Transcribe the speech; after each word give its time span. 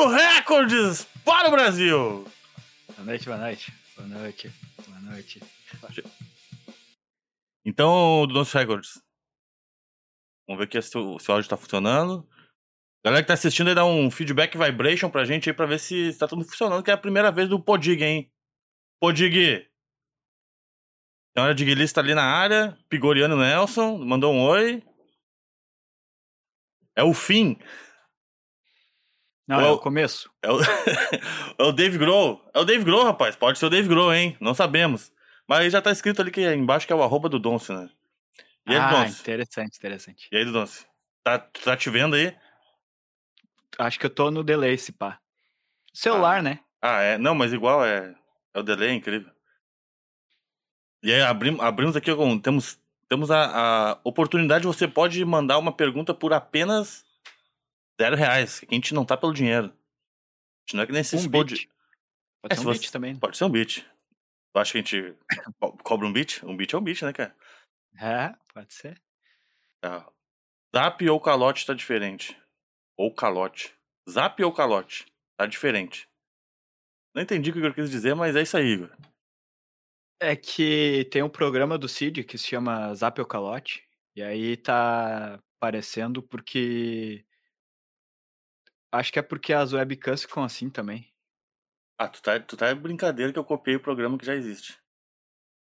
É 0.00 0.08
Records 0.48 1.06
para 1.28 1.48
o 1.48 1.50
Brasil! 1.50 2.24
Boa 2.96 3.04
noite, 3.04 3.26
boa 3.26 3.36
noite. 3.36 3.72
Boa 3.94 4.08
noite. 4.08 4.50
Boa 4.86 5.00
noite. 5.00 5.40
Então, 7.66 8.26
Dudócio 8.26 8.58
Records. 8.58 9.02
Vamos 10.48 10.58
ver 10.58 10.64
aqui 10.64 10.80
se 10.80 10.96
o, 10.96 11.18
se 11.18 11.30
o 11.30 11.34
áudio 11.34 11.50
tá 11.50 11.58
funcionando. 11.58 12.26
Galera 13.04 13.22
que 13.22 13.28
tá 13.28 13.34
assistindo 13.34 13.68
aí, 13.68 13.74
dá 13.74 13.84
um 13.84 14.10
feedback 14.10 14.56
vibration 14.56 15.10
pra 15.10 15.26
gente 15.26 15.50
aí 15.50 15.54
pra 15.54 15.66
ver 15.66 15.78
se 15.78 16.16
tá 16.16 16.26
tudo 16.26 16.46
funcionando, 16.46 16.82
que 16.82 16.90
é 16.90 16.94
a 16.94 16.98
primeira 16.98 17.30
vez 17.30 17.46
do 17.46 17.62
Podig, 17.62 18.02
hein? 18.02 18.32
Podig! 18.98 19.68
Senhora 21.36 21.54
Diguilista 21.54 22.00
ali 22.00 22.14
na 22.14 22.24
área, 22.24 22.74
Pigoriano 22.88 23.36
Nelson, 23.36 23.98
mandou 23.98 24.32
um 24.32 24.40
oi. 24.40 24.82
É 26.96 27.04
o 27.04 27.12
fim. 27.12 27.58
Não, 29.48 29.60
é 29.62 29.64
é 29.64 29.70
o 29.70 29.78
começo. 29.78 30.30
É 30.42 30.52
o, 30.52 30.60
é 30.60 31.62
o 31.64 31.72
Dave 31.72 31.96
Grohl. 31.96 32.44
É 32.54 32.60
o 32.60 32.64
Dave 32.64 32.84
Grohl, 32.84 33.04
rapaz. 33.04 33.34
Pode 33.34 33.58
ser 33.58 33.66
o 33.66 33.70
Dave 33.70 33.88
Grohl, 33.88 34.12
hein? 34.12 34.36
Não 34.40 34.52
sabemos. 34.52 35.10
Mas 35.48 35.60
aí 35.60 35.70
já 35.70 35.80
tá 35.80 35.90
escrito 35.90 36.20
ali 36.20 36.30
que 36.30 36.42
é 36.42 36.54
embaixo 36.54 36.86
que 36.86 36.92
é 36.92 36.96
o 36.96 37.02
arroba 37.02 37.28
do 37.28 37.38
Donce, 37.38 37.72
né? 37.72 37.88
E 38.68 38.72
aí, 38.72 38.76
ah, 38.76 38.90
Donce? 38.90 39.20
interessante, 39.20 39.78
interessante. 39.78 40.28
E 40.30 40.36
aí, 40.36 40.44
Donce? 40.44 40.86
Tá, 41.24 41.38
tá 41.38 41.76
te 41.76 41.88
vendo 41.88 42.14
aí? 42.14 42.36
Acho 43.78 43.98
que 43.98 44.06
eu 44.06 44.10
tô 44.10 44.30
no 44.30 44.44
delay, 44.44 44.76
se 44.76 44.92
pá. 44.92 45.18
Celular, 45.94 46.42
né? 46.42 46.60
Ah, 46.82 47.00
é. 47.00 47.16
Não, 47.16 47.34
mas 47.34 47.52
igual 47.52 47.84
é. 47.84 48.14
É 48.52 48.60
o 48.60 48.62
delay, 48.62 48.90
é 48.90 48.94
incrível. 48.94 49.30
E 51.02 51.12
aí, 51.12 51.22
abrim, 51.22 51.56
abrimos 51.60 51.96
aqui 51.96 52.14
com. 52.14 52.38
Temos, 52.38 52.78
temos 53.08 53.30
a, 53.30 53.92
a 53.92 53.98
oportunidade, 54.04 54.66
você 54.66 54.86
pode 54.86 55.24
mandar 55.24 55.56
uma 55.56 55.72
pergunta 55.72 56.12
por 56.12 56.34
apenas 56.34 57.07
zero 58.00 58.16
reais. 58.16 58.60
Que 58.60 58.66
a 58.70 58.74
gente 58.74 58.94
não 58.94 59.04
tá 59.04 59.16
pelo 59.16 59.32
dinheiro. 59.34 59.66
A 59.66 59.70
gente 60.66 60.74
não 60.76 60.82
é 60.82 60.86
que 60.86 60.92
nem 60.92 61.02
Um 61.02 61.28
beat. 61.28 61.68
Pode 62.42 62.52
É, 62.52 62.54
ser 62.54 62.60
se 62.60 62.60
um 62.60 62.64
você- 62.72 62.80
beat 62.80 62.92
também. 62.92 63.14
né? 63.14 63.20
Pode 63.20 63.36
ser 63.36 63.44
um 63.44 63.50
beat. 63.50 63.84
Tu 64.54 64.58
acha 64.58 64.72
que 64.72 64.78
a 64.78 64.80
gente 64.80 65.18
co- 65.60 65.76
cobra 65.78 66.06
um 66.06 66.12
beat? 66.12 66.42
Um 66.44 66.56
beat 66.56 66.72
é 66.72 66.76
um 66.78 66.82
beat, 66.82 67.02
né, 67.02 67.12
cara? 67.12 67.36
É, 68.00 68.34
pode 68.54 68.72
ser. 68.72 69.00
Tá. 69.80 70.10
Zap 70.74 71.08
ou 71.08 71.20
calote 71.20 71.66
tá 71.66 71.74
diferente. 71.74 72.36
Ou 72.96 73.12
calote. 73.14 73.74
Zap 74.08 74.42
ou 74.42 74.52
calote? 74.52 75.06
Tá 75.36 75.46
diferente. 75.46 76.08
Não 77.14 77.22
entendi 77.22 77.50
o 77.50 77.52
que 77.52 77.60
eu 77.60 77.74
quis 77.74 77.90
dizer, 77.90 78.14
mas 78.14 78.36
é 78.36 78.42
isso 78.42 78.56
aí, 78.56 78.66
Igor. 78.72 78.90
É 80.20 80.34
que 80.36 81.04
tem 81.12 81.22
um 81.22 81.28
programa 81.30 81.78
do 81.78 81.88
Cid 81.88 82.24
que 82.24 82.36
se 82.36 82.46
chama 82.48 82.92
Zap 82.94 83.20
ou 83.20 83.26
Calote. 83.26 83.88
E 84.16 84.22
aí 84.22 84.56
tá 84.56 85.40
aparecendo 85.56 86.22
porque. 86.22 87.24
Acho 88.92 89.12
que 89.12 89.18
é 89.18 89.22
porque 89.22 89.52
as 89.52 89.72
webcams 89.72 90.22
ficam 90.22 90.42
assim 90.42 90.70
também. 90.70 91.12
Ah, 91.98 92.08
tu 92.08 92.22
tá, 92.22 92.38
tu 92.40 92.56
tá 92.56 92.74
brincadeira 92.74 93.32
que 93.32 93.38
eu 93.38 93.44
copiei 93.44 93.76
o 93.76 93.80
programa 93.82 94.16
que 94.16 94.24
já 94.24 94.34
existe. 94.34 94.78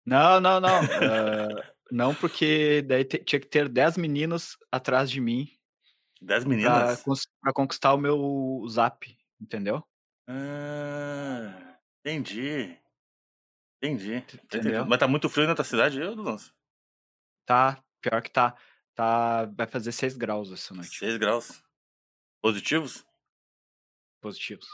Não, 0.04 0.40
não, 0.40 0.60
não. 0.60 0.68
ah, 0.80 1.72
não, 1.90 2.14
porque 2.14 2.82
daí 2.82 3.04
tinha 3.04 3.38
que 3.40 3.46
ter 3.46 3.68
10 3.68 3.96
meninos 3.96 4.56
atrás 4.70 5.10
de 5.10 5.20
mim 5.20 5.48
Dez 6.20 6.42
pra, 6.42 6.50
meninas? 6.50 7.02
cons- 7.02 7.28
pra 7.40 7.52
conquistar 7.52 7.94
o 7.94 7.98
meu 7.98 8.64
zap, 8.68 9.16
entendeu? 9.40 9.86
Ah, 10.28 11.78
entendi. 12.00 12.76
Entendi. 13.82 14.16
Entendeu? 14.44 14.86
Mas 14.86 14.98
tá 14.98 15.06
muito 15.08 15.28
frio 15.28 15.46
na 15.46 15.54
tua 15.54 15.64
cidade, 15.64 16.00
eu, 16.00 16.14
Donce? 16.16 16.52
Tá, 17.44 17.82
pior 18.00 18.22
que 18.22 18.30
tá. 18.30 18.56
tá 18.94 19.44
vai 19.46 19.66
fazer 19.66 19.92
6 19.92 20.16
graus 20.16 20.50
essa 20.52 20.72
noite. 20.72 20.98
6 20.98 21.16
graus. 21.16 21.62
Positivos? 22.40 23.04
Positivos. 24.22 24.66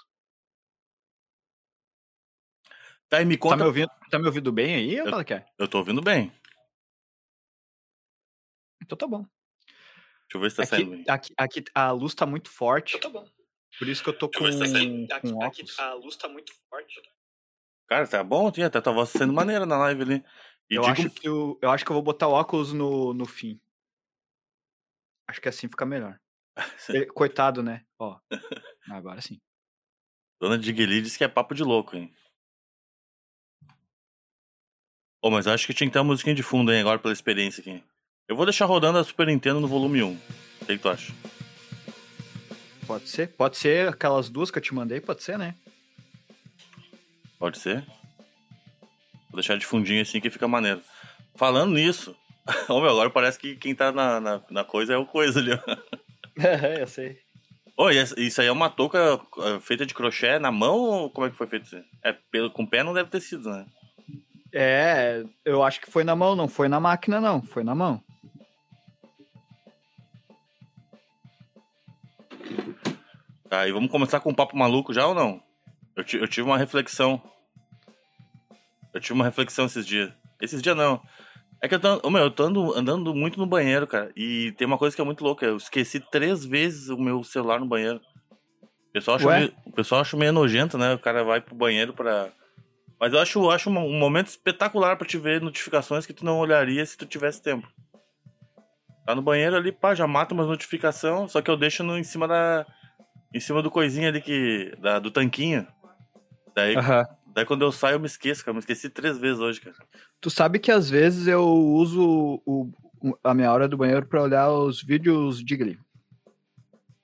Tá, 3.09 3.23
e 3.23 3.25
me 3.25 3.37
Tá 3.39 3.43
conta. 3.43 3.57
me 3.57 3.63
ouvindo, 3.65 3.91
tá 4.11 4.19
me 4.19 4.27
ouvindo 4.27 4.53
bem 4.53 4.75
aí, 4.75 5.01
ou 5.01 5.09
Eu- 5.09 5.25
que 5.25 5.33
é? 5.35 5.47
Eu 5.59 5.67
tô 5.67 5.79
ouvindo 5.79 6.03
bem. 6.03 6.31
Então 8.83 8.97
tá 8.97 9.07
bom. 9.07 9.23
Deixa 9.23 10.35
eu 10.35 10.41
ver 10.43 10.51
se 10.51 10.57
tá 10.59 10.67
saindo 10.67 10.91
bem. 10.91 11.01
Aqui, 11.09 11.33
aqui, 11.39 11.61
aqui 11.61 11.71
a 11.75 11.91
luz 11.91 12.15
tá 12.15 12.27
muito 12.27 12.51
forte, 12.51 12.99
Tá 13.01 13.09
bom. 13.09 13.27
por 13.79 13.89
isso 13.89 14.03
que 14.05 14.11
eu 14.11 14.19
tô 14.19 14.29
com, 14.31 14.45
Deixa 14.45 14.59
eu 14.59 15.07
tá. 15.09 15.17
Aqui, 15.17 15.33
com 15.33 15.43
aqui 15.43 15.63
óculos. 15.63 15.79
a 15.79 15.93
luz 15.95 16.17
tá 16.17 16.29
muito 16.29 16.53
forte. 16.69 17.01
Cara, 17.89 18.07
tá 18.07 18.23
bom, 18.23 18.51
tia. 18.53 18.69
Tá 18.69 18.83
tua 18.83 18.93
voz 18.93 19.09
sendo 19.09 19.33
maneira 19.33 19.65
na 19.65 19.79
live 19.79 20.03
ali. 20.03 20.25
E 20.71 20.75
Eu, 20.75 20.83
digo- 20.83 20.93
acho 20.93 21.11
que 21.11 21.27
eu, 21.27 21.59
eu 21.63 21.71
acho 21.71 21.83
que 21.87 21.91
eu 21.91 21.95
vou 21.95 22.03
botar 22.03 22.29
o 22.29 22.33
óculos 22.33 22.75
no, 22.75 23.15
no 23.15 23.25
fim. 23.25 23.59
Acho 25.27 25.41
que 25.41 25.49
assim 25.49 25.67
fica 25.67 25.87
melhor. 25.87 26.21
Eh, 26.91 27.07
Coitado, 27.15 27.63
né? 27.63 27.85
Ó. 27.99 28.19
Agora 28.91 29.21
sim. 29.21 29.41
Dona 30.41 30.59
Digueli 30.59 31.03
disse 31.03 31.19
que 31.19 31.25
é 31.25 31.29
papo 31.29 31.55
de 31.55 31.63
louco, 31.63 31.97
hein? 31.97 32.13
Ô, 35.21 35.31
mas 35.31 35.47
eu 35.47 35.53
acho 35.53 35.67
que 35.67 35.75
tinha 35.75 35.89
que 35.89 35.93
ter 35.93 35.99
uma 35.99 36.05
musiquinha 36.05 36.35
de 36.35 36.45
fundo, 36.45 36.73
hein, 36.73 36.81
agora 36.81 36.99
pela 36.99 37.13
experiência 37.13 37.61
aqui. 37.61 37.83
Eu 38.29 38.37
vou 38.37 38.47
deixar 38.47 38.67
rodando 38.67 38.99
a 38.99 39.05
Super 39.05 39.27
Nintendo 39.27 39.59
no 39.59 39.67
volume 39.67 40.03
1. 40.03 40.13
O 40.13 40.67
que, 40.67 40.79
tu 40.79 40.89
acha? 40.89 41.13
Pode 42.87 43.09
ser? 43.09 43.29
Pode 43.29 43.57
ser 43.57 43.89
aquelas 43.89 44.31
duas 44.31 44.51
que 44.51 44.59
eu 44.59 44.63
te 44.63 44.73
mandei, 44.73 45.01
pode 45.01 45.23
ser, 45.25 45.37
né? 45.37 45.57
Pode 47.39 47.59
ser? 47.59 47.85
Vou 49.29 49.35
deixar 49.35 49.59
de 49.59 49.67
fundinho 49.67 50.03
assim 50.03 50.21
que 50.21 50.31
fica 50.31 50.47
maneiro. 50.47 50.83
Falando 51.35 51.75
nisso, 51.75 52.17
ô 52.69 52.81
meu, 52.81 52.91
agora 52.91 53.11
parece 53.11 53.39
que 53.39 53.57
quem 53.57 53.75
tá 53.75 53.91
na, 53.91 54.21
na, 54.21 54.43
na 54.51 54.65
coisa 54.65 54.95
é 54.95 54.97
o 54.97 55.05
coisa 55.05 55.41
ali, 55.41 55.53
ó. 55.53 55.59
É, 55.59 56.08
eu 56.81 56.87
sei. 56.87 57.19
E 57.79 57.97
essa- 57.97 58.19
isso 58.21 58.41
aí 58.41 58.47
é 58.49 58.53
uma 58.53 58.69
touca 58.71 59.21
eh, 59.39 59.61
feita 59.61 59.87
de 59.87 59.95
crochê 59.95 60.39
na 60.39 60.51
mão 60.51 60.77
ou 60.79 61.11
como 61.11 61.27
é 61.27 61.31
que 61.31 61.37
foi 61.37 61.47
feito? 61.47 61.77
É, 62.03 62.13
pelo, 62.31 62.51
com 62.51 62.67
pé 62.67 62.83
não 62.83 62.93
deve 62.93 63.09
ter 63.11 63.21
sido, 63.21 63.49
né? 63.51 63.67
É, 64.53 65.25
eu 65.45 65.63
acho 65.63 65.81
que 65.81 65.91
foi 65.91 66.03
na 66.03 66.17
mão, 66.17 66.35
não 66.35 66.49
foi 66.49 66.69
na 66.69 66.81
máquina, 66.81 67.21
não. 67.21 67.41
Foi 67.43 67.63
na 67.63 67.75
mão. 67.75 68.03
Tá, 73.49 73.67
e 73.67 73.73
vamos 73.73 73.91
começar 73.91 74.21
com 74.21 74.31
um 74.31 74.35
papo 74.35 74.57
maluco 74.57 74.93
já 74.93 75.07
ou 75.07 75.15
não? 75.15 75.43
Eu, 75.97 76.05
eu 76.21 76.29
tive 76.29 76.43
uma 76.43 76.59
reflexão. 76.59 77.21
Eu 78.93 79.01
tive 79.01 79.15
uma 79.15 79.25
reflexão 79.25 79.67
esses 79.67 79.87
dias. 79.87 80.13
Esses 80.41 80.61
dias 80.61 80.77
não. 80.77 81.01
É 81.61 81.69
que 81.69 81.75
eu 81.75 81.81
tô, 81.81 82.11
meu, 82.11 82.23
eu 82.23 82.31
tô 82.31 82.45
ando- 82.45 82.75
andando 82.75 83.15
muito 83.15 83.39
no 83.39 83.47
banheiro, 83.47 83.87
cara. 83.87 84.13
E 84.17 84.53
tem 84.53 84.67
uma 84.67 84.79
coisa 84.79 84.95
que 84.95 85.03
é 85.03 85.05
muito 85.05 85.25
louca. 85.25 85.45
Eu 85.45 85.57
esqueci 85.57 85.99
três 85.99 86.45
vezes 86.45 86.89
o 86.89 86.97
meu 86.97 87.25
celular 87.25 87.59
no 87.59 87.67
banheiro. 87.67 88.01
O 88.89 88.93
pessoal 88.93 89.17
acha, 89.17 89.27
meio, 89.29 89.53
o 89.67 89.73
pessoal 89.73 90.01
acha 90.01 90.17
meio 90.17 90.33
nojento, 90.33 90.79
né? 90.79 90.95
O 90.95 90.99
cara 90.99 91.25
vai 91.25 91.41
pro 91.41 91.55
banheiro 91.55 91.93
pra. 91.93 92.31
Mas 93.01 93.13
eu 93.13 93.19
acho, 93.19 93.51
acho 93.51 93.71
um, 93.71 93.99
momento 93.99 94.29
espetacular 94.29 94.97
pra 94.97 95.07
te 95.07 95.19
ver 95.19 95.41
notificações 95.41 96.07
que 96.07 96.13
tu 96.13 96.25
não 96.25 96.39
olharia 96.39 96.85
se 96.85 96.97
tu 96.97 97.07
tivesse 97.07 97.43
tempo. 97.43 97.69
Tá 99.05 99.15
no 99.15 99.23
banheiro 99.23 99.57
ali, 99.57 99.73
pá, 99.73 99.95
já 99.95 100.07
mata 100.07 100.35
umas 100.35 100.47
notificações, 100.47 101.33
só 101.33 101.41
que 101.41 101.51
eu 101.51 101.57
deixo 101.57 101.83
no, 101.83 101.99
em 101.99 102.05
cima 102.05 102.27
da. 102.29 102.67
Em 103.35 103.41
cima 103.41 103.63
do 103.63 103.71
coisinha 103.71 104.09
ali 104.09 104.21
que. 104.21 104.75
Da, 104.79 104.99
do 104.99 105.11
tanquinho. 105.11 105.67
Daí, 106.55 106.77
Aham. 106.77 107.05
Daí 107.39 107.47
quando 107.47 107.63
eu 107.63 107.73
saio 107.73 107.95
eu 107.95 108.01
me 108.01 108.07
esqueço, 108.07 108.41
cara. 108.45 108.51
Eu 108.51 108.55
me 108.55 108.61
esqueci 108.61 108.91
três 108.91 109.17
vezes 109.19 109.41
hoje, 109.41 109.61
cara. 109.61 109.77
Tu 110.21 110.29
sabe 110.31 110.59
que 110.59 110.71
às 110.71 110.91
vezes 110.91 111.27
eu 111.27 111.43
uso 111.47 112.43
o- 112.45 112.71
a 113.23 113.33
minha 113.33 113.53
hora 113.53 113.69
do 113.69 113.77
banheiro 113.77 114.07
pra 114.07 114.23
olhar 114.23 114.51
os 114.51 114.83
vídeos 114.83 115.43
de 115.45 115.57
Glee. 115.57 115.79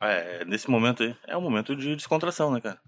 Ah, 0.00 0.08
É, 0.10 0.44
nesse 0.44 0.68
momento 0.70 1.02
aí. 1.02 1.16
É 1.26 1.36
um 1.36 1.40
momento 1.40 1.74
de 1.74 1.94
descontração, 1.96 2.52
né, 2.52 2.60
cara? 2.60 2.78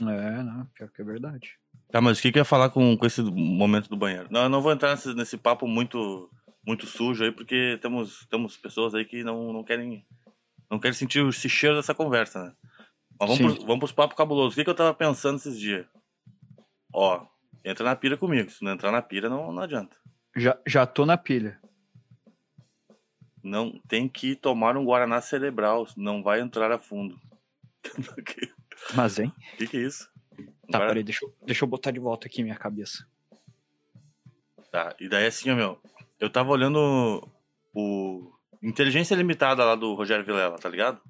É, 0.00 0.42
não, 0.42 0.66
pior 0.74 0.88
que 0.90 1.02
é 1.02 1.04
verdade. 1.04 1.50
Tá, 1.90 2.00
mas 2.00 2.18
o 2.18 2.22
que 2.22 2.32
que 2.32 2.38
eu 2.38 2.40
ia 2.40 2.44
falar 2.44 2.70
com, 2.70 2.96
com 2.96 3.06
esse 3.06 3.22
momento 3.22 3.88
do 3.88 3.96
banheiro? 3.96 4.28
Não, 4.30 4.42
eu 4.44 4.48
não 4.48 4.60
vou 4.62 4.72
entrar 4.72 4.90
nesse, 4.90 5.14
nesse 5.14 5.36
papo 5.36 5.66
muito 5.66 6.30
muito 6.66 6.84
sujo 6.84 7.22
aí, 7.22 7.30
porque 7.30 7.78
temos, 7.80 8.26
temos 8.28 8.56
pessoas 8.56 8.92
aí 8.94 9.04
que 9.04 9.22
não, 9.22 9.52
não 9.52 9.62
querem 9.62 10.04
não 10.68 10.80
querem 10.80 10.94
sentir 10.96 11.24
esse 11.28 11.48
cheiro 11.48 11.76
dessa 11.76 11.94
conversa, 11.94 12.42
né? 12.44 12.52
Mas 13.20 13.28
vamos, 13.30 13.36
Sim. 13.36 13.42
pros, 13.44 13.58
vamos 13.64 13.78
pros 13.78 13.92
papos 13.92 14.16
cabulosos. 14.16 14.52
O 14.52 14.56
que 14.56 14.64
que 14.64 14.70
eu 14.70 14.74
tava 14.74 14.92
pensando 14.92 15.36
esses 15.36 15.58
dias? 15.58 15.86
Ó, 16.98 17.26
entra 17.62 17.84
na 17.84 17.94
pira 17.94 18.16
comigo. 18.16 18.48
Se 18.50 18.64
não 18.64 18.72
entrar 18.72 18.90
na 18.90 19.02
pira, 19.02 19.28
não, 19.28 19.52
não 19.52 19.62
adianta. 19.62 19.94
Já, 20.34 20.56
já 20.66 20.86
tô 20.86 21.04
na 21.04 21.18
pilha. 21.18 21.60
Não 23.42 23.78
tem 23.86 24.08
que 24.08 24.34
tomar 24.34 24.76
um 24.78 24.84
Guaraná 24.84 25.20
cerebral, 25.20 25.86
não 25.96 26.22
vai 26.22 26.40
entrar 26.40 26.72
a 26.72 26.78
fundo. 26.78 27.14
O 27.14 27.20
Mas, 28.96 29.18
hein? 29.18 29.32
que 29.58 29.66
que 29.66 29.76
é 29.76 29.80
isso? 29.80 30.10
Tá, 30.70 30.78
Agora- 30.78 30.88
peraí, 30.88 31.04
deixa 31.04 31.24
eu, 31.24 31.34
deixa 31.44 31.64
eu 31.64 31.68
botar 31.68 31.90
de 31.90 32.00
volta 32.00 32.26
aqui 32.26 32.42
minha 32.42 32.56
cabeça. 32.56 33.06
Tá, 34.72 34.94
e 34.98 35.08
daí 35.08 35.26
assim, 35.26 35.50
ó, 35.50 35.54
meu, 35.54 35.80
eu 36.18 36.28
tava 36.28 36.50
olhando 36.50 37.30
o 37.74 38.32
Inteligência 38.62 39.14
Limitada 39.14 39.64
lá 39.64 39.74
do 39.76 39.94
Rogério 39.94 40.24
Vilela, 40.24 40.58
tá 40.58 40.68
ligado? 40.68 41.00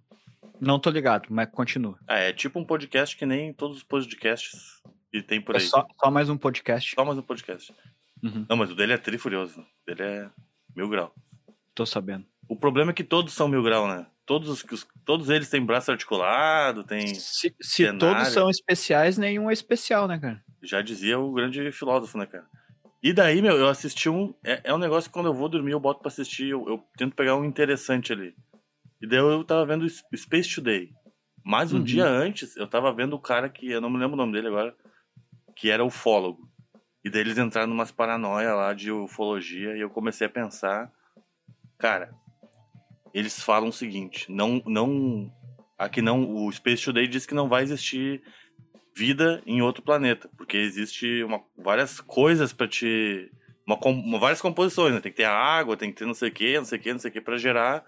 Não 0.61 0.79
tô 0.79 0.91
ligado, 0.91 1.29
mas 1.31 1.49
continua. 1.51 1.99
Ah, 2.07 2.19
é 2.19 2.33
tipo 2.33 2.59
um 2.59 2.65
podcast 2.65 3.17
que 3.17 3.25
nem 3.25 3.53
todos 3.53 3.79
os 3.79 3.83
podcasts 3.83 4.83
que 5.13 5.23
tem 5.23 5.41
por 5.41 5.55
É 5.55 5.59
aí. 5.59 5.65
só, 5.65 5.87
só 6.03 6.11
mais 6.11 6.29
um 6.29 6.37
podcast. 6.37 6.95
Só 6.95 7.05
mais 7.05 7.19
um 7.19 7.23
podcast. 7.23 7.73
Uhum, 8.23 8.47
Não, 8.49 8.57
mas 8.57 8.71
o 8.71 8.75
dele 8.75 8.93
é 8.93 8.99
trifurioso. 8.99 9.61
O 9.61 9.65
dele 9.87 10.03
é 10.03 10.31
mil 10.75 10.89
grau. 10.89 11.15
tô 11.75 11.85
sabendo. 11.87 12.25
O 12.49 12.57
problema 12.57 12.91
é 12.91 12.95
que 12.95 13.05
todos 13.05 13.33
são 13.35 13.49
mil 13.49 13.63
grau, 13.63 13.87
né? 13.89 14.07
Todos, 14.25 14.49
os, 14.49 14.65
os- 14.73 14.87
todos 15.05 15.31
eles 15.31 15.49
têm 15.49 15.65
braço 15.65 15.91
articulado, 15.91 16.83
tem. 16.85 17.15
Se, 17.15 17.55
se 17.61 17.93
todos 17.99 18.29
são 18.29 18.49
especiais, 18.51 19.17
nenhum 19.19 19.49
é 19.51 19.53
especial, 19.53 20.09
né, 20.09 20.19
cara? 20.19 20.43
Já 20.63 20.81
dizia 20.83 21.19
o 21.19 21.33
grande 21.33 21.71
filósofo, 21.73 22.19
né, 22.19 22.27
cara? 22.27 22.47
E 23.03 23.13
daí, 23.13 23.41
meu, 23.41 23.57
eu 23.57 23.69
assisti 23.69 24.09
um. 24.09 24.35
É, 24.45 24.61
é 24.65 24.75
um 24.75 24.79
negócio 24.79 25.09
que 25.11 25.15
quando 25.15 25.27
eu 25.27 25.35
vou 25.35 25.49
dormir, 25.49 25.73
eu 25.73 25.81
boto 25.81 26.01
pra 26.01 26.09
assistir, 26.09 26.49
eu, 26.49 26.67
eu 26.69 26.85
tento 26.97 27.15
pegar 27.15 27.37
um 27.37 27.45
interessante 27.45 28.13
ali. 28.13 28.35
E 29.01 29.07
daí 29.07 29.19
eu 29.19 29.45
tava 29.45 29.65
vendo 29.67 29.89
Space 29.89 30.53
Today. 30.55 30.91
Mas 31.45 31.73
um 31.73 31.77
Uhum. 31.77 31.85
dia 31.85 32.07
antes, 32.07 32.57
eu 32.57 32.67
tava 32.67 32.93
vendo 32.93 33.13
o 33.15 33.21
cara 33.21 33.49
que. 33.49 33.71
Eu 33.71 33.81
não 33.81 33.91
me 33.91 33.99
lembro 33.99 34.15
o 34.15 34.17
nome 34.17 34.33
dele 34.33 34.49
agora. 34.49 34.75
Que 35.57 35.71
era 35.71 35.85
ufólogo. 35.85 36.49
E 37.05 37.11
daí 37.11 37.23
eles 37.23 37.39
entraram 37.39 37.69
numas 37.69 37.91
paranoia 37.91 38.55
lá 38.55 38.73
de 38.75 38.93
ufologia 38.93 39.77
e 39.77 39.81
eu 39.81 39.91
comecei 39.91 40.27
a 40.27 40.31
pensar. 40.31 40.93
Cara, 41.79 42.13
eles 43.15 43.41
falam 43.43 43.69
o 43.69 43.73
seguinte: 43.73 44.31
não. 44.31 44.63
não 44.67 45.33
aqui 45.79 46.01
não. 46.03 46.35
O 46.35 46.53
Space 46.53 46.85
Today 46.85 47.07
diz 47.09 47.27
que 47.27 47.35
não 47.35 47.49
vai 47.49 47.63
existir 47.63 48.23
vida 48.95 49.43
em 49.47 49.61
outro 49.63 49.83
planeta, 49.83 50.29
porque 50.37 50.57
existe 50.57 51.23
uma, 51.23 51.43
várias 51.57 52.01
coisas 52.01 52.53
para 52.53 52.67
te 52.67 53.31
uma, 53.67 53.77
uma- 53.87 54.19
várias 54.19 54.41
composições, 54.41 54.95
né? 54.95 55.01
Tem 55.01 55.13
que 55.13 55.19
ter 55.19 55.25
água, 55.25 55.77
tem 55.77 55.91
que 55.91 55.99
ter 55.99 56.07
não 56.07 56.15
sei 56.15 56.29
o 56.31 56.33
que, 56.33 56.57
não 56.59 56.65
sei 56.65 56.79
o 56.79 56.83
que, 56.83 56.93
não 56.93 56.99
sei 56.99 57.11
o 57.11 57.13
que 57.13 57.21
para 57.21 57.37
gerar 57.37 57.85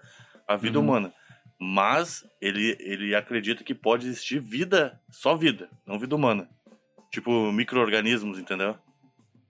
a 0.47 0.55
vida 0.55 0.77
Uhum. 0.79 0.85
humana. 0.85 1.13
Mas 1.59 2.23
ele 2.41 2.77
ele 2.79 3.13
acredita 3.15 3.63
que 3.63 3.73
pode 3.75 4.07
existir 4.07 4.39
vida, 4.39 4.99
só 5.11 5.35
vida, 5.35 5.69
não 5.85 5.99
vida 5.99 6.15
humana. 6.15 6.47
Tipo 7.11 7.51
micro-organismos, 7.51 8.37
entendeu? 8.39 8.75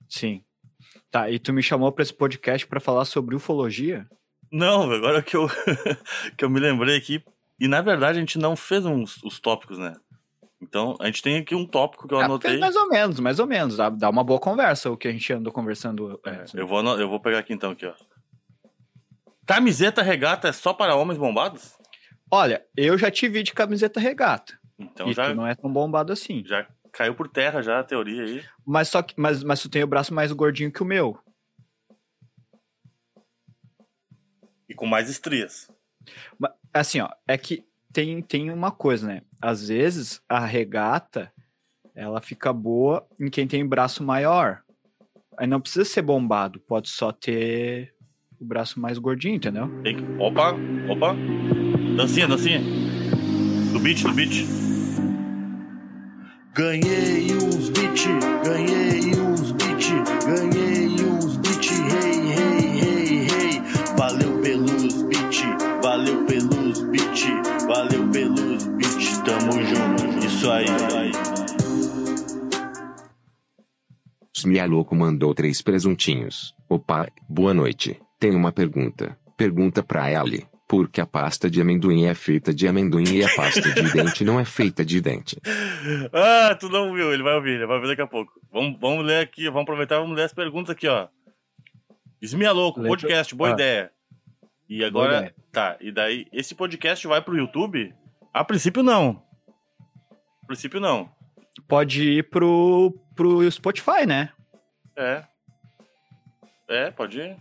Sim. 0.08 0.44
Tá, 1.12 1.30
e 1.30 1.38
tu 1.40 1.52
me 1.54 1.62
chamou 1.62 1.92
pra 1.92 2.04
esse 2.04 2.14
podcast 2.14 2.66
pra 2.68 2.80
falar 2.80 3.06
sobre 3.06 3.36
ufologia? 3.36 4.08
Não, 4.52 4.90
agora 4.92 5.22
que 5.22 5.36
eu 5.36 5.48
que 6.38 6.44
eu 6.46 6.50
me 6.50 6.60
lembrei 6.60 6.98
aqui, 6.98 7.24
e 7.60 7.68
na 7.68 7.82
verdade 7.82 8.18
a 8.18 8.22
gente 8.22 8.38
não 8.40 8.56
fez 8.56 8.86
uns, 8.86 9.22
os 9.24 9.40
tópicos, 9.40 9.78
né? 9.78 9.96
Então, 10.62 10.96
a 11.00 11.06
gente 11.06 11.22
tem 11.22 11.38
aqui 11.38 11.56
um 11.56 11.66
tópico 11.66 12.06
que 12.08 12.14
eu 12.14 12.20
Ah, 12.20 12.26
anotei. 12.26 12.58
mais 12.58 12.76
ou 12.76 12.90
menos, 12.90 13.20
mais 13.22 13.40
ou 13.40 13.48
menos. 13.48 13.78
Dá, 13.78 13.90
dá 13.90 14.10
uma 14.10 14.24
boa 14.26 14.40
conversa 14.42 14.92
o 14.92 14.98
que 14.98 15.08
a 15.08 15.12
gente 15.12 15.32
andou 15.32 15.54
conversando 15.54 16.20
É, 16.26 16.30
antes. 16.32 16.54
eu, 16.54 16.68
vou, 16.68 16.82
eu 17.00 17.08
vou 17.08 17.20
pegar 17.20 17.40
aqui 17.40 17.54
então, 17.54 17.72
aqui, 17.72 17.86
ó. 17.86 17.94
Camiseta 19.46 20.02
regata 20.02 20.48
é 20.50 20.52
só 20.52 20.74
para 20.74 20.96
homens 20.96 21.18
bombados? 21.18 21.76
Olha, 22.30 22.64
eu 22.76 22.98
já 22.98 23.10
te 23.10 23.28
vi 23.28 23.42
de 23.42 23.54
camiseta 23.54 24.00
regata. 24.00 24.60
Então 24.78 25.10
e 25.10 25.14
já, 25.14 25.30
tu 25.30 25.36
não 25.36 25.48
é 25.48 25.56
tão 25.56 25.72
bombado 25.72 26.12
assim. 26.14 26.44
já 26.46 26.68
caiu 27.00 27.16
por 27.16 27.30
terra 27.30 27.62
já 27.62 27.80
a 27.80 27.84
teoria 27.84 28.24
aí. 28.24 28.44
Mas 28.66 28.90
só 28.90 29.02
que, 29.02 29.14
mas, 29.18 29.42
mas 29.42 29.62
tu 29.62 29.70
tem 29.70 29.82
o 29.82 29.88
braço 29.88 30.14
mais 30.14 30.34
gordinho 30.34 30.70
que 30.70 30.84
o 30.84 30.86
meu. 30.86 31.18
E 34.68 34.76
com 34.76 34.86
mais 34.86 35.10
estrias. 35.10 35.72
Assim, 36.74 37.00
ó, 37.00 37.10
é 37.26 37.38
que 37.38 37.66
tem, 37.94 38.22
tem 38.22 38.52
uma 38.52 38.70
coisa, 38.70 39.08
né? 39.08 39.22
Às 39.42 39.70
vezes 39.70 40.22
a 40.28 40.46
regata 40.46 41.32
ela 41.96 42.20
fica 42.20 42.52
boa 42.52 43.08
em 43.18 43.30
quem 43.30 43.48
tem 43.48 43.66
braço 43.66 44.04
maior. 44.04 44.62
Aí 45.38 45.48
não 45.48 45.62
precisa 45.62 45.86
ser 45.86 46.02
bombado, 46.02 46.60
pode 46.60 46.90
só 46.90 47.14
ter 47.14 47.96
o 48.38 48.44
braço 48.44 48.78
mais 48.78 48.98
gordinho, 48.98 49.36
entendeu? 49.36 49.70
Opa, 50.20 50.54
opa. 50.90 51.16
Dancinha, 51.96 52.28
dancinha. 52.28 52.60
Do 53.72 53.80
beat, 53.80 54.04
do 54.04 54.12
beat. 54.12 54.59
Ganhei 56.60 57.34
uns 57.38 57.70
beat, 57.70 58.04
ganhei 58.44 59.16
uns 59.16 59.54
beat, 59.54 59.94
ganhei 60.26 60.90
uns 61.06 61.38
beat, 61.38 61.72
hey, 61.72 62.34
hey, 62.36 62.82
hey, 62.82 63.28
hey. 63.30 63.62
Valeu 63.96 64.42
pelos 64.42 65.04
beat, 65.04 65.42
valeu 65.82 66.26
pelos 66.26 66.82
beat, 66.82 67.66
valeu 67.66 68.06
pelos 68.12 68.66
beat, 68.66 69.24
tamo 69.24 69.54
junto, 69.54 70.26
isso 70.26 70.52
aí. 70.52 70.66
Smia 74.36 74.66
Louco 74.66 74.94
mandou 74.94 75.34
três 75.34 75.62
presuntinhos. 75.62 76.54
Opa, 76.68 77.08
boa 77.30 77.54
noite. 77.54 77.98
Tenho 78.20 78.36
uma 78.36 78.52
pergunta. 78.52 79.18
Pergunta 79.38 79.82
pra 79.82 80.12
Ellie. 80.12 80.46
Por 80.70 80.88
que 80.88 81.02
a 81.02 81.06
pasta 81.08 81.50
de 81.50 81.60
amendoim 81.60 82.06
é 82.06 82.14
feita 82.14 82.54
de 82.54 82.68
amendoim 82.68 83.04
e 83.12 83.24
a 83.26 83.36
pasta 83.36 83.60
de 83.74 83.82
dente 83.92 84.24
não 84.24 84.40
é 84.40 84.46
feita 84.46 84.86
de 84.86 85.02
dente? 85.02 85.36
Ah, 86.14 86.54
tu 86.54 86.70
não 86.70 86.94
viu, 86.94 87.12
ele 87.12 87.24
vai 87.24 87.34
ouvir, 87.34 87.56
ele 87.56 87.66
vai 87.66 87.78
ouvir 87.78 87.88
daqui 87.88 88.02
a 88.04 88.08
pouco. 88.08 88.32
Vamos, 88.52 88.80
vamos 88.80 89.04
ler 89.04 89.22
aqui, 89.24 89.46
vamos 89.46 89.64
aproveitar 89.64 89.96
e 89.96 90.00
vamos 90.02 90.16
ler 90.16 90.26
as 90.26 90.34
perguntas 90.34 90.70
aqui, 90.76 90.88
ó. 90.88 91.08
Esmia 92.22 92.52
Louco, 92.52 92.84
podcast, 92.84 93.34
boa 93.34 93.50
Ah. 93.50 93.54
ideia. 93.54 93.92
E 94.70 94.84
agora, 94.84 95.18
ideia. 95.18 95.36
tá, 95.52 95.76
e 95.82 95.92
daí, 95.92 96.28
esse 96.32 96.54
podcast 96.54 97.08
vai 97.08 97.20
pro 97.20 97.36
YouTube? 97.36 97.92
A 98.32 98.46
princípio 98.46 98.84
não. 98.84 99.24
A 100.44 100.46
princípio 100.46 100.80
não. 100.80 101.10
Pode 101.68 102.04
ir 102.20 102.30
pro, 102.30 102.94
pro 103.16 103.50
Spotify, 103.52 104.06
né? 104.06 104.30
É. 104.96 105.24
É, 106.70 106.92
pode 106.92 107.20
ir. 107.20 107.38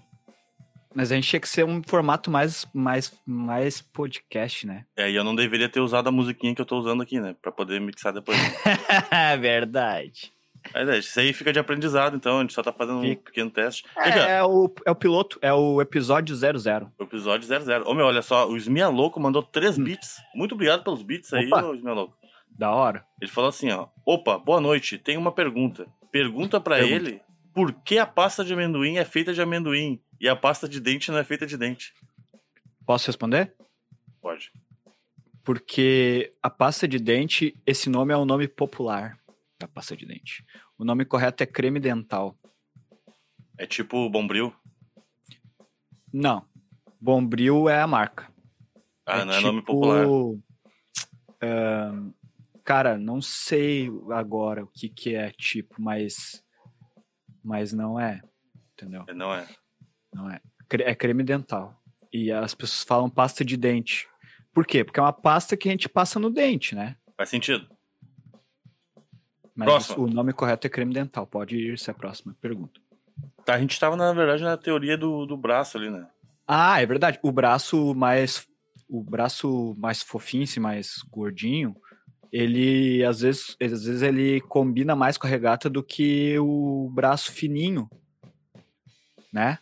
Mas 0.95 1.13
a 1.13 1.15
gente 1.15 1.29
tinha 1.29 1.41
que 1.41 1.49
ser 1.49 1.65
um 1.65 1.83
formato 1.83 2.31
mais, 2.31 2.67
mais, 2.73 3.13
mais 3.27 3.81
podcast, 3.81 4.67
né? 4.67 4.85
É, 4.97 5.11
e 5.11 5.15
eu 5.15 5.23
não 5.23 5.35
deveria 5.35 5.69
ter 5.69 5.81
usado 5.81 6.09
a 6.09 6.13
musiquinha 6.13 6.55
que 6.55 6.61
eu 6.61 6.67
tô 6.67 6.79
usando 6.79 7.03
aqui, 7.03 7.21
né? 7.21 7.37
Pra 7.41 7.53
poder 7.53 7.81
mixar 7.81 8.13
depois. 8.13 8.39
Verdade. 9.41 10.33
Mas 10.75 10.89
é, 10.89 10.99
isso 10.99 11.19
aí 11.21 11.33
fica 11.33 11.53
de 11.53 11.59
aprendizado, 11.59 12.17
então, 12.17 12.39
a 12.39 12.41
gente 12.43 12.53
só 12.53 12.63
tá 12.63 12.73
fazendo 12.73 12.99
um 12.99 13.03
Fica. 13.03 13.23
pequeno 13.23 13.51
teste. 13.51 13.85
Ó, 13.97 14.01
É, 14.03 14.43
o, 14.45 14.71
é 14.85 14.91
o 14.91 14.95
piloto, 14.95 15.39
é 15.41 15.53
o 15.53 15.81
episódio 15.81 16.35
00. 16.35 16.91
o 16.99 17.03
episódio 17.05 17.47
00. 17.47 17.89
Ô, 17.89 17.95
meu, 17.95 18.07
olha 18.07 18.23
só, 18.23 18.49
o 18.49 18.57
Esmia 18.57 18.89
Louco 18.89 19.21
mandou 19.21 19.43
três 19.43 19.79
Hum. 19.79 19.85
beats. 19.85 20.17
Muito 20.35 20.55
obrigado 20.55 20.83
pelos 20.83 21.03
beats 21.03 21.33
aí, 21.33 21.45
Esmia 21.45 21.93
Louco. 21.93 22.17
Da 22.51 22.73
hora. 22.73 23.05
Ele 23.23 23.31
falou 23.31 23.49
assim, 23.51 23.71
ó. 23.71 23.87
Opa, 24.05 24.37
boa 24.37 24.61
noite. 24.61 24.99
Tem 24.99 25.17
uma 25.17 25.31
pergunta. 25.31 25.87
Pergunta 26.11 26.61
pra 26.61 26.77
Pergunta. 26.77 26.95
ele 27.09 27.21
por 27.55 27.73
que 27.73 27.99
a 27.99 28.07
pasta 28.07 28.45
de 28.45 28.53
amendoim 28.53 28.99
é 28.99 29.05
feita 29.05 29.33
de 29.33 29.41
amendoim 29.43 30.01
e 30.21 30.29
a 30.29 30.37
pasta 30.37 30.69
de 30.69 30.81
dente 30.81 31.11
não 31.11 31.19
é 31.19 31.25
feita 31.25 31.47
de 31.47 31.57
dente. 31.57 31.93
Posso 32.85 33.07
responder? 33.07 33.55
Pode. 34.21 34.51
Porque 35.45 36.33
a 36.43 36.51
pasta 36.51 36.87
de 36.87 36.99
dente, 36.99 37.55
esse 37.67 37.89
nome 37.89 38.13
é 38.13 38.17
o 38.17 38.25
nome 38.25 38.49
popular 38.49 39.19
da 39.59 39.67
pasta 39.67 39.97
de 39.97 40.07
dente. 40.07 40.45
O 40.79 40.85
nome 40.85 41.05
correto 41.05 41.43
é 41.43 41.47
creme 41.47 41.81
dental. 41.81 42.37
É 43.57 43.67
tipo 43.67 44.09
Bombril. 44.09 44.55
Não. 46.13 46.47
Bombril 47.01 47.69
é 47.69 47.81
a 47.81 47.87
marca. 47.87 48.33
Ah, 49.05 49.25
não 49.25 49.35
é 49.35 49.41
nome 49.41 49.61
tipo, 49.61 49.73
popular. 49.73 50.07
ahn, 51.43 52.13
cara, 52.65 52.99
não 52.99 53.23
sei 53.23 53.91
agora 54.11 54.65
o 54.65 54.67
que 54.69 54.89
que 54.89 55.15
é 55.15 55.31
tipo, 55.31 55.81
mas 55.81 56.45
mas 57.43 57.73
não 57.73 57.99
é, 57.99 58.21
entendeu? 58.73 59.07
Não 59.15 59.35
é. 59.35 59.49
Não 60.13 60.31
é. 60.31 60.41
É 60.71 60.95
creme 60.95 61.23
dental. 61.23 61.81
E 62.13 62.31
as 62.31 62.55
pessoas 62.55 62.83
falam 62.85 63.09
pasta 63.09 63.45
de 63.45 63.57
dente. 63.57 64.09
Por 64.53 64.67
quê? 64.67 64.85
Porque 64.85 65.01
é 65.01 65.03
uma 65.03 65.13
pasta 65.13 65.57
que 65.57 65.69
a 65.69 65.73
gente 65.73 65.89
passa 65.89 66.19
no 66.19 66.31
dente, 66.31 66.75
né? 66.75 66.97
Faz 67.17 67.29
sentido. 67.29 67.69
Mas 69.55 69.67
Próxima. 69.67 69.99
o 69.99 70.07
nome 70.07 70.33
correto 70.33 70.67
é 70.67 70.71
creme 70.71 70.95
dental. 70.95 71.27
Pode 71.27 71.57
ir 71.57 71.79
se 71.79 71.91
é 71.91 71.93
a 71.93 71.97
próxima 71.97 72.37
pergunta. 72.41 72.81
Tá, 73.45 73.55
a 73.55 73.59
gente 73.59 73.79
tava, 73.79 73.97
na 73.97 74.13
verdade, 74.13 74.43
na 74.43 74.57
teoria 74.57 74.97
do, 74.97 75.27
do 75.27 75.37
braço 75.37 75.77
ali, 75.77 75.91
né? 75.91 76.07
Ah, 76.47 76.81
é 76.81 76.87
verdade. 76.87 77.19
O 77.23 77.33
braço 77.33 77.95
mais 77.95 78.47
o 78.89 79.03
braço 79.03 79.75
mais 79.77 80.03
fofinho, 80.03 80.45
esse 80.45 80.59
mais 80.59 81.03
gordinho, 81.11 81.77
ele 82.33 83.05
às 83.05 83.21
vezes, 83.21 83.57
às 83.61 83.85
vezes 83.85 84.03
ele 84.03 84.41
combina 84.41 84.97
mais 84.97 85.19
com 85.19 85.27
a 85.27 85.31
regata 85.31 85.69
do 85.69 85.83
que 85.83 86.39
o 86.39 86.91
braço 86.93 87.33
fininho, 87.33 87.89
né? 89.33 89.59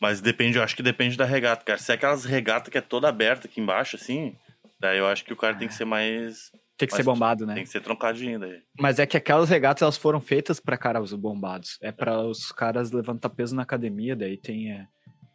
Mas 0.00 0.20
depende, 0.20 0.58
eu 0.58 0.62
acho 0.62 0.76
que 0.76 0.82
depende 0.82 1.16
da 1.16 1.24
regata, 1.24 1.64
cara. 1.64 1.78
Se 1.78 1.90
é 1.90 1.94
aquelas 1.94 2.24
regatas 2.24 2.70
que 2.70 2.78
é 2.78 2.82
toda 2.82 3.08
aberta 3.08 3.46
aqui 3.46 3.60
embaixo, 3.60 3.96
assim, 3.96 4.36
daí 4.78 4.98
eu 4.98 5.06
acho 5.06 5.24
que 5.24 5.32
o 5.32 5.36
cara 5.36 5.54
tem 5.54 5.68
que 5.68 5.74
ser 5.74 5.84
mais. 5.84 6.50
Tem 6.76 6.86
que 6.86 6.94
ser 6.94 7.02
bombado, 7.02 7.46
né? 7.46 7.54
Tem 7.54 7.64
que 7.64 7.70
ser 7.70 7.80
troncadinho 7.80 8.38
daí. 8.38 8.60
Mas 8.78 8.98
é 8.98 9.06
que 9.06 9.16
aquelas 9.16 9.48
regatas 9.48 9.80
elas 9.80 9.96
foram 9.96 10.20
feitas 10.20 10.60
para 10.60 10.76
caras 10.76 11.10
bombados. 11.14 11.78
É 11.80 11.90
para 11.90 12.20
os 12.20 12.52
caras 12.52 12.92
levantar 12.92 13.30
peso 13.30 13.54
na 13.56 13.62
academia, 13.62 14.14
daí 14.14 14.36
tem 14.36 14.72
é... 14.72 14.86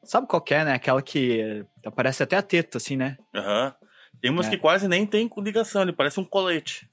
Sabe 0.03 0.27
qual 0.27 0.43
é, 0.49 0.65
né? 0.65 0.73
Aquela 0.73 1.01
que 1.01 1.41
é, 1.41 1.65
aparece 1.85 2.21
até 2.21 2.35
a 2.35 2.41
teta 2.43 2.77
assim, 2.77 2.95
né? 2.95 3.17
Aham. 3.35 3.73
Tem 4.21 4.29
umas 4.29 4.45
É. 4.47 4.49
que 4.51 4.57
quase 4.57 4.87
nem 4.87 5.05
tem 5.05 5.27
ligação, 5.39 5.81
ele 5.81 5.93
parece 5.93 6.19
um 6.19 6.23
colete. 6.25 6.87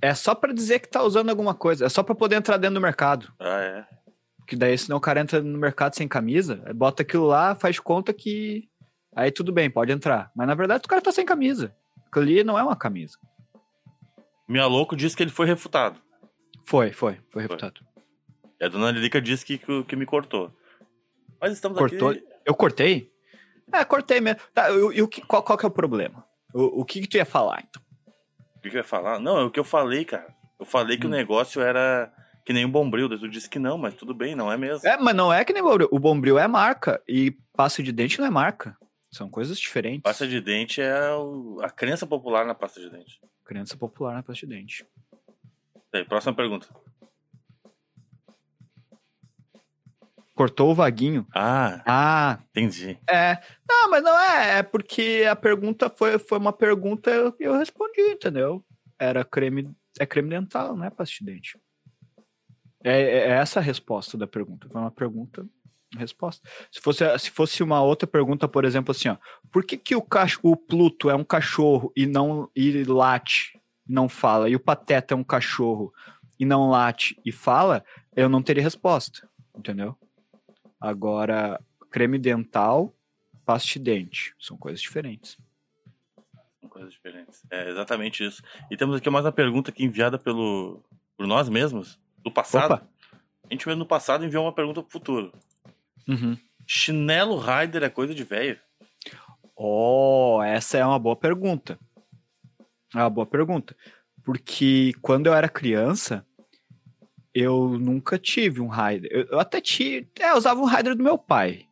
É 0.00 0.12
só 0.14 0.34
pra 0.34 0.52
dizer 0.52 0.80
que 0.80 0.88
tá 0.88 1.00
usando 1.02 1.30
alguma 1.30 1.54
coisa. 1.54 1.86
É 1.86 1.88
só 1.88 2.02
pra 2.02 2.14
poder 2.16 2.34
entrar 2.34 2.56
dentro 2.56 2.74
do 2.74 2.80
mercado. 2.80 3.32
Ah, 3.38 3.60
é. 3.60 3.86
Que 4.46 4.56
daí, 4.56 4.76
senão 4.76 4.96
o 4.96 5.00
cara 5.00 5.20
entra 5.20 5.40
no 5.40 5.58
mercado 5.58 5.94
sem 5.94 6.06
camisa, 6.08 6.56
bota 6.74 7.02
aquilo 7.02 7.26
lá, 7.26 7.54
faz 7.54 7.78
conta 7.78 8.12
que. 8.12 8.68
Aí 9.14 9.30
tudo 9.30 9.52
bem, 9.52 9.70
pode 9.70 9.92
entrar. 9.92 10.30
Mas 10.34 10.46
na 10.46 10.54
verdade 10.54 10.82
o 10.84 10.88
cara 10.88 11.00
tá 11.02 11.12
sem 11.12 11.24
camisa. 11.24 11.74
Aquilo 12.06 12.24
ali 12.24 12.44
não 12.44 12.58
é 12.58 12.62
uma 12.62 12.76
camisa. 12.76 13.16
Minha 14.48 14.66
louco 14.66 14.96
disse 14.96 15.16
que 15.16 15.22
ele 15.22 15.30
foi 15.30 15.46
refutado. 15.46 16.00
Foi, 16.64 16.92
foi, 16.92 17.18
foi 17.30 17.42
refutado. 17.42 17.80
E 18.60 18.64
a 18.64 18.68
dona 18.68 18.90
Lilica 18.90 19.20
disse 19.20 19.44
que, 19.44 19.58
que, 19.58 19.84
que 19.84 19.96
me 19.96 20.06
cortou. 20.06 20.52
Mas 21.40 21.52
estamos 21.52 21.76
Cortou? 21.78 22.10
aqui. 22.10 22.24
Eu 22.44 22.54
cortei? 22.54 23.10
É, 23.72 23.84
cortei 23.84 24.20
mesmo. 24.20 24.40
Tá, 24.54 24.70
e 24.70 25.02
o 25.02 25.08
que, 25.08 25.20
qual, 25.22 25.42
qual 25.42 25.58
que 25.58 25.64
é 25.64 25.68
o 25.68 25.72
problema? 25.72 26.24
O, 26.54 26.80
o 26.80 26.84
que, 26.84 27.00
que 27.00 27.08
tu 27.08 27.16
ia 27.16 27.24
falar, 27.24 27.64
então? 27.68 27.82
O 28.56 28.60
que, 28.60 28.70
que 28.70 28.76
eu 28.76 28.80
ia 28.80 28.84
falar? 28.84 29.18
Não, 29.18 29.38
é 29.38 29.44
o 29.44 29.50
que 29.50 29.58
eu 29.58 29.64
falei, 29.64 30.04
cara. 30.04 30.32
Eu 30.60 30.64
falei 30.66 30.96
que 30.96 31.06
Hum. 31.06 31.10
o 31.10 31.12
negócio 31.12 31.60
era 31.60 32.12
que 32.44 32.52
nem 32.52 32.64
um 32.64 32.70
bombril. 32.70 33.08
Tu 33.08 33.28
disse 33.28 33.48
que 33.48 33.58
não, 33.58 33.76
mas 33.78 33.94
tudo 33.94 34.12
bem, 34.14 34.34
não 34.34 34.50
é 34.50 34.56
mesmo. 34.56 34.86
É, 34.88 34.96
mas 34.98 35.14
não 35.14 35.32
é 35.32 35.44
que 35.44 35.52
nem 35.52 35.62
Bombril. 35.62 35.88
O 35.90 35.98
Bombril 35.98 36.38
é 36.38 36.46
marca 36.48 37.02
e 37.08 37.30
pasta 37.56 37.82
de 37.82 37.92
dente 37.92 38.18
não 38.18 38.26
é 38.26 38.30
marca. 38.30 38.76
São 39.10 39.28
coisas 39.28 39.58
diferentes. 39.58 40.02
Pasta 40.02 40.26
de 40.26 40.40
dente 40.40 40.80
é 40.80 41.10
o- 41.14 41.58
a 41.62 41.68
crença 41.70 42.06
popular 42.06 42.46
na 42.46 42.54
pasta 42.54 42.80
de 42.80 42.88
dente. 42.90 43.20
Criança 43.44 43.76
popular 43.76 44.14
na 44.14 44.22
pasta 44.22 44.46
de 44.46 44.54
dente. 44.54 44.86
Aí, 45.94 46.04
próxima 46.04 46.34
pergunta. 46.34 46.66
Cortou 50.34 50.70
o 50.70 50.74
vaguinho. 50.74 51.26
Ah, 51.34 51.82
Ah, 51.86 52.38
entendi. 52.50 52.98
é. 53.08 53.38
Não, 53.68 53.90
mas 53.90 54.02
não 54.02 54.18
é. 54.18 54.58
É 54.58 54.62
porque 54.62 55.26
a 55.30 55.36
pergunta 55.36 55.90
foi, 55.90 56.18
foi 56.18 56.38
uma 56.38 56.52
pergunta 56.52 57.10
e 57.38 57.44
eu 57.44 57.56
respondi, 57.58 58.00
entendeu? 58.12 58.64
Era 58.98 59.24
creme. 59.24 59.70
É 60.00 60.06
creme 60.06 60.30
dental, 60.30 60.74
não 60.74 60.86
é 60.86 60.90
pasta 60.90 61.14
de 61.18 61.24
dente. 61.26 61.58
É, 62.84 63.00
é 63.00 63.18
é 63.18 63.30
essa 63.30 63.60
a 63.60 63.62
resposta 63.62 64.16
da 64.16 64.26
pergunta. 64.26 64.68
Foi 64.68 64.80
uma 64.80 64.90
pergunta, 64.90 65.46
resposta. 65.96 66.48
Se 66.70 66.80
fosse, 66.80 67.18
se 67.18 67.30
fosse 67.30 67.62
uma 67.62 67.82
outra 67.82 68.06
pergunta, 68.06 68.48
por 68.48 68.64
exemplo, 68.64 68.92
assim, 68.92 69.08
ó. 69.08 69.16
Por 69.50 69.64
que, 69.64 69.76
que 69.76 69.94
o, 69.94 70.02
cach 70.02 70.38
o 70.42 70.56
Pluto 70.56 71.10
é 71.10 71.14
um 71.14 71.24
cachorro 71.24 71.92
e 71.96 72.06
não 72.06 72.50
e 72.54 72.84
late, 72.84 73.60
não 73.86 74.08
fala, 74.08 74.48
e 74.48 74.56
o 74.56 74.60
Pateta 74.60 75.14
é 75.14 75.16
um 75.16 75.24
cachorro 75.24 75.92
e 76.38 76.44
não 76.44 76.70
late 76.70 77.18
e 77.24 77.30
fala, 77.30 77.84
eu 78.16 78.28
não 78.28 78.42
teria 78.42 78.62
resposta, 78.62 79.28
entendeu? 79.56 79.96
Agora, 80.80 81.60
creme 81.90 82.18
dental, 82.18 82.94
pasta 83.44 83.68
de 83.72 83.78
dente, 83.78 84.34
são 84.40 84.56
coisas 84.56 84.80
diferentes. 84.80 85.38
Coisas 86.68 86.92
diferentes. 86.92 87.44
É 87.50 87.68
exatamente 87.68 88.24
isso. 88.24 88.42
E 88.70 88.76
temos 88.76 88.96
aqui 88.96 89.10
mais 89.10 89.26
uma 89.26 89.32
pergunta 89.32 89.70
aqui 89.70 89.84
enviada 89.84 90.18
pelo, 90.18 90.82
por 91.16 91.26
nós 91.26 91.48
mesmos, 91.48 92.00
do 92.22 92.30
passado. 92.30 92.74
Opa. 92.74 92.88
A 93.50 93.52
gente 93.52 93.66
mesmo 93.66 93.80
no 93.80 93.86
passado 93.86 94.24
enviou 94.24 94.44
uma 94.44 94.54
pergunta 94.54 94.82
pro 94.82 94.92
futuro. 94.92 95.32
Uhum. 96.08 96.36
Chinelo 96.66 97.38
Rider 97.38 97.82
é 97.82 97.88
coisa 97.88 98.14
de 98.14 98.24
velho? 98.24 98.58
Oh, 99.56 100.40
essa 100.42 100.78
é 100.78 100.84
uma 100.84 100.98
boa 100.98 101.16
pergunta. 101.16 101.78
É 102.94 102.98
uma 102.98 103.10
boa 103.10 103.26
pergunta. 103.26 103.76
Porque 104.24 104.92
quando 105.02 105.26
eu 105.26 105.34
era 105.34 105.48
criança, 105.48 106.26
eu 107.34 107.78
nunca 107.78 108.18
tive 108.18 108.60
um 108.60 108.68
Raider. 108.68 109.10
Eu, 109.12 109.24
eu 109.32 109.40
até 109.40 109.60
tive. 109.60 110.08
É, 110.20 110.30
eu 110.30 110.36
usava 110.36 110.60
um 110.60 110.66
Raider 110.66 110.94
do 110.94 111.02
meu 111.02 111.18
pai. 111.18 111.66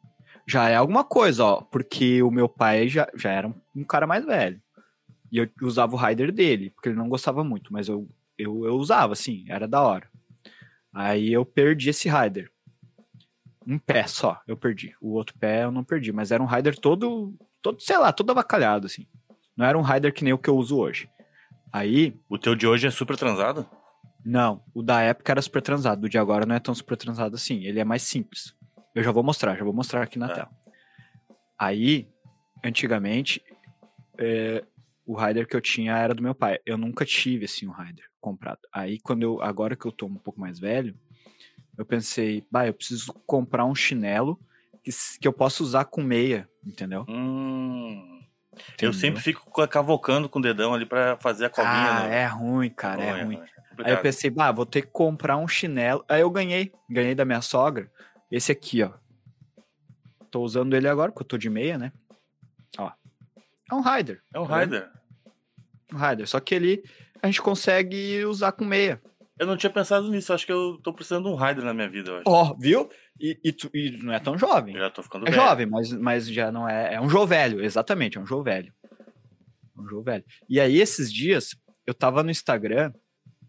Já 0.47 0.69
é 0.69 0.77
alguma 0.77 1.05
coisa, 1.05 1.45
ó. 1.45 1.61
Porque 1.63 2.23
o 2.23 2.31
meu 2.31 2.49
pai 2.49 2.89
já, 2.89 3.09
já 3.15 3.31
era 3.31 3.49
um, 3.49 3.55
um 3.77 3.85
cara 3.85 4.07
mais 4.07 4.25
velho. 4.25 4.61
E 5.31 5.39
eu 5.39 5.49
usava 5.63 5.95
o 5.95 5.99
Raider 5.99 6.33
dele, 6.33 6.71
porque 6.71 6.89
ele 6.89 6.99
não 6.99 7.09
gostava 7.09 7.45
muito, 7.45 7.73
mas 7.73 7.87
eu, 7.89 8.09
eu, 8.37 8.65
eu 8.67 8.75
usava, 8.75 9.13
assim, 9.13 9.45
era 9.49 9.69
da 9.69 9.81
hora. 9.81 10.10
Aí 10.93 11.33
eu 11.33 11.45
perdi 11.45 11.91
esse 11.91 12.09
Raider. 12.09 12.51
Um 13.67 13.79
pé 13.79 14.07
só, 14.07 14.41
eu 14.47 14.57
perdi. 14.57 14.95
O 15.01 15.13
outro 15.13 15.37
pé 15.39 15.65
eu 15.65 15.71
não 15.71 15.85
perdi, 15.85 16.13
mas 16.13 16.33
era 16.33 16.43
um 16.43 16.47
Raider 16.47 16.77
todo 16.79 17.35
todo, 17.63 17.81
sei 17.81 17.99
lá, 17.99 18.13
todo 18.13 18.31
avacalhado, 18.31 18.87
assim. 18.87 19.07
Não 19.57 19.67
era 19.67 19.77
um 19.79 19.83
rider 19.83 20.13
que 20.15 20.25
nem 20.25 20.33
o 20.33 20.39
que 20.39 20.49
eu 20.49 20.57
uso 20.57 20.79
hoje. 20.79 21.11
Aí, 21.73 22.19
O 22.29 22.39
teu 22.39 22.55
de 22.55 22.67
hoje 22.67 22.87
é 22.87 22.91
super 22.91 23.17
transado? 23.17 23.69
não, 24.25 24.63
o 24.75 24.83
da 24.83 25.01
época 25.03 25.31
era 25.33 25.41
super 25.43 25.61
transado, 25.63 26.05
o 26.05 26.09
de 26.09 26.17
agora 26.19 26.45
não 26.47 26.55
é 26.55 26.59
tão 26.61 26.75
super 26.75 26.97
transado 26.97 27.35
assim, 27.37 27.65
ele 27.65 27.79
é 27.81 27.85
mais 27.85 28.03
simples. 28.03 28.55
Eu 28.95 29.03
já 29.05 29.13
vou 29.13 29.23
mostrar, 29.23 29.57
já 29.57 29.65
vou 29.65 29.73
mostrar 29.75 30.03
aqui 30.03 30.19
na 30.19 30.29
Tá. 30.29 30.35
tela. 30.35 30.51
Aí, 31.59 32.09
antigamente, 32.65 33.43
é, 34.19 34.65
o 35.11 35.17
rider 35.17 35.45
que 35.49 35.57
eu 35.57 35.61
tinha 35.61 35.97
era 35.97 36.15
do 36.15 36.23
meu 36.23 36.37
pai. 36.37 36.61
Eu 36.65 36.79
nunca 36.79 37.05
tive, 37.05 37.45
assim, 37.45 37.67
um 37.67 37.73
rider 37.73 38.05
comprado. 38.21 38.61
Aí, 38.73 39.01
quando 39.01 39.25
eu, 39.25 39.43
agora 39.43 39.75
que 39.75 39.85
eu 39.85 39.91
tô 39.91 40.07
um 40.07 40.15
pouco 40.15 40.41
mais 40.41 40.61
velho, 40.61 40.97
eu 41.77 41.85
pensei, 41.85 42.47
bah, 42.49 42.69
eu 42.69 42.75
preciso 42.75 43.13
comprar 43.27 43.65
um 43.65 43.75
chinelo 43.75 44.39
que, 44.85 44.91
que 45.21 45.27
eu 45.27 45.33
possa 45.33 45.65
usar 45.65 45.87
com 45.87 46.01
meia, 46.01 46.49
entendeu? 46.65 47.05
Hum. 47.09 48.23
Eu 48.81 48.93
sempre 48.93 49.21
fico 49.21 49.51
ca- 49.51 49.67
cavocando 49.67 50.29
com 50.29 50.39
o 50.39 50.43
dedão 50.43 50.75
ali 50.75 50.87
pra 50.87 51.17
fazer 51.17 51.47
a 51.47 51.51
colinha. 51.51 51.91
Ah, 51.91 52.09
né? 52.09 52.23
é 52.23 52.27
ruim, 52.27 52.71
cara, 52.71 53.03
é 53.03 53.25
ruim. 53.25 53.41
Aí 53.83 53.93
eu 53.93 54.01
pensei, 54.03 54.31
bah, 54.31 54.53
vou 54.53 54.67
ter 54.67 54.83
que 54.83 54.93
comprar 54.93 55.37
um 55.39 55.49
chinelo. 55.49 56.05
Aí 56.09 56.21
eu 56.21 56.31
ganhei, 56.31 56.73
ganhei 56.89 57.17
da 57.17 57.25
minha 57.25 57.41
sogra. 57.41 57.91
Esse 58.31 58.53
aqui, 58.53 58.83
ó. 58.85 58.93
Tô 60.31 60.43
usando 60.43 60.75
ele 60.77 60.87
agora, 60.87 61.11
porque 61.11 61.23
eu 61.25 61.29
tô 61.29 61.37
de 61.39 61.51
meia, 61.51 61.77
né? 61.77 61.93
Ó. 62.79 62.93
É 63.71 63.75
um 63.75 63.81
Rider. 63.81 64.23
É 64.33 64.39
um 64.39 64.47
tá? 64.47 64.61
Rider. 64.61 65.00
Rider. 65.97 66.27
Só 66.29 66.41
que 66.41 66.55
ele 66.55 66.83
a 67.23 67.27
gente 67.27 67.43
consegue 67.43 68.25
usar 68.25 68.53
com 68.53 68.65
meia. 68.65 69.01
Eu 69.39 69.47
não 69.47 69.57
tinha 69.57 69.71
pensado 69.71 70.11
nisso. 70.11 70.33
Acho 70.33 70.45
que 70.47 70.53
eu 70.53 70.79
tô 70.83 70.93
precisando 70.93 71.25
de 71.25 71.31
um 71.31 71.37
Rider 71.37 71.65
na 71.65 71.73
minha 71.75 71.89
vida. 71.89 72.23
Ó, 72.27 72.55
viu? 72.59 72.91
E, 73.19 73.39
e, 73.45 73.53
tu- 73.53 73.71
e 73.75 73.91
não 74.03 74.13
é 74.13 74.19
tão 74.21 74.37
jovem. 74.39 74.75
Eu 74.75 74.81
já 74.83 74.91
tô 74.91 75.03
ficando 75.03 75.27
É 75.27 75.31
velho. 75.31 75.43
jovem, 75.43 75.67
mas, 75.67 75.93
mas 75.93 76.29
já 76.31 76.51
não 76.53 76.69
é. 76.69 76.95
É 76.95 77.01
um 77.01 77.09
jovelho, 77.09 77.63
exatamente, 77.65 78.17
é 78.19 78.21
um 78.21 78.27
jovelho. 78.27 78.73
Um 79.77 79.87
jovelho. 79.89 80.25
E 80.49 80.61
aí, 80.61 80.79
esses 80.79 81.11
dias, 81.13 81.55
eu 81.87 81.95
tava 81.95 82.23
no 82.23 82.31
Instagram, 82.31 82.93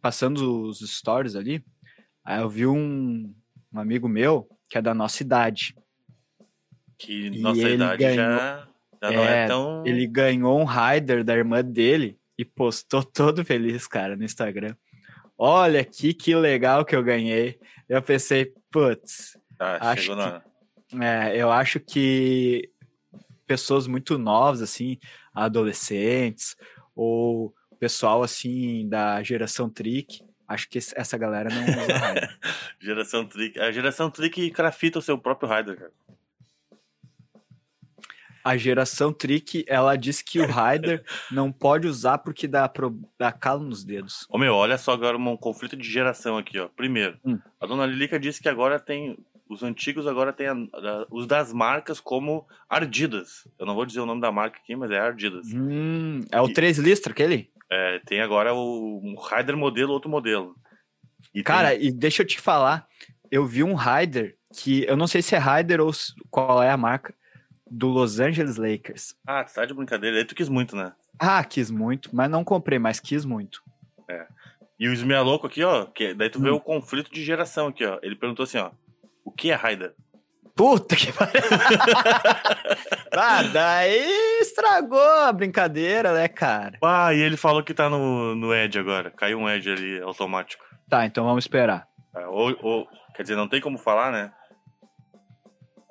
passando 0.01 0.63
os 0.69 0.79
stories 0.79 1.36
ali, 1.36 1.63
aí 2.24 2.41
eu 2.41 2.50
vi 2.50 2.65
um, 2.67 3.33
um 3.74 3.79
amigo 3.79 4.07
meu, 4.07 4.48
que 4.69 4.77
é 4.77 4.81
da 4.81 4.93
nossa 4.93 5.21
idade. 5.24 5.75
Que 6.98 7.29
nossa 7.41 7.67
idade 7.67 7.98
ganhou- 8.03 8.15
já, 8.38 8.67
já 9.03 9.12
não 9.12 9.24
é 9.24 9.43
É, 9.43 9.48
tão. 9.48 9.83
Ele 9.86 10.07
ganhou 10.07 10.60
um 10.60 10.65
rider 10.65 11.24
da 11.24 11.36
irmã 11.36 11.63
dele 11.63 12.17
e 12.41 12.45
postou 12.45 13.03
todo 13.03 13.45
feliz, 13.45 13.88
cara, 13.88 14.15
no 14.15 14.24
Instagram. 14.24 14.75
Olha 15.38 15.81
aqui 15.81 16.13
que 16.13 16.36
legal 16.36 16.83
que 16.83 16.95
eu 16.95 17.03
ganhei. 17.03 17.60
Eu 17.88 18.01
pensei, 18.01 18.53
putz, 18.71 19.38
Ah, 19.60 19.91
acho 19.91 20.03
chegou 20.03 20.17
que-. 20.17 21.03
É, 21.03 21.38
eu 21.38 21.51
acho 21.51 21.79
que 21.79 22.69
pessoas 23.45 23.86
muito 23.86 24.17
novas, 24.17 24.62
assim, 24.62 24.98
adolescentes, 25.33 26.55
ou 26.95 27.53
pessoal, 27.79 28.24
assim, 28.24 28.88
da 28.89 29.21
geração 29.21 29.69
Trick, 29.69 30.24
acho 30.48 30.67
que 30.67 30.77
essa 30.77 31.17
galera 31.17 31.50
não 31.50 31.63
usa. 31.63 32.39
Geração 32.81 33.25
Trick. 33.25 33.60
A 33.60 33.71
geração 33.71 34.10
Trick 34.10 34.50
crafita 34.51 35.00
o 35.00 35.01
seu 35.01 35.17
próprio 35.17 35.50
Rider, 35.50 35.77
cara. 35.77 35.91
A 38.43 38.57
geração 38.57 39.13
Trick, 39.13 39.63
ela 39.67 39.95
diz 39.95 40.21
que 40.21 40.39
o 40.39 40.45
Rider 40.48 41.03
não 41.31 41.51
pode 41.51 41.88
usar 41.88 42.17
porque 42.19 42.48
dá, 42.48 42.67
pro, 42.67 43.00
dá 43.19 43.31
calo 43.31 43.63
nos 43.63 43.83
dedos. 43.83 44.25
Ô 44.29 44.38
meu, 44.38 44.53
olha 44.55 44.77
só 44.77 44.91
agora 44.93 45.17
um 45.17 45.38
conflito 45.38 45.75
de 45.77 45.88
geração 45.89 46.38
aqui, 46.38 46.57
ó. 46.60 46.67
Primeiro, 46.69 47.17
Hum. 47.25 47.38
a 47.60 47.65
dona 47.65 47.86
Lilica 47.86 48.19
disse 48.19 48.41
que 48.41 48.50
agora 48.50 48.79
tem. 48.79 49.17
Os 49.50 49.63
antigos 49.63 50.07
agora 50.07 50.31
tem 50.31 50.48
a- 50.48 50.53
a- 50.53 51.05
os 51.12 51.27
das 51.27 51.51
marcas 51.51 52.00
como 52.00 52.48
Ardidas. 52.69 53.45
Eu 53.60 53.65
não 53.65 53.75
vou 53.75 53.86
dizer 53.86 54.00
o 54.00 54.05
nome 54.05 54.21
da 54.21 54.31
marca 54.31 54.57
aqui, 54.57 54.75
mas 54.77 54.89
é 54.91 54.98
Ardidas. 55.00 55.45
Hum, 55.53 56.21
é 56.31 56.39
o 56.41 56.48
E- 56.48 56.53
3 56.53 56.77
listra 56.77 57.12
aquele? 57.12 57.51
É, 57.69 58.00
tem 58.05 58.21
agora 58.21 58.53
o 58.53 59.01
um 59.03 59.15
Rider 59.19 59.57
modelo, 59.57 59.91
outro 59.91 60.10
modelo. 60.10 60.55
E 61.33 61.43
Cara, 61.43 61.71
tem- 61.71 61.86
e 61.88 61.91
deixa 61.91 62.21
eu 62.24 62.27
te 62.27 62.39
falar, 62.39 62.88
eu 63.29 63.45
vi 63.45 63.62
um 63.63 63.75
Rider 63.75 64.36
que, 64.55 64.83
eu 64.86 64.95
não 64.98 65.05
sei 65.07 65.21
se 65.21 65.36
é 65.36 65.39
Rider 65.39 65.79
ou 65.81 65.91
qual 66.29 66.63
é 66.63 66.69
a 66.71 66.77
marca, 66.77 67.13
do 67.74 67.88
Los 67.88 68.20
Angeles 68.20 68.58
Lakers. 68.58 69.16
Ah, 69.25 69.44
tá 69.46 69.66
de 69.66 69.74
brincadeira. 69.74 70.18
Aí 70.18 70.25
tu 70.25 70.36
quis 70.36 70.50
muito, 70.50 70.75
né? 70.75 70.92
Ah, 71.18 71.42
quis 71.44 71.72
muito, 71.72 72.10
mas 72.13 72.30
não 72.30 72.44
comprei, 72.44 72.78
mas 72.78 73.00
quis 73.00 73.24
muito. 73.24 73.62
E 74.78 74.90
o 74.90 74.94
Esmia 74.94 75.22
Louco 75.22 75.48
aqui, 75.48 75.63
ó, 75.63 75.86
que 75.86 76.13
daí 76.13 76.30
tu 76.30 76.42
vê 76.42 76.50
Hum. 76.50 76.56
o 76.56 76.60
conflito 76.60 77.12
de 77.13 77.24
geração 77.24 77.68
aqui, 77.68 77.86
ó. 77.86 77.98
Ele 78.01 78.16
perguntou 78.16 78.44
assim, 78.44 78.58
ó. 78.58 78.72
O 79.24 79.32
que 79.32 79.51
é 79.51 79.56
Rider? 79.56 79.94
Puta 80.56 80.96
que 80.96 81.13
pariu. 81.13 81.32
ah, 83.13 83.44
daí 83.44 84.40
estragou 84.42 85.00
a 85.00 85.32
brincadeira, 85.32 86.13
né, 86.13 86.28
cara? 86.28 86.78
Ah, 86.84 87.13
e 87.13 87.20
ele 87.20 87.38
falou 87.38 87.63
que 87.63 87.74
tá 87.74 87.90
no, 87.90 88.36
no 88.36 88.54
Edge 88.54 88.78
agora. 88.80 89.12
Caiu 89.12 89.40
um 89.40 89.50
Edge 89.50 89.70
ali 89.72 90.01
automático. 90.01 90.63
Tá, 90.90 91.06
então 91.06 91.24
vamos 91.24 91.44
esperar. 91.46 91.88
Ah, 92.13 92.28
Ou, 92.30 92.58
ou- 92.62 92.88
quer 93.16 93.22
dizer, 93.24 93.36
não 93.36 93.48
tem 93.48 93.62
como 93.62 93.78
falar, 93.78 94.12
né? 94.12 94.32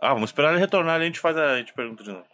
Ah, 0.01 0.15
vamos 0.15 0.31
esperar 0.31 0.51
ele 0.53 0.61
retornar 0.61 0.99
e 1.01 1.03
a 1.03 1.07
gente 1.07 1.21
faz 1.21 1.37
a, 1.37 1.53
a 1.53 1.59
gente 1.59 1.73
pergunta 1.75 2.03
de 2.03 2.11
novo. 2.11 2.25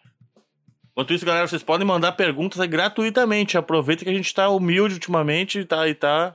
Enquanto 0.93 1.13
isso, 1.13 1.27
galera, 1.27 1.47
vocês 1.47 1.63
podem 1.63 1.87
mandar 1.87 2.13
perguntas 2.13 2.65
gratuitamente. 2.67 3.59
Aproveita 3.59 4.05
que 4.05 4.11
a 4.11 4.15
gente 4.15 4.33
tá 4.33 4.49
humilde 4.49 4.95
ultimamente 4.95 5.59
e 5.61 5.65
tá, 5.65 5.87
e 5.89 5.95
tá 5.95 6.35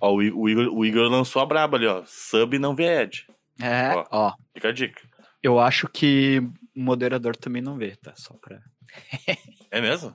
Ó, 0.00 0.12
o, 0.14 0.22
Igor, 0.48 0.68
o 0.72 0.84
Igor 0.84 1.08
lançou 1.08 1.42
a 1.42 1.46
braba 1.46 1.76
ali, 1.76 1.86
ó. 1.86 2.02
Sub 2.06 2.58
não 2.58 2.74
vê 2.74 3.02
Ed. 3.02 3.26
É, 3.60 3.90
Ó. 3.94 4.04
ó. 4.10 4.32
Fica 4.54 4.68
a 4.68 4.72
dica. 4.72 5.00
Eu 5.42 5.58
acho 5.58 5.88
que 5.88 6.40
o 6.76 6.80
moderador 6.80 7.36
também 7.36 7.60
não 7.62 7.76
vê, 7.76 7.94
tá? 7.96 8.12
Só 8.16 8.34
pra. 8.34 8.58
É 9.70 9.80
mesmo? 9.80 10.14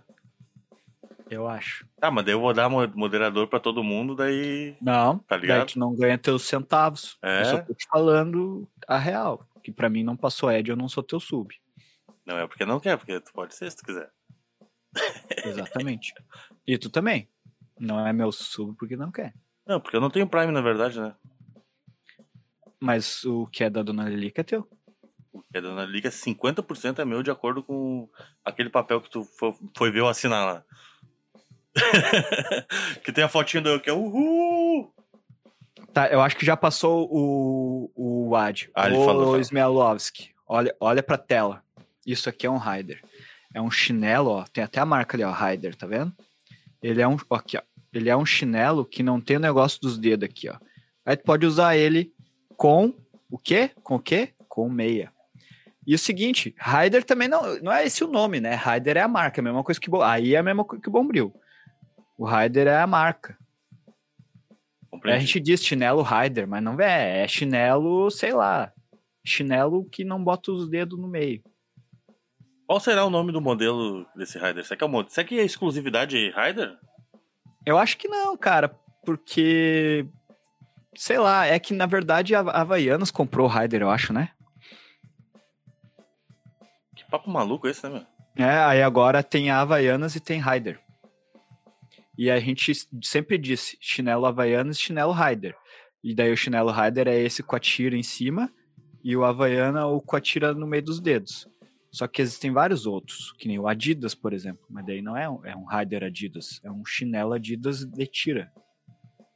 Eu 1.30 1.48
acho. 1.48 1.86
Tá, 2.00 2.10
mas 2.12 2.26
daí 2.26 2.34
eu 2.34 2.40
vou 2.42 2.54
dar 2.54 2.70
mo- 2.70 2.88
moderador 2.96 3.48
pra 3.48 3.60
todo 3.60 3.84
mundo, 3.84 4.16
daí. 4.16 4.76
Não, 4.82 5.20
Tá 5.20 5.36
daí 5.38 5.42
ligado? 5.42 5.68
tu 5.74 5.80
não 5.80 5.96
ganha 5.96 6.18
teus 6.18 6.44
centavos. 6.44 7.18
É? 7.24 7.42
Eu 7.42 7.46
só 7.46 7.58
tô 7.60 7.74
te 7.74 7.86
falando 7.90 8.68
a 8.88 8.98
real. 8.98 9.46
Que 9.64 9.72
pra 9.72 9.90
mim 9.90 10.04
não 10.04 10.18
passou 10.18 10.52
Ed, 10.52 10.70
eu 10.70 10.76
não 10.76 10.90
sou 10.90 11.02
teu 11.04 11.20
sub. 11.20 11.56
Não 12.26 12.38
é 12.38 12.48
porque 12.48 12.66
não 12.66 12.80
quer, 12.80 12.98
porque 12.98 13.20
tu 13.20 13.32
pode 13.34 13.56
ser 13.56 13.70
se 13.72 13.78
tu 13.78 13.84
quiser. 13.86 14.12
Exatamente. 15.46 16.14
e 16.68 16.78
tu 16.78 16.90
também. 16.90 17.30
Não 17.80 18.06
é 18.06 18.14
meu 18.14 18.32
sub 18.32 18.76
porque 18.78 18.96
não 18.96 19.12
quer. 19.12 19.34
Não, 19.66 19.80
porque 19.80 19.96
eu 19.96 20.02
não 20.02 20.10
tenho 20.10 20.28
Prime, 20.28 20.52
na 20.52 20.62
verdade, 20.62 21.00
né? 21.00 21.16
Mas 22.80 23.24
o 23.24 23.48
que 23.48 23.64
é 23.64 23.70
da 23.70 23.82
Dona 23.82 24.08
Lilica 24.10 24.42
é 24.42 24.44
teu. 24.44 24.68
Porque 25.32 25.58
a 25.58 25.62
Dona 25.62 25.86
Liga, 25.86 26.10
50% 26.12 27.00
é 27.00 27.06
meu 27.06 27.24
de 27.24 27.32
acordo 27.32 27.64
com 27.64 28.08
aquele 28.46 28.70
papel 28.70 29.02
que 29.02 29.10
tu 29.10 29.24
fo- 29.24 29.58
foi 29.76 29.90
ver 29.90 30.00
eu 30.02 30.08
assinar 30.08 30.46
lá. 30.46 30.66
que 33.04 33.12
tem 33.12 33.24
a 33.24 33.30
fotinha 33.30 33.62
do 33.64 33.70
eu 33.70 33.80
que 33.80 33.90
é 33.90 33.94
uhul! 33.94 34.94
Tá, 35.94 36.08
eu 36.08 36.22
acho 36.22 36.36
que 36.36 36.46
já 36.46 36.58
passou 36.58 37.08
o, 37.12 37.92
o 37.96 38.36
Ad. 38.36 38.70
Ah, 38.74 38.88
ele 38.88 38.98
Ô, 38.98 39.06
falou. 39.06 39.40
Smialowski, 39.40 40.32
olha, 40.48 40.76
olha 40.80 41.04
pra 41.04 41.18
tela. 41.18 41.64
Isso 42.06 42.28
aqui 42.28 42.48
é 42.48 42.50
um 42.50 42.58
Rider. 42.58 43.02
É 43.54 43.62
um 43.62 43.70
chinelo, 43.70 44.32
ó. 44.32 44.46
Tem 44.52 44.64
até 44.64 44.80
a 44.80 44.86
marca 44.86 45.16
ali, 45.16 45.24
ó, 45.24 45.32
Rider, 45.32 45.76
tá 45.76 45.86
vendo? 45.86 46.12
Ele 46.82 47.02
é 47.02 47.08
um, 47.08 47.16
ó, 47.30 47.36
aqui, 47.36 47.58
ó. 47.58 47.62
Ele 47.94 48.10
é 48.10 48.18
um 48.18 48.26
chinelo 48.26 48.84
que 48.84 49.04
não 49.04 49.22
tem 49.22 49.38
o 49.38 49.40
negócio 49.40 49.80
dos 49.80 50.00
dedos 50.00 50.28
aqui, 50.28 50.50
ó. 50.50 50.56
Aí 51.06 51.16
tu 51.16 51.24
pode 51.24 51.46
usar 51.46 51.76
ele 51.76 52.12
com 52.58 52.94
o 53.30 53.38
quê? 53.38 53.70
Com 53.84 53.96
o 53.96 54.00
quê? 54.00 54.30
Com 54.50 54.68
meia. 54.68 55.12
E 55.86 55.94
o 55.94 56.00
seguinte, 56.00 56.56
Rider 56.58 57.04
também 57.04 57.28
não, 57.28 57.60
não 57.60 57.72
é 57.72 57.86
esse 57.86 58.04
o 58.04 58.08
nome, 58.08 58.40
né? 58.40 58.56
Rider 58.56 58.98
é 58.98 59.02
a 59.02 59.08
marca, 59.08 59.40
é 59.40 59.42
a 59.42 59.44
mesma 59.44 59.64
coisa 59.64 59.80
que 59.80 59.90
aí 60.02 60.34
é 60.34 60.38
a 60.38 60.44
mesma 60.44 60.64
coisa 60.64 60.82
que 60.82 60.90
o 60.90 60.92
Bombril. 60.92 61.34
O 62.18 62.26
Rider 62.26 62.68
é 62.68 62.78
a 62.78 62.88
marca. 62.88 63.38
É, 64.94 64.96
a 64.96 65.00
Compreendi. 65.00 65.26
gente 65.26 65.40
diz 65.40 65.64
chinelo 65.64 66.04
rider, 66.04 66.48
mas 66.48 66.64
não 66.64 66.80
é, 66.80 67.24
é 67.24 67.28
chinelo, 67.28 68.12
sei 68.12 68.34
lá. 68.34 68.72
Chinelo 69.26 69.86
que 69.90 70.04
não 70.04 70.24
bota 70.24 70.52
os 70.52 70.70
dedos 70.70 71.00
no 71.00 71.08
meio. 71.08 71.42
Qual 72.68 72.80
será 72.80 73.06
o 73.06 73.10
nome 73.10 73.32
do 73.32 73.42
modelo 73.42 74.06
desse 74.16 74.38
Rider? 74.38 74.64
Será 74.64 74.78
que 74.78 74.84
é, 74.84 74.88
mod... 74.88 75.12
Será 75.12 75.28
que 75.28 75.40
é 75.40 75.44
exclusividade 75.44 76.32
Rider? 76.32 76.78
Eu 77.66 77.78
acho 77.78 77.98
que 77.98 78.08
não, 78.08 78.36
cara, 78.38 78.70
porque. 79.06 80.06
Sei 80.96 81.18
lá, 81.18 81.46
é 81.46 81.58
que 81.58 81.74
na 81.74 81.86
verdade 81.86 82.36
a 82.36 82.40
Havaianas 82.40 83.10
comprou 83.10 83.48
o 83.48 83.50
Rider, 83.50 83.82
eu 83.82 83.90
acho, 83.90 84.14
né? 84.14 84.30
Que 86.96 87.04
papo 87.10 87.30
maluco 87.30 87.68
esse, 87.68 87.88
né, 87.88 87.90
meu? 88.36 88.46
É, 88.48 88.64
aí 88.64 88.82
agora 88.82 89.24
tem 89.24 89.50
a 89.50 89.62
Havaianas 89.62 90.16
e 90.16 90.20
tem 90.20 90.42
Rider. 90.42 90.80
E 92.18 92.30
a 92.30 92.40
gente 92.40 92.72
sempre 93.02 93.38
disse 93.38 93.78
chinelo 93.82 94.26
Havaianas 94.26 94.78
e 94.78 94.82
chinelo 94.82 95.12
Rider. 95.12 95.56
E 96.04 96.14
daí 96.14 96.32
o 96.32 96.38
chinelo 96.38 96.72
Rider 96.72 97.08
é 97.08 97.20
esse 97.20 97.42
com 97.42 97.56
a 97.56 97.60
tira 97.60 97.96
em 97.96 98.04
cima 98.04 98.52
e 99.04 99.16
o 99.16 99.24
Havaiana 99.24 99.86
ou 99.86 100.02
com 100.02 100.16
a 100.16 100.22
tira 100.22 100.54
no 100.54 100.68
meio 100.68 100.84
dos 100.84 101.00
dedos. 101.00 101.48
Só 101.92 102.08
que 102.08 102.22
existem 102.22 102.52
vários 102.52 102.86
outros, 102.88 103.34
que 103.34 103.48
nem 103.48 103.60
o 103.60 103.68
Adidas, 103.68 104.16
por 104.16 104.34
exemplo. 104.34 104.66
Mas 104.70 104.86
daí 104.86 105.02
não 105.02 105.16
é 105.16 105.30
um, 105.30 105.46
é 105.46 105.56
um 105.56 105.66
Rider 105.66 106.04
Adidas, 106.04 106.60
é 106.64 106.72
um 106.72 106.84
chinelo 106.86 107.34
Adidas 107.34 107.86
de 107.86 108.08
tira. 108.08 108.52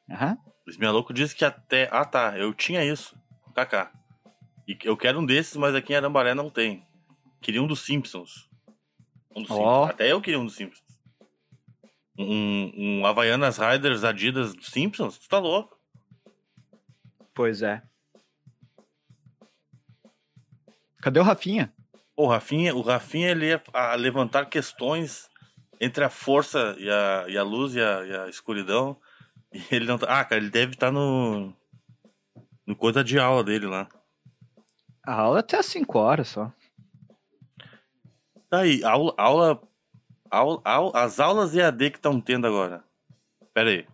Aham. 0.10 0.38
O 0.66 0.70
Esmialouco 0.70 1.14
disse 1.14 1.36
que 1.36 1.46
até. 1.46 1.88
Ah, 1.92 2.04
tá. 2.04 2.38
Eu 2.38 2.54
tinha 2.54 2.84
isso. 2.84 3.16
KK. 3.54 3.92
E 4.68 4.78
eu 4.84 4.98
quero 4.98 5.20
um 5.20 5.26
desses, 5.26 5.56
mas 5.56 5.76
aqui 5.76 5.94
em 5.94 5.96
Arambaré 5.96 6.34
não 6.34 6.50
tem. 6.50 6.86
Queria 7.42 7.62
um 7.62 7.68
dos 7.68 7.86
Simpsons. 7.86 8.50
Um 9.36 9.44
dos 9.44 9.52
Ó. 9.52 9.56
Simpsons. 9.56 9.90
Até 9.90 10.12
eu 10.12 10.20
queria 10.20 10.40
um 10.40 10.46
dos 10.46 10.56
Simpsons. 10.56 10.87
Um, 12.18 12.72
um 12.76 13.06
Havaianas 13.06 13.58
Riders 13.58 14.04
Adidas 14.04 14.54
Simpsons? 14.62 15.18
Tu 15.18 15.30
tá 15.30 15.38
louco? 15.38 15.78
Pois 17.34 17.62
é. 17.62 17.84
Cadê 21.02 21.20
o 21.20 21.24
Rafinha? 21.24 21.72
O 22.16 22.28
Rafinha, 22.28 22.76
o 22.76 22.82
Rafinha 22.82 23.30
ele 23.30 23.46
ia 23.46 23.62
a 23.72 23.94
levantar 23.94 24.48
questões 24.48 25.30
entre 25.80 26.04
a 26.04 26.10
força 26.10 26.76
e 26.80 26.90
a, 26.90 27.26
e 27.28 27.38
a 27.38 27.44
luz 27.44 27.76
e 27.76 27.82
a, 27.82 28.06
e 28.06 28.16
a 28.18 28.28
escuridão. 28.28 28.98
E 29.54 29.64
ele 29.72 29.86
não 29.86 29.98
tá. 29.98 30.08
Ah, 30.10 30.26
cara, 30.26 30.42
ele 30.42 30.50
deve 30.50 30.74
estar 30.74 30.92
no. 30.92 31.54
No 32.66 32.76
coisa 32.76 33.04
de 33.04 33.18
aula 33.18 33.44
dele 33.44 33.66
lá. 33.66 33.88
A 35.06 35.14
aula 35.14 35.38
é 35.38 35.40
até 35.40 35.58
às 35.58 35.68
5 35.68 35.98
horas 35.98 36.28
só. 36.28 36.52
Tá 38.50 38.60
aí, 38.60 38.84
aula. 38.84 39.14
aula, 39.18 39.62
aula, 40.32 40.62
aula 40.64 40.92
as 41.04 41.20
aulas 41.20 41.56
EAD 41.56 41.92
que 41.92 41.98
estão 41.98 42.20
tendo 42.22 42.48
agora. 42.48 42.84
Pera 43.54 43.70
aí. 43.70 43.86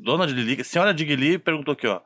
Dona 0.00 0.26
de 0.26 0.32
Lili, 0.34 0.64
senhora 0.64 0.92
Digli 0.92 1.38
perguntou 1.38 1.72
aqui, 1.72 1.86
ó. 1.86 2.00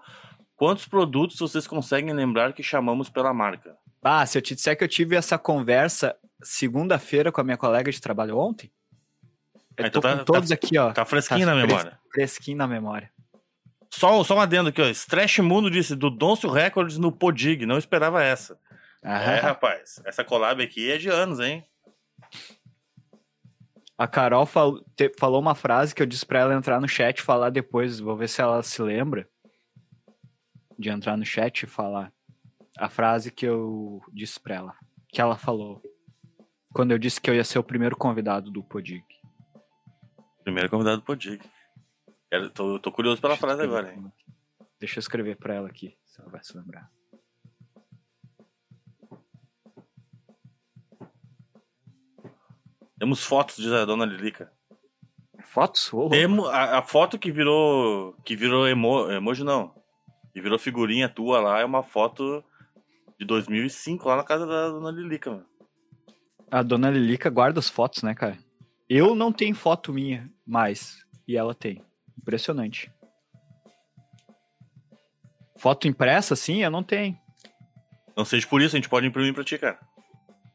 Quantos 0.57 0.87
produtos 0.87 1.39
vocês 1.39 1.67
conseguem 1.67 2.13
lembrar 2.15 2.53
que 2.53 2.63
chamamos 2.63 3.09
pela 3.09 3.33
marca? 3.33 3.77
Ah, 4.03 4.25
se 4.27 4.39
eu 4.39 4.43
te 4.43 4.55
disser 4.55 4.77
que 4.77 4.85
eu 4.85 4.89
tive 4.89 5.17
essa 5.17 5.39
conversa 5.39 6.15
segunda-feira 6.43 7.33
com 7.33 7.41
a 7.41 7.45
minha 7.45 7.57
colega 7.57 7.91
de 7.91 8.01
trabalho 8.01 8.39
ontem, 8.39 8.71
eu 9.77 9.85
Ah, 9.85 9.89
então 9.89 10.01
tô 10.03 10.09
tá- 10.09 10.17
com 10.19 10.25
todos 10.25 10.51
aqui, 10.53 10.79
ó, 10.79 10.93
Tá 10.93 11.05
fresquinho 11.05 11.47
Tá 11.47 11.55
na 11.55 11.61
fres- 11.61 11.67
memória. 11.73 11.99
fresquinho 12.13 12.57
na 12.59 12.67
memória. 12.67 13.11
Só, 13.91 14.23
só 14.25 14.37
um 14.37 14.41
adendo 14.41 14.69
aqui, 14.69 14.81
ó. 14.83 14.87
Stretch 14.89 15.39
Mundo 15.39 15.71
disse 15.71 15.95
do 15.97 16.11
Doncio 16.11 16.51
Records 16.51 16.99
no 16.99 17.11
Podig. 17.11 17.65
Não 17.67 17.79
esperava 17.79 18.23
essa. 18.23 18.59
É, 19.03 19.09
Aham. 19.11 19.41
rapaz. 19.41 20.01
Essa 20.05 20.23
collab 20.25 20.63
aqui 20.63 20.91
é 20.91 20.99
de 20.99 21.09
anos, 21.09 21.41
hein? 21.41 21.65
A 23.99 24.07
Carol 24.07 24.45
fal- 24.45 24.81
te- 24.95 25.13
falou 25.19 25.41
uma 25.41 25.55
frase 25.55 25.95
que 25.95 26.03
eu 26.03 26.07
disse 26.07 26.25
pra 26.27 26.41
ela 26.41 26.55
entrar 26.55 26.81
no 26.81 26.89
chat 26.89 27.19
e 27.19 27.23
falar 27.23 27.51
depois. 27.51 27.99
Vou 27.99 28.17
ver 28.17 28.29
se 28.29 28.41
ela 28.43 28.63
se 28.63 28.81
lembra 28.83 29.29
de 30.79 30.91
entrar 30.91 31.17
no 31.17 31.25
chat 31.25 31.63
e 31.63 31.67
falar 31.67 32.13
a 32.79 32.89
frase 32.91 33.31
que 33.31 33.47
eu 33.47 34.03
disse 34.13 34.39
pra 34.39 34.57
ela. 34.57 34.75
Que 35.09 35.21
ela 35.21 35.37
falou. 35.39 35.81
Quando 36.75 36.91
eu 36.93 36.99
disse 36.99 37.19
que 37.21 37.31
eu 37.31 37.35
ia 37.35 37.45
ser 37.45 37.59
o 37.59 37.65
primeiro 37.65 37.97
convidado 37.97 38.51
do 38.51 38.63
Podig. 38.63 39.03
Primeiro 40.45 40.69
convidado 40.69 40.99
do 40.99 41.03
Podig. 41.03 41.41
Quero- 42.31 42.51
Tô, 42.51 42.79
tô 42.79 42.93
curioso 42.93 43.21
pela 43.21 43.33
Deixa 43.35 43.47
eu 43.47 43.49
frase 43.49 43.63
agora, 43.63 43.95
hein? 43.95 44.13
Deixa 44.79 44.99
eu 44.99 45.01
escrever 45.01 45.37
pra 45.37 45.55
ela 45.55 45.69
aqui, 45.69 45.97
se 46.05 46.21
ela 46.21 46.29
vai 46.31 46.45
se 46.45 46.55
lembrar. 46.55 46.91
Temos 52.99 53.23
fotos 53.23 53.57
de 53.57 53.69
Dona 53.69 54.05
Lilica. 54.05 54.51
Fotos? 55.45 55.91
Louco. 55.91 56.11
Temo, 56.11 56.47
a, 56.47 56.79
a 56.79 56.83
foto 56.83 57.19
que 57.19 57.31
virou. 57.31 58.15
Que 58.25 58.35
virou 58.35 58.67
emo, 58.67 59.11
emoji, 59.11 59.45
não. 59.45 59.75
Que 60.33 60.41
virou 60.41 60.59
figurinha 60.59 61.09
tua 61.09 61.41
lá 61.41 61.61
é 61.61 61.65
uma 61.65 61.83
foto 61.83 62.43
de 63.19 63.25
2005 63.27 64.09
lá 64.09 64.17
na 64.17 64.25
casa 64.25 64.47
da 64.47 64.69
Dona 64.69 64.91
Lilica, 64.91 65.31
mano. 65.31 65.47
A 66.51 66.63
dona 66.63 66.91
Lilica 66.91 67.29
guarda 67.29 67.59
as 67.59 67.69
fotos, 67.69 68.03
né, 68.03 68.15
cara? 68.15 68.39
Eu 68.89 69.15
não 69.15 69.33
tenho 69.33 69.55
foto 69.55 69.93
minha 69.93 70.31
mais. 70.47 71.05
E 71.27 71.37
ela 71.37 71.55
tem. 71.55 71.83
Impressionante. 72.17 72.91
Foto 75.57 75.89
impressa, 75.89 76.35
assim, 76.35 76.63
eu 76.63 76.71
não 76.71 76.83
tenho. 76.83 77.19
Não 78.17 78.25
seja 78.25 78.47
por 78.47 78.63
isso, 78.63 78.77
a 78.77 78.79
gente 78.79 78.89
pode 78.89 79.07
imprimir 79.07 79.35
pra 79.35 79.45
ti, 79.45 79.59
cara. 79.59 79.79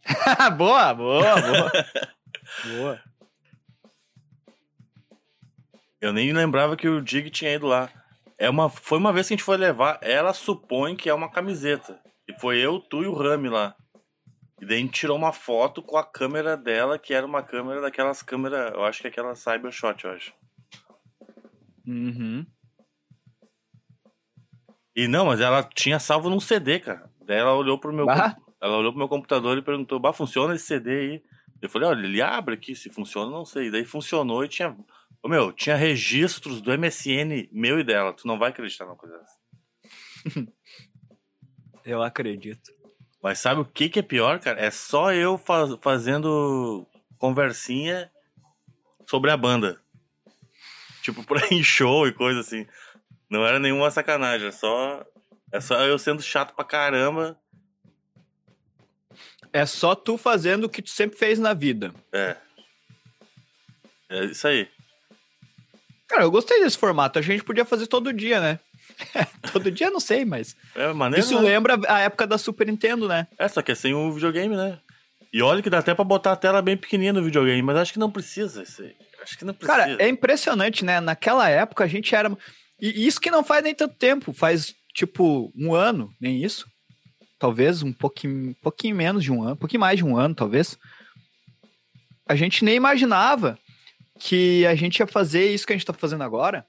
boa, 0.58 0.94
boa, 0.94 1.42
boa. 1.42 1.72
boa. 2.66 3.02
Eu 6.00 6.12
nem 6.12 6.34
lembrava 6.34 6.76
que 6.76 6.90
o 6.90 7.02
Dig 7.02 7.30
tinha 7.30 7.54
ido 7.54 7.68
lá. 7.68 7.90
É 8.38 8.50
uma, 8.50 8.70
foi 8.70 8.98
uma 8.98 9.14
vez 9.14 9.28
que 9.28 9.34
a 9.34 9.38
gente 9.38 9.46
foi 9.46 9.56
levar, 9.56 10.00
ela 10.02 10.34
supõe 10.34 10.96
que 10.96 11.08
é 11.08 11.14
uma 11.14 11.30
camiseta. 11.30 12.00
E 12.28 12.34
foi 12.40 12.58
eu, 12.58 12.80
tu 12.80 13.04
e 13.04 13.08
o 13.08 13.14
Rami 13.14 13.50
lá. 13.50 13.76
E 14.60 14.66
daí 14.66 14.78
a 14.78 14.82
gente 14.82 14.94
tirou 14.94 15.18
uma 15.18 15.32
foto 15.32 15.82
com 15.82 15.98
a 15.98 16.04
câmera 16.04 16.58
dela, 16.58 16.98
que 16.98 17.14
era 17.14 17.26
uma 17.26 17.44
câmera 17.44 17.82
daquelas 17.82 18.22
câmeras, 18.24 18.74
eu 18.74 18.84
acho 18.84 19.02
que 19.02 19.08
é 19.08 19.10
aquela 19.10 19.36
Cybershot, 19.36 20.06
eu 20.06 20.12
acho. 20.12 20.34
Uhum. 21.86 22.46
E 24.96 25.08
não, 25.08 25.26
mas 25.26 25.40
ela 25.40 25.64
tinha 25.64 26.00
salvo 26.00 26.30
num 26.30 26.40
CD, 26.40 26.80
cara. 26.80 27.10
Daí 27.26 27.38
ela 27.38 27.54
olhou 27.54 27.80
pro 27.80 27.94
meu, 27.94 28.06
Bah. 28.06 28.36
ela 28.62 28.78
olhou 28.78 28.92
pro 28.92 29.00
meu 29.00 29.08
computador 29.08 29.58
e 29.58 29.62
perguntou: 29.64 30.00
"Bah, 30.00 30.14
funciona 30.14 30.54
esse 30.54 30.66
CD 30.66 30.92
aí?" 30.92 31.24
Eu 31.62 31.70
falei: 31.70 31.88
"Olha, 31.90 32.06
ele 32.06 32.22
abre 32.22 32.56
aqui, 32.56 32.76
se 32.76 32.90
funciona, 32.90 33.30
não 33.32 33.46
sei". 33.46 33.70
Daí 33.70 33.86
funcionou 33.86 34.44
e 34.44 34.48
tinha, 34.48 34.76
Ô, 35.24 35.28
meu, 35.28 35.52
tinha 35.52 35.76
registros 35.76 36.62
do 36.62 36.72
MSN 36.72 37.48
meu 37.52 37.80
e 37.80 37.84
dela. 37.84 38.12
Tu 38.12 38.26
não 38.28 38.40
vai 38.40 38.50
acreditar 38.50 38.86
numa 38.86 38.96
coisa 38.96 39.18
dessa. 39.20 39.38
Eu 41.86 42.02
acredito. 42.02 42.72
Mas 43.22 43.40
sabe 43.40 43.62
o 43.62 43.66
que 43.66 43.90
que 43.90 44.00
é 44.00 44.04
pior, 44.04 44.40
cara? 44.40 44.60
É 44.60 44.72
só 44.72 45.12
eu 45.14 45.38
faz- 45.38 45.76
fazendo 45.82 46.88
conversinha 47.18 48.12
sobre 49.08 49.30
a 49.32 49.38
banda. 49.38 49.80
Tipo, 51.02 51.24
por 51.26 51.38
aí 51.42 51.50
em 51.52 51.64
show 51.64 52.08
e 52.08 52.14
coisa 52.14 52.40
assim. 52.40 52.68
Não 53.30 53.46
era 53.46 53.60
nenhuma 53.60 53.90
sacanagem, 53.92 54.48
é 54.48 54.52
só. 54.52 55.06
É 55.52 55.60
só 55.60 55.76
eu 55.82 55.98
sendo 56.00 56.22
chato 56.22 56.54
pra 56.56 56.66
caramba. 56.66 57.40
É 59.54 59.66
só 59.66 59.96
tu 59.96 60.18
fazendo 60.18 60.66
o 60.66 60.70
que 60.70 60.82
tu 60.82 60.90
sempre 60.90 61.18
fez 61.18 61.40
na 61.40 61.54
vida. 61.54 61.94
É. 62.12 62.38
É 64.10 64.26
isso 64.26 64.48
aí. 64.48 64.68
Cara, 66.08 66.24
eu 66.24 66.32
gostei 66.32 66.60
desse 66.62 66.78
formato. 66.78 67.18
A 67.18 67.22
gente 67.22 67.44
podia 67.44 67.64
fazer 67.64 67.88
todo 67.88 68.12
dia, 68.12 68.40
né? 68.40 68.60
todo 69.52 69.72
dia 69.72 69.90
não 69.90 70.00
sei, 70.00 70.26
mas. 70.26 70.56
É 70.76 70.92
maneiro. 70.92 71.26
Isso 71.26 71.36
né? 71.36 71.50
lembra 71.50 71.80
a 71.88 72.02
época 72.02 72.28
da 72.28 72.38
Super 72.38 72.68
Nintendo, 72.68 73.08
né? 73.08 73.28
É, 73.38 73.48
só 73.48 73.62
que 73.62 73.72
é 73.72 73.76
sem 73.76 73.94
o 73.94 74.12
videogame, 74.12 74.56
né? 74.56 74.80
E 75.34 75.42
olha 75.42 75.62
que 75.62 75.70
dá 75.70 75.80
até 75.80 75.94
pra 75.96 76.04
botar 76.04 76.34
a 76.34 76.36
tela 76.36 76.62
bem 76.62 76.76
pequenininha 76.76 77.14
no 77.14 77.24
videogame, 77.24 77.62
mas 77.62 77.78
acho 77.78 77.94
que 77.94 78.00
não 78.00 78.12
precisa. 78.12 78.62
Acho 78.62 79.38
que 79.38 79.46
não 79.46 79.54
precisa. 79.54 79.80
Cara, 79.80 80.04
é 80.04 80.10
impressionante, 80.10 80.84
né? 80.84 81.00
Naquela 81.00 81.50
época 81.50 81.86
a 81.86 81.88
gente 81.88 82.14
era. 82.14 82.36
E 82.82 83.08
isso 83.08 83.22
que 83.22 83.32
não 83.32 83.44
faz 83.44 83.64
nem 83.64 83.74
tanto 83.74 83.96
tempo, 83.96 84.34
faz 84.34 84.76
tipo 84.94 85.52
um 85.56 85.74
ano, 85.74 86.14
nem 86.20 86.44
isso. 86.44 86.68
Talvez 87.42 87.82
um 87.82 87.92
pouquinho, 87.92 88.56
pouquinho 88.62 88.96
menos 88.96 89.24
de 89.24 89.32
um 89.32 89.42
ano, 89.42 89.54
um 89.54 89.56
pouquinho 89.56 89.82
mais 89.82 89.98
de 89.98 90.06
um 90.06 90.16
ano, 90.16 90.36
talvez. 90.36 90.78
A 92.30 92.36
gente 92.36 92.64
nem 92.64 92.76
imaginava 92.76 93.58
que 94.20 94.64
a 94.68 94.76
gente 94.76 95.00
ia 95.00 95.08
fazer 95.08 95.52
isso 95.52 95.66
que 95.66 95.74
a 95.74 95.76
gente 95.76 95.86
tá 95.88 95.92
fazendo 95.92 96.24
agora. 96.24 96.64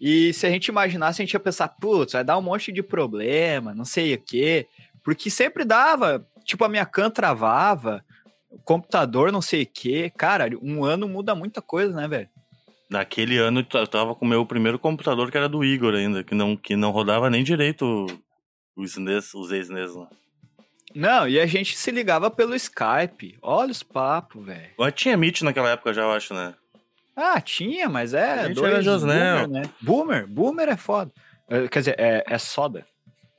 E 0.00 0.32
se 0.32 0.46
a 0.46 0.50
gente 0.50 0.68
imaginasse, 0.68 1.20
a 1.20 1.24
gente 1.24 1.32
ia 1.32 1.40
pensar, 1.40 1.66
putz, 1.66 2.12
vai 2.12 2.22
dar 2.22 2.38
um 2.38 2.42
monte 2.42 2.70
de 2.70 2.80
problema, 2.80 3.74
não 3.74 3.84
sei 3.84 4.14
o 4.14 4.22
quê. 4.22 4.68
Porque 5.02 5.28
sempre 5.28 5.64
dava, 5.64 6.24
tipo, 6.44 6.64
a 6.64 6.68
minha 6.68 6.86
can 6.86 7.10
travava, 7.10 8.04
o 8.48 8.58
computador 8.60 9.32
não 9.32 9.42
sei 9.42 9.64
o 9.64 9.66
quê. 9.66 10.12
Cara, 10.16 10.48
um 10.62 10.84
ano 10.84 11.08
muda 11.08 11.34
muita 11.34 11.60
coisa, 11.60 11.92
né, 11.92 12.06
velho? 12.06 12.28
Naquele 12.88 13.36
ano 13.38 13.66
eu 13.74 13.86
tava 13.88 14.14
com 14.14 14.24
o 14.24 14.28
meu 14.28 14.46
primeiro 14.46 14.78
computador, 14.78 15.28
que 15.28 15.36
era 15.36 15.48
do 15.48 15.64
Igor 15.64 15.92
ainda, 15.92 16.22
que 16.22 16.36
não, 16.36 16.56
que 16.56 16.76
não 16.76 16.92
rodava 16.92 17.28
nem 17.28 17.42
direito 17.42 18.06
os 18.76 18.92
SNES, 18.92 19.34
os 19.34 19.50
ex-SNES 19.52 19.94
lá. 19.94 20.08
Não, 20.94 21.26
e 21.28 21.40
a 21.40 21.46
gente 21.46 21.76
se 21.76 21.90
ligava 21.90 22.30
pelo 22.30 22.54
Skype. 22.54 23.36
Olha 23.42 23.70
os 23.72 23.82
papos, 23.82 24.44
velho. 24.44 24.70
Mas 24.78 24.94
tinha 24.94 25.16
Meet 25.16 25.42
naquela 25.42 25.70
época 25.70 25.92
já, 25.92 26.02
eu 26.02 26.12
acho, 26.12 26.32
né? 26.34 26.54
Ah, 27.16 27.40
tinha, 27.40 27.88
mas 27.88 28.14
é. 28.14 28.32
A 28.40 28.46
gente 28.48 28.56
dois 28.56 28.86
era 28.86 28.98
boomer, 28.98 29.48
né? 29.48 29.62
Boomer, 29.80 30.26
boomer 30.28 30.68
é 30.68 30.76
foda. 30.76 31.12
É, 31.48 31.68
Quer 31.68 31.78
dizer, 31.80 31.96
é, 31.98 32.24
é 32.26 32.38
soda. 32.38 32.84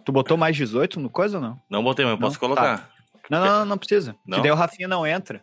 Tu 0.05 0.11
botou 0.11 0.37
mais 0.37 0.55
18 0.55 0.99
no 0.99 1.09
coisa 1.09 1.37
ou 1.37 1.43
não? 1.43 1.61
Não 1.69 1.83
botei, 1.83 2.05
mas 2.05 2.13
eu 2.13 2.19
Não? 2.19 2.27
posso 2.27 2.39
colocar. 2.39 2.89
Não, 3.29 3.39
não, 3.39 3.59
não, 3.59 3.65
não 3.65 3.77
precisa. 3.77 4.15
Não? 4.25 4.37
Que 4.37 4.43
daí 4.43 4.51
o 4.51 4.55
Rafinha 4.55 4.87
não 4.87 5.05
entra. 5.05 5.41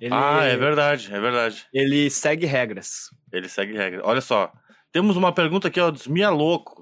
Ele, 0.00 0.12
Ah, 0.12 0.42
é 0.42 0.56
verdade, 0.56 1.14
é 1.14 1.20
verdade. 1.20 1.66
Ele 1.72 2.10
segue 2.10 2.44
regras. 2.44 3.10
Ele 3.32 3.48
segue 3.48 3.74
regra. 3.74 4.00
Olha 4.04 4.20
só, 4.20 4.52
temos 4.90 5.16
uma 5.16 5.32
pergunta 5.32 5.68
aqui, 5.68 5.78
ó, 5.80 5.90
dos 5.90 6.06
Mia 6.08 6.28
Louco. 6.30 6.81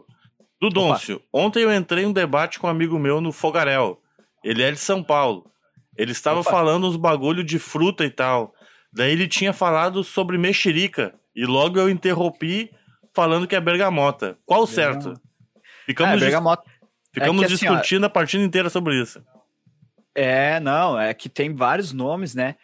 Do 0.60 0.68
Dôncio. 0.68 1.22
Ontem 1.32 1.62
eu 1.62 1.74
entrei 1.74 2.04
em 2.04 2.06
um 2.06 2.12
debate 2.12 2.58
com 2.58 2.66
um 2.66 2.70
amigo 2.70 2.98
meu 2.98 3.20
no 3.20 3.32
Fogarel. 3.32 4.00
Ele 4.44 4.62
é 4.62 4.70
de 4.70 4.78
São 4.78 5.02
Paulo. 5.02 5.50
Ele 5.96 6.12
estava 6.12 6.40
Opa. 6.40 6.50
falando 6.50 6.86
uns 6.86 6.96
bagulho 6.96 7.42
de 7.42 7.58
fruta 7.58 8.04
e 8.04 8.10
tal. 8.10 8.54
Daí 8.92 9.12
ele 9.12 9.26
tinha 9.26 9.52
falado 9.52 10.04
sobre 10.04 10.36
mexerica. 10.36 11.14
E 11.34 11.46
logo 11.46 11.78
eu 11.78 11.88
interrompi 11.88 12.70
falando 13.14 13.46
que 13.46 13.56
é 13.56 13.60
bergamota. 13.60 14.36
Qual 14.44 14.62
o 14.62 14.66
certo? 14.66 15.14
Ficamos, 15.86 16.12
é, 16.12 16.16
dis- 16.16 16.24
bergamota. 16.24 16.62
ficamos 17.12 17.42
é 17.42 17.46
que 17.46 17.52
assim, 17.54 17.66
ó, 17.68 17.70
discutindo 17.72 18.04
a 18.04 18.10
partida 18.10 18.44
inteira 18.44 18.68
sobre 18.68 19.00
isso. 19.00 19.22
É, 20.14 20.60
não, 20.60 20.98
é 20.98 21.14
que 21.14 21.28
tem 21.28 21.54
vários 21.54 21.92
nomes, 21.92 22.34
né? 22.34 22.56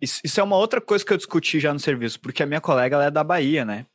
Isso, 0.00 0.20
isso 0.22 0.40
é 0.40 0.42
uma 0.42 0.56
outra 0.56 0.80
coisa 0.80 1.04
que 1.04 1.12
eu 1.12 1.16
discuti 1.16 1.58
já 1.58 1.72
no 1.72 1.80
serviço, 1.80 2.20
porque 2.20 2.42
a 2.42 2.46
minha 2.46 2.60
colega 2.60 3.02
é 3.04 3.10
da 3.10 3.24
Bahia, 3.24 3.64
né? 3.64 3.86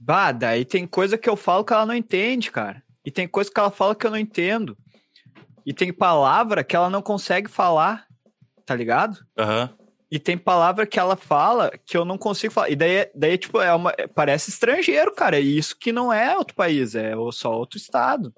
Bah, 0.00 0.32
daí 0.32 0.64
tem 0.64 0.86
coisa 0.86 1.18
que 1.18 1.28
eu 1.28 1.36
falo 1.36 1.62
que 1.62 1.72
ela 1.74 1.84
não 1.84 1.94
entende, 1.94 2.50
cara. 2.50 2.82
E 3.04 3.10
tem 3.10 3.28
coisa 3.28 3.50
que 3.52 3.60
ela 3.60 3.70
fala 3.70 3.94
que 3.94 4.06
eu 4.06 4.10
não 4.10 4.18
entendo. 4.18 4.76
E 5.64 5.74
tem 5.74 5.92
palavra 5.92 6.64
que 6.64 6.74
ela 6.74 6.88
não 6.88 7.02
consegue 7.02 7.50
falar, 7.50 8.06
tá 8.64 8.74
ligado? 8.74 9.18
Aham. 9.38 9.70
E 10.10 10.18
tem 10.18 10.36
palavra 10.36 10.86
que 10.86 10.98
ela 10.98 11.14
fala 11.14 11.70
que 11.86 11.96
eu 11.96 12.04
não 12.04 12.18
consigo 12.18 12.52
falar. 12.52 12.70
E 12.70 12.74
daí, 12.74 13.08
daí 13.14 13.38
tipo, 13.38 13.60
é 13.60 13.72
uma, 13.72 13.94
é- 13.96 14.08
parece 14.08 14.50
estrangeiro, 14.50 15.14
cara. 15.14 15.38
E 15.38 15.56
isso 15.56 15.76
que 15.78 15.92
não 15.92 16.12
é 16.12 16.36
outro 16.36 16.56
país, 16.56 16.94
é 16.94 17.12
só 17.30 17.52
outro 17.52 17.76
estado. 17.76 18.34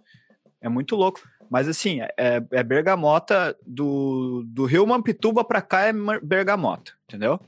É 0.61 0.68
muito 0.68 0.96
louco. 0.96 1.22
Mas 1.48 1.68
assim, 1.68 2.01
é, 2.01 2.42
é 2.51 2.62
bergamota 2.62 3.57
do, 3.66 4.42
do 4.46 4.64
Rio 4.64 4.87
Mampituba 4.87 5.44
pra 5.44 5.62
cá 5.62 5.83
é 5.83 5.92
bergamota, 6.22 6.92
entendeu? 7.05 7.40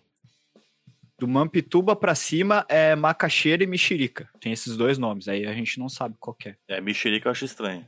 Do 1.24 1.28
Mampituba 1.28 1.96
pra 1.96 2.14
cima 2.14 2.66
é 2.68 2.94
macaxeira 2.94 3.64
e 3.64 3.66
mexerica. 3.66 4.28
Tem 4.42 4.52
esses 4.52 4.76
dois 4.76 4.98
nomes, 4.98 5.26
aí 5.26 5.46
a 5.46 5.54
gente 5.54 5.78
não 5.78 5.88
sabe 5.88 6.16
qual 6.20 6.37
é. 6.44 6.54
É, 6.68 6.82
mexerica 6.82 7.28
eu 7.28 7.30
acho 7.30 7.46
estranho. 7.46 7.87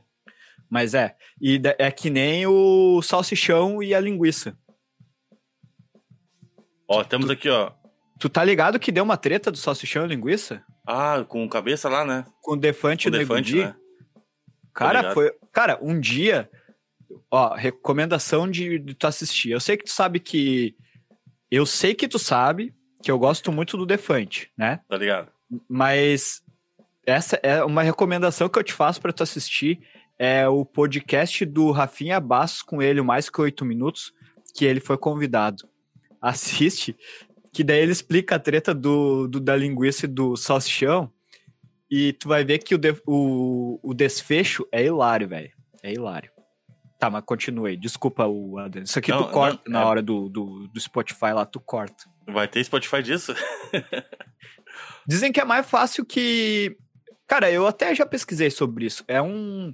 Mas 0.67 0.95
é. 0.95 1.15
E 1.39 1.61
é 1.77 1.91
que 1.91 2.09
nem 2.09 2.47
o 2.47 2.99
salsichão 3.03 3.83
e 3.83 3.93
a 3.93 3.99
linguiça. 3.99 4.57
Ó, 6.87 7.03
temos 7.03 7.29
aqui, 7.29 7.47
ó. 7.47 7.73
Tu 8.19 8.27
tá 8.27 8.43
ligado 8.43 8.79
que 8.79 8.91
deu 8.91 9.03
uma 9.03 9.17
treta 9.17 9.51
do 9.51 9.57
salsichão 9.57 10.05
e 10.05 10.07
linguiça? 10.07 10.63
Ah, 10.83 11.23
com 11.23 11.47
cabeça 11.47 11.87
lá, 11.87 12.03
né? 12.03 12.25
Com 12.41 12.53
o 12.53 12.57
Defante 12.57 13.07
O 13.07 13.09
e 13.09 13.15
o 13.15 13.19
Defante, 13.19 13.55
né? 13.55 13.75
Cara, 14.73 15.13
foi. 15.13 15.31
Cara, 15.51 15.77
um 15.79 15.99
dia. 15.99 16.49
Ó, 17.29 17.53
recomendação 17.53 18.49
de, 18.49 18.79
de 18.79 18.95
tu 18.95 19.05
assistir. 19.05 19.51
Eu 19.51 19.59
sei 19.59 19.77
que 19.77 19.85
tu 19.85 19.91
sabe 19.91 20.19
que. 20.19 20.75
Eu 21.51 21.67
sei 21.67 21.93
que 21.93 22.07
tu 22.07 22.17
sabe 22.17 22.75
que 23.01 23.11
eu 23.11 23.17
gosto 23.19 23.51
muito 23.51 23.77
do 23.77 23.85
Defante, 23.85 24.51
né? 24.57 24.79
Tá 24.87 24.97
ligado? 24.97 25.29
Mas 25.69 26.41
essa 27.05 27.39
é 27.43 27.63
uma 27.63 27.81
recomendação 27.83 28.49
que 28.49 28.59
eu 28.59 28.63
te 28.63 28.73
faço 28.73 29.01
pra 29.01 29.13
tu 29.13 29.23
assistir. 29.23 29.79
É 30.19 30.47
o 30.47 30.65
podcast 30.65 31.45
do 31.45 31.71
Rafinha 31.71 32.19
Bastos 32.19 32.61
com 32.63 32.81
ele, 32.81 33.01
Mais 33.01 33.29
Que 33.29 33.39
Oito 33.41 33.63
Minutos, 33.63 34.11
que 34.55 34.65
ele 34.65 34.79
foi 34.79 34.97
convidado. 34.97 35.67
Assiste, 36.21 36.97
que 37.53 37.63
daí 37.63 37.79
ele 37.81 37.91
explica 37.91 38.35
a 38.35 38.39
treta 38.39 38.73
do, 38.73 39.27
do- 39.27 39.39
da 39.39 39.55
linguiça 39.55 40.05
e 40.05 40.09
do 40.09 40.35
salsichão. 40.35 41.11
E 41.89 42.11
tu 42.13 42.27
vai 42.27 42.43
ver 42.43 42.57
que 42.59 42.75
o, 42.75 42.77
de- 42.77 43.01
o, 43.05 43.79
o 43.81 43.93
desfecho 43.93 44.67
é 44.71 44.83
hilário, 44.83 45.27
velho. 45.29 45.51
É 45.83 45.93
hilário. 45.93 46.31
Tá, 46.99 47.09
mas 47.09 47.23
continue. 47.25 47.77
Desculpa 47.77 48.25
o 48.25 48.57
Adam. 48.57 48.81
Isso 48.83 48.97
aqui 48.97 49.11
Não, 49.11 49.23
tu 49.23 49.29
corta 49.31 49.61
não, 49.67 49.73
na 49.73 49.81
é- 49.81 49.85
hora 49.85 50.01
do, 50.01 50.27
do, 50.29 50.67
do 50.67 50.79
Spotify 50.79 51.31
lá, 51.33 51.45
tu 51.45 51.59
corta. 51.59 52.05
Vai 52.27 52.47
ter 52.47 52.63
Spotify 52.63 53.03
disso? 53.03 53.35
Dizem 55.07 55.31
que 55.31 55.39
é 55.39 55.45
mais 55.45 55.67
fácil 55.69 56.05
que. 56.05 56.75
Cara, 57.27 57.51
eu 57.51 57.67
até 57.67 57.93
já 57.93 58.05
pesquisei 58.05 58.49
sobre 58.49 58.85
isso. 58.85 59.03
É 59.07 59.21
um. 59.21 59.73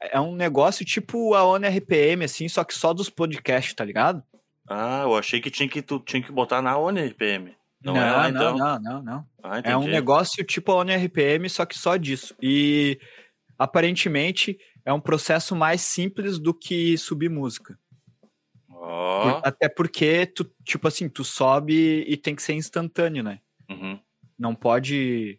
É 0.00 0.18
um 0.20 0.34
negócio 0.34 0.84
tipo 0.84 1.32
a 1.34 1.44
ONU 1.44 1.66
RPM, 1.68 2.24
assim, 2.24 2.48
só 2.48 2.64
que 2.64 2.74
só 2.74 2.92
dos 2.92 3.08
podcasts, 3.08 3.72
tá 3.74 3.84
ligado? 3.84 4.20
Ah, 4.68 5.02
eu 5.04 5.16
achei 5.16 5.40
que 5.40 5.48
tinha 5.50 5.68
que, 5.68 5.80
tu 5.80 6.00
tinha 6.00 6.20
que 6.20 6.32
botar 6.32 6.60
na 6.60 6.76
ONU 6.76 6.98
RPM. 7.04 7.54
Não, 7.84 7.96
é 7.96 8.10
lá, 8.10 8.28
não, 8.30 8.54
então? 8.54 8.56
não, 8.58 8.80
não, 8.80 9.02
não. 9.02 9.26
Ah, 9.42 9.60
É 9.62 9.76
um 9.76 9.86
negócio 9.86 10.44
tipo 10.44 10.72
a 10.72 10.76
ONU 10.76 10.92
RPM, 10.92 11.48
só 11.48 11.64
que 11.64 11.78
só 11.78 11.96
disso. 11.96 12.34
E 12.42 12.98
aparentemente 13.58 14.58
é 14.84 14.92
um 14.92 15.00
processo 15.00 15.54
mais 15.56 15.80
simples 15.82 16.38
do 16.38 16.52
que 16.54 16.96
subir 16.98 17.28
música. 17.30 17.78
Por- 18.68 19.40
Até 19.44 19.68
porque 19.68 20.26
tu, 20.26 20.44
tipo 20.64 20.88
assim, 20.88 21.08
tu 21.08 21.22
sobe 21.24 22.04
e 22.06 22.16
tem 22.16 22.34
que 22.34 22.42
ser 22.42 22.54
instantâneo, 22.54 23.22
né? 23.22 23.40
Uhum. 23.70 23.98
Não 24.38 24.54
pode. 24.54 25.38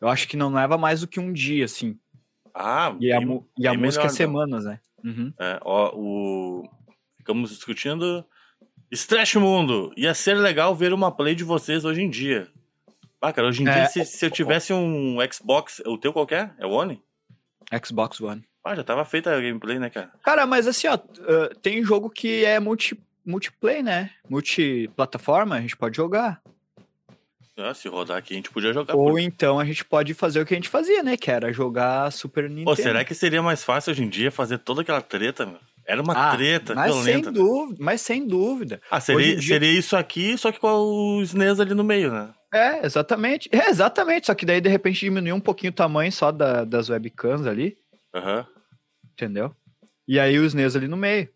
Eu 0.00 0.08
acho 0.08 0.28
que 0.28 0.36
não 0.36 0.52
leva 0.52 0.78
mais 0.78 1.00
do 1.00 1.08
que 1.08 1.18
um 1.18 1.32
dia, 1.32 1.64
assim. 1.64 1.98
Ah, 2.54 2.94
E 3.00 3.10
a, 3.12 3.18
bem- 3.18 3.26
mu- 3.26 3.48
e 3.58 3.66
a 3.66 3.74
música 3.74 4.04
é 4.04 4.04
melhor, 4.04 4.04
então. 4.04 4.08
semanas, 4.16 4.64
né? 4.64 4.80
Uhum. 5.04 5.32
É, 5.38 5.58
ó, 5.62 5.92
o... 5.96 6.68
Ficamos 7.18 7.50
discutindo. 7.50 8.24
Stretch 8.92 9.34
Mundo! 9.36 9.92
Ia 9.96 10.14
ser 10.14 10.34
legal 10.34 10.74
ver 10.74 10.92
uma 10.92 11.10
play 11.10 11.34
de 11.34 11.42
vocês 11.42 11.84
hoje 11.84 12.02
em 12.02 12.08
dia. 12.10 12.48
Ah, 13.20 13.32
cara, 13.32 13.48
hoje 13.48 13.62
em 13.62 13.68
É, 13.68 13.72
dia, 13.72 13.86
se, 13.86 14.04
se 14.04 14.24
eu 14.24 14.30
tivesse 14.30 14.72
um 14.72 15.16
Xbox. 15.32 15.80
O 15.86 15.98
teu 15.98 16.12
qualquer? 16.12 16.54
É 16.58 16.66
o 16.66 16.70
One? 16.70 17.02
Xbox 17.84 18.20
One. 18.20 18.44
Ah, 18.64 18.74
já 18.74 18.82
tava 18.82 19.04
feita 19.04 19.30
a 19.30 19.40
gameplay, 19.40 19.78
né, 19.78 19.90
cara? 19.90 20.10
Cara, 20.22 20.46
mas 20.46 20.66
assim, 20.66 20.86
ó, 20.88 20.94
uh, 20.94 21.54
tem 21.60 21.84
jogo 21.84 22.08
que 22.08 22.44
é 22.44 22.58
multi, 22.58 22.98
multiplayer, 23.24 23.82
né? 23.84 24.10
Multiplataforma, 24.28 25.56
a 25.56 25.60
gente 25.60 25.76
pode 25.76 25.96
jogar. 25.96 26.40
Ah, 27.56 27.72
se 27.74 27.86
rodar 27.88 28.16
aqui, 28.16 28.32
a 28.34 28.36
gente 28.36 28.50
podia 28.50 28.72
jogar. 28.72 28.96
Ou 28.96 29.10
por- 29.12 29.20
então 29.20 29.60
a 29.60 29.64
gente 29.64 29.84
pode 29.84 30.12
fazer 30.14 30.40
o 30.40 30.46
que 30.46 30.54
a 30.54 30.56
gente 30.56 30.68
fazia, 30.68 31.02
né? 31.02 31.16
Que 31.16 31.30
era 31.30 31.52
jogar 31.52 32.10
Super 32.10 32.48
Nintendo. 32.48 32.64
Pô, 32.64 32.74
será 32.74 33.04
que 33.04 33.14
seria 33.14 33.40
mais 33.42 33.62
fácil 33.62 33.92
hoje 33.92 34.02
em 34.02 34.08
dia 34.08 34.30
fazer 34.32 34.58
toda 34.58 34.80
aquela 34.82 35.00
treta, 35.00 35.46
meu? 35.46 35.58
Era 35.86 36.00
uma 36.02 36.14
Ah, 36.14 36.34
treta 36.34 36.74
mas 36.74 36.92
sem 36.94 37.04
violenta. 37.04 37.30
né? 37.30 37.38
dúvida, 37.38 37.76
mas 37.84 38.00
sem 38.00 38.26
dúvida. 38.26 38.80
Ah, 38.90 38.98
seria, 38.98 39.36
dia- 39.36 39.42
seria 39.42 39.78
isso 39.78 39.94
aqui, 39.96 40.36
só 40.38 40.50
que 40.50 40.58
com 40.58 40.68
o 40.68 41.22
SNES 41.22 41.60
ali 41.60 41.74
no 41.74 41.84
meio, 41.84 42.10
né? 42.10 42.30
É, 42.52 42.84
exatamente. 42.86 43.48
É, 43.52 43.68
exatamente. 43.68 44.26
Só 44.26 44.34
que 44.34 44.46
daí, 44.46 44.60
de 44.60 44.68
repente, 44.70 44.98
diminuiu 45.00 45.34
um 45.36 45.40
pouquinho 45.40 45.70
o 45.70 45.74
tamanho 45.76 46.10
só 46.10 46.32
da- 46.32 46.64
das 46.64 46.88
webcams 46.88 47.46
ali, 47.46 47.76
Aham. 48.14 48.46
Entendeu? 49.14 49.54
E 50.06 50.20
aí 50.20 50.38
os 50.38 50.52
NES 50.52 50.76
ali 50.76 50.88
no 50.88 50.96
meio. 50.96 51.28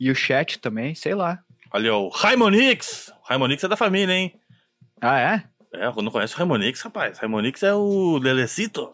E 0.00 0.10
o 0.10 0.14
chat 0.14 0.58
também, 0.58 0.94
sei 0.94 1.14
lá. 1.14 1.40
Ali, 1.70 1.90
ó, 1.90 2.00
o 2.00 2.08
Raimonix! 2.08 3.08
O 3.22 3.28
Raimonix 3.28 3.62
é 3.62 3.68
da 3.68 3.76
família, 3.76 4.12
hein? 4.14 4.34
Ah, 5.00 5.18
é? 5.20 5.44
É, 5.74 5.86
eu 5.86 6.02
não 6.02 6.10
conheço 6.10 6.34
o 6.34 6.38
Raimonix, 6.38 6.80
rapaz. 6.82 7.18
Raimonix 7.18 7.62
é 7.62 7.74
o 7.74 8.16
Lelecito. 8.18 8.92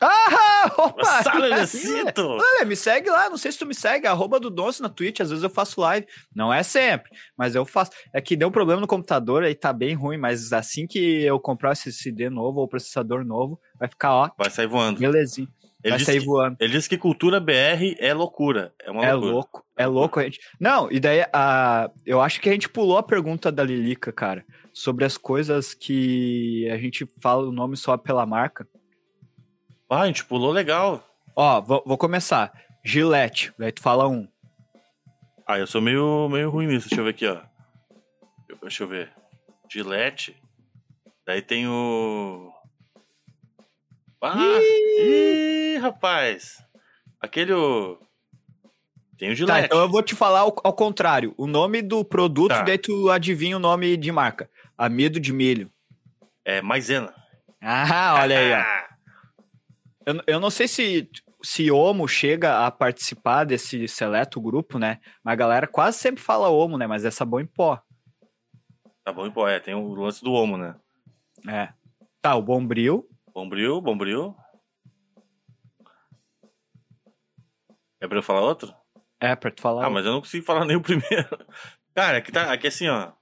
Ah, 0.00 0.70
opa! 0.78 1.22
Sala 1.24 1.46
aí, 1.46 1.54
Lecito! 1.54 2.22
Olha, 2.24 2.64
me 2.64 2.76
segue 2.76 3.10
lá, 3.10 3.28
não 3.28 3.36
sei 3.36 3.50
se 3.50 3.58
tu 3.58 3.66
me 3.66 3.74
segue, 3.74 4.06
arroba 4.06 4.38
do 4.38 4.48
Donce 4.48 4.80
na 4.80 4.88
Twitch, 4.88 5.18
às 5.18 5.28
vezes 5.30 5.42
eu 5.42 5.50
faço 5.50 5.80
live. 5.80 6.06
Não 6.32 6.54
é 6.54 6.62
sempre, 6.62 7.10
mas 7.36 7.56
eu 7.56 7.64
faço. 7.64 7.90
É 8.14 8.20
que 8.20 8.36
deu 8.36 8.46
um 8.46 8.52
problema 8.52 8.80
no 8.80 8.86
computador, 8.86 9.42
aí 9.42 9.56
tá 9.56 9.72
bem 9.72 9.94
ruim, 9.94 10.16
mas 10.16 10.52
assim 10.52 10.86
que 10.86 11.22
eu 11.24 11.40
comprar 11.40 11.72
esse 11.72 11.92
CD 11.92 12.30
novo 12.30 12.60
ou 12.60 12.68
processador 12.68 13.24
novo, 13.24 13.60
vai 13.76 13.88
ficar, 13.88 14.14
ó, 14.14 14.30
Vai 14.38 14.50
sair 14.50 14.68
voando. 14.68 15.00
belezinha. 15.00 15.48
Ele 15.82 15.90
vai 15.90 15.98
disse, 15.98 16.10
sair 16.10 16.20
que, 16.20 16.26
voando. 16.26 16.56
ele 16.58 16.72
disse 16.72 16.88
que 16.88 16.98
cultura 16.98 17.38
BR 17.38 17.94
é 17.98 18.12
loucura. 18.12 18.74
É 18.82 18.90
uma 18.90 19.04
É 19.04 19.12
loucura. 19.12 19.32
louco, 19.32 19.64
é 19.76 19.86
louco, 19.86 20.18
a 20.20 20.24
gente. 20.24 20.40
Não, 20.58 20.90
e 20.90 20.98
daí 20.98 21.24
a, 21.32 21.88
eu 22.04 22.20
acho 22.20 22.40
que 22.40 22.48
a 22.48 22.52
gente 22.52 22.68
pulou 22.68 22.98
a 22.98 23.02
pergunta 23.02 23.52
da 23.52 23.62
Lilica, 23.62 24.12
cara, 24.12 24.44
sobre 24.72 25.04
as 25.04 25.16
coisas 25.16 25.74
que 25.74 26.68
a 26.70 26.76
gente 26.78 27.06
fala 27.22 27.46
o 27.48 27.52
nome 27.52 27.76
só 27.76 27.96
pela 27.96 28.26
marca. 28.26 28.66
Ah, 29.88 30.00
a 30.02 30.06
gente 30.06 30.24
pulou 30.24 30.50
legal. 30.50 31.02
Ó, 31.36 31.60
vou, 31.60 31.82
vou 31.86 31.96
começar. 31.96 32.52
Gillette, 32.84 33.52
daí 33.58 33.70
tu 33.72 33.80
fala 33.80 34.08
um. 34.08 34.26
Ah, 35.46 35.58
eu 35.58 35.66
sou 35.66 35.80
meio, 35.80 36.28
meio 36.28 36.50
ruim 36.50 36.66
nisso. 36.66 36.88
Deixa 36.88 37.00
eu 37.00 37.04
ver 37.04 37.10
aqui, 37.10 37.26
ó. 37.26 37.40
Deixa 38.62 38.82
eu 38.82 38.88
ver. 38.88 39.10
Gillette. 39.70 40.36
Daí 41.26 41.40
tem 41.40 41.68
o. 41.68 42.50
Ah! 44.22 44.36
Ih, 45.00 45.78
rapaz! 45.78 46.62
Aquele. 47.20 47.52
Tem 49.16 49.28
o 49.28 49.32
Tá, 49.32 49.34
Gillette. 49.34 49.66
então 49.66 49.80
eu 49.80 49.88
vou 49.88 50.02
te 50.02 50.14
falar 50.14 50.40
ao, 50.40 50.54
ao 50.62 50.72
contrário. 50.72 51.34
O 51.36 51.46
nome 51.46 51.82
do 51.82 52.04
produto, 52.04 52.50
Tá. 52.50 52.62
daí 52.62 52.78
tu 52.78 53.10
adivinha 53.10 53.56
o 53.56 53.60
nome 53.60 53.96
de 53.96 54.12
marca. 54.12 54.48
Amido 54.76 55.18
de 55.18 55.32
milho. 55.32 55.70
É 56.44 56.62
maisena. 56.62 57.12
Ah, 57.60 58.20
olha 58.20 58.38
aí, 58.38 58.52
ó. 58.52 58.88
Eu, 60.08 60.22
eu 60.26 60.40
não 60.40 60.48
sei 60.48 60.66
se, 60.66 61.06
se 61.42 61.70
Omo 61.70 62.08
chega 62.08 62.64
a 62.66 62.70
participar 62.70 63.44
desse 63.44 63.86
seleto 63.86 64.40
grupo, 64.40 64.78
né? 64.78 65.00
Mas 65.22 65.32
a 65.34 65.36
galera 65.36 65.66
quase 65.66 65.98
sempre 65.98 66.22
fala 66.22 66.48
Omo, 66.48 66.78
né? 66.78 66.86
Mas 66.86 67.04
é 67.04 67.10
sabão 67.10 67.40
em 67.40 67.44
pó. 67.46 67.78
Tá 69.04 69.12
bom, 69.12 69.30
pô, 69.30 69.46
é. 69.46 69.60
Tem 69.60 69.74
o 69.74 69.92
lance 69.92 70.24
do 70.24 70.32
Omo, 70.32 70.56
né? 70.56 70.74
É. 71.46 71.68
Tá, 72.22 72.34
o 72.36 72.40
Bombril. 72.42 73.06
Bombril, 73.38 73.80
Bombril. 73.80 74.36
É 78.00 78.08
pra 78.08 78.18
eu 78.18 78.22
falar 78.22 78.40
outro? 78.40 78.74
É, 79.20 79.36
pra 79.36 79.48
tu 79.52 79.62
falar. 79.62 79.86
Ah, 79.86 79.90
mas 79.90 80.04
eu 80.04 80.10
não 80.10 80.20
consigo 80.20 80.44
falar 80.44 80.64
nem 80.66 80.76
o 80.76 80.80
primeiro. 80.82 81.28
Cara, 81.94 82.18
aqui 82.18 82.32
tá. 82.32 82.52
Aqui 82.52 82.66
é 82.66 82.68
assim, 82.68 82.88
ó. 82.88 83.12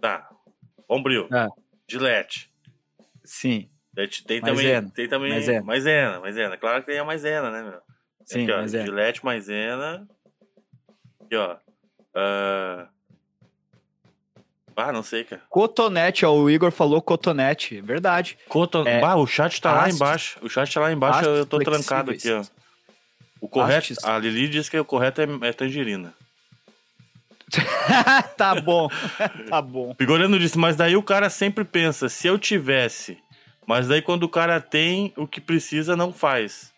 Tá. 0.00 0.26
Bombril. 0.88 1.28
É. 1.30 1.48
Gillette. 1.86 2.50
Sim, 3.24 3.70
Tem 4.26 4.40
Maisena. 4.40 4.80
também. 4.80 4.90
Tem 4.94 5.08
também. 5.08 5.30
Maisena. 5.32 5.62
Maisena, 5.62 6.20
maisena. 6.20 6.56
Claro 6.56 6.80
que 6.80 6.90
tem 6.90 6.98
a 6.98 7.04
maisena, 7.04 7.50
né, 7.50 7.62
meu? 7.62 7.80
sim, 8.24 8.44
aqui, 8.44 8.52
ó, 8.52 8.60
é. 8.62 8.68
Gillette, 8.68 9.22
maisena. 9.22 10.08
Aqui, 11.20 11.36
ó. 11.36 11.58
Ah, 12.14 12.88
ah, 14.76 14.92
não 14.92 15.02
sei, 15.02 15.24
cara. 15.24 15.42
Cotonete, 15.48 16.24
ó, 16.24 16.32
o 16.34 16.50
Igor 16.50 16.70
falou 16.70 17.00
cotonete. 17.02 17.80
Verdade. 17.80 18.38
Coton... 18.48 18.86
É, 18.86 19.00
Bah, 19.00 19.16
o 19.16 19.26
chat 19.26 19.60
tá 19.60 19.72
lá 19.72 19.88
embaixo. 19.90 20.38
O 20.42 20.48
chat 20.48 20.72
tá 20.72 20.80
lá 20.80 20.92
embaixo, 20.92 21.28
eu 21.28 21.46
tô 21.46 21.58
trancado 21.58 22.10
aqui, 22.10 22.30
ó. 22.32 22.42
O 23.40 23.48
correto. 23.48 23.92
Hastes. 23.92 24.04
A 24.04 24.18
Lili 24.18 24.48
disse 24.48 24.70
que 24.70 24.78
o 24.78 24.84
correto 24.84 25.20
é, 25.20 25.26
é 25.48 25.52
tangerina. 25.52 26.14
tá 28.36 28.54
bom, 28.60 28.88
tá 29.50 29.60
bom. 29.60 29.94
Figurando 29.98 30.38
disse, 30.38 30.56
mas 30.56 30.76
daí 30.76 30.96
o 30.96 31.02
cara 31.02 31.28
sempre 31.28 31.64
pensa, 31.64 32.08
se 32.08 32.26
eu 32.26 32.38
tivesse. 32.38 33.18
Mas 33.66 33.88
daí 33.88 34.00
quando 34.00 34.22
o 34.24 34.28
cara 34.28 34.60
tem, 34.60 35.12
o 35.16 35.26
que 35.26 35.40
precisa 35.40 35.94
não 35.96 36.12
faz. 36.12 36.72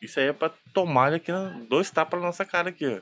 Isso 0.00 0.20
aí 0.20 0.26
é 0.28 0.32
pra 0.32 0.50
tomar 0.72 1.12
aqui 1.12 1.30
na- 1.32 1.58
dois 1.68 1.90
tapas 1.90 2.20
na 2.20 2.26
nossa 2.26 2.44
cara 2.44 2.68
aqui, 2.68 2.86
ó. 2.86 3.00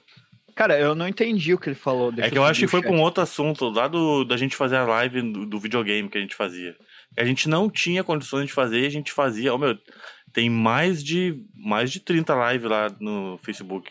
Cara, 0.54 0.78
eu 0.78 0.94
não 0.94 1.08
entendi 1.08 1.54
o 1.54 1.58
que 1.58 1.68
ele 1.68 1.76
falou. 1.76 2.12
Deixa 2.12 2.28
é 2.28 2.30
que 2.30 2.38
eu 2.38 2.44
acho 2.44 2.60
que 2.60 2.66
foi 2.66 2.82
com 2.82 2.94
chat. 2.94 3.00
outro 3.00 3.22
assunto, 3.22 3.68
lá 3.68 3.88
do, 3.88 4.24
da 4.24 4.36
gente 4.36 4.56
fazer 4.56 4.76
a 4.76 4.84
live 4.84 5.22
do, 5.22 5.46
do 5.46 5.58
videogame 5.58 6.08
que 6.08 6.18
a 6.18 6.20
gente 6.20 6.34
fazia. 6.34 6.76
A 7.16 7.24
gente 7.24 7.48
não 7.48 7.68
tinha 7.68 8.04
condições 8.04 8.46
de 8.46 8.52
fazer 8.52 8.82
e 8.82 8.86
a 8.86 8.90
gente 8.90 9.12
fazia. 9.12 9.54
Ô 9.54 9.58
meu, 9.58 9.76
tem 10.32 10.48
mais 10.48 11.02
de 11.02 11.42
mais 11.54 11.90
de 11.90 12.00
30 12.00 12.52
lives 12.52 12.70
lá 12.70 12.94
no 13.00 13.38
Facebook. 13.42 13.90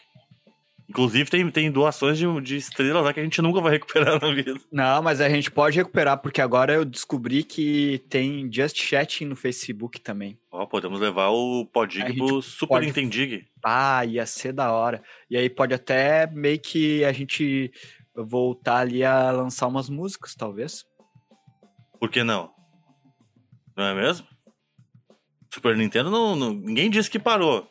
Inclusive 0.90 1.30
tem, 1.30 1.52
tem 1.52 1.72
doações 1.72 2.18
de, 2.18 2.26
de 2.42 2.58
estrelas 2.58 3.04
lá 3.04 3.14
que 3.14 3.20
a 3.20 3.24
gente 3.24 3.42
nunca 3.44 3.62
vai 3.62 3.74
recuperar 3.74 4.20
na 4.20 4.34
vida. 4.34 4.60
Não, 4.72 5.04
mas 5.04 5.22
a 5.22 5.30
gente 5.30 5.52
pode 5.52 5.78
recuperar, 5.78 6.18
porque 6.18 6.42
agora 6.42 6.74
eu 6.74 6.84
descobri 6.84 7.44
que 7.44 8.04
tem 8.10 8.52
Just 8.52 8.76
Chatting 8.82 9.26
no 9.26 9.36
Facebook 9.36 10.02
também. 10.02 10.40
Ó, 10.52 10.66
podemos 10.66 11.00
levar 11.00 11.30
o 11.30 11.64
Podig 11.68 12.16
pro 12.18 12.42
Super 12.42 12.68
pode- 12.76 12.88
Nintendig. 12.88 13.46
Ah, 13.64 14.04
ia 14.04 14.26
ser 14.26 14.52
da 14.52 14.72
hora. 14.72 15.04
E 15.30 15.38
aí 15.38 15.48
pode 15.48 15.76
até 15.76 16.26
meio 16.26 16.60
que 16.60 17.06
a 17.06 17.12
gente 17.12 17.72
voltar 18.16 18.78
ali 18.78 19.04
a 19.06 19.30
lançar 19.32 19.68
umas 19.68 19.90
músicas, 19.90 20.34
talvez. 20.34 20.84
Por 22.00 22.10
que 22.10 22.24
não? 22.24 22.50
Não 23.78 23.84
é 23.86 23.94
mesmo? 23.94 24.26
Super 25.54 25.78
Nintendo 25.78 26.10
não, 26.10 26.36
não- 26.36 26.54
ninguém 26.54 26.90
disse 26.90 27.12
que 27.12 27.20
parou. 27.20 27.68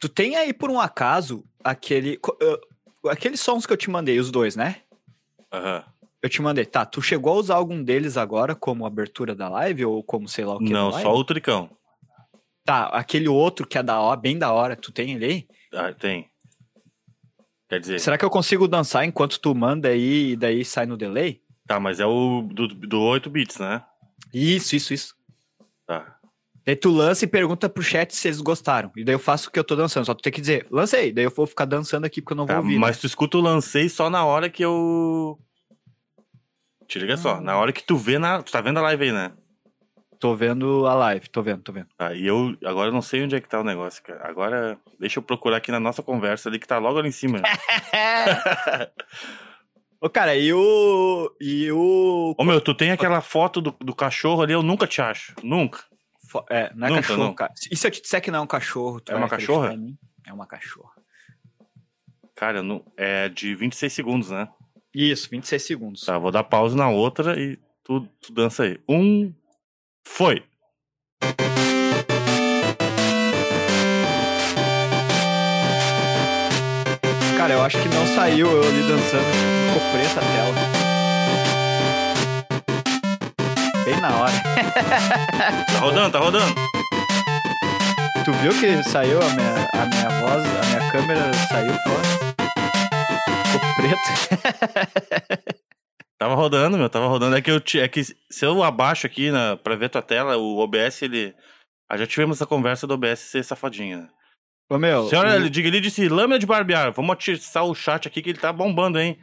Tu 0.00 0.08
tem 0.08 0.34
aí, 0.36 0.52
por 0.52 0.68
um 0.70 0.80
acaso, 0.80 1.44
aquele. 1.64 2.18
uh, 2.26 3.08
Aqueles 3.10 3.40
sons 3.40 3.66
que 3.66 3.72
eu 3.72 3.76
te 3.76 3.90
mandei, 3.90 4.18
os 4.18 4.30
dois, 4.30 4.54
né? 4.56 4.76
Aham. 5.52 5.84
Eu 6.22 6.28
te 6.30 6.40
mandei. 6.40 6.64
Tá, 6.64 6.86
tu 6.86 7.02
chegou 7.02 7.34
a 7.34 7.36
usar 7.36 7.54
algum 7.56 7.82
deles 7.82 8.16
agora 8.16 8.54
como 8.54 8.86
abertura 8.86 9.34
da 9.34 9.48
live 9.48 9.84
ou 9.84 10.02
como 10.02 10.26
sei 10.26 10.44
lá 10.46 10.54
o 10.54 10.58
que? 10.58 10.72
Não, 10.72 10.90
só 10.92 11.14
o 11.14 11.22
Tricão. 11.24 11.68
Tá, 12.64 12.86
aquele 12.86 13.28
outro 13.28 13.66
que 13.66 13.76
é 13.76 13.82
da 13.82 14.00
hora, 14.00 14.18
bem 14.18 14.38
da 14.38 14.50
hora, 14.52 14.74
tu 14.74 14.90
tem 14.90 15.12
ele 15.12 15.24
aí? 15.26 15.48
Ah, 15.74 15.92
tem. 15.92 16.30
Quer 17.68 17.80
dizer, 17.80 18.00
Será 18.00 18.16
que 18.16 18.24
eu 18.24 18.30
consigo 18.30 18.66
dançar 18.66 19.04
enquanto 19.04 19.38
tu 19.38 19.54
manda 19.54 19.88
aí 19.88 20.30
e 20.30 20.36
daí 20.36 20.64
sai 20.64 20.86
no 20.86 20.96
delay? 20.96 21.42
tá, 21.66 21.78
mas 21.80 22.00
é 22.00 22.06
o 22.06 22.40
do, 22.42 22.68
do 22.68 23.00
8 23.02 23.28
bits, 23.28 23.58
né? 23.58 23.82
Isso, 24.32 24.74
isso, 24.76 24.94
isso. 24.94 25.14
Daí 26.66 26.76
tu 26.76 26.90
lança 26.90 27.24
e 27.24 27.28
pergunta 27.28 27.68
pro 27.68 27.82
chat 27.82 28.14
se 28.14 28.28
eles 28.28 28.40
gostaram. 28.40 28.90
E 28.96 29.04
daí 29.04 29.14
eu 29.14 29.18
faço 29.18 29.48
o 29.48 29.52
que 29.52 29.58
eu 29.58 29.64
tô 29.64 29.76
dançando. 29.76 30.06
Só 30.06 30.14
tu 30.14 30.22
tem 30.22 30.32
que 30.32 30.40
dizer, 30.40 30.66
lancei. 30.70 31.12
Daí 31.12 31.24
eu 31.24 31.30
vou 31.30 31.46
ficar 31.46 31.66
dançando 31.66 32.04
aqui 32.06 32.22
porque 32.22 32.32
eu 32.32 32.36
não 32.38 32.46
vou 32.46 32.54
Tá, 32.54 32.60
ouvir. 32.60 32.74
né? 32.74 32.78
mas 32.80 32.98
tu 32.98 33.06
escuta 33.06 33.36
o 33.36 33.40
lancei 33.40 33.88
só 33.88 34.08
na 34.08 34.24
hora 34.24 34.48
que 34.48 34.64
eu. 34.64 35.38
Te 36.88 36.98
liga 36.98 37.16
só, 37.16 37.40
na 37.40 37.56
hora 37.58 37.72
que 37.72 37.82
tu 37.82 37.96
vê 37.96 38.18
na. 38.18 38.42
Tu 38.42 38.52
tá 38.52 38.60
vendo 38.60 38.78
a 38.78 38.82
live 38.82 39.04
aí, 39.04 39.12
né? 39.12 39.32
Tô 40.20 40.34
vendo 40.34 40.86
a 40.86 40.94
live, 40.94 41.28
tô 41.28 41.42
vendo, 41.42 41.62
tô 41.62 41.72
vendo. 41.72 41.88
Tá, 41.98 42.14
e 42.14 42.26
eu 42.26 42.56
agora 42.64 42.88
eu 42.88 42.92
não 42.92 43.02
sei 43.02 43.22
onde 43.22 43.36
é 43.36 43.40
que 43.40 43.48
tá 43.48 43.60
o 43.60 43.64
negócio, 43.64 44.02
cara. 44.02 44.26
Agora, 44.26 44.78
deixa 44.98 45.18
eu 45.18 45.22
procurar 45.22 45.58
aqui 45.58 45.70
na 45.70 45.80
nossa 45.80 46.02
conversa 46.02 46.48
ali 46.48 46.58
que 46.58 46.66
tá 46.66 46.78
logo 46.78 46.98
ali 46.98 47.08
em 47.08 47.12
cima. 47.12 47.42
Ô, 50.00 50.08
cara, 50.08 50.36
e 50.36 50.52
o. 50.52 51.30
E 51.40 51.70
o. 51.72 52.34
Ô 52.38 52.44
meu, 52.44 52.60
tu 52.60 52.74
tem 52.74 52.90
aquela 52.90 53.20
foto 53.20 53.60
do, 53.60 53.74
do 53.80 53.94
cachorro 53.94 54.42
ali, 54.42 54.52
eu 54.52 54.62
nunca 54.62 54.86
te 54.86 55.00
acho. 55.00 55.34
Nunca. 55.42 55.80
É, 56.50 56.72
não 56.74 56.86
é 56.86 56.90
Nunca, 56.90 57.02
cachorro, 57.02 57.24
não. 57.24 57.34
cara. 57.34 57.52
E 57.70 57.76
se 57.76 57.86
eu 57.86 57.90
te 57.90 58.00
disser 58.02 58.20
que 58.22 58.30
não 58.30 58.40
é 58.40 58.42
um 58.42 58.46
cachorro? 58.46 59.00
tu 59.00 59.12
É 59.12 59.16
uma 59.16 59.26
acreditar 59.26 59.52
cachorra? 59.52 59.78
É 60.26 60.32
uma 60.32 60.46
cachorra. 60.46 60.92
Cara, 62.34 62.62
não, 62.62 62.84
é 62.96 63.28
de 63.28 63.54
26 63.54 63.92
segundos, 63.92 64.30
né? 64.30 64.48
Isso, 64.94 65.28
26 65.30 65.62
segundos. 65.62 66.04
Tá, 66.04 66.18
vou 66.18 66.30
dar 66.30 66.44
pausa 66.44 66.76
na 66.76 66.88
outra 66.88 67.38
e 67.40 67.58
tu, 67.82 68.08
tu 68.20 68.32
dança 68.32 68.64
aí. 68.64 68.80
Um. 68.88 69.32
Foi! 70.06 70.42
Cara, 77.36 77.54
eu 77.54 77.62
acho 77.62 77.80
que 77.82 77.88
não 77.88 78.06
saiu 78.14 78.50
eu 78.50 78.62
ali 78.62 78.82
dançando. 78.82 79.24
Ficou 79.68 79.92
preta 79.92 80.20
a 80.20 80.22
tela. 80.22 81.63
Bem 83.84 84.00
na 84.00 84.16
hora. 84.20 84.32
Tá 85.72 85.78
rodando, 85.80 86.10
tá 86.12 86.18
rodando. 86.18 86.54
Tu 88.24 88.32
viu 88.32 88.52
que 88.58 88.82
saiu 88.84 89.20
a 89.20 89.28
minha, 89.30 89.68
a 89.72 89.86
minha 89.86 90.08
voz, 90.20 90.42
a 90.44 90.66
minha 90.66 90.90
câmera 90.90 91.32
saiu 91.48 91.74
fora? 91.82 92.02
Ficou 93.46 93.60
preto. 93.76 95.54
Tava 96.18 96.34
rodando, 96.36 96.78
meu, 96.78 96.88
tava 96.88 97.06
rodando. 97.08 97.36
É 97.36 97.42
que, 97.42 97.50
eu 97.50 97.60
é 97.82 97.88
que 97.88 98.02
se 98.04 98.16
eu 98.46 98.62
abaixo 98.62 99.06
aqui 99.06 99.30
na, 99.30 99.56
pra 99.56 99.74
ver 99.76 99.90
tua 99.90 100.00
tela, 100.00 100.38
o 100.38 100.58
OBS, 100.58 101.02
ele. 101.02 101.34
Ah, 101.90 101.98
já 101.98 102.06
tivemos 102.06 102.38
essa 102.38 102.46
conversa 102.46 102.86
do 102.86 102.94
OBS 102.94 103.18
ser 103.18 103.44
safadinha. 103.44 103.98
né? 103.98 104.08
Ô, 104.70 104.78
meu. 104.78 105.06
Senhora 105.08 105.36
o- 105.38 105.50
Diga 105.50 105.70
disse 105.80 106.08
lâmina 106.08 106.38
de 106.38 106.46
barbear. 106.46 106.92
Vamos 106.92 107.12
atiçar 107.12 107.64
o 107.64 107.74
chat 107.74 108.08
aqui 108.08 108.22
que 108.22 108.30
ele 108.30 108.38
tá 108.38 108.52
bombando, 108.52 108.98
hein? 108.98 109.18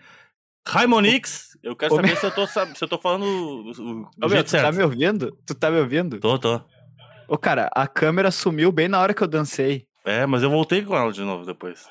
Raimonix, 0.68 1.58
eu 1.64 1.76
quero 1.76 1.94
Ô, 1.94 1.96
saber 1.96 2.08
meu- 2.10 2.18
se 2.18 2.26
eu 2.26 2.32
tô, 2.32 2.46
se 2.48 2.60
eu 2.84 2.88
tô 2.88 2.98
falando 2.98 3.24
o, 3.26 3.72
o- 3.72 4.10
Ô, 4.24 4.28
meu, 4.30 4.44
tu 4.44 4.52
tá 4.52 4.60
certo. 4.62 4.76
me 4.76 4.84
ouvindo? 4.84 5.38
Tu 5.46 5.56
tá 5.56 5.72
me 5.72 5.80
ouvindo? 5.80 6.20
Tô, 6.20 6.38
tô. 6.38 6.62
Ô, 7.28 7.38
cara, 7.38 7.70
a 7.74 7.88
câmera 7.88 8.30
sumiu 8.32 8.72
bem 8.72 8.88
na 8.88 9.00
hora 9.00 9.14
que 9.14 9.22
eu 9.24 9.28
dancei. 9.28 9.88
É, 10.06 10.26
mas 10.26 10.44
eu 10.44 10.50
voltei 10.50 10.84
com 10.84 10.96
ela 10.96 11.12
de 11.12 11.22
novo 11.22 11.46
depois. 11.46 11.88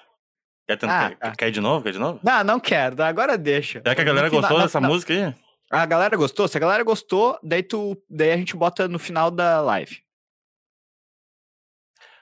Quer 0.68 0.76
tentar? 0.76 1.12
Ah, 1.12 1.16
tá. 1.30 1.36
Quer 1.36 1.48
ir 1.48 1.52
de 1.52 1.60
novo? 1.60 1.82
Quer 1.82 1.92
de 1.92 1.98
novo? 1.98 2.20
Não, 2.22 2.44
não 2.44 2.60
quero. 2.60 3.02
Agora 3.02 3.36
deixa. 3.36 3.80
Será 3.80 3.94
que 3.94 4.00
a 4.00 4.04
galera 4.04 4.28
final- 4.28 4.40
gostou 4.42 4.58
na- 4.58 4.64
dessa 4.64 4.80
na- 4.80 4.88
música 4.88 5.12
aí? 5.12 5.34
A 5.72 5.86
galera 5.86 6.16
gostou? 6.16 6.46
Se 6.48 6.56
a 6.56 6.60
galera 6.60 6.82
gostou, 6.84 7.38
daí, 7.42 7.62
tu, 7.62 7.96
daí 8.08 8.32
a 8.32 8.36
gente 8.36 8.56
bota 8.56 8.86
no 8.88 8.98
final 8.98 9.30
da 9.30 9.60
live. 9.60 9.98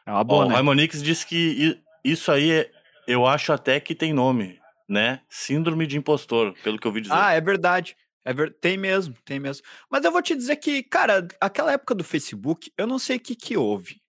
É 0.06 0.10
uma 0.10 0.20
Ó, 0.20 0.24
boa, 0.24 0.44
o 0.44 0.48
né? 0.48 0.54
Raimonix 0.54 1.02
disse 1.02 1.26
que 1.26 1.78
isso 2.04 2.30
aí 2.32 2.50
é- 2.50 2.70
eu 3.06 3.26
acho 3.26 3.52
até 3.52 3.80
que 3.80 3.94
tem 3.94 4.12
nome, 4.12 4.58
né? 4.88 5.20
Síndrome 5.28 5.86
de 5.86 5.98
impostor, 5.98 6.54
pelo 6.62 6.78
que 6.78 6.86
eu 6.86 6.90
ouvi 6.90 7.02
dizer. 7.02 7.14
Ah, 7.14 7.32
é 7.32 7.40
verdade. 7.40 7.96
É 8.24 8.32
ver... 8.32 8.54
Tem 8.58 8.76
mesmo, 8.76 9.14
tem 9.24 9.38
mesmo. 9.38 9.64
Mas 9.90 10.04
eu 10.04 10.10
vou 10.10 10.22
te 10.22 10.34
dizer 10.34 10.56
que, 10.56 10.82
cara, 10.82 11.26
aquela 11.40 11.72
época 11.72 11.94
do 11.94 12.04
Facebook, 12.04 12.72
eu 12.76 12.86
não 12.86 12.98
sei 12.98 13.16
o 13.16 13.20
que 13.20 13.34
que 13.34 13.56
houve. 13.56 14.00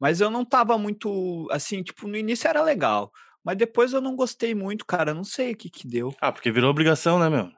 Mas 0.00 0.20
eu 0.20 0.30
não 0.30 0.44
tava 0.44 0.76
muito, 0.76 1.46
assim, 1.50 1.82
tipo, 1.82 2.08
no 2.08 2.16
início 2.16 2.48
era 2.48 2.62
legal. 2.62 3.12
Mas 3.44 3.56
depois 3.56 3.92
eu 3.92 4.00
não 4.00 4.16
gostei 4.16 4.54
muito, 4.54 4.84
cara. 4.84 5.14
Não 5.14 5.24
sei 5.24 5.52
o 5.52 5.56
que 5.56 5.70
que 5.70 5.86
deu. 5.86 6.14
Ah, 6.20 6.32
porque 6.32 6.50
virou 6.50 6.70
obrigação, 6.70 7.18
né, 7.18 7.28
meu? 7.28 7.50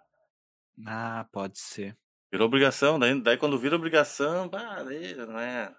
Ah, 0.86 1.26
pode 1.32 1.58
ser. 1.58 1.96
Virou 2.30 2.46
obrigação, 2.46 2.98
daí, 2.98 3.20
daí 3.20 3.36
quando 3.36 3.58
vira 3.58 3.76
obrigação, 3.76 4.48
bah, 4.48 4.82
daí, 4.82 5.14
não 5.14 5.38
é. 5.38 5.72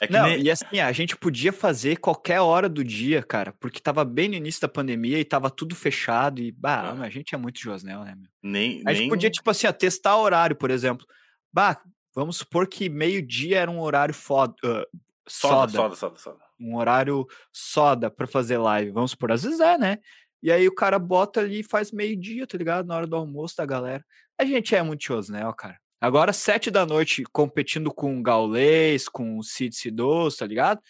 É 0.00 0.06
que 0.06 0.12
Não, 0.12 0.26
nem. 0.28 0.40
e 0.42 0.50
assim, 0.50 0.78
a 0.80 0.92
gente 0.92 1.16
podia 1.16 1.52
fazer 1.52 1.96
qualquer 1.98 2.40
hora 2.40 2.68
do 2.68 2.84
dia, 2.84 3.22
cara, 3.22 3.52
porque 3.58 3.80
tava 3.80 4.04
bem 4.04 4.28
no 4.28 4.34
início 4.36 4.60
da 4.60 4.68
pandemia 4.68 5.18
e 5.18 5.24
tava 5.24 5.50
tudo 5.50 5.74
fechado 5.74 6.40
e, 6.40 6.52
bah, 6.52 6.94
Ah. 6.96 7.02
a 7.02 7.10
gente 7.10 7.34
é 7.34 7.38
muito 7.38 7.58
Josnel, 7.60 8.04
né, 8.04 8.14
meu? 8.16 8.28
nem, 8.42 8.82
A 8.86 8.90
gente 8.92 9.00
nem... 9.00 9.08
podia, 9.08 9.30
tipo 9.30 9.50
assim, 9.50 9.66
ó, 9.66 9.72
testar 9.72 10.16
horário, 10.16 10.54
por 10.54 10.70
exemplo. 10.70 11.04
Bah, 11.52 11.80
vamos 12.14 12.36
supor 12.36 12.68
que 12.68 12.88
meio-dia 12.88 13.58
era 13.60 13.70
um 13.70 13.80
horário 13.80 14.14
foda, 14.14 14.54
ah, 14.64 14.84
Soda, 15.28 15.72
soda, 15.72 15.72
soda, 15.72 15.96
soda, 15.96 16.18
soda. 16.18 16.38
um 16.60 16.76
horário 16.76 17.26
soda 17.52 18.10
pra 18.10 18.26
fazer 18.26 18.56
live. 18.58 18.90
Vamos 18.92 19.10
supor, 19.10 19.32
às 19.32 19.42
vezes 19.42 19.60
é, 19.60 19.76
né? 19.76 19.98
E 20.42 20.50
aí 20.52 20.66
o 20.68 20.74
cara 20.74 20.98
bota 20.98 21.40
ali 21.40 21.60
e 21.60 21.64
faz 21.64 21.90
meio-dia, 21.92 22.46
tá 22.46 22.56
ligado? 22.56 22.86
Na 22.86 22.96
hora 22.96 23.06
do 23.06 23.16
almoço 23.16 23.56
da 23.56 23.66
galera. 23.66 24.02
A 24.40 24.44
gente 24.44 24.74
é 24.74 24.82
muito 24.82 25.02
Josnel, 25.04 25.52
cara. 25.52 25.76
Agora, 26.00 26.32
sete 26.32 26.70
da 26.70 26.86
noite, 26.86 27.24
competindo 27.32 27.92
com 27.92 28.18
o 28.18 28.22
Gaulês, 28.22 29.08
com 29.08 29.38
o 29.38 29.42
Cid 29.42 29.74
Cidoso, 29.74 30.38
tá 30.38 30.46
ligado? 30.46 30.80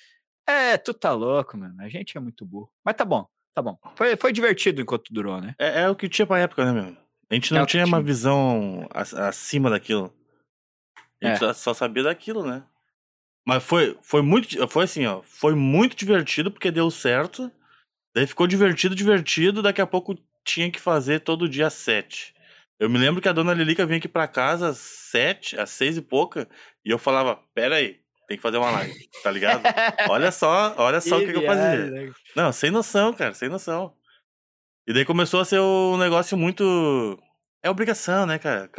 É, 0.46 0.76
tu 0.76 0.92
tá 0.92 1.12
louco, 1.12 1.56
mano. 1.56 1.74
A 1.80 1.88
gente 1.88 2.16
é 2.16 2.20
muito 2.20 2.44
burro. 2.44 2.70
Mas 2.84 2.94
tá 2.96 3.04
bom, 3.04 3.26
tá 3.54 3.62
bom. 3.62 3.78
Foi, 3.96 4.16
foi 4.16 4.32
divertido 4.32 4.80
enquanto 4.82 5.12
durou, 5.12 5.40
né? 5.40 5.54
É, 5.58 5.82
é 5.82 5.90
o 5.90 5.96
que 5.96 6.08
tinha 6.08 6.26
pra 6.26 6.38
época, 6.40 6.64
né, 6.64 6.72
meu? 6.72 6.96
A 7.30 7.34
gente 7.34 7.52
É 7.52 7.56
não 7.56 7.62
o 7.62 7.66
que 7.66 7.72
tinha 7.72 7.84
uma 7.86 7.98
tinha. 7.98 8.06
visão 8.06 8.86
ac- 8.90 9.14
acima 9.18 9.70
daquilo. 9.70 10.12
A 11.22 11.26
gente 11.28 11.44
É. 11.44 11.52
só, 11.52 11.72
sabia 11.74 12.02
daquilo, 12.02 12.46
né? 12.46 12.62
Mas 13.46 13.62
foi, 13.64 13.98
foi 14.02 14.20
muito. 14.22 14.68
Foi 14.68 14.84
assim, 14.84 15.06
ó. 15.06 15.22
Foi 15.22 15.54
muito 15.54 15.96
divertido 15.96 16.50
porque 16.50 16.70
deu 16.70 16.90
certo. 16.90 17.50
Daí 18.14 18.26
ficou 18.26 18.46
divertido, 18.46 18.94
divertido. 18.94 19.62
Daqui 19.62 19.80
a 19.80 19.86
pouco 19.86 20.14
tinha 20.44 20.70
que 20.70 20.78
fazer 20.80 21.20
todo 21.20 21.48
dia 21.48 21.70
sete. 21.70 22.34
Eu 22.78 22.88
me 22.88 22.98
lembro 22.98 23.20
que 23.20 23.28
a 23.28 23.32
dona 23.32 23.52
Lilica 23.52 23.84
vinha 23.84 23.98
aqui 23.98 24.08
pra 24.08 24.28
casa 24.28 24.68
às 24.68 24.78
sete, 24.78 25.58
às 25.58 25.70
seis 25.70 25.96
e 25.96 26.02
pouca. 26.02 26.48
E 26.84 26.90
eu 26.90 26.98
falava: 26.98 27.36
Pera 27.54 27.76
aí, 27.76 28.00
tem 28.28 28.36
que 28.36 28.42
fazer 28.42 28.58
uma 28.58 28.70
live, 28.70 29.08
tá 29.22 29.30
ligado? 29.30 29.62
Olha 30.10 30.30
só, 30.30 30.74
olha 30.76 31.00
só 31.00 31.16
o 31.16 31.20
que, 31.20 31.32
que 31.32 31.38
eu 31.38 31.46
fazia. 31.46 31.86
né? 31.90 32.12
Não, 32.36 32.52
sem 32.52 32.70
noção, 32.70 33.12
cara, 33.12 33.34
sem 33.34 33.48
noção. 33.48 33.96
E 34.86 34.92
daí 34.92 35.04
começou 35.04 35.40
a 35.40 35.44
ser 35.44 35.60
um 35.60 35.96
negócio 35.96 36.36
muito. 36.36 37.18
É 37.62 37.68
obrigação, 37.68 38.26
né, 38.26 38.38
cara? 38.38 38.70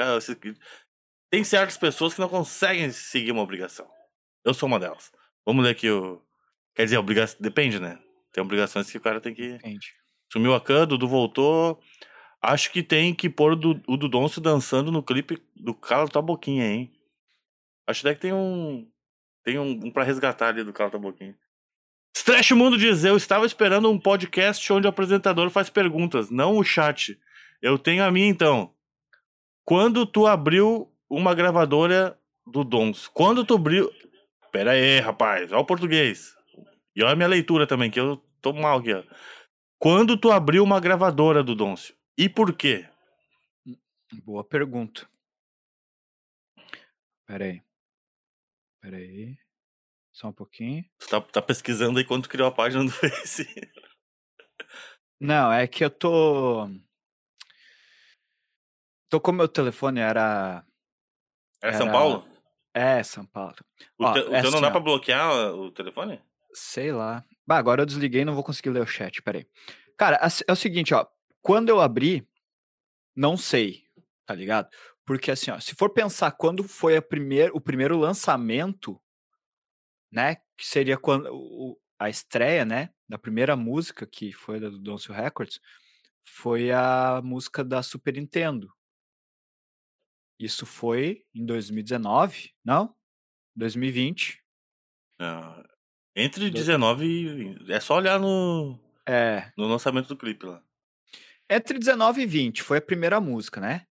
Tem 1.29 1.43
certas 1.43 1.77
pessoas 1.77 2.13
que 2.13 2.21
não 2.21 2.29
conseguem 2.29 2.91
seguir 2.91 3.31
uma 3.31 3.41
obrigação. 3.41 3.87
Eu 4.43 4.53
sou 4.53 4.67
uma 4.67 4.79
delas. 4.79 5.11
Vamos 5.45 5.63
ler 5.63 5.71
aqui 5.71 5.89
o. 5.89 6.21
Quer 6.73 6.85
dizer, 6.85 6.97
obrigação. 6.97 7.37
Depende, 7.39 7.79
né? 7.79 7.99
Tem 8.31 8.43
obrigações 8.43 8.89
que 8.89 8.97
o 8.97 9.01
cara 9.01 9.19
tem 9.19 9.33
que. 9.33 9.45
Entende. 9.55 9.93
Sumiu 10.31 10.53
a 10.53 10.61
Khan, 10.61 10.87
Dudu 10.87 11.07
voltou. 11.07 11.81
Acho 12.41 12.71
que 12.71 12.81
tem 12.81 13.13
que 13.13 13.29
pôr 13.29 13.53
o, 13.53 13.55
Du- 13.55 13.81
o 13.87 13.97
Dudoncio 13.97 14.41
dançando 14.41 14.91
no 14.91 15.03
clipe 15.03 15.41
do 15.55 15.73
Cala 15.73 16.07
Tua 16.07 16.21
Boquinha, 16.21 16.65
hein? 16.65 16.91
Acho 17.87 18.01
que 18.01 18.15
tem 18.15 18.33
um. 18.33 18.87
Tem 19.43 19.57
um, 19.59 19.71
um 19.71 19.91
pra 19.91 20.03
resgatar 20.03 20.49
ali 20.49 20.63
do 20.63 20.71
Cala 20.71 20.89
Tua 20.89 20.99
Boquinha. 20.99 21.35
Stretch 22.15 22.51
Mundo 22.51 22.77
diz: 22.77 23.03
Eu 23.03 23.17
estava 23.17 23.45
esperando 23.45 23.89
um 23.91 23.99
podcast 23.99 24.71
onde 24.71 24.87
o 24.87 24.89
apresentador 24.89 25.49
faz 25.49 25.69
perguntas, 25.69 26.29
não 26.29 26.57
o 26.57 26.63
chat. 26.63 27.19
Eu 27.61 27.77
tenho 27.77 28.03
a 28.03 28.11
minha 28.11 28.27
então. 28.27 28.73
Quando 29.65 30.05
tu 30.05 30.25
abriu 30.25 30.91
uma 31.09 31.35
gravadora 31.35 32.17
do 32.47 32.63
Dons? 32.63 33.07
Quando 33.07 33.43
tu 33.43 33.55
abriu. 33.55 33.91
Pera 34.51 34.71
aí, 34.71 34.99
rapaz, 34.99 35.51
olha 35.51 35.61
o 35.61 35.65
português. 35.65 36.33
E 36.95 37.03
olha 37.03 37.13
a 37.13 37.15
minha 37.15 37.27
leitura 37.27 37.67
também, 37.67 37.91
que 37.91 37.99
eu 37.99 38.17
tô 38.41 38.51
mal 38.53 38.79
aqui, 38.79 38.93
ó. 38.93 39.03
Quando 39.77 40.17
tu 40.17 40.31
abriu 40.31 40.63
uma 40.63 40.79
gravadora 40.79 41.43
do 41.43 41.53
Dôncio? 41.53 41.93
E 42.19 42.27
por 42.27 42.53
quê? 42.55 42.85
Boa 44.25 44.43
pergunta. 44.43 45.09
Pera 47.25 47.45
aí. 47.45 47.63
Pera 48.81 48.97
aí. 48.97 49.37
Só 50.11 50.27
um 50.27 50.33
pouquinho. 50.33 50.83
Tu 50.99 51.07
tá, 51.07 51.21
tá 51.21 51.41
pesquisando 51.41 51.97
aí 51.97 52.03
quando 52.03 52.27
criou 52.27 52.47
a 52.49 52.51
página 52.51 52.83
do 52.83 52.91
Face. 52.91 53.45
Não, 55.19 55.49
é 55.51 55.65
que 55.67 55.85
eu 55.85 55.89
tô. 55.89 56.67
Tô 59.09 59.21
com 59.21 59.31
meu 59.31 59.47
telefone, 59.47 59.99
era. 60.01 60.65
É 61.61 61.71
São 61.73 61.83
Era- 61.87 61.91
Paulo? 61.91 62.29
É, 62.73 63.01
São 63.03 63.25
Paulo. 63.25 63.55
O, 63.97 64.05
Ó, 64.05 64.13
te- 64.13 64.19
o 64.19 64.35
é 64.35 64.41
teu 64.41 64.51
não 64.51 64.59
assim, 64.59 64.61
dá 64.61 64.71
pra 64.71 64.79
bloquear 64.81 65.53
o 65.55 65.71
telefone? 65.71 66.21
Sei 66.53 66.91
lá. 66.91 67.25
Bah, 67.47 67.57
agora 67.57 67.81
eu 67.81 67.85
desliguei 67.85 68.21
e 68.21 68.25
não 68.25 68.35
vou 68.35 68.43
conseguir 68.43 68.69
ler 68.71 68.81
o 68.81 68.85
chat, 68.87 69.21
peraí. 69.21 69.47
Cara, 69.97 70.19
é 70.47 70.51
o 70.51 70.55
seguinte, 70.55 70.93
ó. 70.93 71.05
Quando 71.41 71.69
eu 71.69 71.79
abri, 71.79 72.27
não 73.15 73.37
sei, 73.37 73.83
tá 74.25 74.33
ligado? 74.35 74.69
Porque 75.05 75.31
assim, 75.31 75.51
ó, 75.51 75.59
se 75.59 75.73
for 75.75 75.89
pensar 75.91 76.31
quando 76.33 76.63
foi 76.63 76.97
a 76.97 77.01
primeir, 77.01 77.51
o 77.53 77.61
primeiro 77.61 77.97
lançamento, 77.97 79.01
né? 80.11 80.35
Que 80.57 80.65
seria 80.67 80.97
quando 80.97 81.29
o- 81.33 81.79
a 81.97 82.09
estreia, 82.09 82.63
né? 82.65 82.89
Da 83.07 83.17
primeira 83.17 83.55
música, 83.55 84.05
que 84.05 84.31
foi 84.31 84.59
da 84.59 84.69
do 84.69 84.77
Doncio 84.79 85.13
Records, 85.13 85.59
foi 86.27 86.71
a 86.71 87.21
música 87.23 87.63
da 87.63 87.81
Super 87.81 88.13
Nintendo. 88.15 88.71
Isso 90.39 90.65
foi 90.65 91.25
em 91.33 91.45
2019, 91.45 92.51
não? 92.63 92.95
2020. 93.55 94.41
Não. 95.19 95.63
Entre 96.15 96.49
Do- 96.49 96.53
19 96.57 97.05
e 97.05 97.33
20. 97.33 97.71
É 97.71 97.79
só 97.79 97.95
olhar 97.97 98.19
no, 98.19 98.79
É, 99.05 99.51
no 99.57 99.65
lançamento 99.67 100.07
do 100.07 100.17
clipe 100.17 100.45
lá. 100.45 100.63
Entre 101.49 101.79
19 101.79 102.21
e 102.21 102.25
20 102.25 102.61
foi 102.61 102.77
a 102.77 102.81
primeira 102.81 103.19
música, 103.19 103.59
né? 103.59 103.85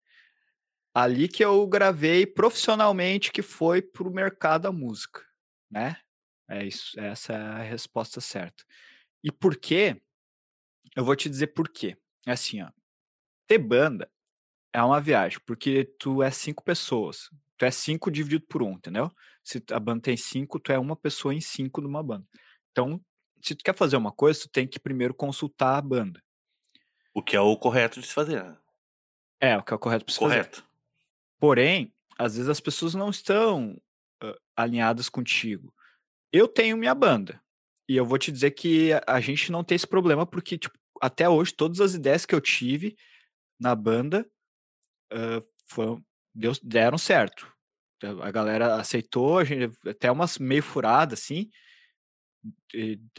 Ali 0.95 1.29
que 1.29 1.45
eu 1.45 1.67
gravei 1.67 2.27
profissionalmente, 2.27 3.33
que 3.33 3.43
foi 3.43 3.81
pro 3.81 4.11
mercado 4.11 4.63
da 4.63 4.73
música, 4.73 5.23
né? 5.71 5.97
É 6.49 6.65
isso, 6.65 6.99
essa 7.01 7.33
é 7.33 7.37
a 7.37 7.63
resposta 7.63 8.21
certa. 8.21 8.65
E 9.23 9.33
por 9.33 9.57
quê? 9.57 10.01
Eu 10.95 11.05
vou 11.05 11.17
te 11.17 11.29
dizer 11.29 11.49
por 11.49 11.69
quê. 11.69 11.97
É 12.27 12.33
assim, 12.33 12.63
ó. 12.63 12.71
Ter 13.47 13.59
banda 13.59 14.11
é 14.73 14.83
uma 14.83 15.01
viagem, 15.01 15.41
porque 15.47 15.85
tu 15.99 16.23
é 16.23 16.31
cinco 16.31 16.63
pessoas. 16.63 17.31
Tu 17.57 17.65
é 17.65 17.71
cinco 17.71 18.11
dividido 18.11 18.45
por 18.47 18.63
um, 18.63 18.73
entendeu? 18.73 19.11
Se 19.43 19.63
a 19.73 19.81
banda 19.81 20.03
tem 20.03 20.17
cinco, 20.17 20.61
tu 20.61 20.73
é 20.73 20.79
uma 20.79 20.97
pessoa 20.97 21.35
em 21.35 21.41
cinco 21.41 21.81
numa 21.81 22.03
banda. 22.03 22.27
Então, 22.71 23.01
se 23.43 23.55
tu 23.55 23.65
quer 23.65 23.75
fazer 23.75 23.97
uma 23.97 24.13
coisa, 24.13 24.41
tu 24.41 24.49
tem 24.51 24.67
que 24.67 24.79
primeiro 24.79 25.15
consultar 25.15 25.77
a 25.79 25.83
banda. 25.83 26.23
O 27.17 27.23
que 27.23 27.35
é 27.35 27.41
o 27.41 27.57
correto 27.57 27.99
de 27.99 28.07
se 28.07 28.13
fazer. 28.13 28.45
né? 28.45 28.57
É, 29.41 29.57
o 29.57 29.63
que 29.63 29.73
é 29.73 29.77
o 29.77 29.79
correto 29.79 30.05
pra 30.05 30.13
se 30.13 30.21
fazer. 30.21 30.35
Correto. 30.35 30.67
Porém, 31.41 31.91
às 32.19 32.35
vezes 32.35 32.49
as 32.51 32.61
pessoas 32.61 32.95
não 32.95 33.09
estão 33.09 33.81
ah, 34.23 34.35
alinhadas 34.55 35.09
contigo. 35.09 35.73
Eu 36.31 36.47
tenho 36.47 36.77
minha 36.77 36.95
banda. 36.95 37.41
E 37.89 37.97
eu 37.97 38.05
vou 38.05 38.19
te 38.19 38.31
dizer 38.31 38.51
que 38.51 38.93
a- 38.93 39.03
a 39.07 39.21
gente 39.21 39.51
não 39.51 39.65
tem 39.65 39.77
esse 39.77 39.87
problema, 39.87 40.27
porque, 40.27 40.59
tipo, 40.59 40.77
até 41.01 41.27
hoje, 41.29 41.55
todas 41.55 41.81
as 41.81 41.95
ideias 41.95 42.27
que 42.27 42.35
eu 42.35 42.41
tive 42.41 42.97
na 43.59 43.75
banda 43.75 44.29
ah, 45.11 45.41
foram, 45.69 46.05
deu- 46.35 46.53
deram 46.63 46.99
certo. 46.99 47.51
Então, 47.97 48.23
A 48.23 48.31
galera 48.31 48.75
aceitou, 48.77 49.39
a 49.39 49.45
gente, 49.45 49.75
até 49.89 50.11
umas 50.13 50.37
meio 50.39 50.63
furadas, 50.63 51.21
assim. 51.23 51.49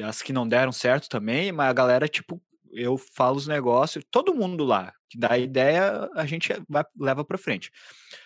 as 0.03 0.21
que 0.21 0.31
não 0.33 0.47
deram 0.47 0.71
certo 0.71 1.09
também, 1.09 1.51
mas 1.51 1.69
a 1.69 1.73
galera, 1.73 2.07
tipo, 2.07 2.39
eu 2.71 2.97
falo 2.97 3.37
os 3.37 3.47
negócios, 3.47 4.03
todo 4.11 4.33
mundo 4.33 4.63
lá, 4.63 4.93
que 5.09 5.17
dá 5.17 5.37
ideia, 5.37 6.09
a 6.15 6.25
gente 6.25 6.53
vai, 6.67 6.83
leva 6.99 7.23
pra 7.23 7.37
frente. 7.37 7.71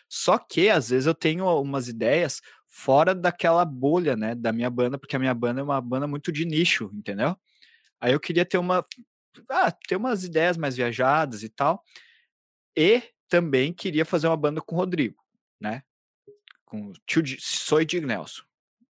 Só 0.09 0.37
que, 0.37 0.69
às 0.69 0.89
vezes, 0.89 1.07
eu 1.07 1.15
tenho 1.15 1.45
umas 1.61 1.87
ideias 1.87 2.41
fora 2.67 3.13
daquela 3.13 3.65
bolha, 3.65 4.15
né, 4.15 4.33
da 4.35 4.51
minha 4.53 4.69
banda, 4.69 4.97
porque 4.97 5.15
a 5.15 5.19
minha 5.19 5.33
banda 5.33 5.61
é 5.61 5.63
uma 5.63 5.81
banda 5.81 6.07
muito 6.07 6.31
de 6.31 6.45
nicho, 6.45 6.89
entendeu? 6.93 7.35
Aí 7.99 8.13
eu 8.13 8.19
queria 8.19 8.45
ter 8.45 8.57
uma. 8.57 8.83
Ah, 9.49 9.71
ter 9.71 9.95
umas 9.95 10.23
ideias 10.23 10.57
mais 10.57 10.75
viajadas 10.75 11.43
e 11.43 11.49
tal. 11.49 11.83
E 12.75 13.03
também 13.29 13.71
queria 13.71 14.03
fazer 14.03 14.27
uma 14.27 14.35
banda 14.35 14.61
com 14.61 14.75
o 14.75 14.77
Rodrigo, 14.79 15.23
né? 15.59 15.83
Com 16.65 16.91
tio 17.05 17.23
Soy 17.39 17.85
Dig 17.85 18.05
Nelson. 18.05 18.43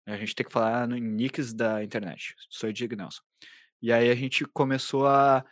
A 0.06 0.16
gente 0.16 0.34
tem 0.34 0.46
que 0.46 0.52
falar 0.52 0.86
no 0.86 0.96
nicks 0.96 1.52
da 1.52 1.82
internet. 1.82 2.34
Soy 2.48 2.72
Dig 2.72 2.94
Nelson. 2.94 3.22
E 3.82 3.92
aí 3.92 4.10
a 4.10 4.14
gente 4.14 4.44
começou 4.46 5.06
a, 5.06 5.44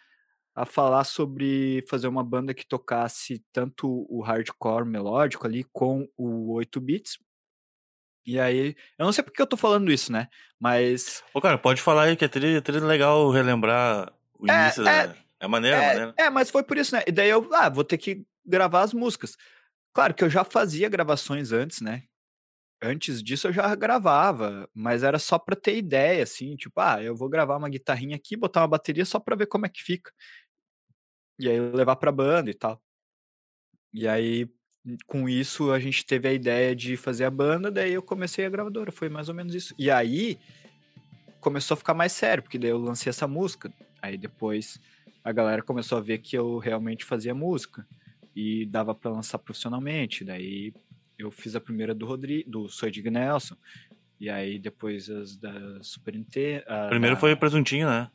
a 0.55 0.65
falar 0.67 1.05
sobre 1.05 1.85
fazer 1.89 2.09
uma 2.09 2.25
banda 2.25 2.55
que 2.55 2.67
tocasse 2.67 3.45
tanto 3.53 4.07
o 4.09 4.21
hardcore 4.23 4.87
melódico 4.87 5.47
ali 5.47 5.65
com 5.73 6.09
o 6.17 6.53
8 6.53 6.81
bits 6.81 7.19
E 8.27 8.39
aí, 8.41 8.75
eu 8.99 9.05
não 9.05 9.13
sei 9.13 9.23
porque 9.23 9.41
eu 9.43 9.47
tô 9.47 9.57
falando 9.57 9.93
isso, 9.93 10.11
né? 10.11 10.29
Mas. 10.59 11.23
Ô, 11.35 11.41
cara, 11.41 11.59
pode 11.59 11.83
falar 11.83 12.05
aí 12.05 12.17
que 12.17 12.25
é 12.25 12.29
tri, 12.29 12.61
tri 12.63 12.81
legal 12.81 13.31
relembrar 13.31 14.11
o 14.39 14.51
É, 14.51 14.63
início 14.63 14.87
é, 14.87 15.07
da. 15.09 15.15
É 15.41 15.47
maneiro, 15.47 15.77
é 15.77 15.81
É, 15.85 15.89
maneiro. 15.89 16.15
é, 16.17 16.31
mas 16.31 16.51
foi 16.51 16.63
por 16.63 16.79
isso, 16.79 16.95
né? 16.95 17.03
E 17.07 17.13
daí 17.13 17.29
eu, 17.29 17.47
ah, 17.53 17.69
vou 17.69 17.85
ter 17.85 17.99
que 17.99 18.25
gravar 18.47 18.81
as 18.83 18.95
músicas. 18.95 19.37
Claro 19.93 20.15
que 20.15 20.25
eu 20.25 20.31
já 20.31 20.43
fazia 20.43 20.89
gravações 20.89 21.53
antes, 21.53 21.81
né? 21.83 22.05
Antes 22.85 23.23
disso 23.23 23.49
eu 23.49 23.53
já 23.53 23.75
gravava, 23.75 24.69
mas 24.75 25.03
era 25.03 25.19
só 25.19 25.39
pra 25.39 25.57
ter 25.57 25.77
ideia, 25.77 26.23
assim, 26.23 26.55
tipo, 26.55 26.79
ah, 26.81 27.03
eu 27.03 27.17
vou 27.17 27.29
gravar 27.29 27.57
uma 27.57 27.69
guitarrinha 27.69 28.17
aqui, 28.17 28.37
botar 28.37 28.61
uma 28.61 28.69
bateria 28.69 29.05
só 29.05 29.19
pra 29.19 29.35
ver 29.35 29.47
como 29.47 29.65
é 29.65 29.69
que 29.69 29.83
fica. 29.83 30.13
E 31.39 31.49
aí 31.49 31.59
levar 31.59 31.97
pra 31.97 32.13
banda 32.13 32.51
e 32.51 32.55
tal. 32.55 32.81
E 33.93 34.07
aí, 34.07 34.49
com 35.07 35.29
isso, 35.29 35.73
a 35.73 35.79
gente 35.81 36.05
teve 36.05 36.29
a 36.29 36.33
ideia 36.33 36.77
de 36.77 36.97
fazer 36.97 37.25
a 37.25 37.31
banda, 37.31 37.71
daí 37.71 37.95
eu 37.95 38.03
comecei 38.03 38.45
a 38.45 38.51
gravadora, 38.51 38.93
foi 38.93 39.09
mais 39.09 39.29
ou 39.29 39.35
menos 39.35 39.55
isso. 39.55 39.75
E 39.79 39.91
aí, 39.91 40.39
começou 41.41 41.75
a 41.75 41.79
ficar 41.79 41.95
mais 41.95 42.13
sério, 42.13 42.43
porque 42.43 42.59
daí 42.59 42.71
eu 42.71 42.79
lancei 42.79 43.11
essa 43.11 43.27
música. 43.27 43.73
Aí 44.03 44.19
depois 44.19 44.79
a 45.23 45.33
galera 45.33 45.63
começou 45.63 45.97
a 45.97 46.01
ver 46.01 46.19
que 46.19 46.37
eu 46.37 46.59
realmente 46.59 47.05
fazia 47.05 47.35
música 47.35 47.87
e 48.35 48.67
dava 48.67 48.95
pra 48.95 49.11
lançar 49.11 49.39
profissionalmente. 49.39 50.25
Daí 50.25 50.73
eu 51.19 51.31
fiz 51.31 51.55
a 51.57 51.61
primeira 51.61 51.95
do 51.95 52.07
Rodrigo, 52.07 52.51
do 52.51 52.69
Soy 52.69 52.91
Dig 52.91 53.09
Nelson. 53.11 53.57
E 54.21 54.31
aí 54.31 54.59
depois 54.59 55.09
as 55.11 55.37
da 55.37 55.53
Super 55.83 56.15
Nintendo. 56.15 56.65
a 56.69 56.89
Primeiro 56.89 57.17
da- 57.17 57.21
foi 57.21 57.33
o 57.33 57.37
presuntinho, 57.37 57.89
né? 57.89 58.11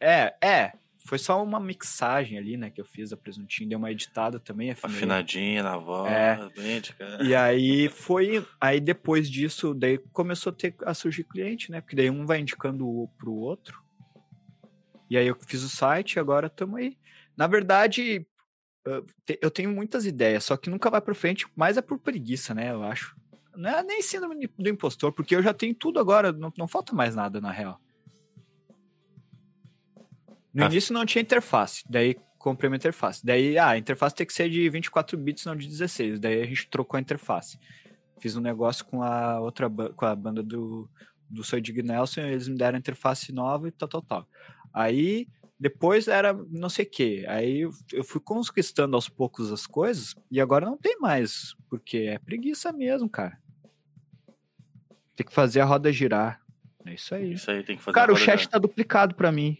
É, 0.00 0.34
é. 0.42 0.72
Foi 1.06 1.16
só 1.18 1.42
uma 1.42 1.58
mixagem 1.58 2.36
ali, 2.36 2.56
né, 2.58 2.68
que 2.70 2.78
eu 2.80 2.84
fiz 2.84 3.12
a 3.14 3.16
presuntinho, 3.16 3.68
dei 3.70 3.76
uma 3.78 3.90
editada 3.90 4.38
também, 4.38 4.70
afinei. 4.72 4.96
Afinadinha 4.96 5.62
na 5.62 5.76
voz, 5.78 6.12
É. 6.12 6.36
bem, 6.54 6.82
cara. 6.98 7.24
E 7.24 7.34
aí 7.34 7.88
foi. 7.88 8.44
Aí 8.60 8.78
depois 8.78 9.30
disso, 9.30 9.72
daí 9.72 9.96
começou 10.12 10.50
a, 10.52 10.54
ter, 10.54 10.74
a 10.84 10.92
surgir 10.92 11.24
cliente, 11.24 11.70
né? 11.70 11.80
Porque 11.80 11.96
daí 11.96 12.10
um 12.10 12.26
vai 12.26 12.40
indicando 12.40 12.86
o 12.86 13.08
pro 13.16 13.32
outro. 13.32 13.82
E 15.08 15.16
aí 15.16 15.26
eu 15.26 15.36
fiz 15.46 15.62
o 15.62 15.68
site 15.68 16.14
e 16.14 16.18
agora 16.20 16.48
estamos 16.48 16.78
aí. 16.78 16.98
Na 17.36 17.46
verdade, 17.46 18.26
eu 18.88 19.06
te- 19.24 19.38
eu 19.42 19.50
tenho 19.50 19.70
muitas 19.70 20.04
ideias, 20.06 20.44
só 20.44 20.56
que 20.56 20.70
nunca 20.70 20.90
vai 20.90 21.00
pra 21.00 21.14
frente, 21.14 21.46
mas 21.56 21.76
é 21.76 21.82
por 21.82 21.98
preguiça, 21.98 22.54
né? 22.54 22.70
Eu 22.72 22.82
acho. 22.82 23.16
Não 23.56 23.68
é 23.70 23.82
nem 23.82 24.00
síndrome 24.02 24.48
do 24.58 24.68
impostor, 24.68 25.12
porque 25.12 25.34
eu 25.34 25.42
já 25.42 25.52
tenho 25.52 25.74
tudo 25.74 25.98
agora, 25.98 26.32
não, 26.32 26.52
não 26.56 26.68
falta 26.68 26.94
mais 26.94 27.14
nada, 27.16 27.40
na 27.40 27.50
real. 27.50 27.80
No 30.52 30.64
Ah. 30.64 30.66
início 30.66 30.92
não 30.94 31.04
tinha 31.04 31.22
interface, 31.22 31.84
daí 31.88 32.16
comprei 32.38 32.68
uma 32.70 32.76
interface. 32.76 33.24
Daí, 33.24 33.58
ah, 33.58 33.70
a 33.70 33.78
interface 33.78 34.14
tem 34.14 34.26
que 34.26 34.32
ser 34.32 34.48
de 34.48 34.68
24 34.70 35.18
bits, 35.18 35.44
não 35.44 35.56
de 35.56 35.66
16. 35.66 36.18
Daí 36.20 36.40
a 36.40 36.46
gente 36.46 36.68
trocou 36.68 36.96
a 36.96 37.00
interface. 37.00 37.58
Fiz 38.20 38.36
um 38.36 38.40
negócio 38.40 38.84
com 38.86 39.02
a 39.02 39.40
outra 39.40 39.68
com 39.68 40.04
a 40.06 40.14
banda 40.14 40.42
do, 40.42 40.88
do 41.28 41.44
Soy 41.44 41.60
Dig 41.60 41.82
Nelson, 41.82 42.22
eles 42.22 42.48
me 42.48 42.56
deram 42.56 42.76
a 42.76 42.78
interface 42.78 43.32
nova 43.32 43.68
e 43.68 43.70
tal, 43.72 43.88
tal, 43.88 44.02
tal. 44.02 44.28
Aí 44.72 45.28
depois 45.58 46.06
era 46.08 46.32
não 46.50 46.68
sei 46.68 46.84
o 46.84 46.90
que. 46.90 47.26
Aí 47.26 47.60
eu- 47.92 48.04
fui 48.04 48.20
conquistando 48.20 48.94
aos 48.96 49.08
poucos 49.08 49.52
as 49.52 49.66
coisas 49.66 50.14
e 50.30 50.40
agora 50.40 50.64
não 50.66 50.76
tem 50.76 50.98
mais, 51.00 51.54
porque 51.68 51.98
é 51.98 52.18
preguiça 52.18 52.72
mesmo, 52.72 53.08
cara. 53.08 53.38
Tem 55.16 55.26
que 55.26 55.32
fazer 55.32 55.60
a 55.60 55.64
roda 55.64 55.92
girar. 55.92 56.40
É 56.86 56.94
isso 56.94 57.14
aí. 57.14 57.32
Isso 57.32 57.50
aí 57.50 57.62
tem 57.64 57.76
que 57.76 57.82
fazer. 57.82 57.94
Cara, 57.94 58.12
o 58.12 58.16
chat 58.16 58.44
já. 58.44 58.48
tá 58.50 58.58
duplicado 58.58 59.14
pra 59.14 59.32
mim. 59.32 59.58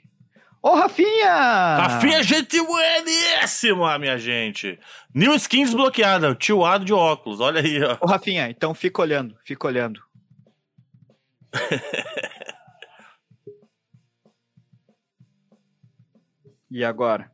Ô, 0.62 0.74
Rafinha! 0.74 1.76
Rafinha, 1.76 2.22
gente 2.22 2.60
bueníssima, 2.60 3.96
minha 3.98 4.18
gente. 4.18 4.78
New 5.14 5.34
skin 5.36 5.62
desbloqueada, 5.64 6.34
tioado 6.34 6.84
de 6.84 6.92
óculos, 6.92 7.38
olha 7.40 7.60
aí, 7.60 7.82
ó. 7.82 7.96
Ô, 8.00 8.06
Rafinha, 8.06 8.50
então 8.50 8.74
fica 8.74 9.00
olhando, 9.02 9.36
fica 9.44 9.66
olhando. 9.66 10.00
e 16.70 16.84
agora? 16.84 17.30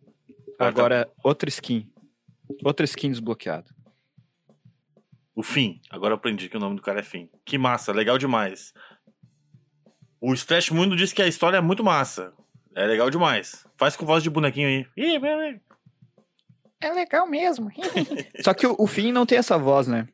tá- 0.58 0.66
Agora, 0.68 1.10
outra 1.22 1.48
skin. 1.48 1.90
Outra 2.64 2.84
skin 2.84 3.10
desbloqueada. 3.10 3.66
O 5.34 5.42
Fim. 5.42 5.80
Agora 5.90 6.12
eu 6.12 6.16
aprendi 6.16 6.48
que 6.48 6.56
o 6.56 6.60
nome 6.60 6.76
do 6.76 6.82
cara 6.82 7.00
é 7.00 7.02
Fim. 7.02 7.28
Que 7.44 7.58
massa, 7.58 7.92
legal 7.92 8.16
demais. 8.18 8.72
O 10.20 10.32
Stretch 10.32 10.70
Mundo 10.70 10.94
disse 10.96 11.14
que 11.14 11.22
a 11.22 11.26
história 11.26 11.56
é 11.56 11.60
muito 11.60 11.82
massa. 11.82 12.32
É 12.74 12.86
legal 12.86 13.10
demais. 13.10 13.66
Faz 13.76 13.96
com 13.96 14.06
voz 14.06 14.22
de 14.22 14.30
bonequinho 14.30 14.68
aí. 14.68 14.86
Ih, 14.96 15.18
meu, 15.18 15.36
meu. 15.38 15.60
É 16.80 16.92
legal 16.92 17.26
mesmo. 17.26 17.70
Só 18.42 18.52
que 18.54 18.66
o, 18.66 18.76
o 18.78 18.86
Finn 18.86 19.12
não 19.12 19.26
tem 19.26 19.38
essa 19.38 19.56
voz, 19.58 19.86
né? 19.86 20.08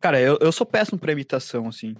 Cara, 0.00 0.20
eu, 0.20 0.38
eu 0.40 0.50
sou 0.52 0.66
péssimo 0.66 0.98
pra 0.98 1.12
imitação, 1.12 1.68
assim. 1.68 1.96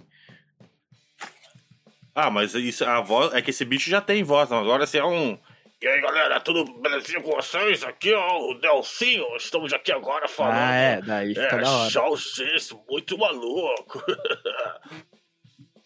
Ah, 2.13 2.29
mas 2.31 2.53
isso, 2.55 2.83
a 2.85 2.99
voz. 3.01 3.33
É 3.33 3.41
que 3.41 3.51
esse 3.51 3.63
bicho 3.63 3.89
já 3.89 4.01
tem 4.01 4.23
voz. 4.23 4.49
Não. 4.49 4.57
Agora 4.59 4.85
você 4.85 4.97
é 4.97 5.05
um. 5.05 5.37
E 5.79 5.87
aí, 5.87 6.01
galera, 6.01 6.39
tudo 6.39 6.65
belezinha 6.81 7.21
com 7.21 7.31
vocês? 7.31 7.83
Aqui, 7.83 8.11
ó, 8.13 8.49
o 8.49 8.55
Delcinho. 8.59 9.23
Estamos 9.35 9.71
aqui 9.71 9.91
agora 9.91 10.27
falando. 10.27 10.57
Ah, 10.57 10.73
é, 10.73 11.01
daí 11.01 11.29
fica 11.35 11.55
É, 11.55 11.61
da 11.61 11.71
hora. 11.71 11.89
só 11.91 12.09
vocês, 12.09 12.71
muito 12.89 13.17
maluco. 13.17 14.03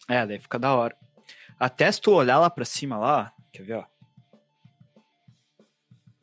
É, 0.08 0.26
daí 0.26 0.38
fica 0.38 0.58
da 0.58 0.74
hora. 0.74 0.96
Até 1.58 1.90
se 1.90 2.00
tu 2.00 2.10
olhar 2.12 2.38
lá 2.38 2.50
pra 2.50 2.64
cima 2.64 2.98
lá, 2.98 3.32
quer 3.52 3.62
ver, 3.62 3.74
ó? 3.74 3.84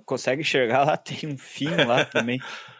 Consegue 0.05 0.41
enxergar 0.41 0.83
lá, 0.83 0.97
tem 0.97 1.17
um 1.29 1.37
fim 1.37 1.69
lá 1.85 2.03
também. 2.05 2.39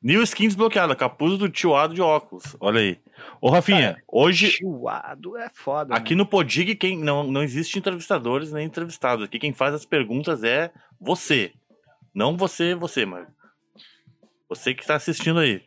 New 0.00 0.22
skin 0.22 0.46
desbloqueada, 0.46 0.94
capuz 0.94 1.36
do 1.38 1.48
tioado 1.48 1.92
de 1.92 2.00
óculos. 2.00 2.56
Olha 2.60 2.80
aí. 2.80 3.00
Ô, 3.40 3.50
Rafinha, 3.50 4.00
hoje. 4.06 4.52
Chiuado 4.52 5.36
é 5.36 5.50
foda. 5.52 5.92
Aqui 5.94 6.14
no 6.14 6.24
Podig, 6.24 6.76
quem 6.76 6.96
não, 6.96 7.24
não 7.24 7.42
existe 7.42 7.78
entrevistadores 7.78 8.52
nem 8.52 8.64
entrevistados. 8.64 9.24
Aqui 9.24 9.40
quem 9.40 9.52
faz 9.52 9.74
as 9.74 9.84
perguntas 9.84 10.44
é 10.44 10.70
você. 11.00 11.52
Não 12.14 12.36
você, 12.36 12.76
você, 12.76 13.04
mas. 13.04 13.26
Você 14.48 14.72
que 14.72 14.86
tá 14.86 14.94
assistindo 14.94 15.40
aí. 15.40 15.64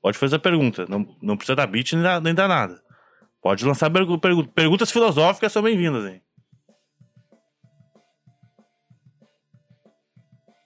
Pode 0.00 0.16
fazer 0.16 0.36
a 0.36 0.40
pergunta. 0.40 0.86
Não, 0.88 1.06
não 1.20 1.36
precisa 1.36 1.54
dar 1.54 1.66
beat 1.66 1.92
nem 1.92 2.02
dar, 2.02 2.20
nem 2.20 2.34
dar 2.34 2.48
nada. 2.48 2.82
Pode 3.42 3.64
lançar 3.66 3.90
pergu 3.90 4.18
pergu 4.18 4.46
perguntas 4.48 4.90
filosóficas, 4.90 5.52
são 5.52 5.62
bem-vindas, 5.62 6.10
hein? 6.10 6.22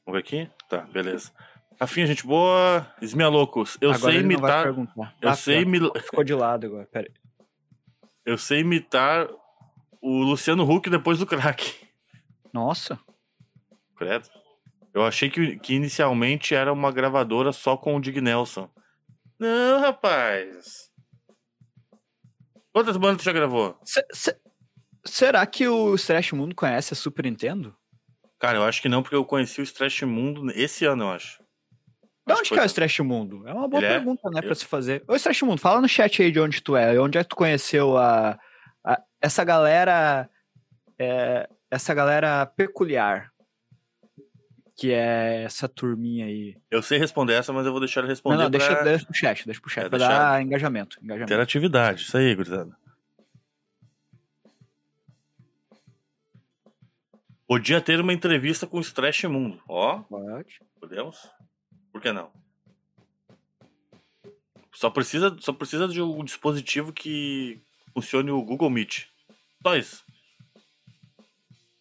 Vamos 0.06 0.12
ver 0.12 0.18
aqui? 0.18 0.50
Tá, 0.68 0.82
beleza. 0.82 1.32
Rafinha, 1.80 2.06
gente 2.06 2.26
boa. 2.26 2.86
Esmia 3.00 3.28
loucos. 3.28 3.76
Eu 3.80 3.90
Agora 3.92 4.12
sei 4.12 4.20
imitar. 4.20 4.66
Eu 4.66 5.28
Ah, 5.30 5.34
sei, 5.36 5.64
pior, 5.64 5.92
mi- 5.94 6.00
Ficou 6.00 6.24
de 6.24 6.34
lado 6.34 6.66
agora, 6.66 6.86
pera 6.86 7.08
aí. 7.08 7.14
eu 8.24 8.38
sei 8.38 8.60
imitar 8.60 9.28
o 10.00 10.22
Luciano 10.22 10.68
Huck 10.70 10.88
depois 10.88 11.18
do 11.18 11.26
crack. 11.26 11.74
Nossa, 12.52 12.98
Credo. 13.96 14.28
Eu 14.92 15.04
achei 15.04 15.28
que, 15.30 15.56
que 15.58 15.74
inicialmente 15.74 16.54
era 16.54 16.72
uma 16.72 16.90
gravadora 16.92 17.52
só 17.52 17.76
com 17.76 17.96
o 17.96 18.00
Dig 18.00 18.20
Nelson. 18.20 18.68
Não, 19.38 19.80
rapaz. 19.80 20.90
Quantas 22.72 22.96
bandas 22.96 23.18
tu 23.22 23.24
já 23.24 23.32
gravou? 23.32 23.76
se- 23.84 24.36
será 25.04 25.44
que 25.46 25.66
o 25.68 25.96
Thrash 25.96 26.32
Mundo 26.32 26.54
conhece 26.54 26.92
a 26.92 26.96
Super 26.96 27.24
Nintendo? 27.24 27.74
Cara, 28.38 28.58
eu 28.58 28.64
acho 28.64 28.82
que 28.82 28.88
não, 28.88 29.02
porque 29.02 29.14
eu 29.16 29.24
conheci 29.24 29.60
o 29.60 29.64
Stretch 29.64 30.02
Mundo 30.02 30.50
esse 30.54 30.84
ano, 30.84 31.04
eu 31.04 31.10
acho. 31.10 31.42
De 32.26 32.32
onde 32.32 32.48
que 32.48 32.58
é 32.58 32.64
o 32.64 32.72
Thrash 32.72 33.00
Mundo? 33.00 33.46
É 33.46 33.52
uma 33.52 33.68
boa 33.68 33.80
Ele 33.82 33.86
é? 33.92 33.96
pergunta, 33.96 34.30
né, 34.30 34.40
pra 34.40 34.50
Eu- 34.50 34.54
se 34.54 34.64
fazer. 34.64 35.04
Ô, 35.06 35.18
Thrash 35.18 35.42
Mundo, 35.42 35.58
fala 35.60 35.80
no 35.80 35.88
chat 35.88 36.22
aí 36.22 36.32
de 36.32 36.40
onde 36.40 36.62
tu 36.62 36.74
é. 36.76 36.98
Onde 36.98 37.18
é 37.18 37.22
que 37.22 37.28
tu 37.28 37.36
conheceu 37.36 37.96
a, 37.98 38.38
a- 38.82 39.02
essa 39.20 39.44
galera... 39.44 40.28
é, 40.98 41.48
essa 41.70 41.92
galera 41.92 42.46
peculiar. 42.46 43.30
Que 44.76 44.92
é 44.92 45.42
essa 45.44 45.68
turminha 45.68 46.24
aí. 46.26 46.56
Eu 46.70 46.82
sei 46.82 46.98
responder 46.98 47.34
essa, 47.34 47.52
mas 47.52 47.64
eu 47.66 47.70
vou 47.72 47.80
deixar 47.80 48.00
ele 48.00 48.08
responder 48.08 48.36
não, 48.38 48.44
não, 48.44 48.50
deixa, 48.50 48.74
pra 48.74 48.82
deixa 48.84 49.04
pro 49.04 49.14
chat, 49.14 49.44
deixa 49.44 49.60
pro 49.60 49.70
chat, 49.70 49.84
É, 49.84 49.88
pra 49.88 49.98
deixa- 49.98 50.18
dar 50.18 50.42
engajamento. 50.42 50.98
engajamento. 51.02 51.32
interatividade. 51.32 52.02
Isso 52.02 52.16
aí, 52.16 52.34
gurizada. 52.34 52.74
Podia 57.46 57.80
ter 57.80 58.00
uma 58.00 58.12
entrevista 58.12 58.66
com 58.66 58.78
o 58.78 58.80
Stretch 58.80 59.24
Mundo. 59.24 59.60
Ó, 59.68 59.98
Pode. 59.98 60.60
Podemos? 60.80 61.30
Por 61.94 62.00
que 62.02 62.10
não? 62.10 62.28
Só 64.72 64.90
precisa, 64.90 65.36
só 65.38 65.52
precisa 65.52 65.86
de 65.86 66.02
um 66.02 66.24
dispositivo 66.24 66.92
que 66.92 67.62
funcione 67.92 68.32
o 68.32 68.42
Google 68.42 68.68
Meet. 68.68 69.04
Só 69.62 69.76
isso. 69.76 70.04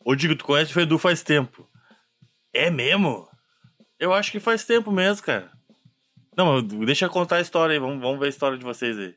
Ô, 0.06 0.14
Digo, 0.14 0.36
tu 0.36 0.46
conhece 0.46 0.78
o 0.78 0.80
Edu 0.80 1.00
faz 1.00 1.24
tempo. 1.24 1.68
É 2.54 2.70
mesmo? 2.70 3.28
Eu 3.98 4.14
acho 4.14 4.32
que 4.32 4.40
faz 4.40 4.64
tempo 4.64 4.92
mesmo, 4.92 5.26
cara. 5.26 5.52
Não, 6.38 6.62
deixa 6.62 7.06
eu 7.06 7.10
contar 7.10 7.38
a 7.38 7.42
história 7.42 7.74
aí. 7.74 7.80
Vamos, 7.80 8.00
vamos 8.00 8.20
ver 8.20 8.28
a 8.28 8.30
história 8.30 8.56
de 8.56 8.64
vocês 8.64 8.96
aí. 9.00 9.16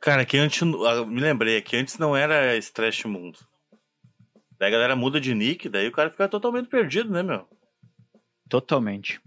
Cara, 0.00 0.24
que 0.24 0.38
antes. 0.38 0.62
ah, 0.62 1.04
Me 1.04 1.20
lembrei, 1.20 1.60
que 1.60 1.76
antes 1.76 1.98
não 1.98 2.16
era 2.16 2.56
Stretch 2.56 3.04
Mundo. 3.04 3.38
Daí 4.58 4.68
a 4.68 4.72
galera 4.72 4.96
muda 4.96 5.20
de 5.20 5.34
nick, 5.34 5.68
daí 5.68 5.88
o 5.88 5.92
cara 5.92 6.10
fica 6.10 6.28
totalmente 6.28 6.68
perdido, 6.68 7.10
né, 7.10 7.22
meu? 7.22 7.46
Totalmente. 8.48 9.20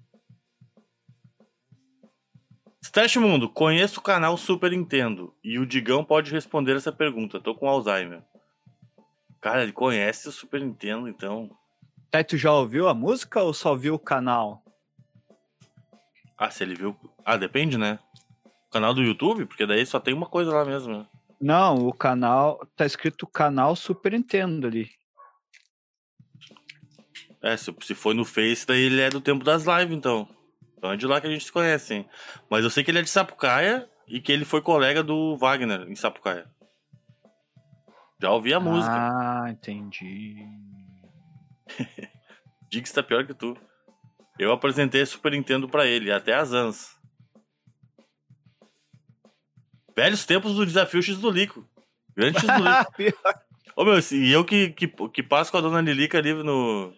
Stash 2.82 3.17
Mundo, 3.17 3.47
conheço 3.47 3.99
o 3.99 4.03
canal 4.03 4.36
Super 4.36 4.71
Nintendo 4.71 5.36
e 5.43 5.59
o 5.59 5.65
Digão 5.65 6.03
pode 6.03 6.32
responder 6.32 6.75
essa 6.75 6.91
pergunta. 6.91 7.39
Tô 7.39 7.53
com 7.53 7.69
Alzheimer. 7.69 8.23
Cara, 9.39 9.63
ele 9.63 9.71
conhece 9.71 10.27
o 10.27 10.32
Super 10.32 10.61
Nintendo, 10.61 11.07
então. 11.07 11.49
Tá, 12.09 12.23
tu 12.23 12.36
já 12.36 12.51
ouviu 12.51 12.88
a 12.88 12.93
música 12.93 13.43
ou 13.43 13.53
só 13.53 13.75
viu 13.75 13.93
o 13.93 13.99
canal? 13.99 14.63
Ah, 16.38 16.49
se 16.49 16.63
ele 16.63 16.73
viu. 16.73 16.95
Ah, 17.23 17.38
depende, 17.38 17.77
né? 17.77 17.99
O 18.67 18.71
canal 18.71 18.93
do 18.93 19.03
YouTube, 19.03 19.45
porque 19.45 19.65
daí 19.65 19.86
só 19.86 19.99
tem 19.99 20.13
uma 20.13 20.25
coisa 20.25 20.51
lá 20.51 20.65
mesmo, 20.65 20.97
né? 20.97 21.05
Não, 21.39 21.88
o 21.88 21.93
canal. 21.93 22.65
Tá 22.75 22.86
escrito 22.86 23.27
canal 23.27 23.75
Super 23.75 24.13
Nintendo 24.13 24.67
ali. 24.67 24.89
É, 27.41 27.55
se, 27.55 27.73
se 27.81 27.95
foi 27.95 28.13
no 28.13 28.25
Face, 28.25 28.65
daí 28.67 28.81
ele 28.81 29.01
é 29.01 29.09
do 29.09 29.21
tempo 29.21 29.43
das 29.43 29.65
lives, 29.65 29.95
então. 29.95 30.27
Então 30.77 30.91
é 30.91 30.97
de 30.97 31.05
lá 31.05 31.19
que 31.19 31.27
a 31.27 31.29
gente 31.29 31.45
se 31.45 31.51
conhece, 31.51 31.93
hein? 31.93 32.09
Mas 32.49 32.63
eu 32.63 32.69
sei 32.69 32.83
que 32.83 32.91
ele 32.91 32.99
é 32.99 33.01
de 33.01 33.09
Sapucaia 33.09 33.87
e 34.07 34.19
que 34.19 34.31
ele 34.31 34.45
foi 34.45 34.61
colega 34.61 35.03
do 35.03 35.37
Wagner 35.37 35.81
em 35.89 35.95
Sapucaia. 35.95 36.49
Já 38.21 38.31
ouvi 38.31 38.53
a 38.53 38.59
música. 38.59 38.93
Ah, 38.93 39.49
entendi. 39.49 40.35
Dix 42.69 42.91
tá 42.91 43.01
pior 43.01 43.25
que 43.25 43.33
tu. 43.33 43.57
Eu 44.37 44.51
apresentei 44.51 45.05
Super 45.05 45.31
Nintendo 45.31 45.67
pra 45.67 45.85
ele, 45.85 46.11
até 46.11 46.33
as 46.33 46.53
ANS. 46.53 46.97
Velhos 49.95 50.25
tempos 50.25 50.55
do 50.55 50.65
desafio 50.65 51.01
X 51.01 51.17
do 51.17 51.29
Lico. 51.29 51.67
Grande 52.15 52.39
X 52.39 52.47
do 52.47 52.63
Lico. 53.03 53.19
Ô 53.75 53.85
meu, 53.85 53.99
e 54.11 54.31
eu 54.31 54.43
que, 54.43 54.69
que, 54.71 54.87
que 54.87 55.23
passo 55.23 55.51
com 55.51 55.57
a 55.57 55.61
dona 55.61 55.81
Lilica 55.81 56.17
ali 56.17 56.33
no. 56.33 56.93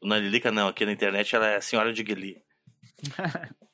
Dona 0.00 0.18
Lilica 0.18 0.50
não, 0.50 0.68
aqui 0.68 0.84
na 0.84 0.92
internet 0.92 1.34
ela 1.34 1.46
é 1.46 1.56
a 1.56 1.60
senhora 1.60 1.92
de 1.92 2.02
Gueli. 2.02 2.42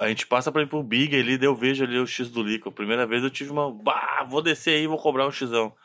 A 0.00 0.08
gente 0.08 0.26
passa 0.26 0.50
pra 0.50 0.62
ir 0.62 0.66
pro 0.66 0.82
Big 0.82 1.14
ali, 1.14 1.36
daí 1.36 1.46
eu 1.46 1.54
vejo 1.54 1.84
ali 1.84 1.98
o 1.98 2.06
X 2.06 2.30
do 2.30 2.42
Lico. 2.42 2.70
A 2.70 2.72
primeira 2.72 3.06
vez 3.06 3.22
eu 3.22 3.28
tive 3.28 3.50
uma. 3.50 3.70
Bah, 3.70 4.24
vou 4.26 4.40
descer 4.40 4.78
aí, 4.78 4.86
vou 4.86 4.96
cobrar 4.96 5.26
um 5.26 5.30
Xão. 5.30 5.76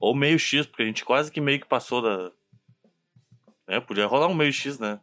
Ou 0.00 0.14
meio 0.14 0.38
X, 0.38 0.64
porque 0.64 0.84
a 0.84 0.86
gente 0.86 1.04
quase 1.04 1.30
que 1.30 1.38
meio 1.38 1.60
que 1.60 1.68
passou 1.68 2.00
da. 2.00 2.32
É, 3.66 3.78
podia 3.78 4.06
rolar 4.06 4.26
um 4.26 4.34
meio 4.34 4.50
X, 4.50 4.78
né? 4.78 4.98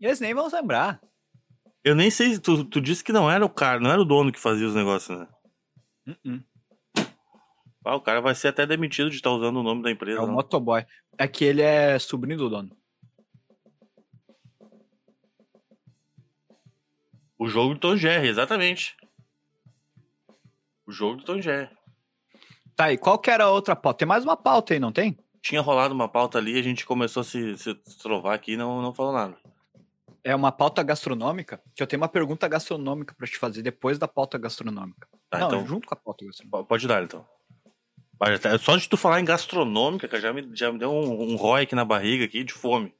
E 0.00 0.06
eles 0.06 0.18
nem 0.18 0.34
vão 0.34 0.48
lembrar. 0.52 1.00
Eu 1.84 1.94
nem 1.94 2.10
sei, 2.10 2.36
tu, 2.36 2.64
tu 2.64 2.80
disse 2.80 3.04
que 3.04 3.12
não 3.12 3.30
era 3.30 3.46
o 3.46 3.48
cara, 3.48 3.78
não 3.78 3.90
era 3.90 4.02
o 4.02 4.04
dono 4.04 4.32
que 4.32 4.40
fazia 4.40 4.66
os 4.66 4.74
negócios, 4.74 5.16
né? 5.16 5.28
Uh-uh. 6.08 6.42
Ah, 7.90 7.96
o 7.96 8.02
cara 8.02 8.20
vai 8.20 8.34
ser 8.34 8.48
até 8.48 8.66
demitido 8.66 9.08
de 9.08 9.16
estar 9.16 9.30
usando 9.30 9.56
o 9.60 9.62
nome 9.62 9.82
da 9.82 9.88
É 9.88 9.92
empresa. 9.92 10.20
o 10.22 10.26
né? 10.26 10.32
motoboy. 10.34 10.84
É 11.16 11.26
que 11.26 11.42
ele 11.42 11.62
é 11.62 11.98
sobrinho 11.98 12.36
do 12.36 12.50
dono. 12.50 12.76
O 17.38 17.48
jogo 17.48 17.72
do 17.74 17.80
Tom 17.80 17.96
Jerry, 17.96 18.28
exatamente. 18.28 18.94
O 20.86 20.92
jogo 20.92 21.16
do 21.16 21.24
Tom 21.24 21.40
Jerry. 21.40 21.70
Tá, 22.76 22.92
e 22.92 22.98
qual 22.98 23.18
que 23.18 23.30
era 23.30 23.44
a 23.44 23.50
outra 23.50 23.74
pauta? 23.74 24.00
Tem 24.00 24.08
mais 24.08 24.22
uma 24.22 24.36
pauta 24.36 24.74
aí, 24.74 24.78
não 24.80 24.92
tem? 24.92 25.18
Tinha 25.40 25.62
rolado 25.62 25.94
uma 25.94 26.08
pauta 26.10 26.36
ali, 26.36 26.58
a 26.58 26.62
gente 26.62 26.84
começou 26.84 27.22
a 27.22 27.24
se, 27.24 27.56
se 27.56 27.74
trovar 28.02 28.34
aqui 28.34 28.52
e 28.52 28.56
não, 28.58 28.82
não 28.82 28.92
falou 28.92 29.12
nada. 29.14 29.36
É 30.22 30.34
uma 30.36 30.52
pauta 30.52 30.82
gastronômica? 30.82 31.62
Que 31.74 31.82
eu 31.82 31.86
tenho 31.86 32.02
uma 32.02 32.08
pergunta 32.08 32.46
gastronômica 32.48 33.14
pra 33.14 33.26
te 33.26 33.38
fazer 33.38 33.62
depois 33.62 33.98
da 33.98 34.06
pauta 34.06 34.36
gastronômica. 34.36 35.08
Tá, 35.30 35.38
não, 35.38 35.46
então 35.48 35.66
junto 35.66 35.86
com 35.88 35.94
a 35.94 35.96
pauta 35.96 36.26
gastronômica. 36.26 36.58
po- 36.58 36.64
pode 36.66 36.86
dar, 36.86 37.02
então. 37.02 37.26
Só 38.60 38.76
de 38.76 38.88
tu 38.88 38.96
falar 38.96 39.20
em 39.20 39.24
gastronômica, 39.24 40.08
cara, 40.08 40.20
já 40.20 40.32
me, 40.32 40.48
já 40.54 40.72
me 40.72 40.78
deu 40.78 40.90
um, 40.92 41.32
um 41.32 41.36
rói 41.36 41.62
aqui 41.62 41.74
na 41.74 41.84
barriga, 41.84 42.24
aqui, 42.24 42.42
de 42.42 42.52
fome. 42.52 42.92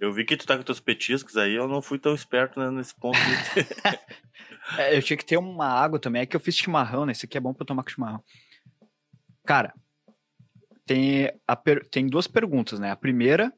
Eu 0.00 0.12
vi 0.12 0.24
que 0.24 0.36
tu 0.36 0.46
tá 0.46 0.56
com 0.56 0.62
teus 0.62 0.80
petiscos 0.80 1.36
aí, 1.36 1.54
eu 1.54 1.66
não 1.68 1.82
fui 1.82 1.98
tão 1.98 2.14
esperto 2.14 2.58
né, 2.60 2.70
nesse 2.70 2.94
ponto. 2.94 3.18
É, 4.76 4.94
eu 4.94 5.02
tinha 5.02 5.16
que 5.16 5.24
ter 5.24 5.38
uma 5.38 5.66
água 5.66 5.98
também. 5.98 6.20
É 6.20 6.26
que 6.26 6.36
eu 6.36 6.40
fiz 6.40 6.54
chimarrão, 6.54 7.06
né? 7.06 7.12
Esse 7.12 7.24
aqui 7.24 7.38
é 7.38 7.40
bom 7.40 7.54
pra 7.54 7.62
eu 7.62 7.66
tomar 7.66 7.82
com 7.82 7.88
chimarrão. 7.88 8.22
Cara, 9.46 9.72
tem, 10.84 11.26
per- 11.64 11.88
tem 11.88 12.06
duas 12.06 12.26
perguntas, 12.26 12.78
né? 12.78 12.90
A 12.90 12.96
primeira 12.96 13.50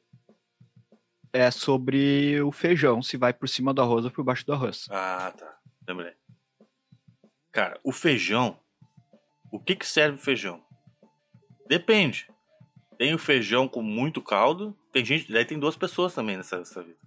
é 1.33 1.51
sobre 1.51 2.41
o 2.43 2.53
feijão, 2.53 3.03
se 3.03 3.17
vai 3.17 3.33
por 3.33 3.49
cima 3.49 3.75
do 3.75 3.83
arroz 3.83 4.05
ou 4.05 4.11
por 4.13 4.23
baixo 4.23 4.47
do 4.47 4.53
arroz. 4.53 4.87
ah, 4.89 5.33
tá. 5.37 5.59
Lembrei. 5.89 6.13
Cara, 7.51 7.81
o 7.83 7.91
feijão. 7.91 8.57
O 9.51 9.59
que 9.59 9.75
que 9.77 9.87
serve 9.87 10.17
o 10.17 10.21
feijão? 10.21 10.63
Depende. 11.69 12.29
Tem 12.99 13.15
o 13.15 13.19
feijão 13.19 13.67
com 13.69 13.83
muito 13.83 14.21
caldo. 14.23 14.77
Tem 14.93 15.05
gente. 15.05 15.33
Daí 15.33 15.45
tem 15.45 15.59
duas 15.59 15.77
pessoas 15.77 16.15
também 16.15 16.37
nessa, 16.37 16.59
nessa 16.59 16.83
vida. 16.83 16.99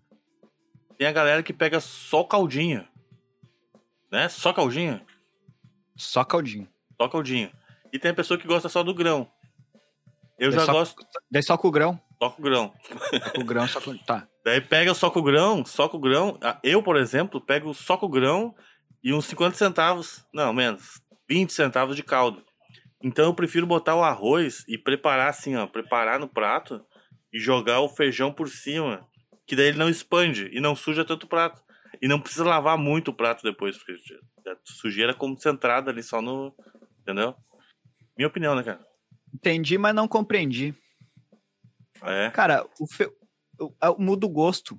Tem 0.98 1.08
a 1.08 1.12
galera 1.12 1.44
que 1.44 1.54
pega 1.54 1.80
só 1.80 2.24
caldinho. 2.24 2.88
Né? 4.12 4.30
Só 4.30 4.54
caldinho. 4.54 5.02
Só 5.96 6.24
caldinho. 6.24 6.68
Só 7.02 7.08
caldinho. 7.08 7.52
E 7.91 8.00
tem 8.00 8.12
a 8.12 8.16
pessoa 8.16 8.38
que 8.39 8.48
gosta 8.48 8.70
só 8.70 8.84
do 8.84 8.94
grão. 8.94 9.30
Eu 10.39 10.50
Daí 10.50 10.60
já 10.60 10.66
só- 10.66 10.72
gosto 10.74 11.06
Daí 11.32 11.44
só 11.44 11.58
com 11.58 11.68
o 11.68 11.72
grão. 11.72 12.00
só 12.22 12.30
com 12.30 12.41
o 12.41 12.46
grão. 12.46 12.74
Só 13.24 13.30
com 13.32 13.41
o 13.41 13.46
grão, 13.46 13.68
só 13.68 13.82
com... 13.82 13.98
Tá. 14.00 14.28
Daí 14.44 14.60
pega 14.62 14.94
só 14.94 15.10
com 15.10 15.20
o 15.20 15.24
grão, 15.24 15.64
só 15.66 15.88
com 15.88 15.98
o 15.98 16.02
grão. 16.02 16.38
Ah, 16.41 16.60
Eu, 16.64 16.82
por 16.82 16.98
exemplo, 16.98 17.39
pego 17.39 17.74
só 17.74 17.96
com 17.98 18.08
o 18.08 18.10
grão 18.10 18.56
e 19.04 19.14
uns 19.14 19.26
50 19.26 19.56
centavos, 19.58 20.26
não, 20.34 20.52
menos, 20.54 21.02
20 21.30 21.51
centavos 21.51 21.95
de 21.95 22.03
caldo. 22.03 22.43
Então 23.03 23.26
eu 23.26 23.34
prefiro 23.34 23.67
botar 23.67 23.95
o 23.95 24.03
arroz 24.03 24.63
e 24.67 24.78
preparar 24.78 25.30
assim, 25.30 25.55
ó, 25.55 25.67
preparar 25.67 26.19
no 26.19 26.28
prato 26.28 26.84
e 27.34 27.39
jogar 27.39 27.82
o 27.82 27.89
feijão 27.89 28.32
por 28.32 28.47
cima, 28.47 29.05
que 29.45 29.55
daí 29.55 29.67
ele 29.67 29.78
não 29.78 29.89
expande 29.89 30.49
e 30.53 30.61
não 30.61 30.76
suja 30.76 31.03
tanto 31.03 31.26
o 31.26 31.30
prato. 31.30 31.61
E 32.01 32.07
não 32.07 32.19
precisa 32.19 32.43
lavar 32.43 32.78
muito 32.78 33.11
o 33.11 33.13
prato 33.13 33.43
depois, 33.43 33.78
porque 33.78 33.93
a 34.47 34.55
sujeira 34.63 35.13
concentrada 35.13 35.91
ali 35.91 36.01
só 36.01 36.21
no, 36.21 36.53
entendeu? 37.01 37.36
Minha 38.17 38.28
opinião, 38.28 38.55
né, 38.55 38.63
cara? 38.63 38.86
Entendi, 39.34 39.78
mas 39.78 39.95
não 39.95 40.07
compreendi. 40.07 40.76
É. 42.03 42.30
Cara, 42.32 42.65
o 42.80 42.88
fe... 42.88 43.09
muda 43.97 44.26
o 44.26 44.30
gosto. 44.30 44.78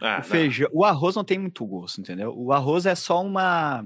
Ah, 0.00 0.18
o 0.20 0.22
feijão, 0.22 0.68
o 0.72 0.84
arroz 0.84 1.16
não 1.16 1.24
tem 1.24 1.38
muito 1.38 1.64
gosto, 1.66 2.00
entendeu? 2.00 2.32
O 2.36 2.52
arroz 2.52 2.86
é 2.86 2.94
só 2.94 3.22
uma 3.22 3.84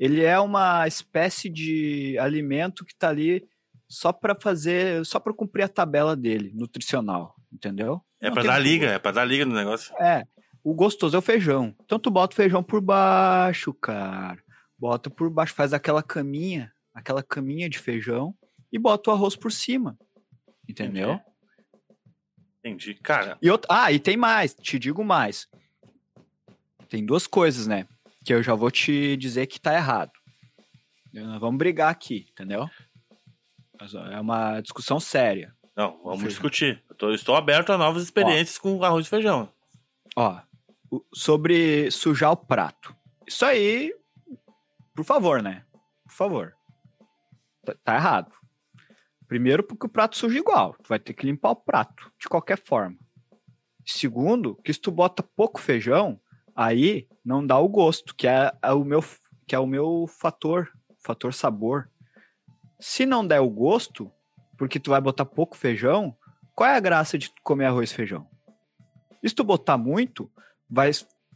ele 0.00 0.24
é 0.24 0.40
uma 0.40 0.88
espécie 0.88 1.48
de 1.48 2.18
alimento 2.18 2.84
que 2.84 2.94
tá 2.96 3.10
ali 3.10 3.46
só 3.86 4.12
pra 4.12 4.34
fazer, 4.34 5.04
só 5.04 5.20
pra 5.20 5.32
cumprir 5.34 5.62
a 5.64 5.68
tabela 5.68 6.16
dele, 6.16 6.50
nutricional, 6.54 7.36
entendeu? 7.52 8.00
É 8.20 8.30
tem 8.30 8.42
dar 8.44 8.58
liga, 8.58 8.86
é 8.86 8.98
pra 8.98 9.10
dar 9.12 9.24
liga 9.24 9.44
no 9.44 9.54
negócio. 9.54 9.94
É, 10.00 10.24
o 10.64 10.72
gostoso 10.74 11.14
é 11.14 11.18
o 11.18 11.22
feijão. 11.22 11.74
Então 11.84 11.98
tu 11.98 12.10
bota 12.10 12.32
o 12.32 12.36
feijão 12.36 12.62
por 12.62 12.80
baixo, 12.80 13.72
cara. 13.74 14.42
Bota 14.78 15.10
por 15.10 15.28
baixo, 15.30 15.54
faz 15.54 15.72
aquela 15.72 16.02
caminha, 16.02 16.72
aquela 16.94 17.22
caminha 17.22 17.68
de 17.68 17.78
feijão 17.78 18.34
e 18.72 18.78
bota 18.78 19.10
o 19.10 19.12
arroz 19.12 19.36
por 19.36 19.52
cima. 19.52 19.98
Entendeu? 20.68 21.12
Entendi. 22.62 22.90
Entendi. 22.92 22.94
Cara, 23.02 23.38
E 23.42 23.50
outra- 23.50 23.84
ah, 23.84 23.92
e 23.92 23.98
tem 23.98 24.16
mais, 24.16 24.54
te 24.54 24.78
digo 24.78 25.02
mais. 25.04 25.48
Tem 26.88 27.04
duas 27.04 27.26
coisas, 27.26 27.66
né? 27.66 27.86
Que 28.30 28.34
eu 28.34 28.44
já 28.44 28.54
vou 28.54 28.70
te 28.70 29.16
dizer 29.16 29.48
que 29.48 29.58
tá 29.60 29.74
errado. 29.74 30.12
Nós 31.12 31.40
vamos 31.40 31.58
brigar 31.58 31.90
aqui, 31.90 32.28
entendeu? 32.30 32.70
Ó, 33.80 33.98
É 34.08 34.20
uma 34.20 34.60
discussão 34.60 35.00
séria. 35.00 35.52
Não, 35.76 36.00
vamos 36.04 36.22
discutir. 36.28 36.80
Eu 36.88 36.94
tô- 36.94 37.12
estou 37.12 37.34
aberto 37.34 37.72
a 37.72 37.76
novas 37.76 38.04
experiências 38.04 38.56
com 38.56 38.84
arroz 38.84 39.04
e 39.06 39.10
feijão. 39.10 39.52
Ó, 40.14 40.40
sobre 41.12 41.90
sujar 41.90 42.30
o 42.30 42.36
prato. 42.36 42.94
Isso 43.26 43.44
aí, 43.44 43.92
por 44.94 45.04
favor, 45.04 45.42
né? 45.42 45.64
Por 46.04 46.12
favor. 46.14 46.54
Tá, 47.66 47.74
tá 47.82 47.94
errado. 47.96 48.32
Primeiro, 49.26 49.64
porque 49.64 49.86
o 49.86 49.90
prato 49.90 50.16
suja 50.16 50.38
igual. 50.38 50.74
Tu 50.74 50.86
vai 50.88 51.00
ter 51.00 51.14
que 51.14 51.26
limpar 51.26 51.50
o 51.50 51.56
prato, 51.56 52.12
de 52.16 52.28
qualquer 52.28 52.58
forma. 52.58 52.96
Segundo, 53.84 54.54
que 54.62 54.72
se 54.72 54.80
tu 54.80 54.92
bota 54.92 55.20
pouco 55.20 55.60
feijão, 55.60 56.20
aí 56.54 57.06
não 57.24 57.46
dá 57.46 57.58
o 57.58 57.68
gosto, 57.68 58.14
que 58.14 58.26
é, 58.26 58.52
é 58.62 58.72
o 58.72 58.84
meu 58.84 59.04
que 59.46 59.54
é 59.54 59.58
o 59.58 59.66
meu 59.66 60.06
fator, 60.06 60.70
fator 61.04 61.34
sabor. 61.34 61.90
Se 62.78 63.04
não 63.04 63.26
der 63.26 63.40
o 63.40 63.50
gosto, 63.50 64.10
porque 64.56 64.78
tu 64.78 64.90
vai 64.90 65.00
botar 65.00 65.24
pouco 65.24 65.56
feijão, 65.56 66.16
qual 66.54 66.70
é 66.70 66.76
a 66.76 66.80
graça 66.80 67.18
de 67.18 67.32
comer 67.42 67.64
arroz 67.64 67.90
e 67.90 67.94
feijão? 67.94 68.28
E 69.22 69.28
se 69.28 69.34
tu 69.34 69.42
botar 69.42 69.76
muito, 69.76 70.30
vai 70.68 70.92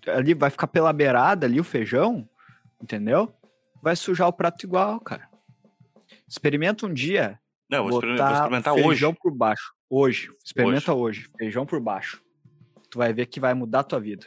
ali 0.06 0.34
vai 0.34 0.50
ficar 0.50 0.66
pela 0.66 0.92
beirada 0.92 1.46
ali 1.46 1.58
o 1.58 1.64
feijão, 1.64 2.28
entendeu? 2.80 3.34
Vai 3.82 3.96
sujar 3.96 4.28
o 4.28 4.32
prato 4.32 4.64
igual, 4.64 5.00
cara. 5.00 5.28
Experimenta 6.28 6.86
um 6.86 6.92
dia 6.92 7.38
Não, 7.70 7.88
vou, 7.88 8.00
botar 8.00 8.28
vou 8.28 8.34
experimentar 8.34 8.74
feijão 8.74 9.10
hoje. 9.10 9.18
por 9.20 9.34
baixo. 9.34 9.74
Hoje. 9.90 10.30
Experimenta 10.44 10.94
hoje. 10.94 11.28
Feijão 11.36 11.66
por 11.66 11.80
baixo. 11.80 12.22
Tu 12.90 12.98
vai 12.98 13.12
ver 13.12 13.26
que 13.26 13.40
vai 13.40 13.54
mudar 13.54 13.80
a 13.80 13.84
tua 13.84 14.00
vida. 14.00 14.26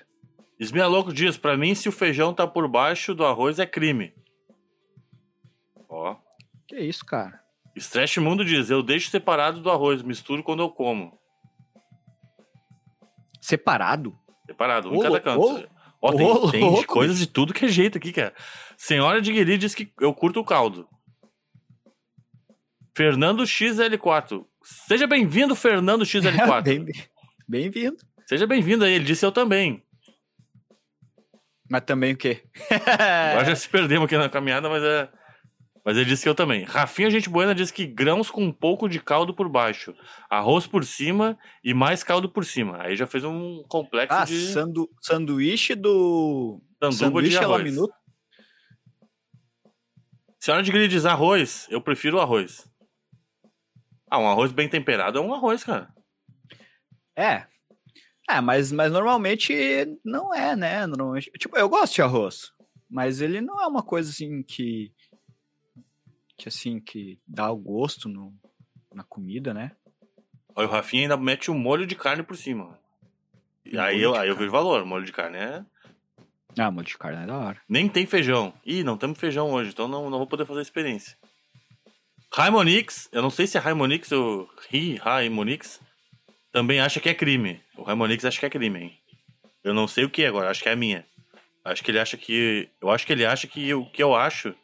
Esmia 0.60 0.88
Louco 0.88 1.14
diz, 1.14 1.38
pra 1.38 1.56
mim, 1.56 1.76
se 1.76 1.88
o 1.88 1.92
feijão 1.92 2.34
tá 2.34 2.48
por 2.48 2.68
baixo 2.68 3.14
do 3.14 3.26
arroz, 3.26 3.60
é 3.60 3.66
crime. 3.66 4.14
Ó. 5.88 6.16
Que 6.68 6.78
isso, 6.80 7.06
cara? 7.06 7.40
Stretch 7.76 8.18
Mundo 8.18 8.44
diz: 8.44 8.70
Eu 8.70 8.82
deixo 8.82 9.10
separado 9.12 9.62
do 9.62 9.70
arroz, 9.70 10.02
misturo 10.02 10.42
quando 10.44 10.64
eu 10.64 10.70
como. 10.70 11.18
Separado? 13.40 14.18
Separado, 14.46 14.90
um 14.90 14.96
em 14.96 14.98
Ô, 14.98 15.02
cada 15.02 15.20
canto. 15.20 15.42
ô, 15.42 15.64
Ó, 16.02 16.12
tem, 16.14 16.26
ô, 16.28 16.52
tem 16.52 16.60
de 16.60 16.66
louco, 16.66 16.86
coisas 16.94 17.18
de 17.18 17.28
tudo 17.28 17.54
que 17.54 17.66
é 17.66 17.68
jeito 17.70 17.98
aqui, 17.98 18.12
cara. 18.12 18.34
Senhora 18.76 19.22
de 19.22 19.32
Guiri 19.32 19.58
diz 19.58 19.74
que 19.74 19.92
eu 20.00 20.14
curto 20.14 20.40
o 20.40 20.46
caldo. 20.46 20.88
Fernando 22.96 23.44
XL4. 23.44 24.46
Seja 24.64 25.08
bem-vindo, 25.08 25.56
Fernando 25.56 26.04
XL4. 26.04 26.64
Bem- 26.64 26.86
Bem-vindo. 27.48 27.98
Seja 28.28 28.46
bem-vindo 28.46 28.84
aí. 28.84 28.94
Ele 28.94 29.06
disse 29.06 29.26
eu 29.26 29.32
também. 29.32 29.82
Mas 31.70 31.82
também 31.84 32.14
o 32.14 32.18
quê? 32.18 32.44
Agora 33.32 33.46
já 33.46 33.56
se 33.56 33.68
perdemos 33.68 34.06
aqui 34.06 34.18
na 34.18 34.30
caminhada, 34.30 34.70
mas 34.70 34.84
é. 34.84 35.10
Mas 35.84 35.96
ele 35.96 36.06
disse 36.06 36.24
que 36.24 36.30
eu 36.30 36.36
também. 36.36 36.66
Rafinha 36.66 37.10
Gente 37.10 37.30
Buena 37.30 37.56
diz 37.56 37.72
que 37.72 37.86
grãos 37.86 38.30
com 38.30 38.44
um 38.44 38.52
pouco 38.52 38.90
de 38.90 39.00
caldo 39.00 39.34
por 39.34 39.48
baixo, 39.48 39.96
arroz 40.30 40.68
por 40.68 40.84
cima 40.84 41.38
e 41.64 41.74
mais 41.74 42.04
caldo 42.04 42.30
por 42.30 42.44
cima. 42.44 42.82
Aí 42.84 42.96
já 42.98 43.08
fez 43.08 43.24
um 43.24 43.64
complexo 43.70 44.18
Ah, 44.18 44.26
de 44.26 44.48
sandu... 44.52 44.90
sanduíche 45.02 45.76
do. 45.76 46.62
sanduba 46.82 47.22
de 47.22 47.32
sanduíche 47.32 47.38
arroz. 47.38 47.62
ela 47.62 47.64
minuto. 47.64 47.94
Senhora 50.40 50.62
de 50.64 50.72
Grilha 50.72 50.88
diz 50.88 51.06
arroz. 51.06 51.68
Eu 51.70 51.82
prefiro 51.82 52.20
arroz. 52.20 52.70
Ah, 54.10 54.20
um 54.20 54.28
arroz 54.30 54.52
bem 54.52 54.70
temperado 54.70 55.18
é 55.18 55.22
um 55.22 55.34
arroz, 55.34 55.64
cara. 55.64 55.90
É. 57.16 57.46
É, 58.30 58.42
mas, 58.42 58.72
mas 58.72 58.92
normalmente 58.92 59.88
não 60.04 60.34
é, 60.34 60.56
né? 60.56 60.86
Normalmente, 60.86 61.32
tipo, 61.38 61.58
eu 61.58 61.70
gosto 61.70 61.96
de 61.96 62.02
arroz, 62.02 62.52
mas 62.90 63.22
ele 63.22 63.40
não 63.40 63.62
é 63.62 63.68
uma 63.68 63.82
coisa 63.82 64.10
assim 64.10 64.44
que 64.44 64.92
que 66.38 66.48
assim 66.48 66.80
que 66.80 67.20
dá 67.28 67.50
o 67.50 67.58
gosto 67.58 68.08
no, 68.08 68.34
na 68.94 69.04
comida, 69.04 69.54
né? 69.54 69.72
Olha, 70.56 70.68
o 70.68 70.72
Rafinha 70.72 71.04
ainda 71.04 71.18
mete 71.18 71.50
o 71.50 71.56
molho 71.56 71.88
de 71.88 71.96
carne 71.96 72.22
por 72.22 72.38
cima. 72.38 72.80
E 73.66 73.78
aí 73.78 74.02
eu, 74.02 74.16
aí 74.16 74.30
eu 74.30 74.36
vejo 74.36 74.52
valor. 74.52 74.86
Molho 74.86 75.06
de 75.06 75.12
carne 75.12 75.38
é. 75.38 75.66
Ah, 76.58 76.72
molho 76.72 76.88
de 76.88 76.98
carne 76.98 77.24
é 77.24 77.26
da 77.26 77.38
hora. 77.38 77.62
Nem 77.68 77.90
tem 77.90 78.06
feijão. 78.06 78.54
Ih, 78.66 78.84
não 78.84 78.98
temos 78.98 79.20
feijão 79.20 79.52
hoje, 79.52 79.72
então 79.72 79.88
não, 79.88 80.10
não 80.10 80.18
vou 80.20 80.28
poder 80.28 80.46
fazer 80.46 80.60
a 80.60 80.64
experiência. 80.64 81.18
Raimonix, 82.34 83.10
eu 83.12 83.22
não 83.22 83.30
sei 83.30 83.48
se 83.48 83.58
é 83.58 83.60
Raimonix 83.60 84.12
ou 84.12 84.50
Ri 84.70 84.96
Raimonix, 84.96 85.80
também 86.58 86.80
acha 86.80 87.00
que 87.00 87.08
é 87.08 87.14
crime. 87.14 87.62
O 87.78 87.84
Raimonix 87.84 88.26
acha 88.26 88.40
que 88.40 88.46
é 88.48 88.50
crime, 88.50 88.80
hein? 88.80 88.98
Eu 89.64 89.76
não 89.76 89.88
sei 89.88 90.06
o 90.06 90.10
que 90.10 90.24
é 90.24 90.28
agora, 90.28 90.50
acho 90.50 90.64
que 90.64 90.68
é 90.68 90.72
a 90.72 90.76
minha. 90.76 91.06
Acho 91.64 91.84
que 91.84 91.92
ele 91.92 92.00
acha 92.00 92.18
que. 92.18 92.68
Eu 92.82 92.90
acho 92.90 93.06
que 93.06 93.14
ele 93.14 93.24
acha 93.24 93.46
que 93.46 93.72
o 93.76 93.86
que 93.86 94.02
eu 94.02 94.16
acho. 94.16 94.56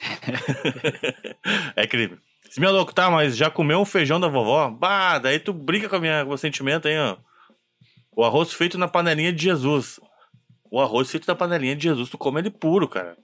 é 1.76 1.86
crime. 1.86 2.16
Se 2.48 2.58
meu 2.58 2.72
louco, 2.72 2.94
tá, 2.94 3.10
mas 3.10 3.36
já 3.36 3.50
comeu 3.50 3.78
um 3.78 3.84
feijão 3.84 4.18
da 4.18 4.28
vovó? 4.28 4.70
Bah, 4.70 5.18
daí 5.18 5.38
tu 5.38 5.52
brinca 5.52 5.90
com, 5.90 5.96
a 5.96 6.00
minha, 6.00 6.20
com 6.20 6.26
o 6.26 6.28
meu 6.28 6.38
sentimento 6.38 6.88
aí, 6.88 6.96
ó. 6.98 7.18
O 8.16 8.24
arroz 8.24 8.54
feito 8.54 8.78
na 8.78 8.88
panelinha 8.88 9.30
de 9.30 9.42
Jesus. 9.42 10.00
O 10.70 10.80
arroz 10.80 11.10
feito 11.10 11.28
na 11.28 11.34
panelinha 11.34 11.76
de 11.76 11.82
Jesus, 11.82 12.08
tu 12.08 12.16
come 12.16 12.40
ele 12.40 12.48
puro, 12.50 12.88
cara. 12.88 13.14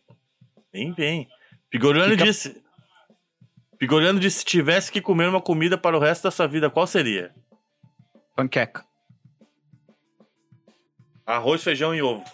Nem 0.71 0.93
vem. 0.93 1.29
Pigoriano 1.71 2.11
Fica- 2.11 2.25
disse. 2.25 2.63
Pigoriano 3.79 4.21
disse: 4.21 4.41
se 4.41 4.45
tivesse 4.45 4.93
que 4.93 5.01
comer 5.01 5.31
uma 5.31 5.41
comida 5.41 5.79
para 5.79 5.97
o 5.97 6.01
resto 6.01 6.25
da 6.25 6.31
sua 6.31 6.47
vida, 6.47 6.69
qual 6.69 6.87
seria? 6.87 7.33
Panqueca. 8.35 8.85
Arroz, 11.27 11.63
feijão 11.63 11.95
e 11.95 12.03
ovo. 12.03 12.25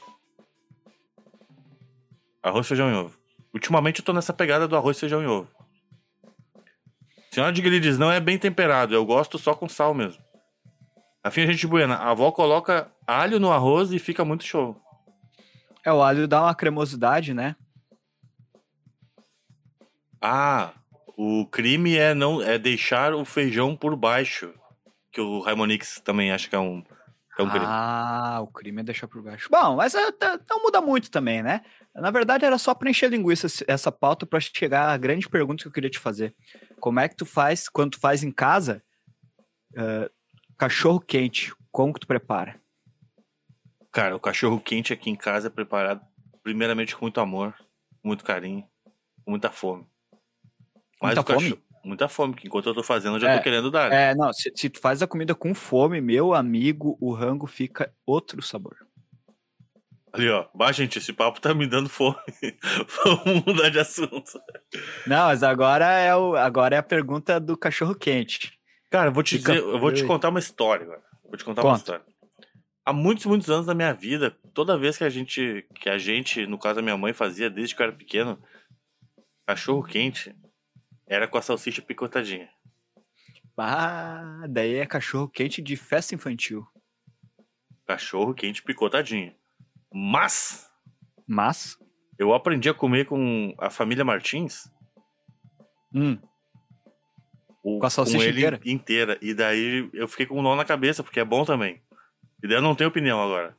Arroz, 2.42 2.66
feijão 2.66 2.90
e 2.90 2.94
ovo. 2.94 3.18
Ultimamente 3.52 4.00
eu 4.00 4.04
tô 4.04 4.12
nessa 4.12 4.32
pegada 4.32 4.68
do 4.68 4.76
arroz, 4.76 4.98
feijão 4.98 5.22
e 5.22 5.26
ovo. 5.26 5.48
Senhora 7.30 7.52
de 7.52 7.80
diz: 7.80 7.98
não 7.98 8.10
é 8.10 8.20
bem 8.20 8.38
temperado, 8.38 8.94
eu 8.94 9.04
gosto 9.04 9.38
só 9.38 9.54
com 9.54 9.68
sal 9.68 9.94
mesmo. 9.94 10.22
Afim, 11.22 11.46
gente 11.46 11.66
buena, 11.66 11.96
a 11.96 12.10
avó 12.10 12.32
coloca 12.32 12.90
alho 13.06 13.38
no 13.38 13.52
arroz 13.52 13.92
e 13.92 13.98
fica 13.98 14.24
muito 14.24 14.44
show. 14.44 14.80
É, 15.84 15.92
o 15.92 16.02
alho 16.02 16.26
dá 16.26 16.42
uma 16.42 16.54
cremosidade, 16.54 17.34
né? 17.34 17.54
Ah, 20.20 20.72
o 21.16 21.46
crime 21.46 21.96
é 21.96 22.14
não 22.14 22.42
é 22.42 22.58
deixar 22.58 23.14
o 23.14 23.24
feijão 23.24 23.76
por 23.76 23.94
baixo. 23.94 24.52
Que 25.18 25.22
o 25.22 25.40
Raimonix 25.40 26.00
também 26.04 26.30
acha 26.30 26.48
que 26.48 26.54
é 26.54 26.60
um, 26.60 26.80
é 27.36 27.42
um 27.42 27.50
crime. 27.50 27.64
Ah, 27.66 28.38
o 28.40 28.46
crime 28.46 28.82
é 28.82 28.84
deixar 28.84 29.08
por 29.08 29.20
baixo. 29.20 29.48
Bom, 29.50 29.74
mas 29.74 29.92
é, 29.92 30.12
tá- 30.12 30.38
não 30.48 30.62
muda 30.62 30.80
muito 30.80 31.10
também, 31.10 31.42
né? 31.42 31.62
Na 31.92 32.12
verdade, 32.12 32.44
era 32.44 32.56
só 32.56 32.72
pra 32.72 32.88
encher 32.88 33.10
linguiça 33.10 33.48
essa 33.66 33.90
pauta 33.90 34.24
pra 34.24 34.38
chegar 34.38 34.90
à 34.90 34.96
grande 34.96 35.28
pergunta 35.28 35.62
que 35.64 35.66
eu 35.66 35.72
queria 35.72 35.90
te 35.90 35.98
fazer. 35.98 36.36
Como 36.78 37.00
é 37.00 37.08
que 37.08 37.16
tu 37.16 37.26
faz, 37.26 37.68
quando 37.68 37.90
tu 37.94 37.98
faz 37.98 38.22
em 38.22 38.30
casa, 38.30 38.80
eh, 39.76 40.08
cachorro 40.56 41.00
quente, 41.00 41.52
como 41.72 41.92
que 41.92 41.98
tu 41.98 42.06
prepara? 42.06 42.60
Cara, 43.90 44.14
o 44.14 44.20
cachorro 44.20 44.60
quente 44.60 44.92
aqui 44.92 45.10
em 45.10 45.16
casa 45.16 45.48
é 45.48 45.50
preparado 45.50 46.00
primeiramente 46.44 46.94
com 46.94 47.04
muito 47.06 47.20
amor, 47.20 47.52
muito 48.04 48.22
carinho, 48.24 48.62
com 49.24 49.32
muita 49.32 49.50
fome. 49.50 49.84
Mas 51.02 51.16
Muita 51.16 51.20
o 51.22 51.24
cachorro- 51.24 51.56
fome? 51.56 51.67
Muita 51.84 52.08
fome, 52.08 52.34
que 52.34 52.46
enquanto 52.46 52.68
eu 52.68 52.74
tô 52.74 52.82
fazendo, 52.82 53.16
eu 53.16 53.20
já 53.20 53.30
É, 53.30 53.36
tô 53.38 53.42
querendo 53.42 53.70
dar. 53.70 53.92
É, 53.92 54.14
não, 54.14 54.32
se, 54.32 54.52
se 54.54 54.68
tu 54.68 54.80
faz 54.80 55.02
a 55.02 55.06
comida 55.06 55.34
com 55.34 55.54
fome, 55.54 56.00
meu 56.00 56.34
amigo, 56.34 56.96
o 57.00 57.12
rango 57.12 57.46
fica 57.46 57.92
outro 58.06 58.42
sabor. 58.42 58.76
Ali, 60.12 60.28
ó. 60.30 60.46
Bah, 60.54 60.72
gente, 60.72 60.98
esse 60.98 61.12
papo 61.12 61.40
tá 61.40 61.52
me 61.54 61.66
dando 61.66 61.88
fome. 61.88 62.16
Vamos 63.04 63.44
mudar 63.46 63.68
de 63.68 63.78
assunto. 63.78 64.40
Não, 65.06 65.26
mas 65.26 65.42
agora 65.42 65.84
é, 65.98 66.14
o, 66.16 66.34
agora 66.36 66.74
é 66.76 66.78
a 66.78 66.82
pergunta 66.82 67.38
do 67.38 67.56
cachorro 67.56 67.94
quente. 67.94 68.58
Cara, 68.90 69.08
eu 69.08 69.12
vou 69.12 69.22
te 69.22 69.36
Fica- 69.38 69.52
dizer, 69.52 69.64
eu 69.64 69.78
vou 69.78 69.92
te 69.92 70.04
contar 70.04 70.30
uma 70.30 70.38
história 70.38 70.84
agora. 70.84 71.02
Vou 71.24 71.36
te 71.36 71.44
contar 71.44 71.62
uma 71.62 71.70
Conta. 71.72 71.78
história. 71.80 72.04
Há 72.86 72.92
muitos, 72.92 73.26
muitos 73.26 73.50
anos 73.50 73.66
da 73.66 73.74
minha 73.74 73.92
vida, 73.92 74.34
toda 74.54 74.78
vez 74.78 74.96
que 74.96 75.04
a 75.04 75.10
gente, 75.10 75.66
que 75.74 75.90
a 75.90 75.98
gente, 75.98 76.46
no 76.46 76.58
caso 76.58 76.80
a 76.80 76.82
minha 76.82 76.96
mãe 76.96 77.12
fazia 77.12 77.50
desde 77.50 77.76
que 77.76 77.82
eu 77.82 77.86
era 77.88 77.94
pequeno, 77.94 78.42
cachorro 79.46 79.82
quente 79.82 80.34
era 81.08 81.26
com 81.28 81.38
a 81.38 81.42
salsicha 81.42 81.82
picotadinha. 81.82 82.48
Ah, 83.56 84.44
daí 84.48 84.74
é 84.76 84.86
cachorro 84.86 85.28
quente 85.28 85.60
de 85.60 85.76
festa 85.76 86.14
infantil. 86.14 86.66
Cachorro 87.86 88.34
quente 88.34 88.62
picotadinho. 88.62 89.34
Mas 89.92 90.70
Mas, 91.26 91.76
eu 92.18 92.32
aprendi 92.34 92.68
a 92.68 92.74
comer 92.74 93.06
com 93.06 93.54
a 93.58 93.68
família 93.70 94.04
Martins, 94.04 94.70
hum, 95.94 96.18
o- 97.64 97.80
Com 97.80 97.86
a 97.86 97.90
salsicha 97.90 98.24
ele 98.28 98.38
inteira? 98.40 98.60
inteira. 98.64 99.18
E 99.20 99.34
daí 99.34 99.88
eu 99.92 100.06
fiquei 100.06 100.26
com 100.26 100.38
um 100.38 100.42
nó 100.42 100.54
na 100.54 100.64
cabeça, 100.64 101.02
porque 101.02 101.18
é 101.20 101.24
bom 101.24 101.44
também. 101.44 101.82
E 102.42 102.46
daí 102.46 102.58
eu 102.58 102.62
não 102.62 102.74
tenho 102.74 102.90
opinião 102.90 103.20
agora. 103.22 103.56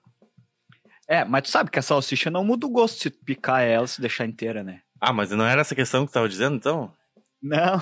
é, 1.08 1.26
mas 1.26 1.41
tu 1.43 1.50
sabe 1.50 1.72
que 1.72 1.80
a 1.80 1.82
salsicha 1.82 2.30
não 2.30 2.43
muda 2.45 2.66
o 2.68 2.70
gosto 2.70 3.00
se 3.02 3.10
tu 3.10 3.24
picar 3.26 3.62
ela 3.64 3.88
se 3.88 4.00
deixar 4.00 4.26
inteira, 4.26 4.64
né? 4.64 4.82
Ah, 5.02 5.12
mas 5.12 5.32
não 5.32 5.45
era 5.45 5.62
essa 5.62 5.74
questão 5.76 6.06
que 6.06 6.12
tu 6.12 6.14
tava 6.14 6.30
dizendo, 6.30 6.56
então? 6.56 6.93
Não, 7.42 7.82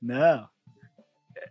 não, 0.00 0.48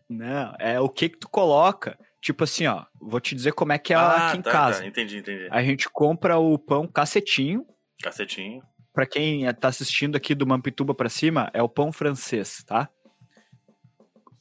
não, 0.09 0.55
é 0.59 0.80
o 0.80 0.89
que 0.89 1.09
que 1.09 1.18
tu 1.18 1.30
coloca. 1.30 1.97
Tipo 2.22 2.43
assim, 2.43 2.65
ó, 2.68 2.84
vou 2.99 3.20
te 3.20 3.34
dizer 3.36 3.53
como 3.53 3.72
é 3.72 3.78
que 3.78 3.93
é 3.93 3.95
ah, 3.95 4.30
aqui 4.30 4.38
em 4.38 4.41
tá, 4.41 4.51
casa. 4.51 4.80
tá. 4.82 4.86
Entendi, 4.88 5.18
entendi. 5.20 5.47
A 5.49 5.63
gente 5.63 5.89
compra 5.89 6.38
o 6.38 6.57
pão 6.57 6.88
cacetinho, 6.88 7.65
Cacetinho. 8.01 8.61
Pra 8.93 9.05
quem 9.05 9.51
tá 9.53 9.68
assistindo 9.68 10.15
aqui 10.15 10.34
do 10.34 10.47
Mampituba 10.47 10.93
pra 10.93 11.09
cima, 11.09 11.49
é 11.53 11.61
o 11.61 11.70
pão 11.70 11.91
francês, 11.91 12.63
tá? 12.65 12.89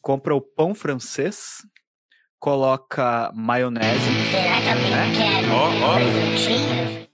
Compra 0.01 0.35
o 0.35 0.41
pão 0.41 0.75
francês, 0.75 1.59
coloca 2.39 3.31
maionese, 3.35 4.31
Será 4.31 4.61
que 4.61 4.69
alguém 4.69 5.13
quer 5.15 5.47
um 5.51 5.83
ó. 5.83 5.95
presuntinho? 5.95 7.06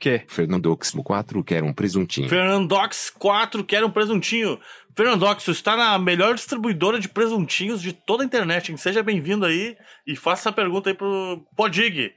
O 0.00 0.18
quê? 0.18 0.24
Fernandoxmo 0.26 1.04
4 1.04 1.44
quer 1.44 1.62
um 1.62 1.74
presuntinho. 1.74 2.28
Fernandox 2.28 3.10
4 3.10 3.62
quer 3.62 3.84
um 3.84 3.90
presuntinho. 3.90 4.58
Fernandox, 4.96 5.44
você 5.44 5.50
está 5.50 5.76
na 5.76 5.98
melhor 5.98 6.34
distribuidora 6.34 6.98
de 6.98 7.08
presuntinhos 7.08 7.82
de 7.82 7.92
toda 7.92 8.22
a 8.22 8.26
internet. 8.26 8.70
hein? 8.70 8.78
Seja 8.78 9.02
bem-vindo 9.02 9.44
aí 9.44 9.76
e 10.06 10.16
faça 10.16 10.48
essa 10.48 10.52
pergunta 10.52 10.88
aí 10.88 10.94
pro 10.94 11.46
Podig. 11.54 12.12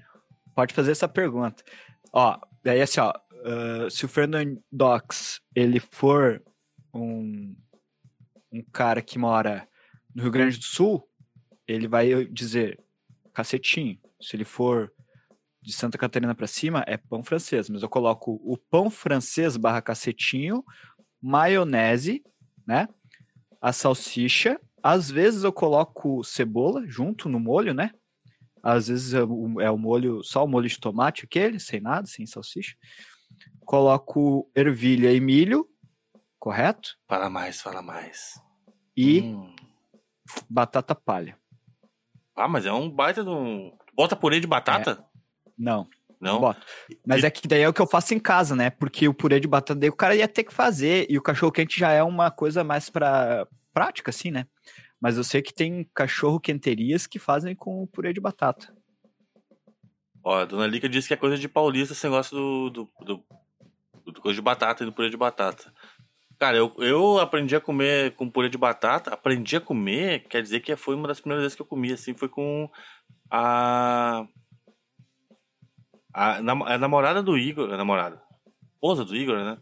Pode 0.55 0.73
fazer 0.73 0.91
essa 0.93 1.07
pergunta. 1.07 1.61
Ó, 2.13 2.39
daí 2.63 2.81
assim, 2.81 3.01
ó, 3.01 3.13
ah, 3.45 3.89
se 3.89 4.05
o 4.05 4.07
Fernandox, 4.07 5.41
ele 5.53 5.81
for 5.91 6.41
um, 6.93 7.53
um 8.51 8.63
cara 8.71 9.01
que 9.01 9.19
mora 9.19 9.67
no 10.15 10.23
Rio 10.23 10.31
Grande 10.31 10.57
do 10.57 10.63
Sul, 10.63 11.05
ele 11.67 11.87
vai 11.87 12.25
dizer 12.25 12.79
cacetinho. 13.33 13.99
Se 14.21 14.37
ele 14.37 14.45
for 14.45 14.89
de 15.63 15.71
Santa 15.73 15.97
Catarina 15.97 16.35
pra 16.35 16.45
cima, 16.45 16.83
é 16.85 16.97
pão 16.97 17.23
francês. 17.23 17.69
Mas 17.69 17.81
eu 17.81 17.89
coloco 17.89 18.39
o 18.43 18.57
pão 18.57 18.89
francês 18.89 19.55
barra 19.57 19.81
cacetinho, 19.81 20.63
maionese, 21.21 22.21
né? 22.67 22.87
A 23.61 23.71
salsicha. 23.71 24.59
Às 24.83 25.09
vezes 25.09 25.43
eu 25.45 25.53
coloco 25.53 26.23
cebola 26.23 26.85
junto 26.85 27.29
no 27.29 27.39
molho, 27.39 27.73
né? 27.73 27.91
Às 28.61 28.87
vezes 28.89 29.13
é 29.13 29.23
o, 29.23 29.59
é 29.61 29.71
o 29.71 29.77
molho, 29.77 30.21
só 30.23 30.43
o 30.43 30.47
molho 30.47 30.67
de 30.67 30.79
tomate, 30.79 31.23
aquele, 31.25 31.59
sem 31.59 31.79
nada, 31.79 32.05
sem 32.05 32.25
salsicha. 32.25 32.75
Coloco 33.65 34.49
ervilha 34.55 35.11
e 35.13 35.19
milho, 35.19 35.67
correto? 36.39 36.97
Fala 37.07 37.29
mais, 37.29 37.61
fala 37.61 37.81
mais. 37.81 38.39
e 38.95 39.21
Hum. 39.21 39.55
batata 40.49 40.93
palha. 40.93 41.37
Ah, 42.35 42.47
mas 42.47 42.65
é 42.65 42.71
um 42.73 42.89
baita 42.89 43.23
de 43.23 43.29
um. 43.29 43.71
Bota 43.95 44.15
purê 44.15 44.39
de 44.39 44.47
batata? 44.47 45.05
Não, 45.57 45.87
Não. 46.19 46.55
Mas 47.05 47.23
é 47.23 47.29
que 47.29 47.47
daí 47.47 47.61
é 47.61 47.69
o 47.69 47.73
que 47.73 47.81
eu 47.81 47.87
faço 47.87 48.13
em 48.13 48.19
casa, 48.19 48.55
né? 48.55 48.69
Porque 48.69 49.07
o 49.07 49.13
purê 49.13 49.39
de 49.39 49.47
batata 49.47 49.79
daí 49.79 49.89
o 49.89 49.95
cara 49.95 50.15
ia 50.15 50.27
ter 50.27 50.43
que 50.43 50.53
fazer 50.53 51.05
e 51.09 51.17
o 51.17 51.21
cachorro 51.21 51.51
quente 51.51 51.79
já 51.79 51.91
é 51.91 52.01
uma 52.01 52.31
coisa 52.31 52.63
mais 52.63 52.89
pra 52.89 53.47
prática, 53.73 54.09
assim, 54.09 54.31
né? 54.31 54.47
Mas 55.01 55.17
eu 55.17 55.23
sei 55.23 55.41
que 55.41 55.53
tem 55.53 55.89
cachorro 55.93 56.39
quenterias 56.39 57.05
que 57.05 57.19
fazem 57.19 57.53
com 57.53 57.83
o 57.83 57.87
purê 57.87 58.13
de 58.13 58.21
batata. 58.21 58.73
Ó, 60.23 60.39
a 60.39 60.45
dona 60.45 60.65
Lica 60.65 60.87
disse 60.87 61.09
que 61.09 61.13
é 61.13 61.17
coisa 61.17 61.37
de 61.37 61.49
paulista 61.49 61.93
esse 61.93 62.05
negócio 62.05 62.37
do, 62.37 62.69
do, 62.69 62.91
do, 63.01 63.23
do 64.13 64.21
coisa 64.21 64.35
de 64.35 64.41
batata 64.41 64.83
e 64.83 64.85
do 64.85 64.93
purê 64.93 65.09
de 65.09 65.17
batata. 65.17 65.73
Cara, 66.39 66.57
eu, 66.57 66.73
eu 66.77 67.19
aprendi 67.19 67.55
a 67.55 67.61
comer 67.61 68.13
com 68.15 68.29
purê 68.29 68.49
de 68.49 68.57
batata. 68.57 69.13
Aprendi 69.13 69.57
a 69.57 69.61
comer, 69.61 70.27
quer 70.29 70.41
dizer 70.41 70.61
que 70.61 70.75
foi 70.75 70.95
uma 70.95 71.07
das 71.07 71.19
primeiras 71.19 71.43
vezes 71.43 71.55
que 71.55 71.61
eu 71.61 71.65
comi, 71.65 71.91
assim, 71.91 72.13
foi 72.13 72.29
com 72.29 72.69
a. 73.29 74.25
A, 76.13 76.41
nam- 76.41 76.63
a 76.65 76.77
namorada 76.77 77.21
do 77.23 77.37
Igor. 77.37 77.73
A 77.73 77.77
namorada. 77.77 78.21
Esposa 78.73 79.03
do 79.05 79.15
Igor, 79.15 79.37
né? 79.37 79.57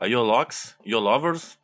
A 0.00 0.06
Yolox, 0.06 0.76
Yolovers. 0.84 1.58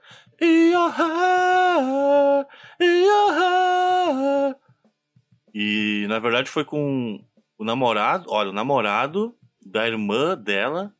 E 5.52 6.06
na 6.08 6.18
verdade 6.18 6.48
foi 6.50 6.64
com 6.64 7.22
o 7.58 7.64
namorado, 7.64 8.26
olha, 8.28 8.50
o 8.50 8.52
namorado 8.54 9.34
da 9.64 9.86
irmã 9.86 10.36
dela. 10.36 10.94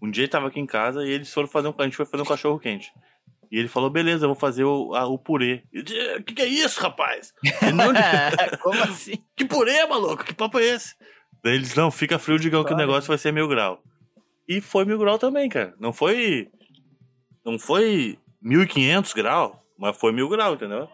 Um 0.00 0.10
dia 0.10 0.22
ele 0.24 0.30
tava 0.30 0.46
aqui 0.48 0.60
em 0.60 0.66
casa 0.66 1.04
e 1.04 1.10
eles 1.10 1.32
foram 1.32 1.48
fazer 1.48 1.68
um, 1.68 1.74
a 1.76 1.82
gente 1.84 1.96
foi 1.96 2.06
fazer 2.06 2.22
um 2.22 2.26
cachorro 2.26 2.58
quente. 2.58 2.92
E 3.50 3.58
ele 3.58 3.66
falou, 3.68 3.90
beleza, 3.90 4.24
eu 4.24 4.28
vou 4.28 4.36
fazer 4.38 4.62
o, 4.64 4.94
a- 4.94 5.06
o 5.06 5.18
purê. 5.18 5.64
Eu 5.72 5.82
disse, 5.82 6.16
O 6.16 6.22
que, 6.22 6.34
que 6.34 6.42
é 6.42 6.46
isso, 6.46 6.80
rapaz? 6.80 7.34
Não, 7.74 8.58
Como 8.58 8.80
assim? 8.84 9.14
que 9.34 9.44
purê, 9.44 9.84
maluco? 9.86 10.22
Que 10.24 10.34
papo 10.34 10.58
é 10.60 10.64
esse? 10.64 10.94
Daí 11.48 11.54
eles, 11.56 11.74
não, 11.74 11.90
fica 11.90 12.18
frio, 12.18 12.38
digam 12.38 12.62
que 12.62 12.74
o 12.74 12.76
negócio 12.76 13.08
vai 13.08 13.16
ser 13.16 13.32
mil 13.32 13.48
grau. 13.48 13.82
E 14.46 14.60
foi 14.60 14.84
mil 14.84 14.98
grau 14.98 15.18
também, 15.18 15.48
cara. 15.48 15.74
Não 15.80 15.94
foi. 15.94 16.50
Não 17.42 17.58
foi 17.58 18.18
1500 18.42 19.14
grau, 19.14 19.64
mas 19.78 19.96
foi 19.96 20.12
mil 20.12 20.28
grau, 20.28 20.52
entendeu? 20.52 20.86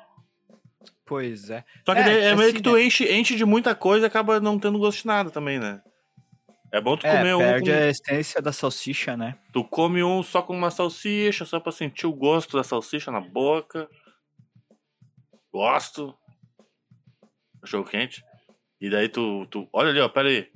Pois 1.04 1.50
é. 1.50 1.64
Só 1.84 1.92
que 1.92 2.00
É, 2.00 2.04
daí 2.04 2.16
é, 2.18 2.36
meio 2.36 2.48
assim, 2.50 2.56
que 2.56 2.62
tu 2.62 2.78
enche, 2.78 3.12
enche 3.12 3.34
de 3.34 3.44
muita 3.44 3.74
coisa 3.74 4.06
e 4.06 4.08
acaba 4.08 4.38
não 4.38 4.56
tendo 4.56 4.78
gosto 4.78 5.00
de 5.00 5.06
nada 5.08 5.28
também, 5.28 5.58
né? 5.58 5.82
É 6.70 6.80
bom 6.80 6.96
tu 6.96 7.04
É, 7.04 7.16
comer 7.16 7.34
um. 7.34 7.38
perde 7.38 7.70
com- 7.72 7.76
a 7.76 7.86
essência 7.88 8.40
da 8.40 8.52
salsicha, 8.52 9.16
né? 9.16 9.36
Tu 9.52 9.64
come 9.64 10.04
um 10.04 10.22
só 10.22 10.40
com 10.40 10.56
uma 10.56 10.70
salsicha, 10.70 11.44
só 11.44 11.58
pra 11.58 11.72
sentir 11.72 12.06
o 12.06 12.12
gosto 12.12 12.56
da 12.56 12.62
salsicha 12.62 13.10
na 13.10 13.20
boca. 13.20 13.88
Gosto. 15.52 16.14
Cachorro 17.60 17.84
quente. 17.84 18.22
E 18.84 18.90
daí 18.90 19.08
tu, 19.08 19.46
tu. 19.46 19.66
Olha 19.72 19.88
ali, 19.88 19.98
ó, 19.98 20.08
pera 20.10 20.28
aí. 20.28 20.46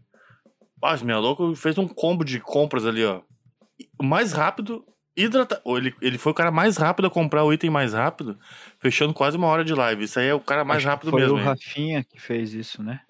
Ah, 0.85 0.95
esse 0.95 1.03
minha 1.03 1.19
louco 1.19 1.55
fez 1.57 1.79
um 1.79 1.89
combo 1.89 2.23
de 2.23 2.39
compras 2.39 2.85
ali, 2.85 3.03
ó. 3.03 3.23
O 3.99 4.05
mais 4.05 4.33
rápido. 4.33 4.85
Hidrata... 5.17 5.63
Ele, 5.65 5.95
ele 6.03 6.19
foi 6.19 6.33
o 6.33 6.35
cara 6.35 6.51
mais 6.51 6.77
rápido 6.77 7.07
a 7.07 7.11
comprar 7.11 7.43
o 7.43 7.53
item 7.55 7.71
mais 7.71 7.95
rápido, 7.95 8.39
fechando 8.79 9.15
quase 9.15 9.39
uma 9.39 9.47
hora 9.47 9.65
de 9.65 9.73
live. 9.73 10.05
Isso 10.05 10.21
aí 10.21 10.27
é 10.27 10.35
o 10.35 10.41
cara 10.41 10.63
mais 10.63 10.81
Acho 10.81 10.89
rápido 10.89 11.11
foi 11.11 11.23
mesmo. 11.23 11.37
o 11.37 11.39
hein? 11.39 11.45
Rafinha 11.47 12.05
que 12.05 12.21
fez 12.21 12.53
isso, 12.53 12.83
né? 12.83 13.01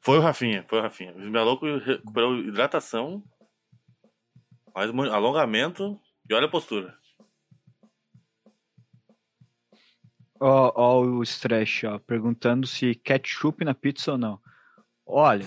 Foi 0.00 0.18
o 0.18 0.20
Rafinha, 0.20 0.64
foi 0.66 0.80
o 0.80 0.82
Rafinha. 0.82 1.12
O 1.12 1.20
minha 1.20 1.44
louco 1.44 1.64
recuperou 1.78 2.36
hidratação, 2.38 3.22
mais 4.74 4.90
um 4.90 5.00
alongamento 5.02 5.96
e 6.28 6.34
olha 6.34 6.46
a 6.46 6.50
postura. 6.50 6.97
Ó, 10.40 10.72
ó 10.74 11.00
o 11.00 11.22
Stretch, 11.22 11.84
ó, 11.84 11.98
perguntando 11.98 12.66
se 12.66 12.94
ketchup 12.94 13.64
na 13.64 13.74
pizza 13.74 14.12
ou 14.12 14.18
não. 14.18 14.38
Olha, 15.06 15.46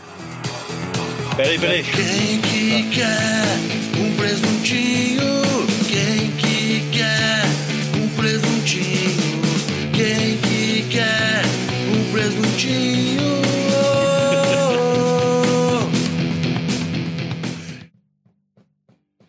Peraí, 1.36 1.58
peraí. 1.58 1.84
Quem 1.84 2.42
que 2.42 2.90
quer 2.94 3.46
um 3.98 4.16
presuntinho? 4.18 5.22
Quem 5.88 6.32
que 6.38 6.92
quer 6.92 7.46
um 7.98 8.16
presuntinho? 8.16 9.42
Quem 9.94 10.38
que 10.38 10.90
quer 10.90 11.42
um 11.90 12.12
presuntinho? 12.12 13.22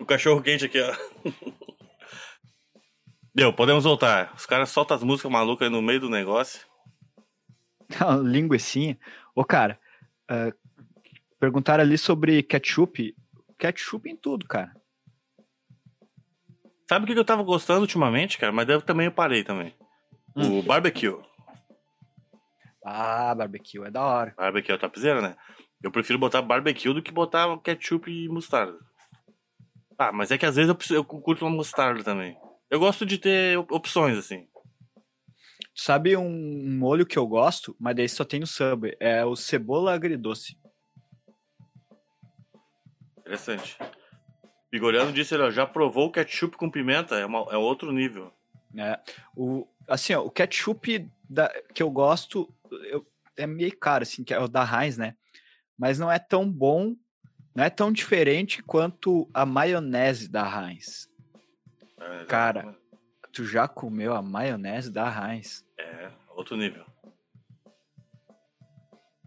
O 0.01 0.05
cachorro 0.05 0.43
quente 0.43 0.65
aqui, 0.65 0.81
ó. 0.81 0.93
Deu, 3.35 3.53
podemos 3.53 3.85
voltar. 3.85 4.33
Os 4.37 4.45
caras 4.45 4.71
soltam 4.71 4.97
as 4.97 5.03
músicas 5.03 5.31
malucas 5.33 5.67
aí 5.67 5.73
no 5.73 5.81
meio 5.81 6.01
do 6.01 6.11
negócio. 6.11 6.67
linguicinha. 8.23 8.99
Ô, 9.35 9.45
cara, 9.45 9.81
ah, 10.29 10.53
perguntaram 11.41 11.83
ali 11.83 11.97
sobre 11.97 12.43
ketchup. 12.43 13.15
Ketchup 13.59 14.11
em 14.11 14.17
tudo, 14.17 14.47
cara. 14.47 14.73
Sabe 16.89 17.05
o 17.05 17.07
que 17.07 17.19
eu 17.19 17.25
tava 17.25 17.43
gostando 17.43 17.81
ultimamente, 17.81 18.37
cara? 18.37 18.53
Mas 18.53 18.67
também 18.85 19.07
eu 19.07 19.13
parei 19.13 19.43
também. 19.43 19.75
O 20.37 20.63
barbecue. 20.63 21.17
Ah, 22.85 23.35
barbecue 23.35 23.85
é 23.85 23.91
da 23.91 24.03
hora. 24.03 24.35
Barbecue 24.37 24.73
é 24.73 24.77
topzera, 24.77 25.23
né? 25.23 25.37
Eu 25.83 25.91
prefiro 25.91 26.19
botar 26.19 26.43
barbecue 26.43 26.93
do 26.93 27.03
que 27.03 27.13
botar 27.13 27.57
ketchup 27.59 28.11
e 28.11 28.29
mostarda. 28.29 28.79
Ah, 29.99 30.13
mas 30.13 30.31
é 30.31 30.37
que 30.39 30.45
às 30.45 30.57
vezes 30.57 30.69
eu, 30.69 30.75
preciso- 30.75 30.99
eu 30.99 31.05
curto 31.05 31.45
uma 31.47 31.57
mostarda 31.57 32.03
também. 32.05 32.37
Eu 32.73 32.81
gosto 32.81 33.05
de 33.05 33.19
ter 33.19 33.59
op- 33.59 33.71
opções, 33.71 34.17
assim. 34.17 34.49
Sabe 35.75 36.17
um, 36.17 36.79
molho 36.79 37.05
que 37.05 37.19
eu 37.19 37.27
gosto, 37.27 37.77
mas 37.79 37.95
daí 37.95 38.09
só 38.09 38.25
tem 38.25 38.41
no 38.41 38.47
Subway? 38.47 38.97
É 38.99 39.23
o 39.27 39.37
cebola 39.37 39.93
agridoce. 39.93 40.57
Interessante. 43.19 43.77
Bigoriano 44.71 45.13
disse, 45.13 45.35
ele, 45.35 45.51
já 45.51 45.67
provou 45.67 46.11
ketchup 46.11 46.57
com 46.57 46.71
pimenta? 46.71 47.17
É, 47.17 47.27
uma- 47.27 47.47
é 47.53 47.57
outro 47.59 47.93
nível. 47.93 48.33
né? 48.73 48.99
O, 49.37 49.67
assim, 49.87 50.15
ó, 50.15 50.23
o 50.25 50.31
ketchup 50.31 51.07
da- 51.29 51.53
que 51.75 51.83
eu 51.83 51.91
gosto 51.91 52.49
eu- 52.91 53.07
é 53.37 53.47
meio 53.47 53.77
caro, 53.77 54.03
assim, 54.03 54.25
que 54.25 54.33
é 54.33 54.39
o 54.41 54.49
da 54.49 54.65
Heinz, 54.65 54.97
né? 54.97 55.15
Mas 55.79 55.99
não 55.99 56.11
é 56.11 56.19
tão 56.19 56.51
bom, 56.51 56.97
não 57.55 57.65
é 57.65 57.69
tão 57.69 57.93
diferente 57.93 58.63
quanto 58.63 59.29
a 59.35 59.45
maionese 59.45 60.27
da 60.27 60.43
Heinz. 60.47 61.07
É, 62.03 62.25
Cara. 62.25 62.77
Tu 63.33 63.47
já 63.47 63.67
comeu 63.67 64.15
a 64.15 64.21
maionese 64.21 64.91
da 64.91 65.09
Heinz? 65.09 65.65
É, 65.79 66.11
outro 66.29 66.57
nível. 66.57 66.85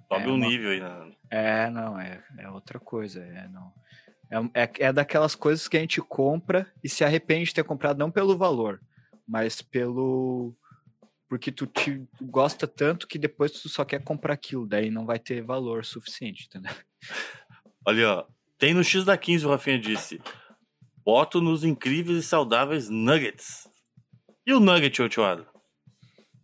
Sobe 0.08 0.26
É 0.26 0.28
um 0.28 0.38
nível 0.38 0.72
aí. 0.72 0.80
Na... 0.80 1.12
É, 1.30 1.70
não, 1.70 2.00
é, 2.00 2.24
é 2.38 2.50
outra 2.50 2.80
coisa, 2.80 3.22
é, 3.22 3.48
não. 3.48 3.74
É, 4.54 4.64
é, 4.64 4.72
é 4.88 4.94
daquelas 4.94 5.36
coisas 5.36 5.68
que 5.68 5.78
a 5.78 5.80
gente 5.80 6.02
compra 6.02 6.72
e 6.84 6.90
se 6.90 7.04
arrepende 7.04 7.46
de 7.46 7.54
ter 7.54 7.64
comprado 7.64 7.98
não 7.98 8.12
pelo 8.12 8.38
valor, 8.38 8.82
mas 9.28 9.62
pelo 9.62 10.56
porque 11.28 11.52
tu 11.52 11.66
te 11.66 12.08
tu 12.18 12.26
gosta 12.26 12.68
tanto 12.68 13.08
que 13.08 13.18
depois 13.18 13.52
tu 13.52 13.68
só 13.68 13.84
quer 13.84 14.04
comprar 14.04 14.34
aquilo, 14.34 14.68
daí 14.68 14.92
não 14.92 15.06
vai 15.06 15.18
ter 15.18 15.42
valor 15.42 15.84
suficiente, 15.84 16.46
entendeu? 16.46 16.74
Olha, 17.86 18.10
ó. 18.10 18.26
Tem 18.58 18.74
no 18.74 18.84
X 18.84 19.04
da 19.04 19.18
15, 19.18 19.46
o 19.46 19.50
Rafinha 19.50 19.78
disse. 19.78 20.22
Boto 21.06 21.40
nos 21.40 21.64
incríveis 21.64 22.18
e 22.18 22.24
saudáveis 22.28 22.90
nuggets. 22.90 23.70
E 24.46 24.54
o 24.54 24.60
nugget, 24.60 25.02
ô 25.02 25.08
tioado? 25.08 25.48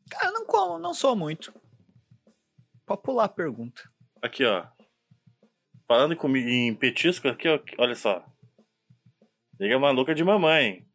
Cara, 0.10 0.32
não 0.32 0.46
como, 0.46 0.78
não 0.78 0.94
sou 0.94 1.16
muito. 1.16 1.52
Pode 2.86 3.02
pular 3.02 3.26
a 3.26 3.30
pergunta. 3.30 3.82
Aqui, 4.22 4.46
ó. 4.46 4.68
Falando 5.88 6.14
em, 6.14 6.18
comi- 6.18 6.44
em 6.44 6.76
petisco, 6.76 7.28
aqui, 7.28 7.48
ó. 7.48 7.60
Olha 7.80 7.96
só. 7.96 8.24
Liga 9.60 9.80
maluca 9.80 10.14
de 10.14 10.24
mamãe. 10.24 10.86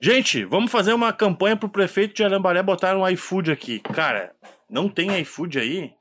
Gente, 0.00 0.44
vamos 0.44 0.70
fazer 0.70 0.92
uma 0.92 1.12
campanha 1.12 1.56
pro 1.56 1.68
prefeito 1.68 2.14
de 2.14 2.22
Arambaré 2.22 2.62
botar 2.62 2.96
um 2.96 3.08
iFood 3.08 3.50
aqui. 3.50 3.80
Cara, 3.80 4.36
não 4.70 4.88
tem 4.88 5.18
iFood 5.20 5.58
aí? 5.58 5.92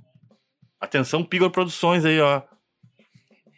Atenção, 0.79 1.23
Pigor 1.23 1.49
Produções 1.51 2.05
aí, 2.05 2.19
ó. 2.19 2.43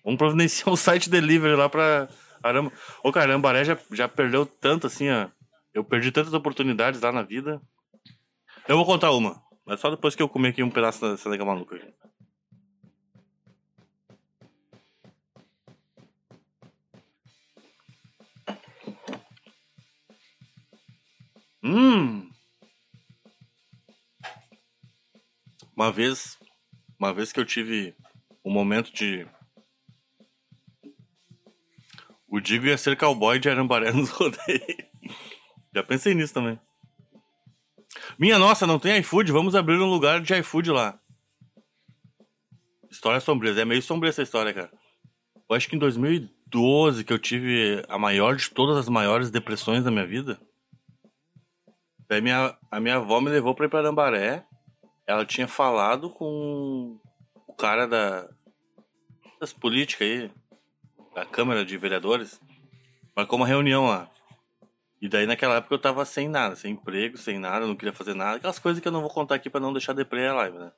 Vamos 0.09 0.17
providenciar 0.17 0.73
um 0.73 0.75
site 0.75 1.07
delivery 1.07 1.55
lá 1.55 1.69
pra 1.69 2.09
Aramba. 2.41 2.73
Ô, 3.03 3.11
cara, 3.11 3.27
Arambaré 3.27 3.63
já, 3.63 3.77
já 3.91 4.07
perdeu 4.07 4.43
tanto 4.43 4.87
assim, 4.87 5.07
ó. 5.07 5.29
Eu 5.71 5.83
perdi 5.83 6.11
tantas 6.11 6.33
oportunidades 6.33 6.99
lá 6.99 7.11
na 7.11 7.21
vida. 7.21 7.61
Eu 8.67 8.75
vou 8.75 8.87
contar 8.87 9.11
uma. 9.11 9.39
Mas 9.63 9.79
só 9.79 9.91
depois 9.91 10.15
que 10.15 10.23
eu 10.23 10.27
comer 10.27 10.47
aqui 10.49 10.63
um 10.63 10.71
pedaço 10.71 10.99
dessa 11.11 11.29
nega 11.29 11.45
maluca 11.45 11.75
aqui. 11.75 11.93
Hum! 21.63 22.31
Uma 25.75 25.91
vez, 25.91 26.35
uma 26.99 27.13
vez 27.13 27.31
que 27.31 27.39
eu 27.39 27.45
tive 27.45 27.95
um 28.43 28.51
momento 28.51 28.91
de 28.91 29.27
O 32.29 32.39
Digo 32.39 32.67
ia 32.67 32.77
ser 32.77 32.95
cowboy 32.95 33.39
de 33.39 33.49
Arambaré 33.49 33.91
nos 33.93 34.09
rodeios. 34.09 34.77
Já 35.73 35.83
pensei 35.83 36.13
nisso 36.13 36.33
também. 36.33 36.59
Minha 38.17 38.37
nossa, 38.37 38.67
não 38.67 38.79
tem 38.79 38.99
iFood? 38.99 39.31
Vamos 39.31 39.55
abrir 39.55 39.79
um 39.79 39.89
lugar 39.89 40.21
de 40.21 40.33
iFood 40.35 40.71
lá. 40.71 40.99
História 42.89 43.19
sombria. 43.19 43.59
É 43.59 43.65
meio 43.65 43.81
sombria 43.81 44.09
essa 44.09 44.21
história, 44.21 44.53
cara. 44.53 44.71
Eu 45.49 45.55
acho 45.55 45.67
que 45.67 45.75
em 45.75 45.79
2012 45.79 47.03
que 47.03 47.11
eu 47.11 47.19
tive 47.19 47.83
a 47.87 47.97
maior 47.97 48.35
de 48.35 48.49
todas 48.51 48.77
as 48.77 48.89
maiores 48.89 49.31
depressões 49.31 49.83
da 49.83 49.91
minha 49.91 50.05
vida. 50.05 50.39
Daí 52.07 52.21
minha, 52.21 52.57
a 52.71 52.79
minha 52.79 52.95
avó 52.95 53.21
me 53.21 53.29
levou 53.29 53.55
pra 53.55 53.65
ir 53.65 53.69
pra 53.69 53.79
Arambaré. 53.79 54.45
Ela 55.07 55.25
tinha 55.25 55.47
falado 55.47 56.09
com 56.09 56.99
o 57.47 57.53
cara 57.53 57.87
da, 57.87 58.29
das 59.39 59.53
políticas 59.53 60.07
aí, 60.07 60.31
da 61.13 61.25
Câmara 61.25 61.65
de 61.65 61.77
Vereadores. 61.77 62.39
Marcou 63.15 63.37
uma 63.37 63.47
reunião 63.47 63.87
lá. 63.87 64.09
E 65.01 65.07
daí 65.07 65.25
naquela 65.25 65.55
época 65.55 65.73
eu 65.75 65.79
tava 65.79 66.03
sem 66.05 66.27
nada, 66.27 66.55
sem 66.55 66.73
emprego, 66.73 67.17
sem 67.17 67.39
nada, 67.39 67.65
não 67.65 67.75
queria 67.75 67.93
fazer 67.93 68.13
nada. 68.13 68.37
Aquelas 68.37 68.59
coisas 68.59 68.81
que 68.81 68.87
eu 68.87 68.91
não 68.91 69.01
vou 69.01 69.09
contar 69.09 69.35
aqui 69.35 69.49
pra 69.49 69.59
não 69.61 69.71
deixar 69.73 69.93
deprê 69.93 70.27
a 70.27 70.33
live, 70.33 70.57
né? 70.57 70.71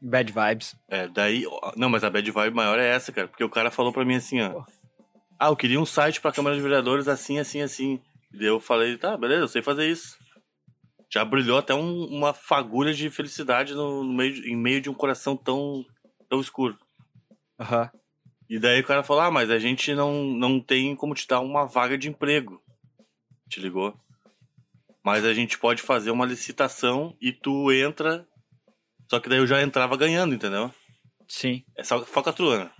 Bad 0.00 0.32
vibes. 0.32 0.74
É, 0.88 1.06
daí. 1.08 1.44
Não, 1.76 1.88
mas 1.88 2.04
a 2.04 2.10
bad 2.10 2.30
vibe 2.30 2.54
maior 2.54 2.78
é 2.78 2.86
essa, 2.88 3.12
cara. 3.12 3.28
Porque 3.28 3.44
o 3.44 3.48
cara 3.50 3.70
falou 3.70 3.92
pra 3.92 4.04
mim 4.04 4.16
assim, 4.16 4.40
ó. 4.42 4.62
Ah, 5.38 5.48
eu 5.48 5.56
queria 5.56 5.80
um 5.80 5.86
site 5.86 6.20
pra 6.20 6.32
Câmara 6.32 6.56
de 6.56 6.62
Vereadores 6.62 7.08
assim, 7.08 7.38
assim, 7.38 7.60
assim. 7.60 8.00
E 8.32 8.38
daí 8.38 8.46
eu 8.46 8.58
falei, 8.60 8.96
tá, 8.96 9.16
beleza, 9.16 9.42
eu 9.42 9.48
sei 9.48 9.62
fazer 9.62 9.86
isso. 9.88 10.16
Já 11.12 11.24
brilhou 11.24 11.58
até 11.58 11.74
um- 11.74 12.06
uma 12.06 12.32
fagulha 12.32 12.92
de 12.92 13.08
felicidade 13.10 13.74
no, 13.74 14.02
no 14.02 14.12
meio, 14.12 14.34
em 14.46 14.56
meio 14.56 14.80
de 14.80 14.88
um 14.90 14.94
coração 14.94 15.36
tão, 15.36 15.84
tão 16.28 16.40
escuro. 16.40 16.76
Aham. 17.60 17.90
E 18.48 18.58
daí 18.58 18.80
o 18.80 18.84
cara 18.84 19.02
falou, 19.02 19.22
ah, 19.22 19.30
mas 19.30 19.50
a 19.50 19.58
gente 19.58 19.94
não, 19.94 20.24
não 20.24 20.60
tem 20.60 20.94
como 20.94 21.14
te 21.14 21.26
dar 21.26 21.40
uma 21.40 21.66
vaga 21.66 21.98
de 21.98 22.08
emprego. 22.08 22.62
Te 23.48 23.60
ligou? 23.60 23.98
Mas 25.04 25.24
a 25.24 25.34
gente 25.34 25.58
pode 25.58 25.82
fazer 25.82 26.10
uma 26.10 26.26
licitação 26.26 27.16
e 27.20 27.32
tu 27.32 27.72
entra. 27.72 28.26
Só 29.08 29.20
que 29.20 29.28
daí 29.28 29.38
eu 29.38 29.46
já 29.46 29.62
entrava 29.62 29.96
ganhando, 29.96 30.34
entendeu? 30.34 30.72
Sim. 31.28 31.64
É 31.76 31.82
só 31.82 32.04
falcatrua, 32.04 32.64
né? 32.64 32.70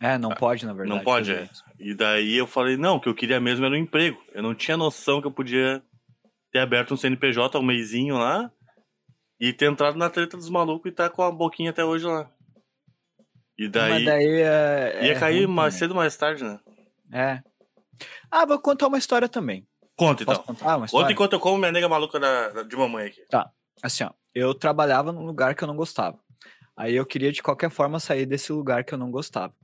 É, 0.00 0.18
não 0.18 0.30
pode, 0.30 0.66
na 0.66 0.72
verdade. 0.72 0.96
Não 0.96 1.04
pode, 1.04 1.32
é. 1.32 1.48
E 1.78 1.94
daí 1.94 2.36
eu 2.36 2.46
falei, 2.46 2.76
não, 2.76 2.96
o 2.96 3.00
que 3.00 3.08
eu 3.08 3.14
queria 3.14 3.40
mesmo 3.40 3.64
era 3.64 3.74
um 3.74 3.78
emprego. 3.78 4.20
Eu 4.32 4.42
não 4.42 4.54
tinha 4.54 4.76
noção 4.76 5.20
que 5.20 5.26
eu 5.26 5.32
podia 5.32 5.82
ter 6.52 6.58
aberto 6.58 6.92
um 6.92 6.96
CNPJ 6.96 7.58
um 7.58 7.62
mêsinho 7.62 8.16
lá 8.16 8.50
e 9.40 9.52
ter 9.52 9.70
entrado 9.70 9.96
na 9.96 10.10
treta 10.10 10.36
dos 10.36 10.50
malucos 10.50 10.90
e 10.90 10.94
tá 10.94 11.08
com 11.08 11.22
a 11.22 11.30
boquinha 11.30 11.70
até 11.70 11.84
hoje 11.84 12.06
lá. 12.06 12.30
E 13.58 13.68
daí, 13.68 13.90
Mas 13.92 14.04
daí 14.04 14.26
é, 14.42 15.00
ia 15.06 15.12
é 15.12 15.18
cair 15.18 15.46
mais 15.48 15.74
também. 15.74 15.78
cedo 15.78 15.90
ou 15.92 15.96
mais 15.96 16.16
tarde, 16.16 16.44
né? 16.44 16.60
É. 17.12 17.42
Ah, 18.30 18.44
vou 18.44 18.58
contar 18.58 18.86
uma 18.88 18.98
história 18.98 19.28
também. 19.28 19.66
Conta 19.96 20.22
então. 20.24 20.44
Uma 20.46 20.54
Conta 20.54 20.84
história? 20.86 21.12
enquanto 21.12 21.32
eu 21.32 21.40
como 21.40 21.56
minha 21.56 21.72
nega 21.72 21.88
maluca 21.88 22.20
da, 22.20 22.62
de 22.64 22.76
mamãe 22.76 23.06
aqui. 23.06 23.22
Assim, 23.82 24.04
ó, 24.04 24.10
eu 24.34 24.52
trabalhava 24.54 25.10
num 25.12 25.24
lugar 25.24 25.54
que 25.54 25.64
eu 25.64 25.68
não 25.68 25.76
gostava. 25.76 26.18
Aí 26.76 26.94
eu 26.94 27.06
queria 27.06 27.32
de 27.32 27.42
qualquer 27.42 27.70
forma 27.70 27.98
sair 27.98 28.26
desse 28.26 28.52
lugar 28.52 28.84
que 28.84 28.92
eu 28.92 28.98
não 28.98 29.10
gostava. 29.10 29.54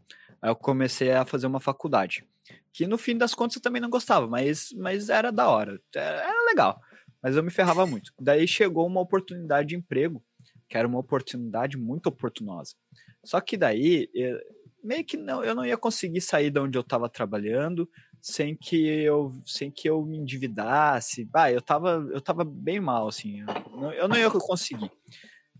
Aí 0.41 0.49
eu 0.51 0.57
comecei 0.57 1.13
a 1.13 1.27
fazer 1.27 1.47
uma 1.47 1.61
faculdade, 1.61 2.27
que 2.73 2.87
no 2.87 2.97
fim 2.97 3.17
das 3.19 3.35
contas 3.35 3.57
eu 3.57 3.63
também 3.63 3.83
não 3.83 3.91
gostava, 3.91 4.27
mas, 4.27 4.69
mas 4.77 5.11
era 5.11 5.31
da 5.31 5.49
hora, 5.49 5.79
era, 5.95 6.23
era 6.23 6.45
legal. 6.47 6.81
Mas 7.23 7.37
eu 7.37 7.43
me 7.43 7.51
ferrava 7.51 7.87
muito. 7.87 8.13
Daí 8.19 8.49
chegou 8.49 8.87
uma 8.87 9.01
oportunidade 9.01 9.69
de 9.69 9.77
emprego, 9.77 10.25
que 10.73 10.79
era 10.79 10.89
uma 10.89 10.99
oportunidade 10.99 11.77
muito 11.77 12.07
oportunosa. 12.07 12.75
Só 13.23 13.43
que 13.43 13.59
daí, 13.59 14.09
eh, 14.17 14.43
meio 14.83 15.05
que 15.05 15.19
não, 15.19 15.45
eu 15.45 15.55
não 15.55 15.67
ia 15.67 15.77
conseguir 15.77 16.23
sair 16.23 16.51
de 16.51 16.59
onde 16.59 16.79
eu 16.79 16.81
estava 16.81 17.11
trabalhando 17.11 17.87
sem 18.23 18.57
que 18.57 18.87
eu 18.87 19.31
sem 19.47 19.71
que 19.71 19.91
eu 19.91 20.03
me 20.03 20.17
endividasse. 20.17 21.29
Ah, 21.35 21.53
eu 21.53 21.61
tava 21.61 22.09
eu 22.11 22.23
tava 22.23 22.43
bem 22.43 22.81
mal 22.81 23.07
assim. 23.07 23.41
Eu 23.41 23.47
não, 23.77 23.93
eu 23.93 24.09
não 24.09 24.17
ia 24.17 24.31
conseguir 24.31 24.91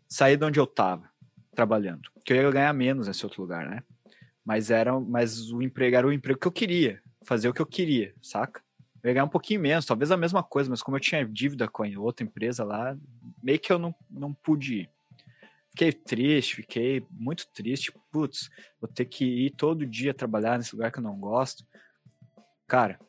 sair 0.09 0.39
de 0.39 0.47
onde 0.47 0.59
eu 0.59 0.67
tava 0.67 1.11
trabalhando, 1.55 2.11
porque 2.15 2.33
eu 2.33 2.37
ia 2.39 2.51
ganhar 2.51 2.73
menos 2.73 3.07
nesse 3.07 3.27
outro 3.27 3.43
lugar, 3.43 3.69
né? 3.69 3.83
Mas 4.43 4.71
era 4.71 4.99
mas 4.99 5.53
o 5.53 5.61
emprego 5.61 5.95
era 5.95 6.07
o 6.07 6.13
emprego 6.13 6.41
que 6.41 6.49
eu 6.49 6.53
queria, 6.53 7.03
fazer 7.23 7.51
o 7.51 7.53
que 7.53 7.61
eu 7.61 7.67
queria, 7.67 8.15
saca? 8.23 8.63
Eu 9.03 9.09
ia 9.09 9.15
ganhar 9.15 9.25
um 9.27 9.29
pouquinho 9.29 9.61
menos, 9.61 9.85
talvez 9.85 10.11
a 10.11 10.17
mesma 10.17 10.43
coisa, 10.43 10.71
mas 10.71 10.83
como 10.83 10.97
eu 10.97 11.01
tinha 11.01 11.23
dívida 11.23 11.69
com 11.69 11.83
a 11.83 12.01
outra 12.01 12.25
empresa 12.25 12.65
lá, 12.65 12.97
meio 13.43 13.59
que 13.59 13.71
eu 13.71 13.79
não, 13.79 13.95
não 14.09 14.33
pude 14.33 14.83
ir. 14.83 14.92
Fiquei 15.73 15.93
triste, 15.93 16.57
fiquei 16.57 17.05
muito 17.11 17.47
triste. 17.53 17.93
Putz, 18.11 18.51
vou 18.81 18.89
ter 18.89 19.07
que 19.07 19.25
ir 19.25 19.51
todo 19.51 19.87
dia 19.87 20.13
trabalhar 20.13 20.59
nesse 20.59 20.75
lugar 20.77 20.93
que 20.93 20.99
eu 20.99 21.03
não 21.03 21.19
gosto. 21.19 21.67
Cara, 22.69 23.01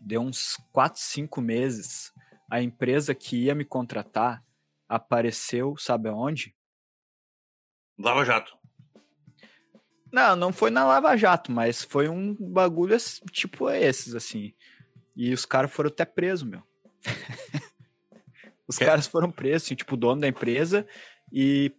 deu 0.00 0.20
uns 0.20 0.56
4, 0.70 1.00
5 1.00 1.40
meses. 1.40 2.12
A 2.50 2.60
empresa 2.62 3.14
que 3.14 3.44
ia 3.44 3.54
me 3.54 3.64
contratar 3.64 4.44
apareceu, 4.86 5.74
sabe 5.78 6.10
aonde? 6.10 6.54
Lava 7.98 8.22
Jato. 8.24 8.54
Não, 10.12 10.36
não 10.36 10.52
foi 10.52 10.70
na 10.70 10.84
Lava 10.84 11.16
Jato, 11.16 11.50
mas 11.50 11.82
foi 11.82 12.06
um 12.06 12.34
bagulho 12.38 12.94
tipo 13.30 13.70
esses, 13.70 14.14
assim. 14.14 14.52
E 15.16 15.32
os 15.32 15.46
caras 15.46 15.72
foram 15.72 15.88
até 15.88 16.04
presos, 16.04 16.46
meu. 16.46 16.62
os 18.68 18.76
Que- 18.76 18.84
caras 18.84 19.06
foram 19.06 19.30
presos, 19.30 19.66
assim, 19.66 19.74
tipo, 19.74 19.94
o 19.94 19.96
dono 19.96 20.20
da 20.20 20.28
empresa 20.28 20.86
e 21.32 21.72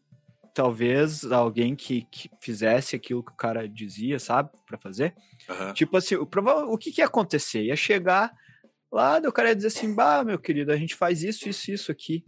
talvez 0.53 1.23
alguém 1.31 1.75
que, 1.75 2.03
que 2.03 2.29
fizesse 2.39 2.95
aquilo 2.95 3.23
que 3.23 3.31
o 3.31 3.35
cara 3.35 3.67
dizia, 3.67 4.19
sabe? 4.19 4.49
Pra 4.65 4.77
fazer. 4.77 5.15
Aham. 5.49 5.73
Tipo 5.73 5.97
assim, 5.97 6.15
o, 6.15 6.23
o 6.23 6.77
que, 6.77 6.91
que 6.91 7.01
ia 7.01 7.05
acontecer? 7.05 7.63
Ia 7.63 7.75
chegar 7.75 8.33
lá, 8.91 9.19
o 9.19 9.31
cara 9.31 9.49
ia 9.49 9.55
dizer 9.55 9.67
assim, 9.67 9.93
bah, 9.93 10.23
meu 10.23 10.39
querido, 10.39 10.71
a 10.71 10.77
gente 10.77 10.95
faz 10.95 11.23
isso, 11.23 11.47
isso, 11.47 11.71
isso 11.71 11.91
aqui. 11.91 12.25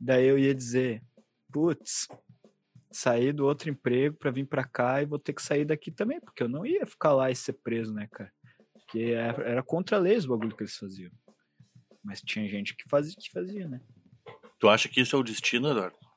Daí 0.00 0.26
eu 0.26 0.38
ia 0.38 0.54
dizer, 0.54 1.02
putz, 1.52 2.08
sair 2.90 3.32
do 3.32 3.46
outro 3.46 3.70
emprego 3.70 4.16
pra 4.16 4.30
vir 4.30 4.46
pra 4.46 4.64
cá 4.64 5.02
e 5.02 5.06
vou 5.06 5.18
ter 5.18 5.32
que 5.32 5.42
sair 5.42 5.64
daqui 5.64 5.90
também, 5.90 6.20
porque 6.20 6.42
eu 6.42 6.48
não 6.48 6.64
ia 6.64 6.86
ficar 6.86 7.12
lá 7.12 7.30
e 7.30 7.36
ser 7.36 7.54
preso, 7.54 7.92
né, 7.92 8.08
cara? 8.10 8.32
Porque 8.72 9.00
era, 9.00 9.42
era 9.42 9.62
contra 9.62 9.96
a 9.96 10.00
lei 10.00 10.16
os 10.16 10.26
bagulho 10.26 10.56
que 10.56 10.62
eles 10.62 10.76
faziam. 10.76 11.10
Mas 12.02 12.20
tinha 12.22 12.48
gente 12.48 12.76
que 12.76 12.88
fazia, 12.88 13.14
que 13.18 13.30
fazia, 13.30 13.68
né? 13.68 13.80
Tu 14.58 14.68
acha 14.68 14.88
que 14.88 15.00
isso 15.00 15.14
é 15.14 15.18
o 15.18 15.22
destino, 15.22 15.70
Eduardo? 15.70 16.07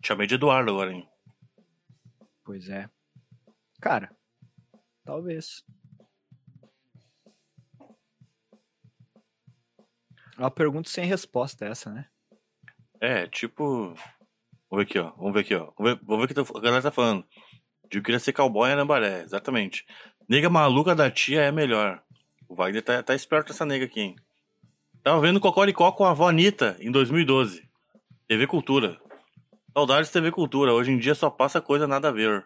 Te 0.00 0.08
Chamei 0.08 0.26
de 0.26 0.34
Eduardo 0.34 0.70
agora, 0.70 0.92
hein? 0.92 1.08
Pois 2.44 2.68
é. 2.68 2.88
Cara, 3.80 4.14
talvez. 5.04 5.62
É 10.36 10.40
uma 10.40 10.50
pergunta 10.50 10.88
sem 10.88 11.04
resposta 11.04 11.66
essa, 11.66 11.92
né? 11.92 12.08
É, 13.00 13.26
tipo. 13.26 13.94
Vamos 14.70 14.72
ver 14.72 14.82
aqui, 14.82 14.98
ó. 14.98 15.10
Vamos 15.12 15.32
ver 15.34 15.40
aqui, 15.40 15.54
ó. 15.54 15.72
Vamos 15.76 15.92
ver, 15.92 16.00
vamos 16.02 16.26
ver 16.26 16.40
o 16.40 16.44
que 16.44 16.58
a 16.58 16.60
galera 16.60 16.82
tá 16.82 16.90
falando. 16.90 17.26
Eu 17.90 18.02
queria 18.02 18.20
ser 18.20 18.32
cowboy 18.32 18.68
em 18.68 18.72
Arambaré, 18.72 19.22
exatamente. 19.22 19.84
Nega 20.28 20.48
maluca 20.48 20.94
da 20.94 21.10
tia 21.10 21.42
é 21.42 21.50
melhor. 21.50 22.02
O 22.48 22.54
Wagner 22.54 22.82
tá, 22.82 23.02
tá 23.02 23.14
esperto 23.14 23.52
essa 23.52 23.66
nega 23.66 23.84
aqui, 23.84 24.00
hein? 24.00 24.16
Tava 25.02 25.20
vendo 25.20 25.40
Cocoricó 25.40 25.90
com 25.92 26.04
a 26.04 26.10
avó 26.10 26.28
Anitta 26.28 26.76
em 26.80 26.90
2012. 26.90 27.68
TV 28.28 28.46
Cultura. 28.46 29.00
Saudades 29.72 30.10
TV 30.10 30.32
Cultura. 30.32 30.72
Hoje 30.72 30.90
em 30.90 30.98
dia 30.98 31.14
só 31.14 31.30
passa 31.30 31.60
coisa 31.60 31.86
nada 31.86 32.08
a 32.08 32.12
ver. 32.12 32.44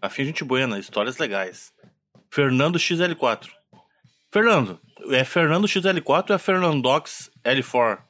Afim 0.00 0.24
gente 0.24 0.42
buena, 0.42 0.78
histórias 0.78 1.18
legais. 1.18 1.72
Fernando 2.30 2.78
XL4. 2.78 3.48
Fernando, 4.32 4.80
é 5.10 5.24
Fernando 5.24 5.66
XL4 5.66 6.30
ou 6.30 6.36
é 6.36 6.38
Fernandox 6.38 7.30
L4? 7.44 8.02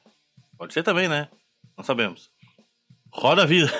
Pode 0.57 0.73
ser 0.73 0.83
também, 0.83 1.07
né? 1.07 1.29
Não 1.77 1.83
sabemos. 1.83 2.31
Roda 3.11 3.43
a 3.43 3.45
vida. 3.45 3.71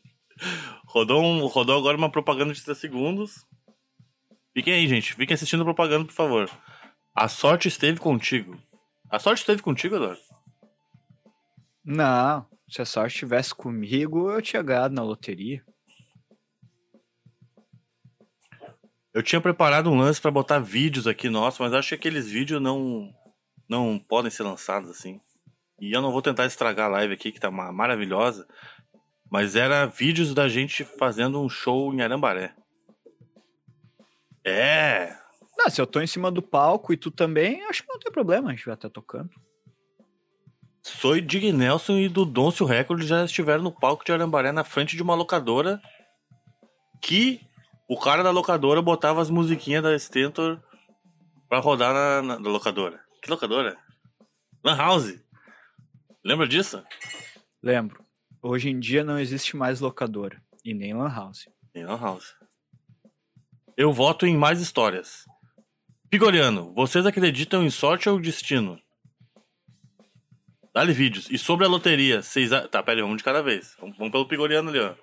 rodou, 0.86 1.22
um, 1.22 1.46
rodou 1.46 1.78
agora 1.78 1.96
uma 1.96 2.10
propaganda 2.10 2.52
de 2.52 2.62
30 2.62 2.78
segundos. 2.78 3.46
Fiquem 4.52 4.74
aí, 4.74 4.88
gente. 4.88 5.14
Fiquem 5.14 5.34
assistindo 5.34 5.62
a 5.62 5.64
propaganda, 5.64 6.04
por 6.04 6.14
favor. 6.14 6.50
A 7.14 7.28
sorte 7.28 7.68
esteve 7.68 7.98
contigo. 7.98 8.60
A 9.08 9.18
sorte 9.18 9.40
esteve 9.40 9.62
contigo, 9.62 9.96
Eduardo? 9.96 10.20
Não, 11.84 12.46
se 12.70 12.80
a 12.80 12.84
sorte 12.84 13.14
estivesse 13.14 13.54
comigo, 13.54 14.30
eu 14.30 14.40
tinha 14.40 14.62
ganhado 14.62 14.94
na 14.94 15.02
loteria. 15.02 15.64
Eu 19.12 19.22
tinha 19.22 19.40
preparado 19.40 19.90
um 19.90 19.98
lance 19.98 20.20
pra 20.20 20.30
botar 20.30 20.60
vídeos 20.60 21.06
aqui, 21.08 21.28
nossa, 21.28 21.62
mas 21.62 21.72
acho 21.74 21.88
que 21.88 21.94
aqueles 21.96 22.28
vídeos 22.30 22.62
não 22.62 23.12
não 23.68 23.98
podem 23.98 24.30
ser 24.30 24.42
lançados 24.44 24.90
assim. 24.90 25.20
E 25.80 25.92
eu 25.92 26.02
não 26.02 26.12
vou 26.12 26.22
tentar 26.22 26.46
estragar 26.46 26.86
a 26.86 26.90
live 26.90 27.14
aqui, 27.14 27.32
que 27.32 27.40
tá 27.40 27.50
ma- 27.50 27.72
maravilhosa. 27.72 28.46
Mas 29.30 29.56
era 29.56 29.86
vídeos 29.86 30.34
da 30.34 30.48
gente 30.48 30.84
fazendo 30.84 31.40
um 31.40 31.48
show 31.48 31.92
em 31.94 32.02
Arambaré. 32.02 32.54
É! 34.44 35.16
Não, 35.56 35.68
se 35.70 35.80
eu 35.80 35.86
tô 35.86 36.00
em 36.00 36.06
cima 36.06 36.30
do 36.30 36.42
palco 36.42 36.92
e 36.92 36.96
tu 36.96 37.10
também, 37.10 37.64
acho 37.64 37.82
que 37.82 37.88
não 37.88 37.98
tem 37.98 38.10
problema, 38.12 38.48
a 38.50 38.52
gente 38.54 38.66
vai 38.66 38.74
estar 38.74 38.90
tocando. 38.90 39.30
Sou 40.82 41.20
Dig 41.20 41.52
Nelson 41.52 41.98
e 41.98 42.08
do 42.08 42.24
Doncio 42.24 42.64
Record 42.66 43.02
já 43.02 43.24
estiveram 43.24 43.62
no 43.62 43.72
palco 43.72 44.04
de 44.04 44.12
Arambaré 44.12 44.50
na 44.52 44.64
frente 44.64 44.96
de 44.96 45.02
uma 45.02 45.14
locadora 45.14 45.80
que 47.02 47.40
o 47.88 47.98
cara 47.98 48.22
da 48.22 48.30
locadora 48.30 48.80
botava 48.80 49.20
as 49.20 49.30
musiquinhas 49.30 49.82
da 49.82 49.98
Stentor 49.98 50.60
pra 51.48 51.58
rodar 51.58 51.92
na, 51.92 52.22
na- 52.22 52.38
na 52.40 52.48
locadora. 52.48 53.00
Que 53.22 53.30
locadora? 53.30 53.76
Lan 54.64 54.76
House. 54.76 55.14
Lembra 56.24 56.46
disso? 56.48 56.82
Lembro. 57.62 58.04
Hoje 58.42 58.70
em 58.70 58.78
dia 58.80 59.04
não 59.04 59.18
existe 59.18 59.56
mais 59.56 59.80
locadora. 59.80 60.40
E 60.64 60.72
nem 60.74 60.94
lan 60.94 61.08
house. 61.08 61.46
Em 61.74 61.84
Lan 61.84 61.98
House. 61.98 62.34
Eu 63.76 63.92
voto 63.92 64.26
em 64.26 64.36
mais 64.36 64.60
histórias. 64.60 65.24
Pigoriano, 66.10 66.72
vocês 66.74 67.04
acreditam 67.06 67.62
em 67.64 67.70
sorte 67.70 68.08
ou 68.08 68.20
destino? 68.20 68.78
Dá-lhe 70.74 70.92
vídeos. 70.92 71.28
E 71.30 71.36
sobre 71.38 71.66
a 71.66 71.68
loteria, 71.68 72.22
vocês. 72.22 72.52
a- 72.52 72.68
Tá, 72.68 72.82
pera 72.82 72.98
aí, 72.98 73.02
vamos 73.02 73.18
de 73.18 73.24
cada 73.24 73.42
vez. 73.42 73.76
Vamos, 73.80 73.96
pelo 74.10 74.26
Pigoriano 74.28 74.70
ali, 74.70 74.78
ó. 74.78 74.94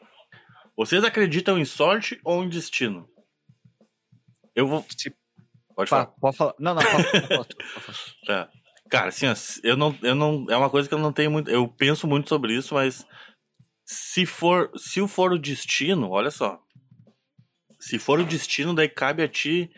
Vocês 0.76 1.04
acreditam 1.04 1.58
em 1.58 1.66
sorte 1.66 2.20
ou 2.24 2.44
em 2.44 2.50
destino? 2.50 3.08
Eu 4.56 4.68
vou. 4.68 4.86
Se- 4.98 5.14
Pode 5.76 5.90
falar. 5.90 6.08
pode 6.08 6.38
falar. 6.38 6.54
Não, 6.60 6.74
não, 6.74 6.82
pode. 6.82 7.56
Tá. 8.26 8.50
Cara, 8.90 9.10
assim, 9.10 9.28
ó, 9.28 9.34
eu 9.64 9.76
não, 9.76 9.98
eu 10.02 10.16
não. 10.16 10.46
É 10.50 10.56
uma 10.56 10.70
coisa 10.70 10.88
que 10.88 10.94
eu 10.96 11.00
não 11.00 11.12
tenho 11.12 11.30
muito. 11.30 11.50
Eu 11.52 11.68
penso 11.68 12.08
muito 12.08 12.30
sobre 12.30 12.54
isso, 12.56 12.74
mas. 12.74 13.06
Se 13.86 14.26
for. 14.26 14.72
Se 14.78 15.06
for 15.08 15.34
o 15.34 15.38
destino, 15.40 16.10
olha 16.10 16.32
só. 16.32 16.60
Se 17.80 18.00
for 18.00 18.20
o 18.20 18.26
destino, 18.26 18.74
daí 18.74 18.88
cabe 18.90 19.22
a 19.22 19.28
ti 19.28 19.70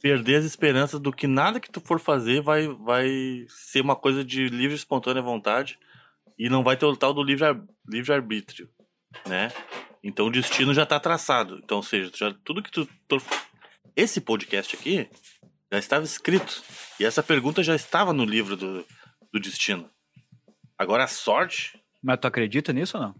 perder 0.00 0.36
as 0.36 0.44
esperanças 0.44 1.00
do 1.00 1.12
que 1.12 1.26
nada 1.26 1.60
que 1.60 1.70
tu 1.70 1.80
for 1.80 1.98
fazer 1.98 2.40
vai, 2.40 2.68
vai 2.68 3.44
ser 3.48 3.80
uma 3.80 3.96
coisa 3.96 4.24
de 4.24 4.48
livre 4.48 4.74
e 4.74 4.76
espontânea 4.76 5.22
vontade 5.22 5.78
e 6.38 6.48
não 6.48 6.62
vai 6.62 6.76
ter 6.76 6.86
o 6.86 6.96
tal 6.96 7.12
do 7.12 7.22
livre, 7.22 7.46
livre 7.88 8.12
arbítrio, 8.12 8.68
né? 9.26 9.52
Então 10.02 10.26
o 10.26 10.30
destino 10.30 10.72
já 10.72 10.86
tá 10.86 11.00
traçado. 11.00 11.60
Então, 11.62 11.78
ou 11.78 11.82
seja, 11.82 12.10
já, 12.14 12.34
tudo 12.44 12.62
que 12.62 12.70
tu, 12.70 12.88
Esse 13.96 14.20
podcast 14.20 14.76
aqui 14.76 15.08
já 15.72 15.78
estava 15.78 16.04
escrito. 16.04 16.62
E 17.00 17.04
essa 17.04 17.22
pergunta 17.22 17.62
já 17.62 17.74
estava 17.74 18.12
no 18.12 18.24
livro 18.24 18.56
do, 18.56 18.84
do 19.32 19.40
destino. 19.40 19.90
Agora 20.78 21.04
a 21.04 21.08
sorte. 21.08 21.78
Mas 22.02 22.18
tu 22.20 22.26
acredita 22.26 22.72
nisso 22.72 22.96
ou 22.96 23.02
não? 23.02 23.14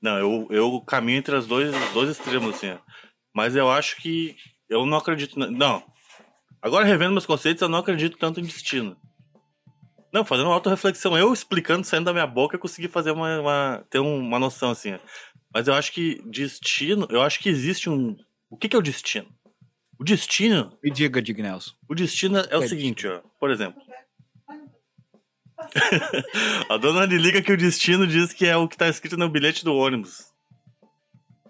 Não, 0.00 0.18
eu, 0.18 0.48
eu 0.50 0.80
caminho 0.80 1.18
entre 1.18 1.34
os 1.34 1.46
dois, 1.46 1.74
os 1.74 1.92
dois 1.92 2.10
extremos, 2.10 2.56
assim. 2.56 2.70
ó. 2.70 2.78
Mas 3.34 3.54
eu 3.56 3.70
acho 3.70 3.96
que. 3.96 4.36
Eu 4.68 4.86
não 4.86 4.98
acredito. 4.98 5.38
Não. 5.38 5.82
Agora, 6.62 6.84
revendo 6.84 7.10
meus 7.12 7.26
conceitos, 7.26 7.60
eu 7.60 7.68
não 7.68 7.78
acredito 7.80 8.16
tanto 8.16 8.38
em 8.40 8.44
destino. 8.44 8.96
Não, 10.12 10.24
fazendo 10.24 10.46
uma 10.46 10.54
autorreflexão. 10.54 11.16
Eu 11.18 11.32
explicando, 11.32 11.84
saindo 11.84 12.04
da 12.04 12.12
minha 12.12 12.26
boca, 12.26 12.54
eu 12.56 12.60
consegui 12.60 12.86
fazer 12.86 13.10
uma. 13.10 13.40
uma- 13.40 13.84
ter 13.90 13.98
um- 13.98 14.18
uma 14.18 14.38
noção, 14.38 14.70
assim. 14.70 14.96
Mas 15.52 15.66
eu 15.66 15.74
acho 15.74 15.90
que 15.92 16.22
destino. 16.30 17.06
Eu 17.10 17.20
acho 17.22 17.40
que 17.40 17.48
existe 17.48 17.90
um. 17.90 18.16
O 18.50 18.56
que, 18.56 18.68
que 18.68 18.76
é 18.76 18.78
o 18.78 18.82
destino? 18.82 19.28
O 19.98 20.04
destino 20.04 20.76
Me 20.82 20.90
diga, 20.90 21.20
Dignelson. 21.22 21.72
o 21.88 21.94
destino 21.94 22.38
é 22.38 22.58
o 22.58 22.62
É 22.62 22.68
seguinte, 22.68 23.06
ó. 23.06 23.20
Por 23.40 23.50
exemplo. 23.50 23.80
a 26.68 26.76
dona 26.76 27.06
liga 27.06 27.40
que 27.40 27.52
o 27.52 27.56
destino 27.56 28.06
diz 28.06 28.32
que 28.32 28.46
é 28.46 28.56
o 28.56 28.68
que 28.68 28.76
tá 28.76 28.88
escrito 28.88 29.16
no 29.16 29.28
bilhete 29.28 29.64
do 29.64 29.74
ônibus. 29.74 30.26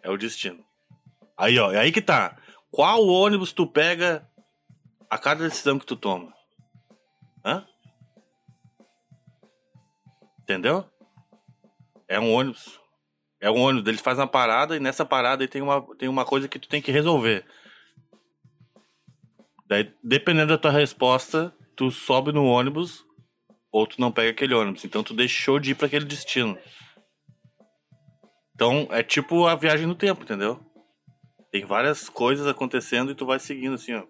É 0.03 0.11
o 0.11 0.17
destino. 0.17 0.63
Aí, 1.37 1.59
ó, 1.59 1.73
é 1.73 1.79
aí 1.79 1.91
que 1.93 2.03
tá. 2.03 2.37
Qual 2.71 3.07
ônibus 3.07 3.53
tu 3.53 3.67
pega 3.67 4.27
a 5.13 5.19
cada 5.19 5.47
decisão 5.47 5.79
que 5.79 5.85
tu 5.85 5.95
toma? 5.95 6.33
Hã? 7.45 7.67
Entendeu? 10.41 10.87
É 12.09 12.19
um 12.19 12.33
ônibus. 12.33 12.81
É 13.39 13.51
um 13.51 13.61
ônibus, 13.61 13.87
ele 13.87 13.99
faz 13.99 14.19
uma 14.19 14.27
parada 14.27 14.75
e 14.75 14.81
nessa 14.81 15.05
parada 15.05 15.47
tem 15.47 15.61
uma, 15.61 15.83
tem 15.97 16.09
uma 16.09 16.25
coisa 16.25 16.49
que 16.49 16.59
tu 16.59 16.67
tem 16.67 16.81
que 16.81 16.91
resolver. 16.91 17.45
Daí, 19.67 19.95
dependendo 20.03 20.49
da 20.49 20.57
tua 20.57 20.71
resposta, 20.71 21.55
tu 21.77 21.91
sobe 21.91 22.33
no 22.33 22.47
ônibus 22.47 23.05
ou 23.71 23.87
tu 23.87 24.01
não 24.01 24.11
pega 24.11 24.31
aquele 24.31 24.55
ônibus. 24.55 24.83
Então 24.83 25.03
tu 25.03 25.13
deixou 25.13 25.59
de 25.59 25.73
ir 25.73 25.75
para 25.75 25.89
aquele 25.89 26.07
destino. 26.07 26.57
Então 28.55 28.89
é 28.91 29.03
tipo 29.03 29.47
a 29.47 29.55
viagem 29.57 29.87
no 29.87 29.95
tempo, 29.95 30.23
entendeu? 30.23 30.59
Tem 31.51 31.67
várias 31.67 32.09
coisas 32.09 32.47
acontecendo 32.47 33.13
e 33.13 33.15
tu 33.15 33.27
vai 33.27 33.39
seguindo 33.39 33.75
assim, 33.75 33.93
ó. 33.93 34.07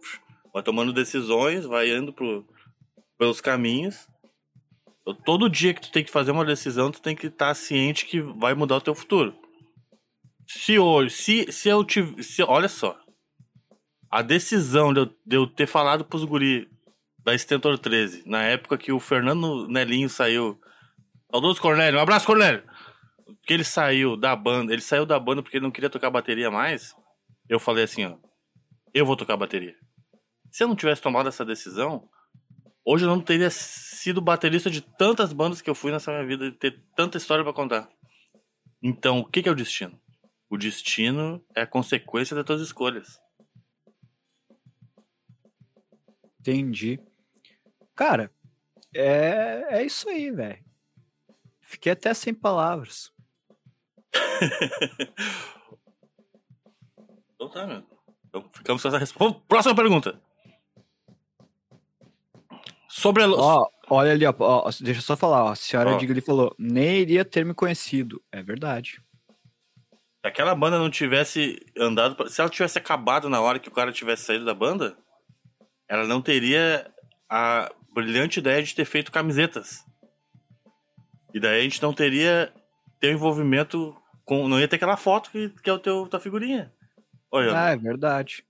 Vai 0.52 0.62
tomando 0.62 0.92
decisões, 0.92 1.64
vai 1.64 1.90
indo 1.90 2.12
pro, 2.12 2.46
pelos 3.18 3.40
caminhos. 3.40 4.08
Então, 5.00 5.14
todo 5.14 5.48
dia 5.48 5.74
que 5.74 5.80
tu 5.80 5.90
tem 5.90 6.04
que 6.04 6.10
fazer 6.10 6.30
uma 6.30 6.44
decisão, 6.44 6.90
tu 6.90 7.00
tem 7.00 7.16
que 7.16 7.26
estar 7.26 7.54
ciente 7.54 8.06
que 8.06 8.20
vai 8.20 8.54
mudar 8.54 8.76
o 8.76 8.80
teu 8.80 8.94
futuro. 8.94 9.34
Se 10.46 10.78
hoje, 10.78 11.14
se, 11.14 11.52
se 11.52 11.68
eu 11.68 11.84
tive, 11.84 12.22
se, 12.22 12.42
olha 12.42 12.68
só, 12.68 12.98
a 14.10 14.20
decisão 14.20 14.92
de 14.92 15.00
eu, 15.00 15.06
de 15.06 15.36
eu 15.36 15.46
ter 15.46 15.66
falado 15.66 16.04
pros 16.04 16.24
guri 16.24 16.68
da 17.24 17.36
Stentor 17.36 17.78
13, 17.78 18.24
na 18.26 18.42
época 18.42 18.76
que 18.76 18.92
o 18.92 19.00
Fernando 19.00 19.66
Nelinho 19.68 20.08
saiu. 20.08 20.60
Saudoso 21.30 21.62
Cornélio, 21.62 21.98
um 21.98 22.02
abraço, 22.02 22.26
Cornélio! 22.26 22.62
Que 23.46 23.54
ele 23.54 23.64
saiu 23.64 24.16
da 24.16 24.36
banda, 24.36 24.72
ele 24.72 24.82
saiu 24.82 25.06
da 25.06 25.18
banda 25.18 25.42
porque 25.42 25.56
ele 25.56 25.64
não 25.64 25.70
queria 25.70 25.88
tocar 25.88 26.10
bateria 26.10 26.50
mais. 26.50 26.94
Eu 27.48 27.58
falei 27.58 27.84
assim, 27.84 28.04
ó, 28.04 28.16
eu 28.92 29.06
vou 29.06 29.16
tocar 29.16 29.36
bateria. 29.36 29.74
Se 30.52 30.62
eu 30.62 30.68
não 30.68 30.76
tivesse 30.76 31.00
tomado 31.00 31.30
essa 31.30 31.46
decisão, 31.46 32.10
hoje 32.84 33.06
eu 33.06 33.08
não 33.08 33.22
teria 33.22 33.48
sido 33.48 34.20
baterista 34.20 34.70
de 34.70 34.82
tantas 34.82 35.32
bandas 35.32 35.62
que 35.62 35.70
eu 35.70 35.74
fui 35.74 35.90
nessa 35.90 36.12
minha 36.12 36.26
vida, 36.26 36.50
de 36.50 36.56
ter 36.58 36.84
tanta 36.94 37.16
história 37.16 37.42
pra 37.42 37.54
contar. 37.54 37.88
Então, 38.82 39.20
o 39.20 39.24
que 39.24 39.42
que 39.42 39.48
é 39.48 39.52
o 39.52 39.56
destino? 39.56 39.98
O 40.50 40.58
destino 40.58 41.42
é 41.56 41.62
a 41.62 41.66
consequência 41.66 42.36
das 42.36 42.44
tuas 42.44 42.60
escolhas. 42.60 43.18
Entendi. 46.38 47.00
Cara, 47.94 48.30
é, 48.94 49.78
é 49.78 49.86
isso 49.86 50.06
aí, 50.10 50.30
velho. 50.30 50.62
Fiquei 51.62 51.92
até 51.92 52.12
sem 52.12 52.34
palavras. 52.34 53.10
Então 57.34 57.50
tá, 57.50 57.66
meu. 57.66 57.82
Então 58.28 58.48
ficamos 58.54 58.80
com 58.80 58.86
essa 58.86 58.98
resposta. 58.98 59.40
Próxima 59.48 59.74
pergunta. 59.74 60.22
Sobre 62.94 63.22
a. 63.22 63.30
Ó, 63.30 63.66
olha 63.88 64.12
ali, 64.12 64.26
ó, 64.26 64.34
ó, 64.38 64.70
deixa 64.80 65.00
eu 65.00 65.02
só 65.04 65.16
falar, 65.16 65.44
ó, 65.44 65.48
a 65.52 65.56
senhora 65.56 65.92
Ó. 65.92 65.96
Digli 65.96 66.20
falou, 66.20 66.54
nem 66.58 66.98
iria 67.00 67.24
ter 67.24 67.42
me 67.44 67.54
conhecido. 67.54 68.22
É 68.30 68.42
verdade. 68.42 69.00
Se 70.20 70.28
aquela 70.28 70.54
banda 70.54 70.78
não 70.78 70.90
tivesse 70.90 71.58
andado. 71.78 72.14
pra- 72.14 72.28
Se 72.28 72.40
ela 72.40 72.50
tivesse 72.50 72.76
acabado 72.78 73.28
na 73.30 73.40
hora 73.40 73.58
que 73.58 73.68
o 73.68 73.72
cara 73.72 73.90
tivesse 73.92 74.24
saído 74.24 74.44
da 74.44 74.52
banda, 74.54 74.94
ela 75.88 76.06
não 76.06 76.20
teria 76.20 76.86
a 77.30 77.72
brilhante 77.94 78.38
ideia 78.40 78.62
de 78.62 78.74
ter 78.74 78.84
feito 78.84 79.10
camisetas. 79.10 79.84
E 81.34 81.40
daí 81.40 81.60
a 81.60 81.62
gente 81.62 81.82
não 81.82 81.94
teria 81.94 82.52
teu 83.00 83.10
envolvimento 83.10 83.96
com. 84.24 84.46
Não 84.48 84.60
ia 84.60 84.68
ter 84.68 84.76
aquela 84.76 84.98
foto 84.98 85.30
que, 85.30 85.48
que 85.48 85.70
é 85.70 85.72
o 85.72 85.78
teu 85.78 86.06
tua 86.06 86.20
figurinha. 86.20 86.70
Olha, 87.30 87.58
Ah, 87.58 87.70
é 87.70 87.76
verdade. 87.76 88.44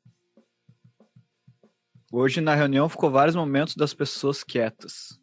Hoje 2.15 2.43
na 2.43 2.55
reunião 2.55 2.91
ficou 2.91 3.11
vários 3.11 3.35
momentos 3.35 3.75
das 3.75 3.95
pessoas 3.95 4.45
quietas. 4.45 5.19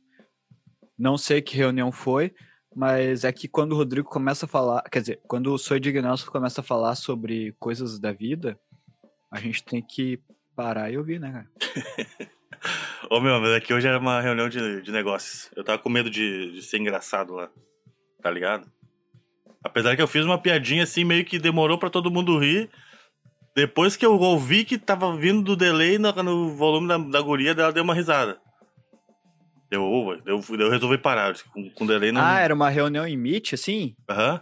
Não 0.97 1.19
sei 1.19 1.39
que 1.39 1.55
reunião 1.55 1.91
foi, 1.91 2.33
mas 2.75 3.23
é 3.23 3.31
que 3.31 3.47
quando 3.47 3.73
o 3.73 3.75
Rodrigo 3.75 4.09
começa 4.09 4.47
a 4.47 4.49
falar, 4.49 4.81
quer 4.89 5.01
dizer, 5.01 5.19
quando 5.27 5.53
o 5.53 5.57
Sr. 5.59 5.79
Dignelson 5.79 6.31
começa 6.31 6.61
a 6.61 6.63
falar 6.63 6.95
sobre 6.95 7.55
coisas 7.59 7.99
da 7.99 8.11
vida, 8.11 8.59
a 9.31 9.39
gente 9.39 9.63
tem 9.63 9.83
que 9.83 10.19
parar 10.55 10.91
e 10.91 10.97
ouvir, 10.97 11.19
né, 11.19 11.31
cara? 11.31 12.29
Ô 13.07 13.21
meu, 13.21 13.39
mas 13.39 13.51
aqui 13.51 13.71
hoje 13.71 13.87
era 13.87 13.99
uma 13.99 14.19
reunião 14.19 14.49
de, 14.49 14.81
de 14.81 14.91
negócios. 14.91 15.51
Eu 15.55 15.63
tava 15.63 15.77
com 15.77 15.89
medo 15.89 16.09
de, 16.09 16.53
de 16.53 16.63
ser 16.63 16.79
engraçado 16.79 17.35
lá. 17.35 17.51
Tá 18.19 18.31
ligado? 18.31 18.67
Apesar 19.63 19.95
que 19.95 20.01
eu 20.01 20.07
fiz 20.07 20.25
uma 20.25 20.41
piadinha 20.41 20.83
assim, 20.83 21.03
meio 21.03 21.23
que 21.23 21.37
demorou 21.37 21.77
pra 21.77 21.91
todo 21.91 22.09
mundo 22.09 22.39
rir. 22.39 22.67
Depois 23.55 23.95
que 23.97 24.05
eu 24.05 24.17
ouvi 24.17 24.63
que 24.63 24.77
tava 24.77 25.15
vindo 25.17 25.41
do 25.41 25.55
delay 25.55 25.97
no, 25.97 26.11
no 26.23 26.55
volume 26.55 26.87
da, 26.87 26.97
da 26.97 27.21
guria, 27.21 27.51
ela 27.51 27.71
deu 27.71 27.83
uma 27.83 27.93
risada. 27.93 28.39
Deu, 29.69 29.83
ô, 29.83 30.13
eu, 30.25 30.41
eu 30.57 30.69
resolvi 30.69 30.97
parar. 30.97 31.33
Com, 31.53 31.69
com 31.71 31.85
delay 31.85 32.11
não. 32.11 32.21
Ah, 32.21 32.39
era 32.39 32.53
uma 32.53 32.69
reunião 32.69 33.05
em 33.05 33.17
Meet, 33.17 33.53
assim? 33.53 33.95
Aham. 34.09 34.41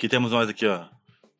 que 0.00 0.08
temos 0.08 0.32
mais 0.32 0.48
aqui, 0.48 0.66
ó? 0.66 0.86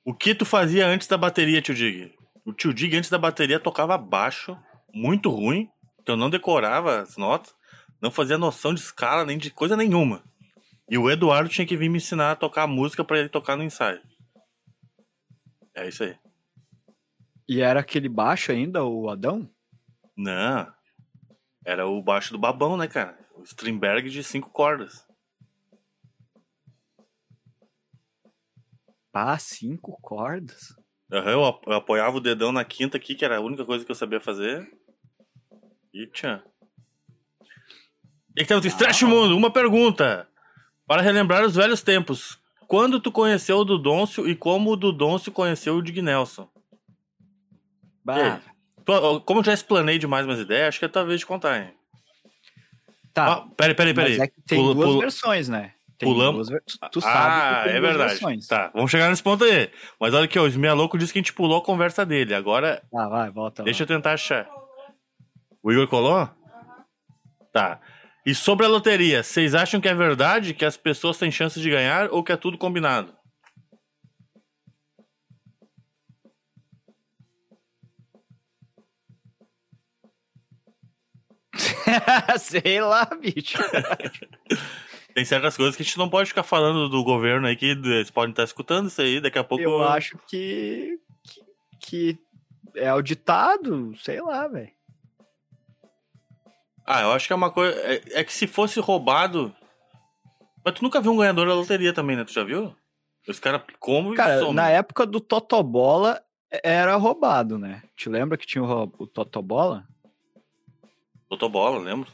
O 0.05 0.15
que 0.15 0.35
tu 0.35 0.45
fazia 0.45 0.87
antes 0.87 1.09
da 1.09 1.17
bateria, 1.17 1.63
tio 1.63 1.75
Dig? 1.75 2.13
O 2.45 2.53
tio 2.53 2.75
Dig, 2.75 2.95
antes 2.95 3.09
da 3.09 3.19
bateria, 3.19 3.59
tocava 3.59 3.97
baixo, 3.97 4.57
muito 4.93 5.31
ruim, 5.31 5.67
que 6.05 6.11
eu 6.11 6.17
não 6.17 6.29
decorava 6.29 7.01
as 7.01 7.17
notas, 7.17 7.55
não 8.03 8.11
fazia 8.11 8.37
noção 8.37 8.75
de 8.75 8.81
escala 8.81 9.25
nem 9.25 9.39
de 9.39 9.51
coisa 9.51 9.77
nenhuma. 9.77 10.23
E 10.91 10.99
o 10.99 11.11
Eduardo 11.11 11.49
tinha 11.49 11.67
que 11.67 11.77
vir 11.77 11.89
me 11.89 11.97
ensinar 11.99 12.33
a 12.33 12.37
tocar 12.37 12.67
música 12.67 13.03
pra 13.03 13.19
ele 13.19 13.29
tocar 13.29 13.57
no 13.57 13.63
ensaio. 13.63 14.01
É 15.81 15.89
isso 15.89 16.05
aí. 16.05 16.15
E 17.49 17.61
era 17.63 17.81
aquele 17.81 18.09
baixo 18.09 18.53
ainda, 18.53 18.85
o 18.85 19.09
Adão? 19.09 19.51
Não. 20.17 20.71
Era 21.65 21.87
o 21.87 22.03
baixo 22.03 22.33
do 22.33 22.39
babão, 22.39 22.77
né, 22.77 22.87
cara? 22.87 23.19
O 23.37 23.43
Strindberg 23.43 24.11
de 24.11 24.23
cinco 24.23 24.51
cordas. 24.51 25.07
Pá, 29.11 29.39
cinco 29.39 29.99
cordas? 30.01 30.75
Aham, 31.13 31.31
eu, 31.31 31.45
ap- 31.45 31.67
eu 31.67 31.73
apoiava 31.73 32.19
o 32.19 32.21
dedão 32.21 32.53
na 32.53 32.65
quinta 32.65 32.97
aqui, 32.97 33.15
que 33.15 33.25
era 33.25 33.39
a 33.39 33.41
única 33.41 33.65
coisa 33.65 33.85
que 33.85 33.91
eu 33.91 33.97
sabia 33.97 34.21
fazer. 34.21 34.71
E 35.93 36.07
tchan. 36.09 36.43
E 38.37 38.43
que 38.43 38.45
temos 38.47 38.65
Stretch 38.65 39.03
Mundo, 39.03 39.37
uma 39.37 39.51
pergunta. 39.53 40.29
Para 40.87 41.03
relembrar 41.03 41.45
os 41.45 41.55
velhos 41.57 41.83
tempos. 41.83 42.40
Quando 42.71 43.01
tu 43.01 43.11
conheceu 43.11 43.59
o 43.59 43.65
Dudôncio 43.65 44.29
e 44.29 44.37
como 44.37 44.71
o 44.71 44.77
Dudôncio 44.77 45.33
conheceu 45.33 45.75
o 45.75 45.83
Dignelson? 45.83 46.49
Bah, 48.05 48.41
Tu- 48.87 49.21
Como 49.23 49.41
eu 49.41 49.45
já 49.45 49.53
explanei 49.53 49.99
demais 49.99 50.25
minhas 50.25 50.39
ideias, 50.41 50.69
acho 50.69 50.79
que 50.79 50.85
é 50.85 50.89
talvez 50.89 51.19
de 51.19 51.27
contar, 51.27 51.59
hein? 51.61 51.75
tá. 53.13 53.27
Ah, 53.33 53.47
peraí, 53.57 53.75
peraí, 53.75 53.93
peraí. 53.93 54.13
Mas 54.19 54.21
é 54.21 54.27
que 54.29 54.41
tem 54.47 54.59
Pula- 54.61 54.75
duas 54.75 54.87
pula- 54.89 55.01
versões, 55.01 55.49
né? 55.49 55.75
Tem 55.99 56.09
pulamos- 56.09 56.49
duas 56.49 56.63
Tu, 56.65 56.79
tu 56.93 56.99
ah, 57.01 57.03
sabe 57.03 57.57
que 57.65 57.69
tem 57.71 57.77
é 57.77 57.81
verdade. 57.81 58.11
versões. 58.13 58.47
Tá, 58.47 58.71
vamos 58.73 58.89
chegar 58.91 59.11
nesse 59.11 59.23
ponto 59.23 59.43
aí. 59.43 59.69
Mas 60.01 60.15
olha 60.15 60.27
aqui, 60.27 60.39
ó, 60.39 60.45
o 60.45 60.47
Esmia 60.47 60.73
Louco 60.75 60.97
disse 60.97 61.13
que 61.13 61.19
a 61.19 61.23
gente 61.23 61.33
pulou 61.33 61.59
a 61.59 61.65
conversa 61.65 62.07
dele. 62.07 62.35
Agora, 62.37 62.81
Ah, 62.95 63.09
vai, 63.09 63.31
volta 63.31 63.65
deixa 63.65 63.83
lá. 63.83 63.85
eu 63.85 63.97
tentar 63.97 64.13
achar. 64.13 64.49
O 65.61 65.73
Igor 65.73 65.89
colou? 65.89 66.29
Tá. 67.53 67.81
E 68.25 68.35
sobre 68.35 68.67
a 68.67 68.69
loteria, 68.69 69.23
vocês 69.23 69.55
acham 69.55 69.81
que 69.81 69.89
é 69.89 69.95
verdade 69.95 70.53
que 70.53 70.65
as 70.65 70.77
pessoas 70.77 71.17
têm 71.17 71.31
chances 71.31 71.63
de 71.63 71.71
ganhar 71.71 72.11
ou 72.11 72.23
que 72.23 72.33
é 72.33 72.37
tudo 72.37 72.59
combinado? 72.59 73.15
Sei 82.39 82.81
lá, 82.81 83.05
bicho. 83.07 83.59
Tem 85.15 85.25
certas 85.25 85.57
coisas 85.57 85.75
que 85.75 85.83
a 85.83 85.85
gente 85.85 85.99
não 85.99 86.09
pode 86.09 86.29
ficar 86.29 86.45
falando 86.45 86.89
do 86.89 87.03
governo 87.03 87.47
aí, 87.47 87.57
que 87.57 87.67
eles 87.67 88.11
podem 88.11 88.31
estar 88.31 88.45
escutando 88.45 88.87
isso 88.87 89.01
aí, 89.01 89.21
daqui 89.21 89.39
a 89.39 89.45
pouco... 89.45 89.65
Eu 89.65 89.83
acho 89.83 90.17
que, 90.29 90.99
que, 91.25 91.41
que 91.81 92.19
é 92.77 92.89
auditado, 92.89 93.93
sei 93.97 94.21
lá, 94.21 94.47
velho. 94.47 94.71
Ah, 96.93 97.03
eu 97.03 97.13
acho 97.13 97.29
que 97.29 97.33
é 97.33 97.37
uma 97.37 97.53
coisa... 97.53 97.79
É, 97.83 98.21
é 98.21 98.25
que 98.25 98.33
se 98.33 98.49
fosse 98.49 98.81
roubado... 98.81 99.55
Mas 100.65 100.75
tu 100.75 100.83
nunca 100.83 101.01
viu 101.01 101.13
um 101.13 101.17
ganhador 101.17 101.47
da 101.47 101.55
loteria 101.55 101.93
também, 101.93 102.17
né? 102.17 102.25
Tu 102.25 102.33
já 102.33 102.43
viu? 102.43 102.75
Os 103.29 103.39
caras 103.39 103.63
como 103.79 104.13
e 104.13 104.17
Cara, 104.17 104.41
somem. 104.41 104.55
na 104.55 104.69
época 104.69 105.07
do 105.07 105.21
Totobola 105.21 106.21
era 106.51 106.97
roubado, 106.97 107.57
né? 107.57 107.83
Te 107.97 108.09
lembra 108.09 108.37
que 108.37 108.47
tinha 108.47 108.65
o, 108.65 108.93
o 108.99 109.07
Totobola? 109.07 109.87
Totobola, 111.29 111.79
lembro. 111.79 112.13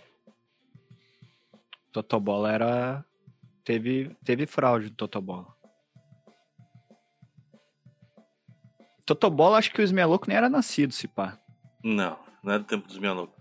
Totobola 1.90 2.52
era. 2.52 3.04
Teve, 3.64 4.14
teve 4.24 4.46
fraude 4.46 4.90
do 4.90 4.94
Totobola. 4.94 5.56
Totobola, 9.06 9.56
acho 9.56 9.72
que 9.72 9.80
o 9.80 9.84
Esmeloco 9.84 10.28
nem 10.28 10.36
era 10.36 10.50
nascido, 10.50 10.92
se 10.92 11.08
pá. 11.08 11.38
Não, 11.82 12.18
não 12.42 12.52
é 12.52 12.58
do 12.58 12.64
tempo 12.64 12.86
dos 12.86 12.98
loucos. 12.98 13.35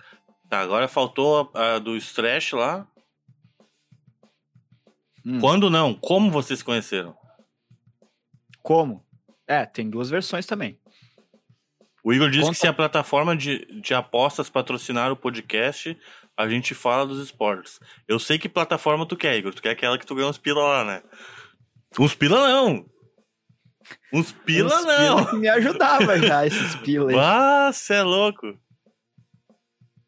Tá, 0.55 0.61
agora 0.61 0.87
faltou 0.87 1.51
a, 1.53 1.75
a 1.75 1.79
do 1.79 1.97
Stretch 1.97 2.53
lá. 2.53 2.87
Hum, 5.25 5.39
Quando 5.41 5.69
não? 5.69 5.93
Como 5.93 6.31
vocês 6.31 6.59
se 6.59 6.65
conheceram? 6.65 7.13
Como? 8.61 9.03
É, 9.47 9.65
tem 9.65 9.89
duas 9.89 10.09
versões 10.09 10.45
também. 10.45 10.79
O 12.03 12.13
Igor 12.13 12.29
disse 12.29 12.43
Conta- 12.43 12.53
que 12.53 12.59
se 12.61 12.67
a 12.67 12.73
plataforma 12.73 13.35
de, 13.35 13.65
de 13.81 13.93
apostas 13.93 14.49
patrocinar 14.49 15.11
o 15.11 15.15
podcast, 15.17 15.97
a 16.37 16.47
gente 16.47 16.73
fala 16.73 17.05
dos 17.05 17.19
esportes. 17.19 17.79
Eu 18.07 18.17
sei 18.19 18.37
que 18.39 18.47
plataforma 18.47 19.05
tu 19.05 19.17
quer, 19.17 19.35
Igor. 19.35 19.53
Tu 19.53 19.61
quer 19.61 19.71
aquela 19.71 19.97
que 19.97 20.05
tu 20.05 20.15
ganha 20.15 20.27
uns 20.27 20.37
pila 20.37 20.63
lá, 20.63 20.85
né? 20.85 21.03
Uns 21.99 22.15
pila 22.15 22.47
não! 22.47 22.85
Uns 24.13 24.31
pila 24.31 24.73
Uns 24.73 24.85
não! 24.85 25.15
pila 25.17 25.29
que 25.31 25.35
me 25.37 25.49
ajudava 25.49 26.17
já, 26.19 26.45
esses 26.45 26.75
pila 26.77 27.11
aí. 27.11 27.17
Ah, 27.19 27.71
cê 27.73 27.95
é 27.95 28.03
louco! 28.03 28.57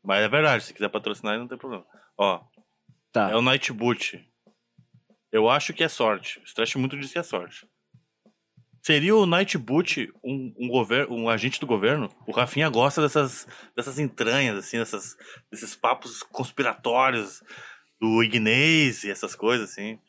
Mas 0.08 0.24
é 0.24 0.30
verdade, 0.30 0.64
se 0.64 0.74
quiser 0.74 0.90
patrocinar 0.90 1.38
não 1.38 1.48
tem 1.48 1.58
problema. 1.58 1.86
Ó, 2.18 2.42
Tá. 3.18 3.32
É 3.32 3.36
o 3.36 3.42
Night 3.42 3.74
Boot. 3.74 4.24
Eu 5.32 5.50
acho 5.50 5.74
que 5.74 5.84
é 5.84 5.90
sorte. 5.90 6.40
O 6.40 6.44
Stretch 6.44 6.76
muito 6.76 6.96
diz 6.96 7.12
que 7.12 7.18
é 7.18 7.24
sorte. 7.24 7.68
Seria 8.84 9.16
o 9.16 9.26
Night 9.26 9.58
Boot 9.58 10.14
um, 10.24 10.54
um, 10.56 10.68
gover 10.70 11.10
um 11.12 11.28
agente 11.28 11.60
do 11.60 11.66
governo? 11.66 12.14
O 12.28 12.32
Rafinha 12.32 12.70
gosta 12.70 13.02
dessas, 13.02 13.48
dessas 13.76 13.98
entranhas, 13.98 14.56
assim, 14.56 14.78
dessas, 14.78 15.18
desses 15.52 15.76
papos 15.76 16.22
conspiratórios 16.22 17.42
do 18.00 18.24
Ignez 18.24 19.04
e 19.04 19.10
essas 19.10 19.34
coisas, 19.34 19.72
assim. 19.72 20.00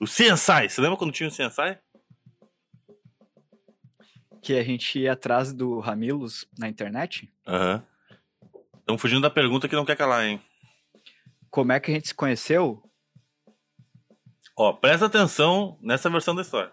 O 0.00 0.06
CSI, 0.06 0.68
você 0.68 0.80
lembra 0.80 0.98
quando 0.98 1.12
tinha 1.12 1.28
o 1.28 1.32
CSI? 1.32 1.78
Que 4.42 4.58
a 4.58 4.64
gente 4.64 4.98
ia 4.98 5.12
atrás 5.12 5.52
do 5.52 5.78
Ramilos 5.78 6.46
na 6.58 6.68
internet. 6.68 7.32
Aham. 7.46 7.86
Estamos 8.86 9.02
fugindo 9.02 9.22
da 9.22 9.30
pergunta 9.30 9.68
que 9.68 9.74
não 9.74 9.84
quer 9.84 9.96
calar, 9.96 10.24
hein? 10.24 10.40
Como 11.50 11.72
é 11.72 11.80
que 11.80 11.90
a 11.90 11.94
gente 11.94 12.06
se 12.06 12.14
conheceu? 12.14 12.80
Ó, 14.56 14.72
presta 14.74 15.06
atenção 15.06 15.76
nessa 15.82 16.08
versão 16.08 16.36
da 16.36 16.42
história. 16.42 16.72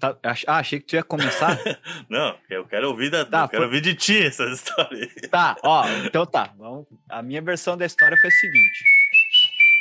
Tá, 0.00 0.18
ah, 0.46 0.56
achei 0.56 0.80
que 0.80 0.86
tu 0.86 0.94
ia 0.96 1.02
começar. 1.02 1.56
Não, 2.08 2.36
eu 2.48 2.66
quero 2.66 2.88
ouvir, 2.88 3.10
da, 3.10 3.26
Tá, 3.26 3.46
quero 3.46 3.60
foi- 3.60 3.66
ouvir 3.66 3.82
de 3.82 3.94
ti 3.94 4.18
essa 4.24 4.44
história. 4.46 4.98
aí. 5.04 5.08
Tá, 5.28 5.54
ó, 5.62 5.84
então 6.06 6.24
tá. 6.24 6.54
Vamos... 6.56 6.86
A 7.10 7.20
minha 7.22 7.42
versão 7.42 7.76
da 7.76 7.84
história 7.84 8.16
foi 8.16 8.28
a 8.28 8.32
seguinte: 8.32 8.84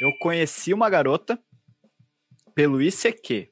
eu 0.01 0.11
conheci 0.19 0.73
uma 0.73 0.89
garota 0.89 1.39
pelo 2.53 2.81
ICQ. 2.81 3.49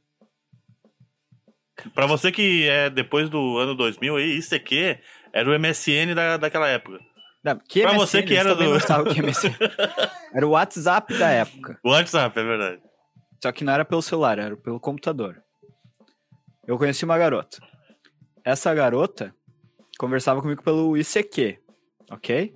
Pra 1.96 2.06
você 2.06 2.30
que 2.30 2.68
é 2.68 2.90
depois 2.90 3.30
do 3.30 3.58
ano 3.58 3.74
2000 3.74 4.18
aí, 4.18 4.38
ICQ 4.38 5.00
era 5.34 5.50
o 5.50 5.54
MSN 5.60 6.14
da, 6.16 6.38
daquela 6.38 6.68
época. 6.68 7.00
Não, 7.44 7.58
que 7.58 7.82
Pra 7.82 7.92
MSN, 7.94 8.00
você 8.00 8.24
que 8.24 8.36
era 8.36 8.54
do- 8.56 8.64
que. 9.14 9.20
Era 10.36 10.46
o 10.46 10.52
WhatsApp 10.52 11.18
da 11.18 11.30
época. 11.30 11.80
O 11.84 11.90
WhatsApp, 11.90 12.40
é 12.40 12.44
verdade. 12.44 12.82
Só 13.42 13.52
que 13.52 13.64
não 13.64 13.74
era 13.74 13.84
pelo 13.84 14.02
celular, 14.02 14.38
era 14.38 14.56
pelo 14.56 14.80
computador. 14.80 15.42
Eu 16.68 16.78
conheci 16.78 17.04
uma 17.04 17.18
garota. 17.18 17.58
Essa 18.44 18.72
garota 18.76 19.34
conversava 19.98 20.40
comigo 20.42 20.62
pelo 20.62 20.96
ICQ, 20.96 21.58
ok? 22.12 22.54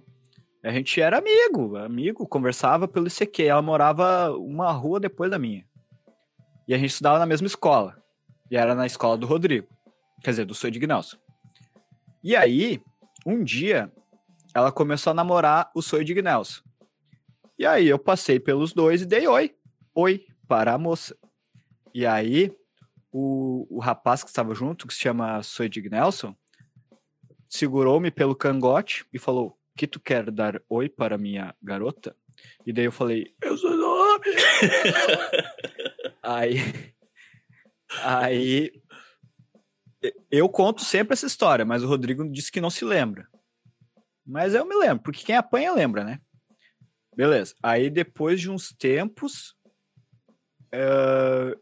A 0.64 0.70
gente 0.72 1.02
era 1.02 1.18
amigo, 1.18 1.78
amigo, 1.78 2.28
conversava 2.28 2.88
pelo 2.88 3.08
ICQ. 3.08 3.44
Ela 3.44 3.62
morava 3.62 4.32
uma 4.38 4.72
rua 4.72 5.00
depois 5.00 5.32
da 5.32 5.40
minha. 5.40 5.66
E 6.68 6.74
a 6.76 6.78
gente 6.78 6.92
estudava 6.92 7.18
na 7.18 7.26
mesma 7.26 7.48
escola. 7.48 7.96
E 8.52 8.56
era 8.56 8.76
na 8.76 8.86
escola 8.86 9.18
do 9.18 9.26
Rodrigo. 9.26 9.68
Quer 10.24 10.30
dizer, 10.30 10.46
do 10.46 10.54
seu 10.54 10.70
Ignalson. 10.70 11.18
E 12.24 12.38
aí, 12.38 12.82
um 13.26 13.44
dia, 13.44 13.92
ela 14.56 14.72
começou 14.72 15.12
a 15.12 15.14
namorar 15.14 15.70
o 15.76 15.82
Sou 15.82 16.02
Ignalson. 16.02 16.62
E 17.60 17.66
aí 17.66 17.86
eu 17.86 18.00
passei 18.00 18.40
pelos 18.40 18.72
dois 18.72 19.02
e 19.02 19.06
dei 19.06 19.28
oi. 19.28 19.54
Oi 19.94 20.26
para 20.48 20.74
a 20.74 20.78
moça. 20.78 21.18
E 21.94 22.06
aí, 22.06 22.56
o, 23.12 23.68
o 23.70 23.80
rapaz 23.80 24.24
que 24.24 24.30
estava 24.30 24.56
junto, 24.56 24.88
que 24.88 24.94
se 24.94 25.02
chama 25.02 25.44
Soedig 25.44 25.90
Nelson, 25.90 26.34
segurou-me 27.50 28.10
pelo 28.10 28.36
cangote 28.36 29.06
e 29.12 29.20
falou: 29.20 29.58
Que 29.76 29.86
tu 29.86 30.00
quer 30.00 30.32
dar 30.32 30.62
oi 30.70 30.88
para 30.88 31.18
minha 31.18 31.54
garota? 31.62 32.16
E 32.66 32.72
daí 32.72 32.86
eu 32.86 32.92
falei: 32.94 33.36
Eu 33.42 33.58
sou 33.58 33.76
nome. 33.76 34.28
aí. 36.24 36.56
Aí. 38.02 38.72
Eu 40.30 40.50
conto 40.50 40.84
sempre 40.84 41.14
essa 41.14 41.26
história, 41.26 41.64
mas 41.66 41.84
o 41.84 41.88
Rodrigo 41.88 42.30
disse 42.30 42.52
que 42.52 42.62
não 42.62 42.70
se 42.70 42.84
lembra. 42.84 43.28
Mas 44.26 44.54
eu 44.54 44.66
me 44.66 44.76
lembro, 44.76 45.04
porque 45.04 45.24
quem 45.26 45.36
apanha 45.36 45.74
lembra, 45.74 46.04
né? 46.04 46.20
Beleza. 47.16 47.54
Aí 47.62 47.90
depois 47.90 48.40
de 48.42 48.50
uns 48.50 48.74
tempos. 48.74 49.56
eh, 50.72 51.58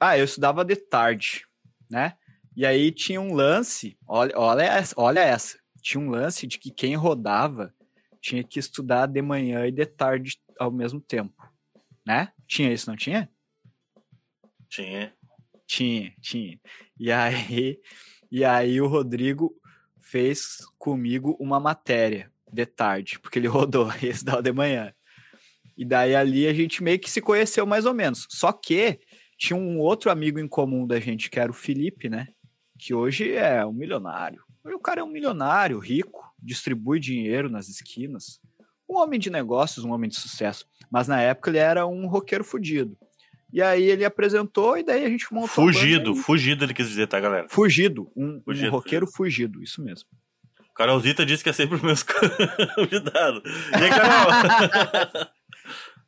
Ah, 0.00 0.18
eu 0.18 0.24
estudava 0.24 0.64
de 0.64 0.76
tarde, 0.76 1.46
né? 1.90 2.16
E 2.56 2.66
aí 2.66 2.92
tinha 2.92 3.20
um 3.20 3.34
lance. 3.34 3.96
Olha, 4.06 4.36
olha, 4.36 4.62
essa, 4.62 4.94
olha 4.98 5.20
essa. 5.20 5.58
Tinha 5.80 6.00
um 6.02 6.10
lance 6.10 6.46
de 6.46 6.58
que 6.58 6.70
quem 6.70 6.94
rodava 6.94 7.74
tinha 8.20 8.44
que 8.44 8.58
estudar 8.58 9.06
de 9.06 9.20
manhã 9.22 9.66
e 9.66 9.72
de 9.72 9.84
tarde 9.86 10.40
ao 10.58 10.70
mesmo 10.70 11.00
tempo, 11.00 11.34
né? 12.06 12.32
Tinha 12.46 12.72
isso, 12.72 12.88
não 12.88 12.96
tinha? 12.96 13.28
Tinha. 14.68 15.12
Tinha, 15.72 16.12
tinha. 16.20 16.60
E 17.00 17.10
aí, 17.10 17.80
e 18.30 18.44
aí 18.44 18.78
o 18.78 18.86
Rodrigo 18.86 19.54
fez 20.02 20.58
comigo 20.76 21.34
uma 21.40 21.58
matéria 21.58 22.30
de 22.52 22.66
tarde, 22.66 23.18
porque 23.18 23.38
ele 23.38 23.48
rodou 23.48 23.90
e 24.02 24.08
estudava 24.08 24.42
de 24.42 24.52
manhã. 24.52 24.92
E 25.74 25.82
daí 25.82 26.14
ali 26.14 26.46
a 26.46 26.52
gente 26.52 26.82
meio 26.82 26.98
que 26.98 27.10
se 27.10 27.22
conheceu 27.22 27.64
mais 27.64 27.86
ou 27.86 27.94
menos. 27.94 28.26
Só 28.28 28.52
que 28.52 29.00
tinha 29.38 29.56
um 29.56 29.78
outro 29.78 30.10
amigo 30.10 30.38
em 30.38 30.46
comum 30.46 30.86
da 30.86 31.00
gente, 31.00 31.30
que 31.30 31.40
era 31.40 31.50
o 31.50 31.54
Felipe, 31.54 32.10
né? 32.10 32.28
Que 32.78 32.92
hoje 32.92 33.32
é 33.32 33.64
um 33.64 33.72
milionário. 33.72 34.42
O 34.62 34.78
cara 34.78 35.00
é 35.00 35.04
um 35.04 35.10
milionário, 35.10 35.78
rico, 35.78 36.22
distribui 36.38 37.00
dinheiro 37.00 37.48
nas 37.48 37.70
esquinas. 37.70 38.38
Um 38.86 38.98
homem 38.98 39.18
de 39.18 39.30
negócios, 39.30 39.86
um 39.86 39.92
homem 39.92 40.10
de 40.10 40.20
sucesso. 40.20 40.66
Mas 40.90 41.08
na 41.08 41.18
época 41.22 41.48
ele 41.48 41.58
era 41.58 41.86
um 41.86 42.06
roqueiro 42.08 42.44
fudido. 42.44 42.94
E 43.52 43.60
aí 43.60 43.82
ele 43.84 44.04
apresentou 44.04 44.78
e 44.78 44.82
daí 44.82 45.04
a 45.04 45.08
gente 45.08 45.32
montou. 45.32 45.48
Fugido, 45.48 46.14
fugido 46.16 46.64
ele 46.64 46.72
quis 46.72 46.88
dizer, 46.88 47.06
tá, 47.06 47.20
galera? 47.20 47.46
Fugido. 47.50 48.10
Um, 48.16 48.36
um 48.36 48.42
Fugido, 48.42 48.70
roqueiro 48.70 49.06
fugido. 49.06 49.62
isso 49.62 49.82
mesmo. 49.82 50.08
Carolzita 50.74 51.26
disse 51.26 51.44
que 51.44 51.50
é 51.50 51.52
sempre 51.52 51.76
os 51.76 51.82
meus 51.82 52.02
convidados. 52.74 53.42
E 53.72 53.74
aí, 53.76 53.90
Carol? 53.90 55.26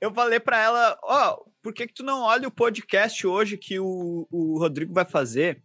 Eu 0.00 0.12
falei 0.12 0.40
pra 0.40 0.58
ela, 0.58 0.98
ó, 1.02 1.38
por 1.62 1.72
que 1.72 1.86
que 1.86 1.94
tu 1.94 2.02
não 2.02 2.22
olha 2.22 2.48
o 2.48 2.50
podcast 2.50 3.26
hoje 3.26 3.56
que 3.56 3.78
o, 3.78 4.26
o 4.30 4.58
Rodrigo 4.58 4.92
vai 4.92 5.04
fazer? 5.04 5.62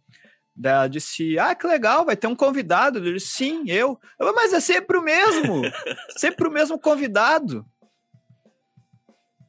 Daí 0.54 0.72
ela 0.72 0.88
disse, 0.88 1.38
ah, 1.38 1.54
que 1.54 1.66
legal, 1.66 2.04
vai 2.04 2.16
ter 2.16 2.26
um 2.26 2.36
convidado. 2.36 2.98
Eu 2.98 3.14
disse, 3.14 3.28
sim, 3.28 3.64
eu. 3.66 3.98
Eu 4.18 4.34
Mas 4.34 4.52
é 4.52 4.60
sempre 4.60 4.98
o 4.98 5.02
mesmo. 5.02 5.62
sempre 6.16 6.46
o 6.48 6.50
mesmo 6.50 6.78
convidado. 6.78 7.64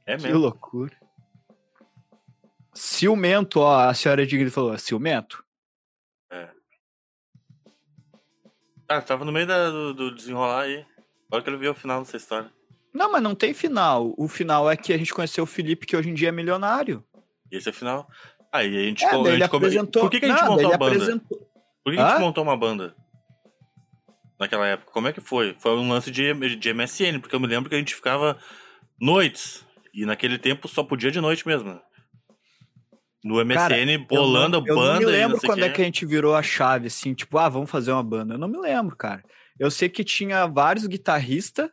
é 0.06 0.16
Que 0.16 0.24
mesmo. 0.24 0.40
loucura. 0.40 0.94
Ciumento, 2.74 3.60
ó, 3.60 3.80
a 3.90 3.94
senhora 3.94 4.26
Digri 4.26 4.50
falou, 4.50 4.78
ciumento? 4.78 5.44
Ah, 8.88 9.02
tava 9.02 9.24
no 9.24 9.32
meio 9.32 9.48
da- 9.48 9.70
do, 9.70 9.94
do 9.94 10.16
desenrolar 10.16 10.64
aí. 10.64 10.86
Agora 11.28 11.44
que 11.44 11.50
ele 11.50 11.58
viu 11.58 11.72
o 11.72 11.76
final 11.76 12.00
dessa 12.02 12.18
história. 12.18 12.52
Não, 12.94 13.10
mas 13.12 13.24
não 13.24 13.34
tem 13.34 13.54
final. 13.54 14.14
O 14.18 14.28
final 14.28 14.70
é 14.70 14.76
que 14.76 14.92
a 14.92 14.98
gente 14.98 15.14
conheceu 15.14 15.46
o 15.46 15.48
Felipe, 15.48 15.86
que 15.86 15.96
hoje 15.96 16.10
em 16.10 16.14
dia 16.14 16.28
é 16.28 16.32
milionário. 16.32 17.02
Esse 17.50 17.70
é 17.70 17.72
o 17.72 17.74
final. 17.74 18.06
Aí 18.52 18.68
a 18.76 18.82
gente, 18.82 19.06
É, 19.06 19.10
co- 19.10 19.26
a 19.26 19.32
gente 19.32 19.44
apresentou... 19.44 20.02
Por 20.02 20.12
que, 20.12 20.20
que 20.20 20.26
a 20.26 20.30
gente 20.30 20.42
Não, 20.42 20.56
daí 20.58 20.66
montou 20.66 20.74
a 20.74 20.78
banda? 20.78 20.96
apresentou- 20.96 21.38
Por 21.84 21.92
que, 21.92 21.96
que 21.98 22.04
a 22.04 22.10
gente 22.10 22.20
montou 22.20 22.44
uma 22.44 22.58
banda? 22.58 22.96
Naquela 24.38 24.68
época. 24.68 24.92
Como 24.92 25.08
é 25.08 25.14
que 25.14 25.22
foi? 25.22 25.56
Foi 25.58 25.72
um 25.78 25.88
lance 25.90 26.12
de, 26.12 26.34
de 26.58 26.74
MSN, 26.74 27.20
porque 27.22 27.34
eu 27.36 27.40
me 27.40 27.48
lembro 27.48 27.70
que 27.70 27.76
a 27.76 27.80
gente 27.80 27.96
ficava 27.96 28.38
noites. 29.00 29.66
E 29.94 30.06
naquele 30.06 30.38
tempo 30.38 30.68
só 30.68 30.84
podia 30.84 31.12
de 31.12 31.22
noite 31.22 31.48
mesmo. 31.48 31.82
No 33.24 33.36
MSN, 33.40 33.54
Cara, 33.56 33.82
Eu 33.82 34.06
bolando 34.08 34.60
não- 34.60 34.68
Eu 34.68 34.76
banda 34.76 34.94
não 34.94 35.00
me 35.00 35.06
lembro 35.06 35.38
não 35.38 35.42
quando 35.42 35.64
é 35.64 35.70
que 35.70 35.82
a 35.82 35.86
gente 35.86 36.06
virou 36.06 36.36
a 36.36 36.42
chave, 36.42 36.88
assim, 36.88 37.14
tipo, 37.14 37.38
ah, 37.38 37.48
vamos 37.50 37.70
fazer 37.70 37.92
uma 37.92 38.04
banda. 38.04 38.34
Eu 38.34 38.38
não 38.40 38.48
me 38.48 38.58
lembro, 38.58 38.96
cara. 38.96 39.24
Eu 39.60 39.70
sei 39.70 39.88
que 39.90 40.04
tinha 40.04 40.48
vários 40.48 40.88
guitarristas 40.88 41.70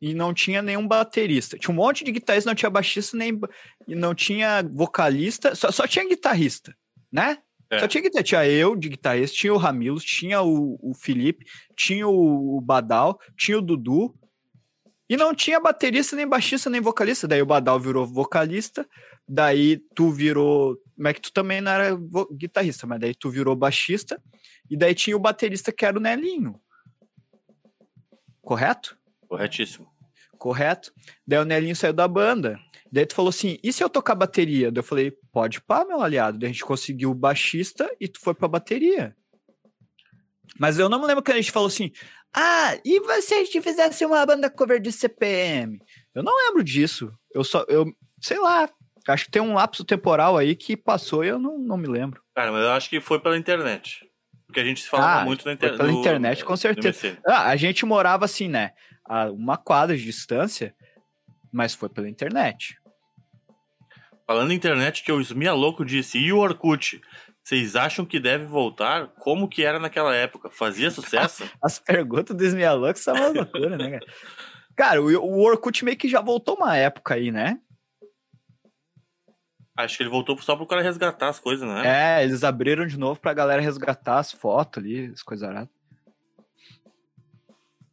e 0.00 0.14
não 0.14 0.32
tinha 0.32 0.62
nenhum 0.62 0.86
baterista. 0.86 1.58
Tinha 1.58 1.72
um 1.72 1.76
monte 1.76 2.04
de 2.04 2.12
guitarrista, 2.12 2.50
não 2.50 2.54
tinha 2.54 2.70
baixista 2.70 3.16
nem 3.16 3.38
e 3.86 3.94
não 3.94 4.14
tinha 4.14 4.62
vocalista, 4.70 5.54
só, 5.54 5.70
só 5.72 5.86
tinha 5.86 6.06
guitarrista, 6.08 6.74
né? 7.10 7.38
É. 7.70 7.80
Só 7.80 7.88
tinha 7.88 8.02
guitarrista. 8.02 8.28
Tinha 8.28 8.46
eu 8.46 8.76
de 8.76 8.88
guitarrista, 8.90 9.36
tinha 9.36 9.52
o 9.52 9.56
Ramilos, 9.58 10.04
tinha 10.04 10.40
o, 10.42 10.78
o 10.82 10.94
Felipe, 10.94 11.44
tinha 11.76 12.06
o, 12.06 12.56
o 12.56 12.60
Badal, 12.60 13.18
tinha 13.36 13.58
o 13.58 13.62
Dudu. 13.62 14.14
E 15.10 15.16
não 15.16 15.34
tinha 15.34 15.58
baterista, 15.58 16.14
nem 16.14 16.28
baixista, 16.28 16.68
nem 16.68 16.80
vocalista. 16.82 17.26
Daí 17.26 17.40
o 17.40 17.46
Badal 17.46 17.80
virou 17.80 18.06
vocalista, 18.06 18.86
daí 19.28 19.78
tu 19.94 20.10
virou. 20.10 20.76
Como 20.96 21.08
é 21.08 21.14
que 21.14 21.20
tu 21.20 21.32
também 21.32 21.60
não 21.60 21.70
era 21.70 21.96
guitarrista, 22.32 22.86
mas 22.86 22.98
daí 23.00 23.14
tu 23.14 23.30
virou 23.30 23.54
baixista, 23.54 24.20
e 24.68 24.76
daí 24.76 24.94
tinha 24.94 25.16
o 25.16 25.20
baterista 25.20 25.70
que 25.70 25.84
era 25.84 25.96
o 25.96 26.00
Nelinho. 26.00 26.60
Correto? 28.40 28.98
Corretíssimo. 29.28 29.86
Correto? 30.38 30.92
Daí 31.26 31.38
o 31.38 31.44
Nelinho 31.44 31.76
saiu 31.76 31.92
da 31.92 32.08
banda. 32.08 32.58
Daí 32.90 33.04
tu 33.04 33.14
falou 33.14 33.28
assim: 33.28 33.58
e 33.62 33.72
se 33.72 33.84
eu 33.84 33.90
tocar 33.90 34.14
bateria? 34.14 34.72
Daí 34.72 34.80
eu 34.80 34.84
falei: 34.84 35.12
pode 35.32 35.60
pá, 35.60 35.84
meu 35.84 36.00
aliado. 36.00 36.38
Daí 36.38 36.48
a 36.48 36.52
gente 36.52 36.64
conseguiu 36.64 37.10
o 37.10 37.14
baixista 37.14 37.90
e 38.00 38.08
tu 38.08 38.20
foi 38.20 38.34
pra 38.34 38.48
bateria. 38.48 39.14
Mas 40.58 40.78
eu 40.78 40.88
não 40.88 41.00
me 41.00 41.06
lembro 41.06 41.22
que 41.22 41.30
a 41.30 41.36
gente 41.36 41.52
falou 41.52 41.68
assim: 41.68 41.92
ah, 42.34 42.78
e 42.84 43.00
se 43.22 43.34
a 43.34 43.38
gente 43.44 43.60
fizesse 43.60 44.04
uma 44.04 44.24
banda 44.24 44.50
cover 44.50 44.80
de 44.80 44.92
CPM? 44.92 45.78
Eu 46.14 46.22
não 46.22 46.32
lembro 46.46 46.64
disso. 46.64 47.12
Eu 47.32 47.44
só, 47.44 47.64
eu, 47.68 47.86
sei 48.20 48.38
lá, 48.38 48.68
acho 49.10 49.24
que 49.26 49.30
tem 49.30 49.42
um 49.42 49.54
lapso 49.54 49.84
temporal 49.84 50.36
aí 50.36 50.54
que 50.54 50.76
passou 50.76 51.24
e 51.24 51.28
eu 51.28 51.38
não, 51.38 51.58
não 51.58 51.76
me 51.76 51.86
lembro. 51.86 52.22
Cara, 52.34 52.52
mas 52.52 52.62
eu 52.62 52.72
acho 52.72 52.88
que 52.90 53.00
foi 53.00 53.18
pela 53.20 53.36
internet. 53.36 54.06
Porque 54.46 54.60
a 54.60 54.64
gente 54.64 54.80
se 54.80 54.88
falava 54.88 55.22
Ah, 55.22 55.24
muito 55.24 55.44
na 55.44 55.52
internet. 55.52 55.76
pela 55.76 55.92
internet, 55.92 56.44
com 56.44 56.56
certeza. 56.56 57.18
Ah, 57.26 57.48
a 57.48 57.56
gente 57.56 57.84
morava 57.84 58.24
assim, 58.24 58.48
né? 58.48 58.72
A 59.04 59.30
uma 59.30 59.56
quadra 59.56 59.96
de 59.96 60.04
distância, 60.04 60.74
mas 61.52 61.74
foi 61.74 61.88
pela 61.88 62.08
internet. 62.08 62.76
Falando 64.26 64.52
em 64.52 64.56
internet, 64.56 65.02
que 65.02 65.12
o 65.12 65.20
Smia 65.20 65.52
Louco 65.52 65.84
disse, 65.84 66.18
e 66.18 66.32
o 66.32 66.38
Orkut? 66.38 67.00
Vocês 67.42 67.74
acham 67.76 68.04
que 68.04 68.20
deve 68.20 68.44
voltar? 68.44 69.06
Como 69.18 69.48
que 69.48 69.64
era 69.64 69.78
naquela 69.78 70.14
época? 70.14 70.50
Fazia 70.50 70.90
sucesso? 70.90 71.44
As 71.64 71.78
perguntas 71.78 72.36
do 72.36 72.44
Smialux 72.44 73.00
são 73.00 73.14
uma 73.14 73.28
loucura, 73.28 73.78
né, 73.78 73.92
cara? 73.92 74.12
Cara, 74.76 75.02
o, 75.02 75.06
o 75.06 75.42
Orkut 75.42 75.82
meio 75.82 75.96
que 75.96 76.08
já 76.08 76.20
voltou 76.20 76.56
uma 76.56 76.76
época 76.76 77.14
aí, 77.14 77.30
né? 77.32 77.58
Acho 79.78 79.96
que 79.96 80.02
ele 80.02 80.10
voltou 80.10 80.36
só 80.42 80.56
pro 80.56 80.66
cara 80.66 80.82
resgatar 80.82 81.28
as 81.28 81.38
coisas, 81.38 81.66
né? 81.68 82.18
É, 82.20 82.24
eles 82.24 82.42
abriram 82.42 82.84
de 82.84 82.98
novo 82.98 83.20
pra 83.20 83.32
galera 83.32 83.62
resgatar 83.62 84.18
as 84.18 84.32
fotos 84.32 84.82
ali, 84.82 85.12
as 85.14 85.22
coisas 85.22 85.48
aradas. 85.48 85.68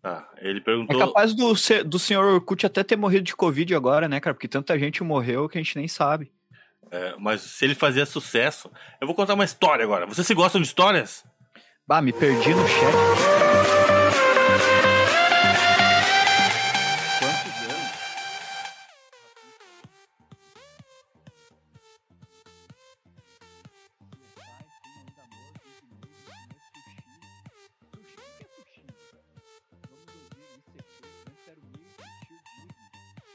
Tá, 0.02 0.28
ele 0.38 0.60
É 0.60 0.62
perguntou... 0.64 1.00
capaz 1.00 1.34
do, 1.36 1.54
do 1.86 2.00
senhor 2.00 2.26
Orkut 2.26 2.66
até 2.66 2.84
ter 2.84 2.96
morrido 2.96 3.24
de 3.24 3.36
Covid 3.36 3.76
agora, 3.76 4.08
né, 4.08 4.20
cara? 4.20 4.34
Porque 4.34 4.48
tanta 4.48 4.78
gente 4.80 5.04
morreu 5.04 5.48
que 5.48 5.60
a 5.60 5.62
gente 5.62 5.78
nem 5.78 5.88
sabe. 5.88 6.32
é, 6.92 7.16
mas 7.20 7.42
se 7.42 7.64
ele 7.66 7.76
fazia 7.76 8.06
sucesso... 8.06 8.72
Eu 9.00 9.06
vou 9.06 9.16
contar 9.16 9.36
uma 9.36 9.46
história 9.46 9.84
agora. 9.86 10.08
Vocês 10.08 10.26
se 10.26 10.34
gostam 10.34 10.62
de 10.62 10.68
histórias? 10.68 11.24
Bah, 11.88 12.02
me 12.02 12.12
perdi 12.12 12.54
no 12.54 12.68
chat. 12.68 13.55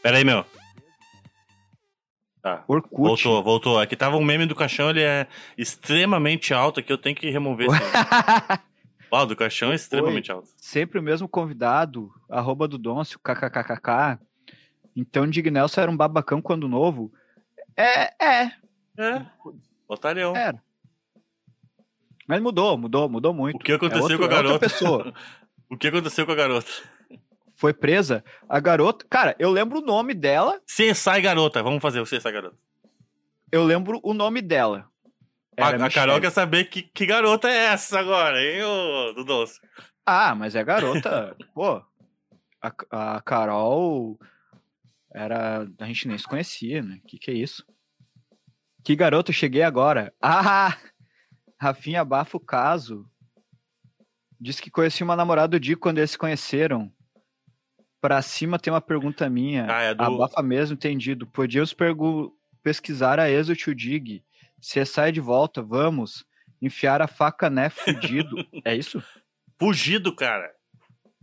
Pera 0.03 0.17
aí, 0.19 0.25
meu. 0.25 0.45
Tá. 2.43 2.65
Orkut. 2.67 2.97
Voltou, 2.97 3.43
voltou. 3.43 3.79
Aqui 3.79 3.95
tava 3.95 4.17
um 4.17 4.25
meme 4.25 4.47
do 4.47 4.55
caixão, 4.55 4.89
ele 4.91 5.03
é 5.03 5.27
extremamente 5.59 6.55
alto 6.55 6.81
aqui, 6.81 6.91
eu 6.93 6.97
tenho 6.99 7.15
que 7.15 7.29
remover. 7.31 7.69
Uau, 9.13 9.27
do 9.27 9.37
caixão 9.37 9.73
é 9.73 9.75
extremamente 9.75 10.33
alto. 10.33 10.49
Sempre 10.57 10.99
o 10.99 11.03
mesmo 11.03 11.29
convidado, 11.29 12.11
arroba 12.31 12.67
do 12.67 12.79
Doncio, 12.79 13.19
kkkk. 13.19 14.19
Então, 14.97 15.29
Dignelson 15.29 15.83
era 15.83 15.91
um 15.91 15.97
babacão 15.97 16.41
quando 16.41 16.67
novo. 16.69 17.13
É, 17.77 18.13
é, 18.25 18.53
É, 18.99 19.27
otário. 19.87 20.35
era. 20.35 20.61
Mas 22.27 22.41
mudou, 22.41 22.79
mudou, 22.79 23.09
mudou 23.09 23.35
muito. 23.35 23.57
O 23.57 23.59
que 23.59 23.73
aconteceu 23.73 24.01
É 24.09 24.13
outro- 24.13 24.19
com 24.19 24.25
a 24.25 24.27
é 24.27 24.31
outra 24.37 24.43
garota? 24.49 24.59
pessoa. 24.69 25.15
O 25.73 25.77
que 25.77 25.87
aconteceu 25.87 26.27
com 26.27 26.33
a 26.33 26.35
garota? 26.35 26.69
Foi 27.61 27.75
presa. 27.75 28.25
A 28.49 28.59
garota, 28.59 29.05
cara, 29.11 29.37
eu 29.39 29.51
lembro 29.51 29.81
o 29.81 29.85
nome 29.85 30.15
dela, 30.15 30.59
CSI 30.65 31.21
garota, 31.21 31.63
vamos 31.63 31.83
fazer 31.83 32.01
o 32.01 32.05
CSI 32.05 32.33
garota. 32.33 32.57
eu 33.53 33.63
lembro 33.65 34.01
o 34.03 34.15
nome 34.15 34.41
dela. 34.41 34.89
A, 35.59 35.69
a 35.69 35.91
Carol 35.91 36.19
quer 36.23 36.31
saber 36.31 36.71
que, 36.71 36.81
que 36.81 37.05
garota 37.05 37.51
é 37.51 37.67
essa 37.67 38.01
agora, 38.01 38.43
hein, 38.43 38.63
ô 38.63 39.13
do 39.13 39.25
doce. 39.25 39.61
Ah, 40.07 40.35
mas 40.35 40.55
é 40.55 40.65
garota. 40.65 41.37
Pô, 41.53 41.85
a, 42.63 43.17
a 43.17 43.21
Carol 43.21 44.19
era. 45.13 45.69
A 45.79 45.85
gente 45.85 46.09
nem 46.09 46.17
se 46.17 46.25
conhecia, 46.25 46.83
né? 46.83 46.99
Que 47.07 47.19
que 47.19 47.31
é 47.31 47.35
isso? 47.35 47.63
Que 48.83 48.97
garota, 48.97 49.35
cheguei 49.35 49.63
agora. 49.63 50.15
Ah! 50.19 50.79
Rafinha 51.61 52.01
abafa 52.01 52.39
o 52.39 52.41
caso. 52.41 53.05
Disse 54.41 54.63
que 54.63 54.71
conhecia 54.71 55.05
uma 55.05 55.15
namorada 55.15 55.49
do 55.49 55.61
Dico 55.61 55.83
quando 55.83 55.99
eles 55.99 56.13
se 56.13 56.19
conheceram. 56.19 56.91
Pra 58.01 58.23
cima 58.23 58.59
tem 58.59 58.73
uma 58.73 58.81
pergunta 58.81 59.29
minha. 59.29 59.67
Ah, 59.69 59.83
é 59.83 59.95
do- 59.95 60.03
Abafa 60.03 60.43
mesmo, 60.43 60.75
entendido. 60.75 61.27
Podíamos 61.27 61.75
pesquisar 62.63 63.19
a 63.21 63.31
ex 63.31 63.47
to 63.63 63.75
Dig. 63.75 64.23
Se 64.61 64.85
sai 64.85 65.13
de 65.13 65.21
volta, 65.21 65.63
vamos. 65.63 66.25
Enfiar 66.63 67.01
a 67.03 67.07
faca, 67.07 67.49
né? 67.51 67.69
Fudido. 67.71 68.37
é 68.65 68.75
isso? 68.77 69.03
Fugido, 69.59 70.15
cara. 70.15 70.51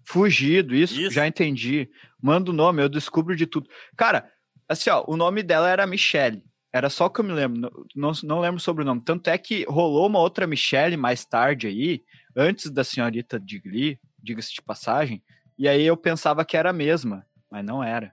Fugido, 0.05 0.73
isso, 0.73 0.99
Isso. 0.99 1.11
já 1.11 1.27
entendi. 1.27 1.89
Manda 2.21 2.49
o 2.49 2.53
nome, 2.53 2.81
eu 2.81 2.87
descubro 2.89 3.35
de 3.35 3.45
tudo. 3.45 3.69
Cara, 3.95 4.31
assim, 4.67 4.89
ó, 4.89 5.03
o 5.07 5.17
nome 5.17 5.43
dela 5.43 5.69
era 5.69 5.85
Michelle. 5.85 6.41
Era 6.71 6.89
só 6.89 7.09
que 7.09 7.19
eu 7.19 7.25
me 7.25 7.33
lembro. 7.33 7.69
Não, 7.95 8.11
não, 8.23 8.39
lembro 8.39 8.59
sobre 8.59 8.83
o 8.83 8.85
nome. 8.85 9.03
Tanto 9.03 9.29
é 9.29 9.37
que 9.37 9.65
rolou 9.67 10.07
uma 10.07 10.19
outra 10.19 10.47
Michelle 10.47 10.95
mais 10.95 11.25
tarde 11.25 11.67
aí, 11.67 12.03
antes 12.35 12.69
da 12.71 12.83
senhorita 12.83 13.39
Digli, 13.39 13.99
diga-se 14.21 14.53
de 14.53 14.61
passagem. 14.61 15.21
E 15.57 15.67
aí 15.67 15.85
eu 15.85 15.97
pensava 15.97 16.45
que 16.45 16.55
era 16.55 16.69
a 16.69 16.73
mesma, 16.73 17.25
mas 17.51 17.65
não 17.65 17.83
era. 17.83 18.11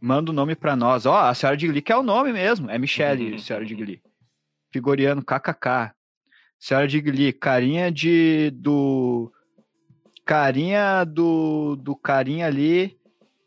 Manda 0.00 0.30
o 0.30 0.34
nome 0.34 0.54
pra 0.54 0.76
nós. 0.76 1.06
Ó, 1.06 1.16
a 1.16 1.32
senhora 1.34 1.56
Digli 1.56 1.80
que 1.80 1.90
é 1.92 1.96
o 1.96 2.02
nome 2.02 2.32
mesmo. 2.32 2.70
É 2.70 2.76
Michelle, 2.78 3.38
senhora 3.38 3.64
Digli. 3.64 4.02
Figoriano, 4.70 5.22
kkk. 5.22 5.92
Senhora 6.58 6.86
Digli, 6.86 7.32
carinha 7.32 7.90
de. 7.90 8.50
do. 8.50 9.32
Carinha 10.26 11.04
do. 11.04 11.76
do 11.76 11.96
carinha 11.96 12.46
ali. 12.46 12.98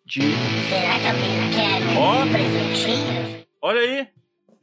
de. 0.06 0.22
Será 0.70 1.00
que 1.00 1.08
alguém 1.08 1.52
quer 1.52 1.98
Ó. 1.98 2.24
um 2.24 2.32
presuntinho? 2.32 3.46
Olha 3.62 3.80
aí. 3.80 4.08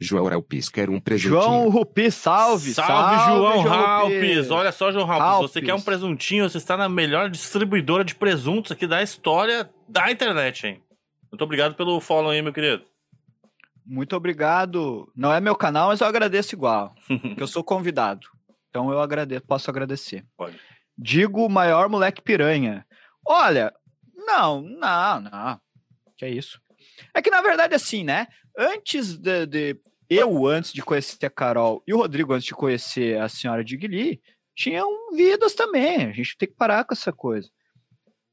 João 0.05 0.27
Alpis 0.31 0.69
quer 0.69 0.89
um 0.89 0.99
presuntinho. 0.99 1.41
João 1.41 1.69
Rupi, 1.69 2.11
salve! 2.11 2.73
Salve, 2.73 3.25
João 3.25 3.47
Halpes. 3.71 3.71
Halpes. 3.71 4.51
Olha 4.51 4.71
só, 4.71 4.91
João 4.91 5.09
Halpes. 5.11 5.51
Você 5.51 5.61
quer 5.61 5.73
um 5.73 5.81
presuntinho? 5.81 6.49
Você 6.49 6.57
está 6.57 6.77
na 6.77 6.87
melhor 6.87 7.29
distribuidora 7.29 8.03
de 8.03 8.15
presuntos 8.15 8.71
aqui 8.71 8.85
da 8.87 9.01
história 9.03 9.69
da 9.87 10.11
internet, 10.11 10.67
hein? 10.67 10.81
Muito 11.31 11.43
obrigado 11.43 11.75
pelo 11.75 11.99
follow 11.99 12.31
aí, 12.31 12.41
meu 12.41 12.53
querido. 12.53 12.83
Muito 13.85 14.15
obrigado. 14.15 15.11
Não 15.15 15.31
é 15.33 15.39
meu 15.39 15.55
canal, 15.55 15.89
mas 15.89 16.01
eu 16.01 16.07
agradeço 16.07 16.55
igual. 16.55 16.95
Porque 17.07 17.43
eu 17.43 17.47
sou 17.47 17.63
convidado. 17.63 18.27
Então 18.69 18.91
eu 18.91 18.99
agradeço, 18.99 19.45
posso 19.45 19.69
agradecer. 19.69 20.25
Pode. 20.37 20.57
Digo 20.97 21.45
o 21.45 21.49
maior 21.49 21.87
moleque 21.89 22.21
piranha. 22.21 22.85
Olha, 23.27 23.73
não, 24.15 24.61
não, 24.61 25.19
não. 25.19 25.59
Que 26.17 26.25
é 26.25 26.29
isso? 26.29 26.59
É 27.13 27.21
que 27.21 27.29
na 27.29 27.41
verdade, 27.41 27.75
assim, 27.75 28.03
né? 28.03 28.27
Antes 28.57 29.17
de. 29.17 29.45
de- 29.45 29.79
eu, 30.09 30.45
antes 30.47 30.71
de 30.73 30.81
conhecer 30.81 31.25
a 31.25 31.29
Carol, 31.29 31.83
e 31.87 31.93
o 31.93 31.97
Rodrigo, 31.97 32.33
antes 32.33 32.45
de 32.45 32.53
conhecer 32.53 33.19
a 33.19 33.27
senhora 33.29 33.63
de 33.63 33.75
Guilherme, 33.77 34.21
tinham 34.55 34.87
vidas 35.13 35.53
também. 35.53 36.05
A 36.05 36.11
gente 36.11 36.37
tem 36.37 36.47
que 36.47 36.55
parar 36.55 36.83
com 36.85 36.93
essa 36.93 37.11
coisa. 37.11 37.47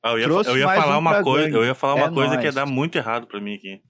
Ah, 0.02 0.12
eu 0.12 0.18
ia, 0.18 0.26
eu 0.26 0.58
ia 0.58 0.66
mais 0.66 0.80
falar 0.82 0.96
um 0.96 1.00
uma 1.00 1.22
coisa, 1.22 1.56
eu 1.56 1.64
ia 1.64 1.74
falar 1.74 1.94
uma 1.94 2.06
É 2.06 2.10
coisa 2.10 2.36
que 2.36 2.44
ia 2.44 2.52
dar 2.52 2.66
muito 2.66 2.96
errado 2.96 3.26
pra 3.26 3.40
mim 3.40 3.54
aqui. 3.54 3.80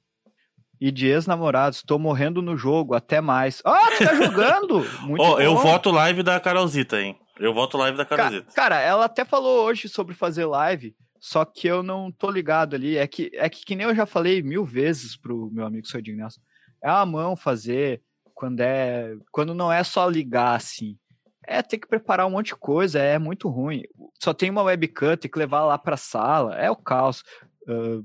E 0.81 0.91
de 0.91 1.07
ex-namorados, 1.07 1.83
tô 1.83 1.99
morrendo 1.99 2.43
no 2.43 2.57
jogo, 2.57 2.95
até 2.95 3.21
mais. 3.21 3.63
Ah, 3.65 3.91
tu 3.97 4.05
tá 4.05 4.15
jogando? 4.17 4.81
Muito 5.07 5.23
Ó, 5.23 5.41
eu 5.41 5.57
voto 5.57 5.91
live 5.93 6.25
da 6.25 6.41
Carolzita, 6.41 7.01
hein? 7.01 7.17
Eu 7.39 7.55
voto 7.55 7.79
live 7.79 7.97
da 7.97 8.05
Ca- 8.05 8.17
Carolzita. 8.17 8.53
Cara, 8.53 8.81
ela 8.81 9.05
até 9.05 9.25
falou 9.25 9.65
hoje 9.65 9.89
sobre 9.89 10.13
fazer 10.13 10.45
live, 10.45 10.93
só 11.21 11.45
que 11.45 11.69
eu 11.69 11.85
não 11.85 12.11
tô 12.11 12.29
ligado 12.31 12.75
ali. 12.75 12.97
É 12.97 13.07
que, 13.07 13.31
é 13.35 13.49
que, 13.49 13.65
que 13.65 13.77
nem 13.77 13.87
eu 13.87 13.95
já 13.95 14.05
falei 14.07 14.43
mil 14.43 14.65
vezes 14.65 15.17
pro 15.17 15.49
meu 15.53 15.65
amigo 15.65 15.87
Sardinho 15.87 16.17
Nelson, 16.17 16.41
é 16.83 16.91
a 16.91 17.07
mão 17.07 17.37
fazer 17.37 18.03
quando 18.35 18.61
é. 18.61 19.15
Quando 19.31 19.55
não 19.55 19.73
é 19.73 19.85
só 19.85 20.09
ligar 20.09 20.57
assim. 20.57 20.99
É 21.45 21.61
ter 21.61 21.79
que 21.79 21.89
preparar 21.89 22.27
um 22.27 22.31
monte 22.31 22.49
de 22.49 22.57
coisa, 22.57 23.01
é 23.01 23.19
muito 23.19 23.49
ruim. 23.49 23.83
Só 24.23 24.33
tem 24.33 24.49
uma 24.49 24.63
webcam, 24.63 25.17
tem 25.17 25.31
que 25.31 25.39
levar 25.39 25.65
lá 25.65 25.77
pra 25.77 25.97
sala, 25.97 26.57
é 26.57 26.71
o 26.71 26.77
caos. 26.77 27.25
Ah, 27.69 28.01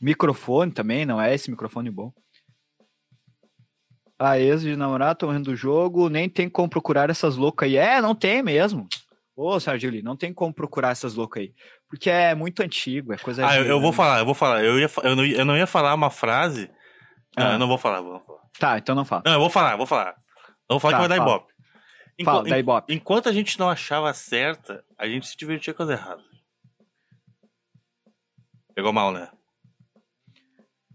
microfone 0.00 0.70
também, 0.70 1.04
não 1.04 1.20
é 1.20 1.34
esse 1.34 1.50
microfone 1.50 1.90
bom. 1.90 2.12
A 4.18 4.38
ex 4.38 4.62
de 4.62 4.74
namorado, 4.76 5.18
tô 5.18 5.26
morrendo 5.26 5.50
do 5.50 5.56
jogo, 5.56 6.08
nem 6.08 6.28
tem 6.28 6.48
como 6.48 6.68
procurar 6.68 7.08
essas 7.10 7.36
loucas 7.36 7.68
aí. 7.68 7.76
É, 7.76 8.00
não 8.00 8.14
tem 8.14 8.42
mesmo. 8.42 8.88
Ô, 9.36 9.60
Sérgio 9.60 9.90
Lee, 9.90 10.02
não 10.02 10.16
tem 10.16 10.32
como 10.32 10.52
procurar 10.52 10.90
essas 10.90 11.14
loucas 11.14 11.42
aí. 11.42 11.54
Porque 11.88 12.10
é 12.10 12.34
muito 12.34 12.60
antigo, 12.60 13.12
é 13.12 13.16
coisa 13.16 13.46
Ah, 13.46 13.56
eu, 13.56 13.64
eu 13.64 13.80
vou 13.80 13.92
falar, 13.92 14.18
eu 14.18 14.24
vou 14.24 14.34
falar. 14.34 14.64
Eu, 14.64 14.80
ia, 14.80 14.90
eu, 15.04 15.14
não, 15.14 15.24
eu 15.24 15.44
não 15.44 15.56
ia 15.56 15.66
falar 15.66 15.94
uma 15.94 16.10
frase. 16.10 16.68
Não, 17.38 17.46
Ah. 17.46 17.52
eu 17.52 17.58
não 17.58 17.68
vou 17.68 17.78
falar, 17.78 18.00
vou 18.00 18.20
falar. 18.20 18.40
Tá, 18.58 18.78
então 18.78 18.94
não 18.94 19.04
fala. 19.04 19.22
Não, 19.24 19.32
eu 19.34 19.40
vou 19.40 19.50
falar, 19.50 19.72
eu 19.72 19.76
vou 19.78 19.86
falar. 19.86 20.10
Eu 20.70 20.74
vou 20.78 20.80
falar 20.80 20.92
Tá, 20.92 21.02
que 21.02 21.08
vai 21.08 21.18
dar 21.18 21.24
fala. 21.24 21.36
ibope. 21.36 21.52
Enqu- 22.20 22.24
Fala, 22.24 22.42
da 22.48 22.58
Ibope. 22.58 22.92
Enquanto 22.94 23.28
a 23.28 23.32
gente 23.32 23.58
não 23.60 23.70
achava 23.70 24.12
certa, 24.12 24.84
a 24.98 25.06
gente 25.06 25.26
se 25.28 25.36
divertia 25.36 25.72
com 25.72 25.84
as 25.84 25.88
erradas. 25.90 26.24
Pegou 28.74 28.92
mal, 28.92 29.12
né? 29.12 29.28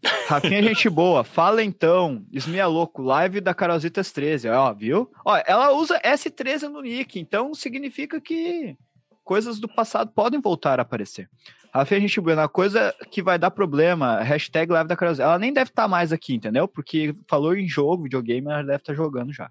Rafinha, 0.28 0.62
gente 0.64 0.90
boa. 0.90 1.24
Fala 1.24 1.64
então. 1.64 2.26
Esmia 2.32 2.68
louco. 2.68 3.02
Live 3.02 3.40
da 3.40 3.54
Carolzitas 3.54 4.12
13, 4.12 4.50
ó, 4.50 4.74
viu? 4.74 5.10
Ó, 5.26 5.42
ela 5.46 5.72
usa 5.72 6.00
S13 6.02 6.64
no 6.68 6.82
nick, 6.82 7.18
então 7.20 7.54
significa 7.54 8.20
que 8.20 8.76
coisas 9.24 9.60
do 9.60 9.68
passado 9.68 10.12
podem 10.14 10.40
voltar 10.40 10.80
a 10.80 10.84
aparecer. 10.84 11.30
Rafinha, 11.74 12.02
gente 12.02 12.22
boa. 12.22 12.36
Uma 12.36 12.50
coisa 12.50 12.94
que 13.10 13.24
vai 13.24 13.40
dar 13.40 13.50
problema, 13.50 14.22
hashtag 14.22 14.72
live 14.72 14.88
da 14.88 14.96
Carolzita. 14.96 15.24
Ela 15.24 15.40
nem 15.40 15.52
deve 15.52 15.72
estar 15.72 15.88
mais 15.88 16.14
aqui, 16.14 16.36
entendeu? 16.36 16.68
Porque 16.68 17.14
falou 17.28 17.56
em 17.56 17.68
jogo, 17.68 18.04
videogame, 18.04 18.48
ela 18.48 18.62
deve 18.62 18.76
estar 18.76 18.94
jogando 18.94 19.34
já. 19.34 19.50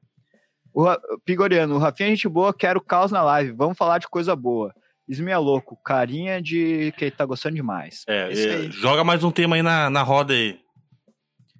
O 0.72 0.86
Pigoriano, 1.24 1.74
o 1.74 1.78
Rafinha, 1.78 2.10
gente 2.10 2.28
boa, 2.28 2.54
quero 2.54 2.80
caos 2.80 3.10
na 3.10 3.22
live. 3.22 3.52
Vamos 3.52 3.76
falar 3.76 3.98
de 3.98 4.08
coisa 4.08 4.36
boa. 4.36 4.72
Esmia 5.08 5.38
louco, 5.38 5.76
carinha 5.84 6.40
de 6.40 6.92
que 6.96 7.10
tá 7.10 7.26
gostando 7.26 7.56
demais. 7.56 8.04
É, 8.06 8.32
é, 8.32 8.54
aí. 8.54 8.70
joga 8.70 9.02
mais 9.02 9.24
um 9.24 9.30
tema 9.30 9.56
aí 9.56 9.62
na, 9.62 9.90
na 9.90 10.02
roda 10.02 10.32
aí. 10.32 10.60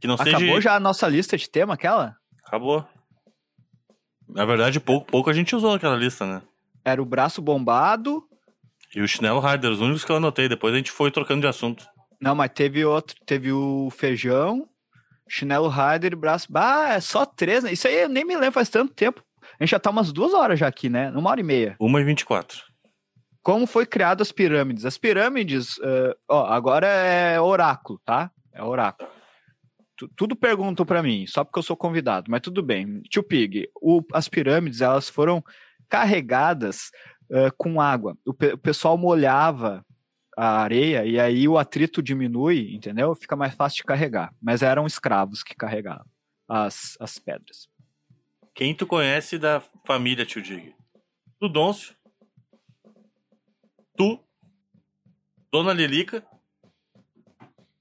Que 0.01 0.06
não 0.06 0.14
Acabou 0.14 0.40
seja. 0.40 0.60
já 0.60 0.76
a 0.76 0.80
nossa 0.80 1.09
lista 1.09 1.36
de 1.36 1.51
tema, 1.51 1.74
aquela? 1.74 2.16
Acabou. 2.47 2.86
Na 4.28 4.44
verdade, 4.44 4.80
pouco, 4.80 5.06
pouco 5.06 5.28
a 5.28 5.32
gente 5.32 5.55
usou 5.55 5.74
aquela 5.74 5.97
lista, 5.97 6.24
né? 6.24 6.43
Era 6.84 7.00
o 7.02 7.06
braço 7.06 7.40
bombado. 7.42 8.22
E 8.94 9.00
o 9.00 9.09
chinelo 9.09 9.40
Rider, 9.40 9.70
os 9.70 9.80
únicos 9.80 10.04
que 10.04 10.12
eu 10.12 10.16
anotei. 10.16 10.48
Depois 10.48 10.74
a 10.74 10.76
gente 10.76 10.90
foi 10.90 11.10
trocando 11.10 11.40
de 11.42 11.46
assunto. 11.46 11.84
Não, 12.20 12.34
mas 12.34 12.50
teve 12.54 12.84
outro. 12.84 13.16
Teve 13.26 13.52
o 13.52 13.88
feijão, 13.90 14.68
chinelo 15.28 15.68
rider 15.68 16.12
e 16.12 16.16
braço. 16.16 16.46
Ah, 16.54 16.94
é 16.94 17.00
só 17.00 17.24
três, 17.24 17.64
né? 17.64 17.72
Isso 17.72 17.88
aí 17.88 18.02
eu 18.02 18.09
nem 18.09 18.24
me 18.24 18.34
lembro, 18.34 18.52
faz 18.52 18.68
tanto 18.68 18.92
tempo. 18.94 19.22
A 19.59 19.64
gente 19.64 19.70
já 19.70 19.78
tá 19.80 19.90
umas 19.90 20.12
duas 20.12 20.32
horas 20.34 20.59
já 20.59 20.66
aqui, 20.68 20.88
né? 20.88 21.10
Uma 21.10 21.30
hora 21.30 21.40
e 21.40 21.44
meia. 21.44 21.76
1 21.80 21.98
e 21.98 22.04
24. 22.04 22.60
Como 23.42 23.66
foi 23.66 23.84
criado 23.86 24.20
as 24.22 24.30
pirâmides? 24.30 24.84
As 24.84 24.96
pirâmides, 24.98 25.74
eh, 25.82 26.14
ó, 26.28 26.46
agora 26.46 26.86
é 26.86 27.40
oráculo, 27.40 28.00
tá? 28.04 28.30
É 28.52 28.62
oráculo. 28.62 29.09
Tu- 29.96 30.09
Tudo 30.16 30.36
perguntam 30.36 30.86
pra 30.86 31.02
mim, 31.02 31.26
só 31.26 31.42
porque 31.44 31.59
eu 31.59 31.62
sou 31.62 31.76
convidado, 31.76 32.30
mas 32.30 32.40
tudo 32.40 32.62
bem. 32.62 33.00
Tio 33.10 33.22
Pig, 33.22 33.68
o- 33.80 34.02
as 34.12 34.28
pirâmides, 34.28 34.80
elas 34.80 35.09
foram 35.09 35.42
carregadas 35.93 36.90
eh, 37.31 37.51
com 37.59 37.78
água. 37.78 38.16
O, 38.24 38.32
pe- 38.32 38.55
o 38.55 38.59
pessoal 38.59 38.97
molhava 38.97 39.85
a 40.35 40.62
areia 40.62 41.05
e 41.05 41.20
aí 41.20 41.47
o 41.47 41.59
atrito 41.59 42.02
diminui, 42.02 42.74
entendeu? 42.74 43.14
Fica 43.14 43.36
mais 43.36 43.55
fácil 43.55 43.77
de 43.77 43.85
carregar. 43.85 44.35
Mas 44.40 44.62
eram 44.62 44.86
escravos 44.86 45.43
que 45.43 45.55
carregavam 45.55 46.06
as, 46.48 46.97
as 46.98 47.19
pedras. 47.19 47.69
Quem 48.55 48.74
tu 48.74 48.86
conhece 48.86 49.39
da 49.39 49.60
família, 49.86 50.24
tio 50.24 50.40
Dig? 50.40 50.74
Tu, 51.39 51.47
Dôncio. 51.47 51.94
Tu. 53.94 54.19
Dona 55.52 55.74
Lilica. 55.74 56.24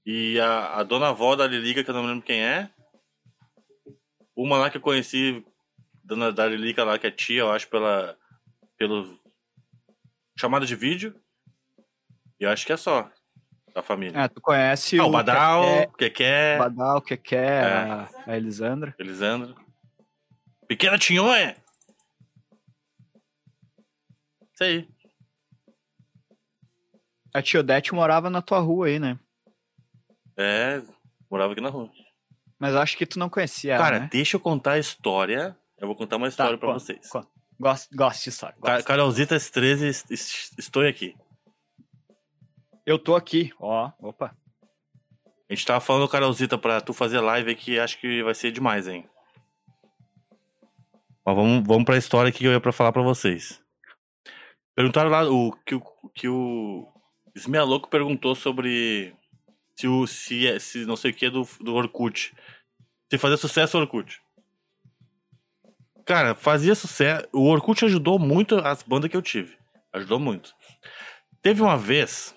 E 0.04 0.38
a, 0.38 0.80
a 0.80 0.82
dona 0.82 1.08
avó 1.08 1.34
da 1.34 1.46
Lilica, 1.46 1.82
que 1.82 1.88
eu 1.88 1.94
não 1.94 2.04
lembro 2.04 2.22
quem 2.22 2.42
é. 2.42 2.68
Uma 4.36 4.58
lá 4.58 4.68
que 4.68 4.76
eu 4.76 4.82
conheci, 4.82 5.42
dona 6.02 6.32
da 6.32 6.46
Lilica 6.46 6.84
lá, 6.84 6.98
que 6.98 7.06
é 7.06 7.10
tia, 7.10 7.40
eu 7.40 7.52
acho, 7.52 7.68
pela. 7.68 8.16
pelo. 8.76 9.18
chamada 10.38 10.66
de 10.66 10.74
vídeo. 10.76 11.14
E 12.40 12.44
eu 12.44 12.50
acho 12.50 12.66
que 12.66 12.72
é 12.72 12.76
só. 12.76 13.10
Da 13.74 13.82
família. 13.82 14.18
É, 14.18 14.28
tu 14.28 14.38
conhece 14.40 14.98
ah, 14.98 15.06
o 15.06 15.10
Badal, 15.10 15.62
Keké, 15.62 15.86
o 15.86 15.96
Keké, 15.96 16.58
Badal, 16.58 17.00
Keké, 17.00 17.36
É. 17.36 17.64
a, 17.64 18.08
a 18.26 18.36
Elisandra. 18.36 18.94
Elisandro. 18.98 19.56
Pequena 20.68 20.98
Tinhonha! 20.98 21.56
Isso 24.52 24.62
aí. 24.64 24.88
A 27.34 27.40
tia 27.40 27.60
Odete 27.60 27.94
morava 27.94 28.28
na 28.28 28.42
tua 28.42 28.58
rua 28.58 28.88
aí, 28.88 28.98
né? 28.98 29.18
É, 30.36 30.82
morava 31.30 31.52
aqui 31.52 31.62
na 31.62 31.70
rua. 31.70 31.90
Mas 32.58 32.74
eu 32.74 32.80
acho 32.80 32.96
que 32.96 33.06
tu 33.06 33.18
não 33.18 33.30
conhecia 33.30 33.74
ela, 33.74 33.84
Cara, 33.84 34.00
né? 34.00 34.08
deixa 34.12 34.36
eu 34.36 34.40
contar 34.40 34.72
a 34.72 34.78
história. 34.78 35.56
Eu 35.82 35.88
vou 35.88 35.96
contar 35.96 36.16
uma 36.16 36.28
história 36.28 36.56
pra 36.56 36.68
conta, 36.68 36.78
vocês. 36.80 37.08
conta. 37.10 37.28
Gosto, 37.60 37.94
gosto 37.94 38.22
de 38.22 38.28
história. 38.30 38.56
Gosto. 38.58 38.86
Carolzitas 38.86 39.50
13, 39.50 39.86
est- 39.88 40.10
est- 40.10 40.58
estou 40.58 40.86
aqui. 40.86 41.14
Eu 42.86 42.98
tô 42.98 43.14
aqui, 43.16 43.52
ó. 43.58 43.90
Opa. 44.00 44.34
A 45.50 45.54
gente 45.54 45.66
tava 45.66 45.80
falando, 45.80 46.08
Carolzita, 46.08 46.56
pra 46.56 46.80
tu 46.80 46.92
fazer 46.94 47.20
live 47.20 47.50
aqui, 47.50 47.78
acho 47.78 47.98
que 48.00 48.22
vai 48.22 48.34
ser 48.34 48.52
demais, 48.52 48.86
hein? 48.88 49.08
Mas 51.26 51.36
vamos, 51.36 51.66
vamos 51.66 51.84
pra 51.84 51.96
história 51.98 52.28
aqui 52.30 52.38
que 52.38 52.46
eu 52.46 52.52
ia 52.52 52.60
pra 52.60 52.72
falar 52.72 52.92
pra 52.92 53.02
vocês. 53.02 53.60
Perguntaram 54.74 55.10
lá 55.10 55.28
o 55.28 55.52
que 55.66 55.74
o, 55.74 55.82
que 56.14 56.28
o 56.28 56.88
Louco 57.66 57.88
perguntou 57.90 58.34
sobre 58.34 59.14
se 59.78 59.86
o 59.86 60.06
se, 60.06 60.46
é- 60.46 60.58
se 60.58 60.84
não 60.86 60.96
sei 60.96 61.10
o 61.10 61.14
que 61.14 61.28
do, 61.28 61.46
do 61.60 61.74
Orkut. 61.74 62.34
Se 63.10 63.18
fazia 63.18 63.36
sucesso 63.36 63.76
Orkut. 63.78 64.21
Cara, 66.04 66.34
fazia 66.34 66.74
sucesso. 66.74 67.26
O 67.32 67.48
Orkut 67.48 67.84
ajudou 67.84 68.18
muito 68.18 68.56
as 68.56 68.82
bandas 68.82 69.10
que 69.10 69.16
eu 69.16 69.22
tive. 69.22 69.56
Ajudou 69.92 70.18
muito. 70.18 70.54
Teve 71.40 71.62
uma 71.62 71.76
vez, 71.76 72.34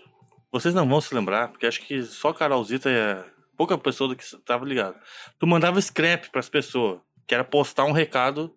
vocês 0.51 0.73
não 0.73 0.87
vão 0.87 1.01
se 1.01 1.13
lembrar, 1.13 1.49
porque 1.49 1.65
acho 1.65 1.81
que 1.81 2.03
só 2.03 2.33
Carolzita 2.33 2.89
é 2.89 3.23
pouca 3.55 3.77
pessoa 3.77 4.09
do 4.09 4.15
que 4.15 4.25
tava 4.45 4.65
ligado. 4.65 4.99
Tu 5.39 5.47
mandava 5.47 5.81
scrap 5.81 6.29
pras 6.29 6.49
pessoas, 6.49 6.99
que 7.27 7.33
era 7.33 7.43
postar 7.43 7.85
um 7.85 7.91
recado 7.91 8.55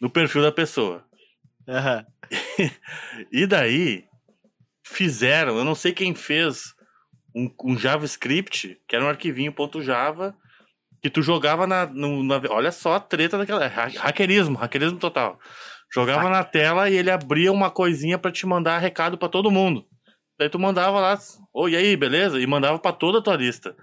no 0.00 0.10
perfil 0.10 0.42
da 0.42 0.52
pessoa. 0.52 1.04
Aham. 1.68 2.06
E 3.30 3.46
daí 3.46 4.04
fizeram, 4.82 5.56
eu 5.56 5.64
não 5.64 5.74
sei 5.74 5.92
quem 5.92 6.14
fez 6.14 6.74
um, 7.34 7.50
um 7.64 7.78
JavaScript, 7.78 8.80
que 8.86 8.96
era 8.96 9.04
um 9.04 9.08
arquivinho 9.08 9.54
.java, 9.82 10.36
que 11.04 11.10
tu 11.10 11.20
jogava 11.20 11.66
na, 11.66 11.84
no- 11.84 12.22
na- 12.24 12.40
olha 12.48 12.72
só 12.72 12.94
a 12.94 13.00
treta 13.00 13.36
daquela, 13.36 13.66
ha- 13.66 13.88
hackerismo, 13.98 14.56
hackerismo 14.56 14.98
total. 14.98 15.38
Jogava 15.92 16.30
na 16.30 16.42
tela 16.42 16.88
e 16.88 16.96
ele 16.96 17.10
abria 17.10 17.52
uma 17.52 17.70
coisinha 17.70 18.18
pra 18.18 18.32
te 18.32 18.46
mandar 18.46 18.78
recado 18.78 19.18
pra 19.18 19.28
todo 19.28 19.50
mundo. 19.50 19.84
Daí 20.38 20.48
tu 20.48 20.58
mandava 20.58 20.98
lá, 21.00 21.18
oi, 21.52 21.72
e 21.72 21.76
aí, 21.76 21.94
beleza? 21.94 22.40
E 22.40 22.46
mandava 22.46 22.78
pra 22.78 22.90
toda 22.90 23.18
a 23.18 23.22
tua 23.22 23.36
lista. 23.36 23.76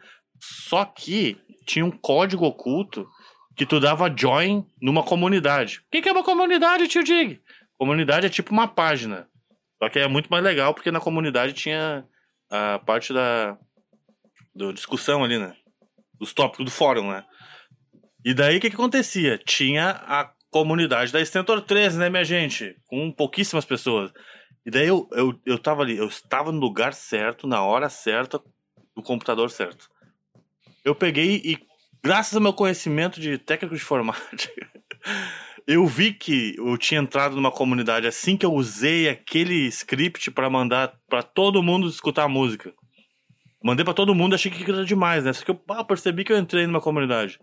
Só 0.68 0.84
que 0.84 1.38
tinha 1.68 1.85
um 1.85 1.91
código 1.91 2.43
oculto 2.43 3.07
que 3.56 3.68
tu 3.68 3.80
dava 3.80 4.11
join 4.18 4.65
numa 4.81 5.03
comunidade. 5.03 5.77
O 5.85 5.91
que, 5.91 6.02
que 6.02 6.10
é 6.10 6.11
uma 6.11 6.23
comunidade, 6.23 6.88
tio 6.88 7.03
Dig? 7.03 7.39
Comunidade 7.77 8.26
é 8.26 8.30
tipo 8.30 8.52
uma 8.52 8.68
página. 8.68 9.27
Só 9.77 9.88
que 9.89 9.99
é 9.99 10.07
muito 10.07 10.27
mais 10.31 10.43
legal 10.43 10.73
porque 10.73 10.89
na 10.89 10.99
comunidade 10.99 11.53
tinha 11.53 12.03
a 12.49 12.80
parte 12.80 13.14
da 13.14 13.56
do 14.56 14.73
discussão 14.73 15.23
ali, 15.23 15.38
né? 15.38 15.53
Dos 16.22 16.34
tópicos 16.34 16.65
do 16.65 16.72
fórum, 16.72 17.11
né? 17.11 17.26
E 18.23 18.34
daí 18.34 18.57
o 18.57 18.61
que, 18.61 18.69
que 18.69 18.76
acontecia? 18.76 19.39
Tinha 19.39 19.89
a 19.89 20.31
comunidade 20.52 21.11
da 21.11 21.26
Stentor 21.26 21.61
13, 21.61 21.98
né, 21.98 22.10
minha 22.10 22.23
gente? 22.23 22.76
Com 22.85 23.11
pouquíssimas 23.11 23.65
pessoas. 23.65 24.11
E 24.64 24.69
daí 24.69 24.88
eu, 24.88 25.10
eu, 25.14 25.34
eu 25.45 25.57
tava 25.57 25.81
ali, 25.81 25.98
eu 25.98 26.07
estava 26.07 26.52
no 26.52 26.60
lugar 26.60 26.93
certo, 26.93 27.48
na 27.48 27.64
hora 27.64 27.89
certa, 27.89 28.39
no 28.95 29.02
computador 29.02 29.49
certo. 29.49 29.89
Eu 30.85 30.93
peguei 30.93 31.41
e, 31.43 31.57
graças 32.03 32.35
ao 32.35 32.41
meu 32.41 32.53
conhecimento 32.53 33.19
de 33.19 33.39
técnico 33.39 33.76
de 33.76 33.81
informática, 33.81 34.69
eu 35.65 35.88
vi 35.88 36.14
que 36.14 36.56
eu 36.57 36.77
tinha 36.77 37.02
entrado 37.02 37.35
numa 37.35 37.52
comunidade 37.52 38.06
assim 38.06 38.38
que 38.38 38.45
eu 38.45 38.53
usei 38.53 39.10
aquele 39.10 39.65
script 39.68 40.30
para 40.30 40.49
mandar 40.49 40.93
para 41.10 41.23
todo 41.23 41.64
mundo 41.64 41.88
escutar 41.88 42.26
a 42.26 42.30
música. 42.30 42.72
Mandei 43.64 43.86
para 43.86 43.94
todo 43.94 44.16
mundo, 44.16 44.34
achei 44.34 44.52
que 44.52 44.70
era 44.70 44.84
demais, 44.84 45.24
né? 45.24 45.34
Só 45.34 45.46
que 45.46 45.52
eu 45.52 45.62
ah, 45.70 45.84
percebi 45.84 46.24
que 46.24 46.34
eu 46.34 46.38
entrei 46.38 46.66
numa 46.66 46.82
comunidade. 46.82 47.40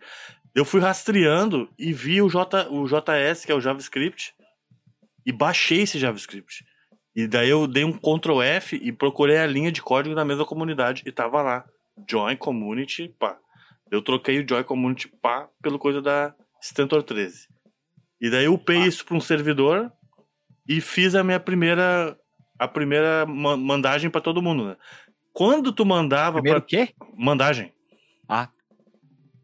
Eu 0.55 0.65
fui 0.65 0.81
rastreando 0.81 1.71
e 1.79 1.93
vi 1.93 2.21
o, 2.21 2.29
J, 2.29 2.69
o 2.71 2.87
JS, 2.87 3.45
que 3.45 3.53
é 3.53 3.55
o 3.55 3.61
JavaScript, 3.61 4.35
e 5.25 5.31
baixei 5.31 5.83
esse 5.83 5.99
JavaScript. 5.99 6.65
E 7.15 7.27
daí 7.27 7.49
eu 7.49 7.67
dei 7.67 7.85
um 7.85 7.93
Ctrl 7.93 8.43
F 8.43 8.77
e 8.77 8.93
procurei 8.93 9.39
a 9.39 9.47
linha 9.47 9.71
de 9.71 9.83
código 9.83 10.15
da 10.15 10.25
mesma 10.25 10.45
comunidade 10.45 11.03
e 11.07 11.13
tava 11.13 11.43
lá. 11.43 11.65
Join 12.09 12.37
Community, 12.37 13.15
pá. 13.19 13.37
Eu 13.91 14.03
troquei 14.03 14.41
o 14.41 14.49
Join 14.49 14.63
Community, 14.65 15.09
pá, 15.21 15.49
pelo 15.63 15.79
coisa 15.79 16.01
da 16.01 16.35
Stentor 16.63 17.03
13. 17.03 17.49
E 18.21 18.31
daí 18.31 18.45
eu 18.45 18.55
upei 18.55 18.79
isso 18.79 19.05
para 19.05 19.17
um 19.17 19.21
servidor 19.21 19.93
e 20.69 20.81
fiz 20.81 21.15
a 21.15 21.25
minha 21.25 21.41
primeira 21.41 22.17
a 22.59 22.67
primeira 22.67 23.25
ma- 23.25 23.57
mandagem 23.57 24.11
para 24.11 24.21
todo 24.21 24.43
mundo, 24.43 24.67
né? 24.67 24.77
Quando 25.39 25.73
tu 25.73 25.87
mandava 25.87 26.43
Primeiro 26.43 26.61
pra... 26.61 26.69
quê? 26.69 26.93
mandagem, 27.17 27.73
Ah, 28.29 28.49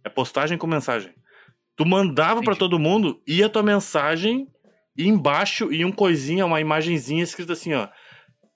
é 0.02 0.08
postagem 0.08 0.58
com 0.58 0.66
mensagem. 0.66 1.14
Tu 1.76 1.86
mandava 1.86 2.40
pra 2.40 2.54
Entendi. 2.54 2.58
todo 2.58 2.80
mundo, 2.80 3.22
ia 3.24 3.48
tua 3.48 3.62
mensagem 3.62 4.48
e 4.98 5.06
embaixo 5.06 5.72
ia 5.72 5.86
um 5.86 5.92
coisinha, 5.92 6.44
uma 6.46 6.60
imagenzinha 6.60 7.22
escrita 7.22 7.52
assim, 7.52 7.74
ó. 7.74 7.86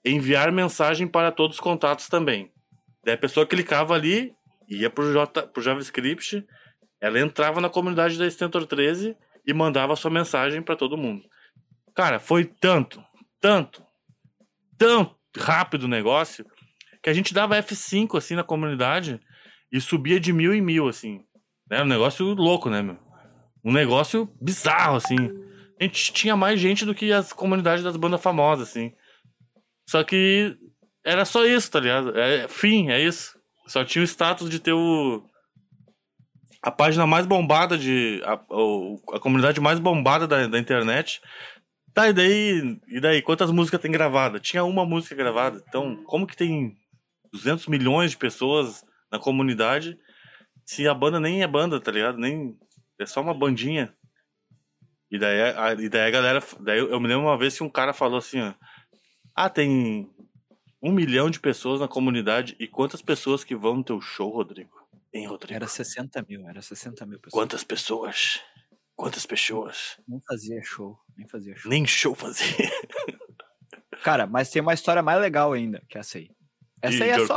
Enviar 0.03 0.51
mensagem 0.51 1.07
para 1.07 1.31
todos 1.31 1.55
os 1.55 1.61
contatos 1.61 2.09
também. 2.09 2.51
Daí 3.05 3.15
a 3.15 3.17
pessoa 3.17 3.45
clicava 3.45 3.93
ali, 3.93 4.33
ia 4.67 4.89
pro, 4.89 5.13
J, 5.13 5.47
pro 5.47 5.63
JavaScript, 5.63 6.45
ela 6.99 7.21
entrava 7.21 7.61
na 7.61 7.69
comunidade 7.69 8.17
da 8.17 8.29
Stentor 8.29 8.65
13 8.65 9.15
e 9.47 9.53
mandava 9.53 9.95
sua 9.95 10.11
mensagem 10.11 10.61
pra 10.61 10.75
todo 10.75 10.97
mundo. 10.97 11.23
Cara, 11.95 12.19
foi 12.19 12.43
tanto, 12.43 13.01
tanto, 13.39 13.81
tão 14.77 15.15
rápido 15.37 15.83
o 15.83 15.87
negócio 15.87 16.45
que 17.01 17.09
a 17.09 17.13
gente 17.13 17.33
dava 17.33 17.57
F5 17.61 18.17
assim 18.17 18.35
na 18.35 18.43
comunidade 18.43 19.19
e 19.71 19.79
subia 19.79 20.19
de 20.19 20.33
mil 20.33 20.53
em 20.53 20.61
mil, 20.61 20.87
assim. 20.87 21.21
Né? 21.69 21.81
Um 21.81 21.87
negócio 21.87 22.25
louco, 22.33 22.69
né, 22.69 22.81
meu? 22.81 22.97
Um 23.63 23.71
negócio 23.71 24.29
bizarro, 24.41 24.97
assim. 24.97 25.17
A 25.79 25.83
gente 25.83 26.11
tinha 26.11 26.35
mais 26.35 26.59
gente 26.59 26.85
do 26.85 26.95
que 26.95 27.11
as 27.11 27.31
comunidades 27.31 27.83
das 27.83 27.95
bandas 27.95 28.21
famosas, 28.21 28.69
assim. 28.69 28.91
Só 29.89 30.03
que 30.03 30.57
era 31.05 31.25
só 31.25 31.45
isso, 31.45 31.71
tá 31.71 31.79
ligado? 31.79 32.17
É, 32.17 32.47
fim, 32.47 32.89
é 32.89 33.01
isso. 33.01 33.39
Só 33.67 33.85
tinha 33.85 34.01
o 34.01 34.07
status 34.07 34.49
de 34.49 34.59
ter 34.59 34.73
o. 34.73 35.23
A 36.61 36.71
página 36.71 37.07
mais 37.07 37.25
bombada 37.25 37.77
de. 37.77 38.21
A, 38.25 38.33
a 38.33 39.19
comunidade 39.19 39.61
mais 39.61 39.79
bombada 39.79 40.27
da, 40.27 40.47
da 40.47 40.59
internet. 40.59 41.21
Tá, 41.93 42.09
e 42.09 42.13
daí. 42.13 42.79
E 42.87 42.99
daí? 42.99 43.21
Quantas 43.21 43.51
músicas 43.51 43.79
tem 43.79 43.91
gravada? 43.91 44.39
Tinha 44.39 44.63
uma 44.63 44.85
música 44.85 45.15
gravada. 45.15 45.63
Então, 45.67 46.03
como 46.05 46.27
que 46.27 46.35
tem 46.35 46.75
200 47.31 47.67
milhões 47.67 48.11
de 48.11 48.17
pessoas 48.17 48.83
na 49.11 49.19
comunidade 49.19 49.97
se 50.69 50.87
a 50.87 50.93
banda 50.93 51.19
nem 51.19 51.41
é 51.41 51.47
banda, 51.47 51.79
tá 51.81 51.91
ligado? 51.91 52.19
Nem. 52.19 52.55
É 52.99 53.05
só 53.07 53.21
uma 53.21 53.33
bandinha. 53.33 53.91
E 55.09 55.17
daí 55.17 55.41
a, 55.41 55.73
e 55.73 55.89
daí 55.89 56.07
a 56.07 56.11
galera. 56.11 56.43
Daí 56.59 56.77
eu, 56.77 56.99
me 56.99 57.07
lembro 57.07 57.23
uma 57.23 57.37
vez 57.39 57.57
que 57.57 57.63
um 57.63 57.69
cara 57.69 57.91
falou 57.91 58.19
assim, 58.19 58.39
ó. 58.39 58.53
Ah, 59.33 59.49
tem 59.49 60.07
um 60.79 60.91
milhão 60.91 61.27
de 61.27 61.39
pessoas 61.39 61.79
na 61.79 61.87
comunidade. 61.87 62.55
E 62.59 62.67
quantas 62.67 63.01
pessoas 63.01 63.43
que 63.43 63.55
vão 63.55 63.77
no 63.77 63.83
teu 63.83 63.99
show, 63.99 64.29
Rodrigo? 64.29 64.69
Hein, 65.11 65.25
Rodrigo? 65.25 65.55
era 65.55 65.67
60 65.67 66.23
mil, 66.29 66.47
era 66.47 66.61
60 66.61 67.03
mil 67.07 67.19
pessoas. 67.19 67.41
Quantas 67.41 67.63
pessoas? 67.63 68.39
Quantas 68.95 69.25
pessoas? 69.25 69.99
Nem 70.07 70.21
fazia 70.21 70.61
show, 70.61 70.99
nem 71.17 71.27
fazia 71.27 71.55
show. 71.55 71.71
Nem 71.71 71.87
show 71.87 72.13
fazer. 72.13 72.45
Cara, 74.03 74.27
mas 74.27 74.51
tem 74.51 74.61
uma 74.61 74.75
história 74.75 75.01
mais 75.01 75.19
legal 75.19 75.51
ainda, 75.51 75.81
que 75.89 75.97
é 75.97 76.01
essa 76.01 76.19
aí. 76.19 76.29
Essa 76.81 76.97
De- 76.97 77.03
aí 77.03 77.09
é 77.09 77.17
de 77.17 77.25
só... 77.27 77.33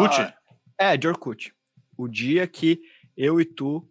É, 0.79 0.97
de 0.97 1.07
Orkut. 1.09 1.55
O 1.97 2.09
dia 2.09 2.47
que 2.47 2.83
eu 3.17 3.41
e 3.41 3.45
tu 3.45 3.89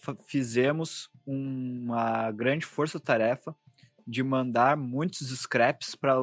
fa- 0.00 0.16
fizemos 0.26 1.10
uma 1.26 2.30
grande 2.32 2.64
força-tarefa 2.66 3.54
de 4.06 4.22
mandar 4.22 4.76
muitos 4.76 5.28
scraps 5.38 5.94
para 5.94 6.14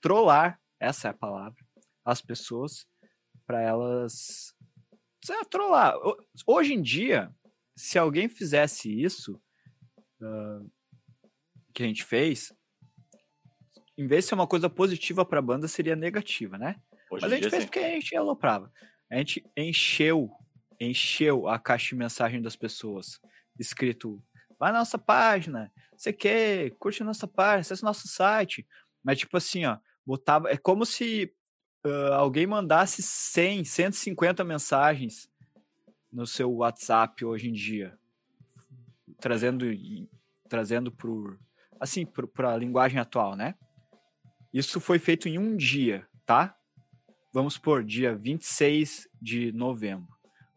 trollar, 0.00 0.60
essa 0.78 1.08
é 1.08 1.10
a 1.10 1.14
palavra, 1.14 1.56
as 2.04 2.20
pessoas, 2.20 2.86
para 3.46 3.60
elas 3.62 4.54
lá, 5.28 5.44
trollar. 5.44 5.96
Ho- 5.96 6.16
Hoje 6.46 6.74
em 6.74 6.82
dia, 6.82 7.30
se 7.76 7.98
alguém 7.98 8.28
fizesse 8.28 8.90
isso 8.90 9.40
ah, 10.22 10.62
que 11.72 11.82
a 11.82 11.86
gente 11.86 12.04
fez, 12.04 12.52
em 13.96 14.06
vez 14.06 14.24
de 14.24 14.28
ser 14.28 14.34
uma 14.34 14.46
coisa 14.46 14.68
positiva 14.68 15.24
para 15.24 15.38
a 15.38 15.42
banda, 15.42 15.68
seria 15.68 15.96
negativa, 15.96 16.58
né? 16.58 16.76
Hoje 17.10 17.22
Mas 17.22 17.32
a 17.32 17.34
gente 17.34 17.42
dia, 17.42 17.50
fez 17.50 17.62
sim. 17.62 17.66
porque 17.66 17.78
a 17.80 17.88
gente 17.88 18.16
aloprava. 18.16 18.72
A 19.10 19.16
gente 19.16 19.44
encheu, 19.56 20.30
encheu 20.78 21.48
a 21.48 21.58
caixa 21.58 21.88
de 21.88 21.96
mensagem 21.96 22.40
das 22.40 22.54
pessoas. 22.54 23.20
Escrito, 23.58 24.22
vai 24.58 24.72
na 24.72 24.78
nossa 24.78 24.98
página, 24.98 25.72
você 25.96 26.12
quer, 26.12 26.70
curte 26.78 27.02
a 27.02 27.06
nossa 27.06 27.26
página, 27.26 27.60
acessa 27.60 27.84
o 27.84 27.86
nosso 27.86 28.06
site. 28.06 28.66
Mas 29.02 29.18
tipo 29.18 29.36
assim, 29.36 29.64
ó, 29.66 29.78
botava, 30.06 30.48
é 30.50 30.56
como 30.56 30.86
se 30.86 31.34
ah, 31.84 32.16
alguém 32.16 32.46
mandasse 32.46 33.02
100, 33.02 33.64
150 33.64 34.44
mensagens 34.44 35.28
no 36.12 36.26
seu 36.26 36.52
WhatsApp 36.52 37.24
hoje 37.24 37.48
em 37.48 37.52
dia. 37.52 37.98
Trazendo, 39.20 39.66
trazendo 40.48 40.92
pro, 40.92 41.38
assim, 41.78 42.06
para 42.06 42.54
a 42.54 42.56
linguagem 42.56 42.98
atual, 42.98 43.34
né? 43.34 43.54
Isso 44.52 44.80
foi 44.80 44.98
feito 44.98 45.28
em 45.28 45.38
um 45.38 45.56
dia, 45.56 46.06
tá? 46.24 46.56
Vamos 47.32 47.56
por 47.58 47.84
dia 47.84 48.14
26 48.14 49.08
de 49.20 49.52
novembro. 49.52 50.08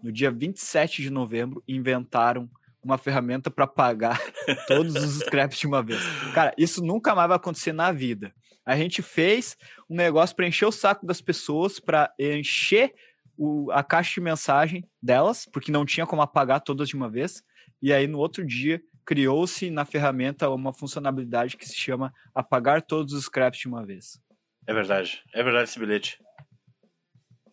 No 0.01 0.11
dia 0.11 0.31
27 0.31 1.01
de 1.01 1.09
novembro, 1.09 1.63
inventaram 1.67 2.49
uma 2.83 2.97
ferramenta 2.97 3.49
para 3.49 3.65
pagar 3.65 4.19
todos 4.67 4.93
os 4.95 5.19
scraps 5.23 5.57
de 5.59 5.67
uma 5.67 5.81
vez. 5.81 6.01
Cara, 6.33 6.53
isso 6.57 6.83
nunca 6.83 7.15
mais 7.15 7.27
vai 7.29 7.37
acontecer 7.37 7.71
na 7.71 7.91
vida. 7.91 8.33
A 8.65 8.75
gente 8.75 9.01
fez 9.01 9.57
um 9.89 9.95
negócio 9.95 10.35
para 10.35 10.47
encher 10.47 10.65
o 10.65 10.71
saco 10.71 11.05
das 11.05 11.21
pessoas, 11.21 11.79
para 11.79 12.13
encher 12.19 12.93
o- 13.37 13.71
a 13.71 13.83
caixa 13.83 14.15
de 14.15 14.21
mensagem 14.21 14.85
delas, 15.01 15.45
porque 15.51 15.71
não 15.71 15.85
tinha 15.85 16.05
como 16.05 16.21
apagar 16.21 16.61
todas 16.61 16.89
de 16.89 16.95
uma 16.95 17.09
vez. 17.09 17.41
E 17.81 17.91
aí, 17.93 18.07
no 18.07 18.19
outro 18.19 18.45
dia, 18.45 18.81
criou-se 19.05 19.69
na 19.69 19.83
ferramenta 19.85 20.49
uma 20.49 20.71
funcionalidade 20.73 21.57
que 21.57 21.67
se 21.67 21.75
chama 21.75 22.13
apagar 22.33 22.81
todos 22.81 23.13
os 23.13 23.25
scraps 23.25 23.59
de 23.59 23.67
uma 23.67 23.85
vez. 23.85 24.17
É 24.65 24.73
verdade. 24.73 25.21
É 25.33 25.43
verdade 25.43 25.69
esse 25.69 25.79
bilhete. 25.79 26.17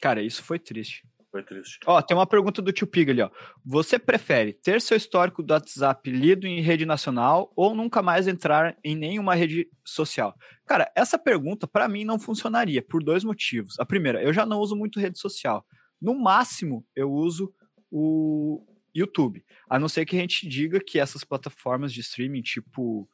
Cara, 0.01 0.23
isso 0.23 0.43
foi 0.43 0.59
triste. 0.59 1.07
Foi 1.31 1.45
triste. 1.45 1.79
Ó, 1.87 2.03
tem 2.03 2.17
uma 2.17 2.27
pergunta 2.27 2.61
do 2.61 2.73
tio 2.73 2.89
Pig 2.89 3.11
ali, 3.13 3.23
ó. 3.23 3.31
Você 3.65 3.99
prefere 4.01 4.53
ter 4.53 4.81
seu 4.81 4.97
histórico 4.97 5.43
do 5.45 5.53
WhatsApp 5.53 6.11
lido 6.11 6.47
em 6.47 6.61
rede 6.61 6.85
nacional 6.85 7.53
ou 7.55 7.73
nunca 7.73 8.03
mais 8.03 8.27
entrar 8.27 8.77
em 8.83 8.97
nenhuma 8.97 9.35
rede 9.37 9.69
social? 9.85 10.35
Cara, 10.67 10.91
essa 10.97 11.17
pergunta 11.17 11.69
para 11.69 11.87
mim 11.87 12.05
não 12.05 12.19
funcionaria 12.19 12.83
por 12.83 13.03
dois 13.03 13.23
motivos. 13.23 13.79
A 13.79 13.87
primeira, 13.87 14.21
eu 14.23 14.33
já 14.33 14.45
não 14.45 14.59
uso 14.59 14.75
muito 14.75 14.99
rede 14.99 15.21
social. 15.21 15.65
No 16.03 16.19
máximo, 16.19 16.85
eu 16.97 17.13
uso 17.13 17.55
o 17.91 18.67
YouTube. 18.95 19.45
A 19.69 19.79
não 19.79 19.89
ser 19.89 20.05
que 20.05 20.17
a 20.17 20.21
gente 20.21 20.49
diga 20.49 20.81
que 20.81 20.99
essas 20.99 21.23
plataformas 21.23 21.93
de 21.93 22.01
streaming, 22.01 22.43
tipo. 22.43 23.09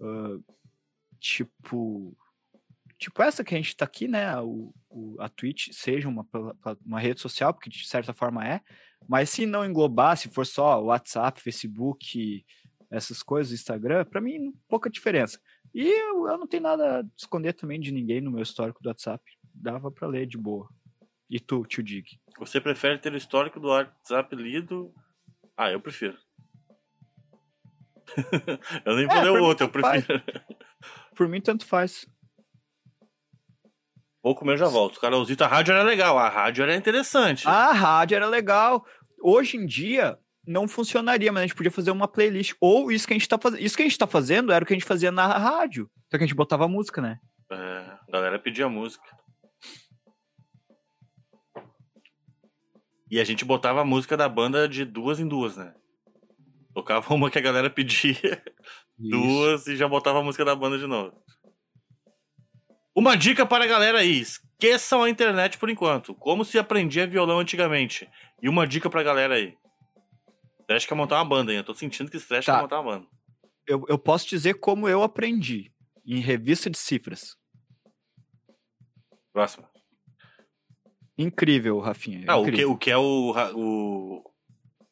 ah, 0.00 0.38
tipo. 1.20 2.16
Tipo 3.04 3.22
essa 3.22 3.44
que 3.44 3.54
a 3.54 3.58
gente 3.58 3.76
tá 3.76 3.84
aqui, 3.84 4.08
né? 4.08 4.34
O, 4.40 4.72
o- 4.88 5.16
a 5.20 5.28
Twitch 5.28 5.68
seja 5.72 6.08
uma, 6.08 6.26
uma 6.86 6.98
rede 6.98 7.20
social, 7.20 7.52
porque 7.52 7.68
de 7.68 7.86
certa 7.86 8.14
forma 8.14 8.46
é. 8.48 8.62
Mas 9.06 9.28
se 9.28 9.44
não 9.44 9.62
englobar, 9.62 10.16
se 10.16 10.30
for 10.30 10.46
só 10.46 10.82
WhatsApp, 10.82 11.38
Facebook, 11.38 12.42
essas 12.90 13.22
coisas, 13.22 13.52
Instagram, 13.52 14.06
para 14.06 14.22
mim, 14.22 14.54
pouca 14.66 14.88
diferença. 14.88 15.38
E 15.74 15.86
eu, 15.86 16.26
eu 16.28 16.38
não 16.38 16.46
tenho 16.46 16.62
nada 16.62 17.00
a 17.00 17.04
esconder 17.14 17.52
também 17.52 17.78
de 17.78 17.92
ninguém 17.92 18.22
no 18.22 18.30
meu 18.30 18.42
histórico 18.42 18.82
do 18.82 18.88
WhatsApp. 18.88 19.22
dava 19.54 19.90
pra 19.90 20.08
ler 20.08 20.26
de 20.26 20.38
boa. 20.38 20.66
E 21.28 21.38
tu, 21.38 21.66
tio 21.66 21.82
Dig? 21.82 22.18
Você 22.38 22.58
prefere 22.58 22.98
ter 22.98 23.12
o 23.12 23.16
histórico 23.18 23.60
do 23.60 23.68
WhatsApp 23.68 24.34
lido? 24.34 24.94
Ah, 25.54 25.70
eu 25.70 25.80
prefiro. 25.80 26.16
eu 28.86 28.96
nem 28.96 29.06
vou 29.06 29.16
É, 29.16 29.22
ler 29.22 29.30
o 29.40 29.42
outro, 29.44 29.66
eu 29.66 29.70
tanto 29.70 29.80
faz. 29.82 30.04
prefiro. 30.06 30.24
Por 31.14 31.28
mim, 31.28 31.40
tanto 31.40 31.66
faz. 31.66 32.06
Vou 34.24 34.34
comer, 34.34 34.56
já 34.56 34.68
volto. 34.68 34.98
Carolzito, 34.98 35.44
a 35.44 35.46
rádio 35.46 35.72
era 35.72 35.82
legal, 35.82 36.18
a 36.18 36.30
rádio 36.30 36.62
era 36.62 36.74
interessante. 36.74 37.46
A 37.46 37.72
rádio 37.72 38.16
era 38.16 38.26
legal. 38.26 38.86
Hoje 39.22 39.58
em 39.58 39.66
dia, 39.66 40.18
não 40.46 40.66
funcionaria, 40.66 41.30
mas 41.30 41.42
a 41.42 41.46
gente 41.46 41.54
podia 41.54 41.70
fazer 41.70 41.90
uma 41.90 42.08
playlist. 42.08 42.54
Ou 42.58 42.90
isso 42.90 43.06
que 43.06 43.12
a 43.12 43.18
gente 43.18 43.28
tá 43.28 43.36
fazendo. 43.38 43.60
Isso 43.60 43.76
que 43.76 43.82
a 43.82 43.86
gente 43.86 43.98
tá 43.98 44.06
fazendo 44.06 44.50
era 44.50 44.64
o 44.64 44.66
que 44.66 44.72
a 44.72 44.76
gente 44.76 44.88
fazia 44.88 45.12
na 45.12 45.26
rádio. 45.26 45.90
Só 46.10 46.16
que 46.16 46.24
a 46.24 46.26
gente 46.26 46.34
botava 46.34 46.66
música, 46.66 47.02
né? 47.02 47.18
É, 47.52 47.56
a 47.56 48.10
galera 48.10 48.38
pedia 48.38 48.66
música. 48.66 49.04
E 53.10 53.20
a 53.20 53.24
gente 53.24 53.44
botava 53.44 53.82
a 53.82 53.84
música 53.84 54.16
da 54.16 54.26
banda 54.26 54.66
de 54.66 54.86
duas 54.86 55.20
em 55.20 55.28
duas, 55.28 55.58
né? 55.58 55.74
Tocava 56.72 57.12
uma 57.12 57.30
que 57.30 57.38
a 57.38 57.42
galera 57.42 57.68
pedia, 57.68 58.42
duas 58.98 59.66
e 59.66 59.76
já 59.76 59.86
botava 59.86 60.20
a 60.20 60.22
música 60.22 60.46
da 60.46 60.56
banda 60.56 60.78
de 60.78 60.86
novo. 60.86 61.12
Uma 62.94 63.16
dica 63.16 63.44
para 63.44 63.64
a 63.64 63.66
galera 63.66 63.98
aí: 63.98 64.20
esqueçam 64.20 65.02
a 65.02 65.10
internet 65.10 65.58
por 65.58 65.68
enquanto. 65.68 66.14
Como 66.14 66.44
se 66.44 66.58
aprendia 66.58 67.06
violão 67.06 67.38
antigamente. 67.40 68.08
E 68.42 68.48
uma 68.48 68.66
dica 68.66 68.88
pra 68.88 69.02
galera 69.02 69.34
aí. 69.34 69.56
Stretch 70.60 70.86
quer 70.86 70.94
montar 70.94 71.16
uma 71.16 71.24
banda, 71.24 71.50
hein? 71.52 71.58
Eu 71.58 71.64
tô 71.64 71.74
sentindo 71.74 72.10
que 72.10 72.16
Stretch 72.16 72.46
Tá. 72.46 72.56
quer 72.56 72.62
montar 72.62 72.80
uma 72.80 72.92
banda. 72.92 73.06
Eu, 73.66 73.84
eu 73.88 73.98
posso 73.98 74.28
dizer 74.28 74.54
como 74.54 74.88
eu 74.88 75.02
aprendi. 75.02 75.72
Em 76.06 76.20
revista 76.20 76.68
de 76.68 76.76
cifras. 76.78 77.34
Próxima. 79.32 79.68
Incrível, 81.16 81.78
Rafinha. 81.80 82.24
Ah, 82.28 82.36
o 82.36 82.44
que, 82.44 82.50
incrível. 82.50 82.70
o 82.72 82.78
que 82.78 82.90
é 82.90 82.96
o, 82.96 83.32
o. 83.54 84.22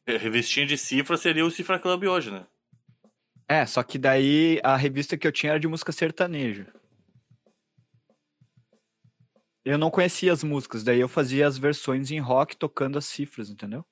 Revistinha 0.06 0.66
de 0.66 0.76
cifra 0.78 1.16
seria 1.16 1.44
o 1.44 1.50
Cifra 1.50 1.78
Club 1.78 2.04
hoje, 2.04 2.30
né? 2.30 2.46
É, 3.48 3.64
só 3.66 3.82
que 3.82 3.98
daí 3.98 4.58
a 4.64 4.74
revista 4.76 5.16
que 5.16 5.26
eu 5.26 5.32
tinha 5.32 5.50
era 5.52 5.60
de 5.60 5.68
música 5.68 5.92
sertaneja. 5.92 6.72
Eu 9.64 9.78
não 9.78 9.90
conhecia 9.90 10.32
as 10.32 10.42
músicas, 10.42 10.82
daí 10.82 10.98
eu 10.98 11.08
fazia 11.08 11.46
as 11.46 11.56
versões 11.56 12.10
em 12.10 12.18
rock 12.18 12.56
tocando 12.56 12.98
as 12.98 13.04
cifras, 13.04 13.48
entendeu? 13.48 13.84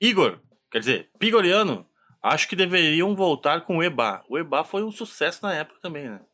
Igor, 0.00 0.40
quer 0.70 0.78
dizer, 0.78 1.10
Pigoriano, 1.18 1.86
acho 2.22 2.48
que 2.48 2.56
deveriam 2.56 3.14
voltar 3.14 3.60
com 3.66 3.76
o 3.76 3.82
EBA. 3.82 4.24
O 4.28 4.38
EBA 4.38 4.64
foi 4.64 4.82
um 4.82 4.90
sucesso 4.90 5.42
na 5.42 5.54
época 5.54 5.78
também, 5.80 6.08
né? 6.08 6.24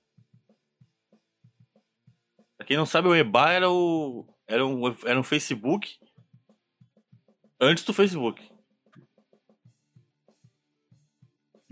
Pra 2.57 2.67
quem 2.67 2.77
não 2.77 2.87
sabe, 2.87 3.09
o 3.09 3.15
EBA 3.15 3.51
era 3.51 3.71
o. 3.71 4.27
Era 4.47 4.65
um, 4.65 4.87
era 5.05 5.19
um 5.19 5.25
Facebook 5.25 5.99
antes 7.61 7.85
do 7.85 7.93
Facebook. 7.93 8.49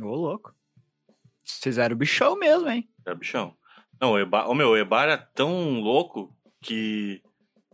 Ô, 0.01 0.07
louco. 0.07 0.55
Vocês 1.45 1.79
eram 1.79 1.97
bichão 1.97 2.37
mesmo, 2.37 2.69
hein? 2.69 2.93
Era 3.07 3.15
bichão. 3.15 3.57
Não, 4.01 4.13
o 4.13 4.19
EBA, 4.19 4.47
o 4.47 4.55
meu, 4.55 4.71
o 4.71 4.77
EBA 4.77 5.03
era 5.03 5.19
tão 5.19 5.81
louco 5.81 6.35
que. 6.63 7.23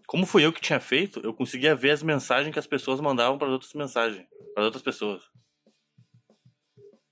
Como 0.06 0.26
fui 0.26 0.44
eu 0.44 0.52
que 0.52 0.60
tinha 0.60 0.80
feito, 0.80 1.20
eu 1.20 1.32
conseguia 1.32 1.74
ver 1.74 1.90
as 1.90 2.02
mensagens 2.02 2.52
que 2.52 2.58
as 2.58 2.66
pessoas 2.66 3.00
mandavam 3.00 3.38
para 3.38 3.48
outras 3.48 3.72
mensagens, 3.74 4.26
para 4.54 4.64
outras 4.64 4.82
pessoas. 4.82 5.22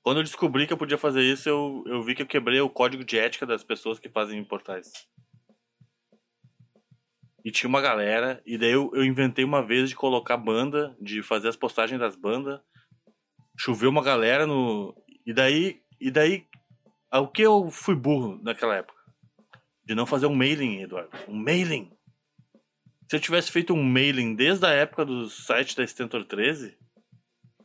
Quando 0.02 0.18
eu 0.18 0.24
descobri 0.24 0.66
que 0.66 0.72
eu 0.72 0.78
podia 0.78 0.98
fazer 0.98 1.22
isso, 1.22 1.48
eu, 1.48 1.85
eu 1.86 2.02
vi 2.02 2.14
que 2.14 2.22
eu 2.22 2.26
quebrei 2.26 2.60
o 2.60 2.70
código 2.70 3.05
de 3.05 3.18
ética 3.18 3.47
das 3.47 3.62
pessoas 3.62 3.98
que 3.98 4.09
fazem 4.09 4.43
portais. 4.43 4.90
E 7.44 7.51
tinha 7.51 7.68
uma 7.68 7.80
galera, 7.80 8.43
e 8.44 8.59
daí 8.59 8.72
eu, 8.72 8.90
eu 8.94 9.05
inventei 9.05 9.44
uma 9.44 9.62
vez 9.62 9.89
de 9.89 9.97
colocar 9.97 10.36
banda, 10.36 10.97
de 11.01 11.22
fazer 11.22 11.48
as 11.48 11.56
postagens 11.56 12.01
das 12.01 12.16
bandas. 12.16 12.60
Choveu 13.56 13.90
uma 13.90 14.02
galera 14.02 14.47
no. 14.47 14.94
E 15.24 15.32
daí. 15.32 15.80
E 16.01 16.10
daí. 16.10 16.47
ah, 17.10 17.20
O 17.20 17.28
que 17.28 17.43
eu 17.43 17.70
fui 17.70 17.94
burro 17.94 18.40
naquela 18.43 18.76
época? 18.76 18.97
De 19.89 19.94
não 19.94 20.05
fazer 20.05 20.27
um 20.27 20.35
mailing, 20.35 20.82
Eduardo. 20.82 21.09
Um 21.27 21.35
mailing. 21.35 21.90
Se 23.10 23.16
eu 23.16 23.20
tivesse 23.20 23.51
feito 23.51 23.73
um 23.73 23.82
mailing 23.82 24.35
desde 24.35 24.66
a 24.66 24.70
época 24.70 25.02
do 25.02 25.31
site 25.31 25.74
da 25.74 25.86
Stentor 25.86 26.27
13, 26.27 26.77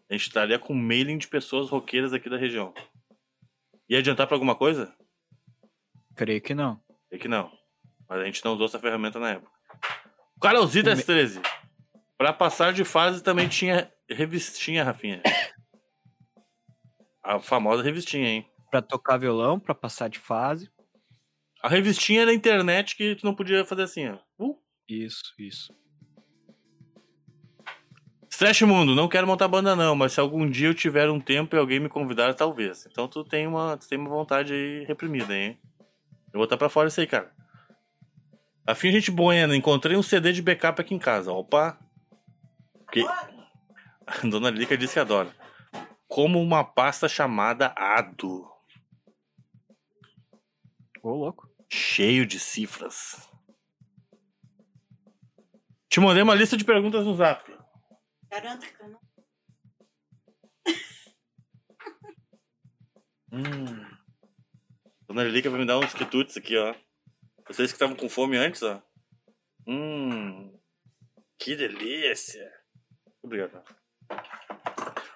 a 0.10 0.14
gente 0.14 0.28
estaria 0.28 0.58
com 0.58 0.72
um 0.72 0.82
mailing 0.82 1.18
de 1.18 1.28
pessoas 1.28 1.70
roqueiras 1.70 2.14
aqui 2.14 2.30
da 2.30 2.38
região. 2.38 2.74
Ia 3.90 4.00
adiantar 4.00 4.26
pra 4.26 4.38
alguma 4.38 4.56
coisa? 4.56 4.96
Creio 6.16 6.42
que 6.42 6.56
não. 6.56 6.82
É 7.12 7.18
que 7.18 7.28
não. 7.28 7.52
Mas 8.08 8.22
a 8.22 8.26
gente 8.26 8.44
não 8.46 8.54
usou 8.54 8.68
essa 8.68 8.80
ferramenta 8.80 9.20
na 9.20 9.32
época. 9.32 9.52
O 10.92 10.96
me- 10.96 11.02
S13. 11.04 11.42
Pra 12.18 12.32
passar 12.32 12.72
de 12.72 12.86
fase 12.86 13.22
também 13.22 13.50
tinha 13.50 13.92
revistinha, 14.10 14.82
Rafinha. 14.86 15.22
A 17.22 17.38
famosa 17.42 17.84
revistinha, 17.84 18.30
hein? 18.30 18.50
Pra 18.72 18.82
tocar 18.82 19.18
violão, 19.18 19.60
pra 19.60 19.76
passar 19.76 20.08
de 20.10 20.20
fase. 20.20 20.72
A 21.64 21.70
revistinha 21.70 22.24
era 22.24 22.34
internet 22.34 22.94
que 22.98 23.16
tu 23.16 23.26
não 23.26 23.34
podia 23.34 23.64
fazer 23.64 23.84
assim, 23.84 24.10
ó. 24.10 24.18
Uh. 24.38 24.60
Isso, 24.86 25.34
isso. 25.40 25.74
Stretch 28.30 28.64
Mundo, 28.64 28.94
não 28.94 29.08
quero 29.08 29.26
montar 29.26 29.48
banda 29.48 29.74
não, 29.74 29.96
mas 29.96 30.12
se 30.12 30.20
algum 30.20 30.50
dia 30.50 30.68
eu 30.68 30.74
tiver 30.74 31.10
um 31.10 31.22
tempo 31.22 31.56
e 31.56 31.60
alguém 31.60 31.80
me 31.80 31.88
convidar, 31.88 32.34
talvez. 32.34 32.86
Então 32.86 33.08
tu 33.08 33.24
tem 33.24 33.48
uma, 33.48 33.78
tu 33.78 33.88
tem 33.88 33.98
uma 33.98 34.10
vontade 34.10 34.52
aí 34.52 34.84
reprimida, 34.84 35.34
hein? 35.34 35.58
Eu 36.34 36.40
vou 36.40 36.42
botar 36.42 36.58
pra 36.58 36.68
fora 36.68 36.90
isso 36.90 37.00
aí, 37.00 37.08
cara. 37.08 37.32
Afim, 38.68 38.92
gente 38.92 39.10
boa, 39.10 39.34
encontrei 39.56 39.96
um 39.96 40.04
CD 40.04 40.34
de 40.34 40.42
backup 40.42 40.82
aqui 40.82 40.94
em 40.94 41.00
casa. 41.00 41.32
Opa! 41.32 41.80
Que... 42.92 43.06
A 43.06 44.20
Dona 44.28 44.50
Lica 44.50 44.78
disse 44.78 44.96
que 44.96 45.00
adora. 45.00 45.34
Como 46.10 46.42
uma 46.42 46.64
pasta 46.66 47.08
chamada 47.08 47.74
Ado. 47.78 48.46
Ô, 51.02 51.12
louco. 51.12 51.53
Cheio 51.76 52.24
de 52.24 52.40
cifras. 52.40 53.28
Te 55.90 56.00
mandei 56.00 56.22
uma 56.22 56.36
lista 56.36 56.56
de 56.56 56.64
perguntas 56.64 57.04
no 57.04 57.16
zap. 57.16 57.52
Garanto 58.30 58.62
que 58.62 58.84
eu 58.84 58.90
não. 58.90 59.00
Hum. 63.34 63.98
Dona 65.08 65.24
Lilica 65.24 65.50
vai 65.50 65.60
me 65.60 65.66
dar 65.66 65.80
uns 65.80 65.92
quitutes 65.96 66.38
aqui, 66.38 66.56
ó. 66.56 66.76
Vocês 67.48 67.72
que 67.72 67.76
estavam 67.76 67.96
com 67.96 68.08
fome 68.08 68.38
antes, 68.38 68.62
ó. 68.62 68.80
Hum. 69.68 70.56
Que 71.40 71.56
delícia. 71.56 72.54
Obrigado. 73.24 73.64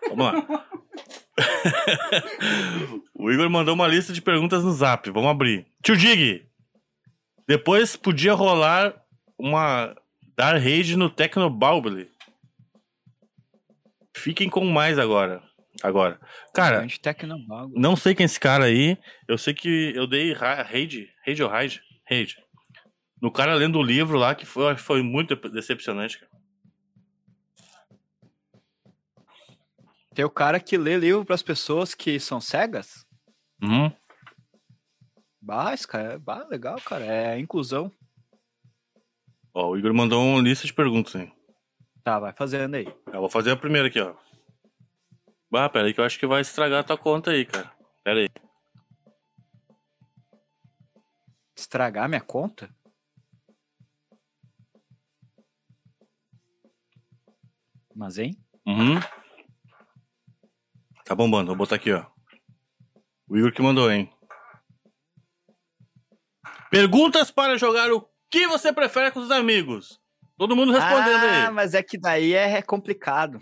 Vamos 0.10 0.26
lá. 0.26 0.34
o 3.14 3.32
Igor 3.32 3.50
mandou 3.50 3.74
uma 3.74 3.88
lista 3.88 4.12
de 4.14 4.22
perguntas 4.22 4.64
no 4.64 4.72
zap. 4.72 5.10
Vamos 5.12 5.30
abrir. 5.30 5.66
Tio 5.84 5.96
Dig. 5.96 6.46
Depois 7.48 7.96
podia 7.96 8.34
rolar 8.34 8.94
uma 9.38 9.96
dar 10.36 10.56
raid 10.58 10.96
no 10.98 11.10
Tecnobalbly. 11.10 12.10
Fiquem 14.16 14.50
com 14.50 14.66
mais 14.66 14.98
agora. 14.98 15.42
Agora. 15.84 16.20
Cara, 16.56 16.88
não 17.76 17.96
sei 17.96 18.16
quem 18.16 18.24
é 18.24 18.26
esse 18.26 18.40
cara 18.40 18.66
aí. 18.66 18.98
Eu 19.28 19.38
sei 19.38 19.54
que 19.54 19.94
eu 19.96 20.08
dei 20.08 20.34
ra- 20.34 20.64
raid, 20.64 21.08
raid 21.26 21.44
ou 21.44 21.50
raid? 21.50 21.82
Raid. 22.10 22.36
No 23.22 23.32
cara 23.32 23.54
lendo 23.54 23.78
o 23.78 23.84
livro 23.84 24.18
lá, 24.18 24.34
que 24.34 24.46
foi, 24.46 24.76
foi 24.76 25.02
muito 25.04 25.36
decepcionante, 25.52 26.20
cara. 26.20 26.32
Tem 30.18 30.26
o 30.26 30.32
cara 30.32 30.60
que 30.60 30.80
lê 30.80 30.98
livro 30.98 31.24
pras 31.24 31.44
pessoas 31.44 31.94
que 31.94 32.20
são 32.20 32.42
cegas. 32.42 33.06
Uhum. 33.62 33.92
Bah, 35.40 35.76
esse 35.76 35.88
cara 35.88 36.14
é 36.14 36.18
bah, 36.18 36.44
legal, 36.50 36.82
cara. 36.82 37.06
É 37.06 37.40
inclusão. 37.40 37.92
Ó, 39.54 39.70
o 39.70 39.78
Igor 39.78 39.94
mandou 39.94 40.26
uma 40.26 40.42
lista 40.42 40.66
de 40.66 40.74
perguntas, 40.74 41.14
hein. 41.14 41.32
Tá, 42.04 42.18
vai 42.18 42.34
fazendo 42.34 42.74
aí. 42.74 42.88
Eu 43.14 43.20
vou 43.20 43.30
fazer 43.30 43.52
a 43.52 43.56
primeira 43.56 43.90
aqui, 43.90 44.02
ó. 44.02 44.16
Bah, 45.52 45.70
pera 45.70 45.86
aí 45.86 45.94
que 45.94 46.02
eu 46.02 46.06
acho 46.06 46.18
que 46.18 46.26
vai 46.26 46.42
estragar 46.42 46.80
a 46.80 46.84
tua 46.84 46.98
conta 46.98 47.30
aí, 47.30 47.46
cara. 47.46 47.72
Pera 48.04 48.22
aí. 48.22 48.30
Estragar 51.56 52.10
minha 52.10 52.22
conta? 52.22 52.68
Mas, 57.96 58.18
hein? 58.18 58.36
Uhum. 58.66 59.00
Tá 61.08 61.16
bombando, 61.16 61.48
vou 61.48 61.56
botar 61.56 61.76
aqui, 61.76 61.94
ó. 61.94 62.06
O 63.30 63.38
Igor 63.38 63.54
que 63.54 63.62
mandou, 63.62 63.90
hein. 63.90 64.12
Perguntas 66.70 67.32
para 67.32 67.58
jogar 67.58 67.92
o 67.94 68.06
que 68.30 68.46
você 68.46 68.74
prefere 68.74 69.10
com 69.12 69.22
os 69.22 69.32
amigos. 69.32 70.02
Todo 70.38 70.56
mundo 70.56 70.74
respondendo 70.74 71.24
ah, 71.24 71.48
aí. 71.48 71.54
mas 71.54 71.74
é 71.74 71.82
que 71.82 71.98
daí 71.98 72.34
é 72.34 72.62
complicado. 72.62 73.40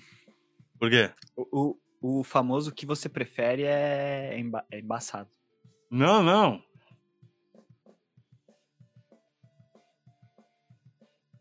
Por 0.80 0.92
quê? 0.92 1.12
O, 1.36 1.76
o, 2.02 2.20
o 2.20 2.24
famoso 2.24 2.72
que 2.72 2.86
você 2.86 3.10
prefere 3.10 3.64
é, 3.64 4.38
emba 4.38 4.64
é 4.70 4.80
embaçado. 4.80 5.30
Não, 5.90 6.22
não. 6.22 6.64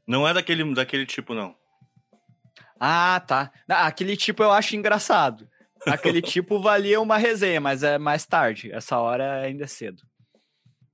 Não 0.07 0.27
é 0.27 0.33
daquele, 0.33 0.75
daquele 0.75 1.05
tipo, 1.05 1.35
não. 1.35 1.55
Ah, 2.81 3.21
tá. 3.21 3.53
Ah, 3.69 3.87
Aquele 3.87 4.17
tipo 4.17 4.43
eu 4.43 4.51
acho 4.51 4.75
engraçado. 4.75 5.49
Aquele 5.87 6.23
tipo 6.23 6.61
valia 6.61 7.01
uma 7.01 7.17
resenha, 7.17 7.61
mas 7.61 7.83
é 7.83 7.99
mais 7.99 8.27
tarde. 8.27 8.73
Essa 8.73 8.99
hora 8.99 9.43
ainda 9.43 9.65
é 9.65 9.67
cedo. 9.67 10.03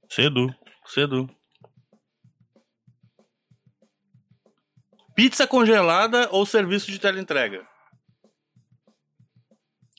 Cedo, 0.09 0.55
cedo. 0.87 1.29
Pizza 5.15 5.47
congelada 5.47 6.29
ou 6.33 6.45
serviço 6.47 6.91
de 6.91 6.99
teleentrega? 6.99 7.67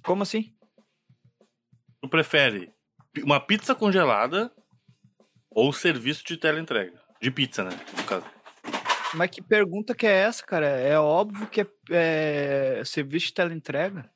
Como 0.04 0.24
assim? 0.24 0.54
Tu 2.02 2.10
prefere 2.10 2.74
uma 3.24 3.40
pizza 3.40 3.76
congelada 3.76 4.52
ou 5.50 5.72
serviço 5.72 6.26
de 6.26 6.38
teleentrega? 6.38 7.00
De 7.22 7.30
pizza, 7.30 7.64
né? 7.64 7.72
No 7.96 8.04
caso. 8.04 8.26
Mas 9.14 9.30
que 9.30 9.42
pergunta 9.42 9.94
que 9.94 10.08
é 10.08 10.22
essa, 10.24 10.44
cara? 10.44 10.68
É 10.68 10.98
óbvio 10.98 11.48
que 11.48 11.62
é, 11.62 12.80
é 12.80 12.84
serviço 12.86 13.28
de 13.28 13.34
teleentrega. 13.34 14.10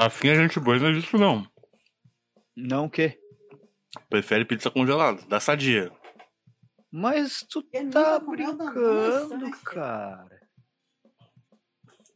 Afim 0.00 0.28
a 0.28 0.34
gente 0.36 0.60
boa, 0.60 0.78
não 0.78 0.86
é 0.86 0.92
isso 0.92 1.18
não. 1.18 1.44
Não 2.56 2.84
o 2.84 2.90
quê? 2.90 3.18
Prefere 4.08 4.44
pizza 4.44 4.70
congelada, 4.70 5.20
da 5.22 5.40
sadia. 5.40 5.90
Mas 6.88 7.42
tu 7.42 7.66
Ele 7.72 7.90
tá 7.90 8.20
brincando, 8.20 9.38
né? 9.38 9.50
cara. 9.64 10.40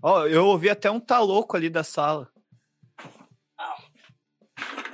Ó, 0.00 0.28
eu 0.28 0.46
ouvi 0.46 0.70
até 0.70 0.88
um 0.92 1.00
tá 1.00 1.18
louco 1.18 1.56
ali 1.56 1.68
da 1.68 1.82
sala. 1.82 2.30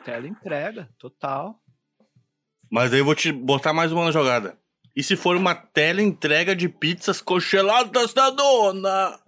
Tela 0.02 0.26
entrega, 0.26 0.88
total. 0.98 1.60
Mas 2.72 2.94
aí 2.94 3.00
eu 3.00 3.04
vou 3.04 3.14
te 3.14 3.30
botar 3.30 3.74
mais 3.74 3.92
uma 3.92 4.06
na 4.06 4.12
jogada. 4.12 4.58
E 4.96 5.02
se 5.02 5.14
for 5.14 5.36
uma 5.36 5.54
tela 5.54 6.00
entrega 6.00 6.56
de 6.56 6.70
pizzas 6.70 7.20
congeladas 7.20 8.14
da 8.14 8.30
dona? 8.30 9.20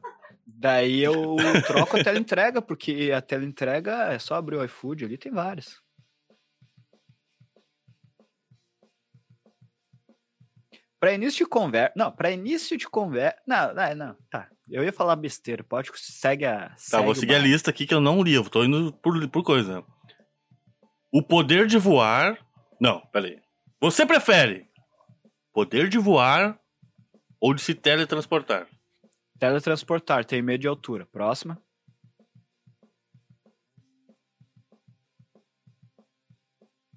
Daí 0.60 1.00
eu 1.00 1.36
troco 1.66 1.96
a 1.96 2.04
tela 2.04 2.18
entrega, 2.18 2.60
porque 2.60 3.10
a 3.16 3.22
tela 3.22 3.46
entrega 3.46 4.12
é 4.12 4.18
só 4.18 4.34
abrir 4.34 4.56
o 4.56 4.64
iFood, 4.64 5.06
ali 5.06 5.16
tem 5.16 5.32
várias. 5.32 5.80
Para 11.00 11.14
início 11.14 11.46
de 11.46 11.50
conversa. 11.50 11.94
Não, 11.96 12.12
para 12.12 12.30
início 12.30 12.76
de 12.76 12.86
conversa. 12.86 13.40
Não, 13.46 13.72
não, 13.72 13.94
não, 13.94 14.16
tá. 14.28 14.50
Eu 14.68 14.84
ia 14.84 14.92
falar 14.92 15.16
besteira, 15.16 15.64
pode 15.64 15.90
segue 15.94 16.44
a. 16.44 16.68
Tá, 16.68 16.76
segue 16.76 17.04
vou 17.04 17.12
o 17.12 17.16
seguir 17.16 17.36
a 17.36 17.38
lista 17.38 17.70
aqui 17.70 17.86
que 17.86 17.94
eu 17.94 18.00
não 18.00 18.22
li, 18.22 18.34
eu 18.34 18.44
tô 18.44 18.62
indo 18.62 18.92
por, 18.92 19.28
por 19.30 19.42
coisa. 19.42 19.82
O 21.10 21.22
poder 21.22 21.66
de 21.66 21.78
voar. 21.78 22.38
Não, 22.78 23.00
peraí. 23.06 23.40
Você 23.80 24.04
prefere 24.04 24.68
poder 25.54 25.88
de 25.88 25.96
voar 25.96 26.60
ou 27.40 27.54
de 27.54 27.62
se 27.62 27.74
teletransportar? 27.74 28.68
Teletransportar, 29.40 30.24
tem 30.24 30.42
medo 30.42 30.60
de 30.60 30.68
altura. 30.68 31.06
Próxima. 31.06 31.58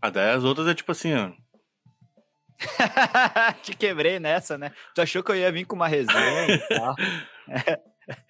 A 0.02 0.10
daí 0.10 0.32
as 0.32 0.44
outras 0.44 0.68
é 0.68 0.76
tipo 0.76 0.91
assim, 0.91 1.14
ó. 1.14 1.32
Te 3.64 3.74
quebrei 3.76 4.20
nessa, 4.20 4.57
né? 4.57 4.74
Tu 4.94 5.02
achou 5.02 5.24
que 5.24 5.32
eu 5.32 5.38
ia 5.38 5.52
vir 5.52 5.65
com 5.65 5.78
uma 5.78 5.88
resenha 5.88 6.53
e 6.53 6.60
tal? 6.68 6.95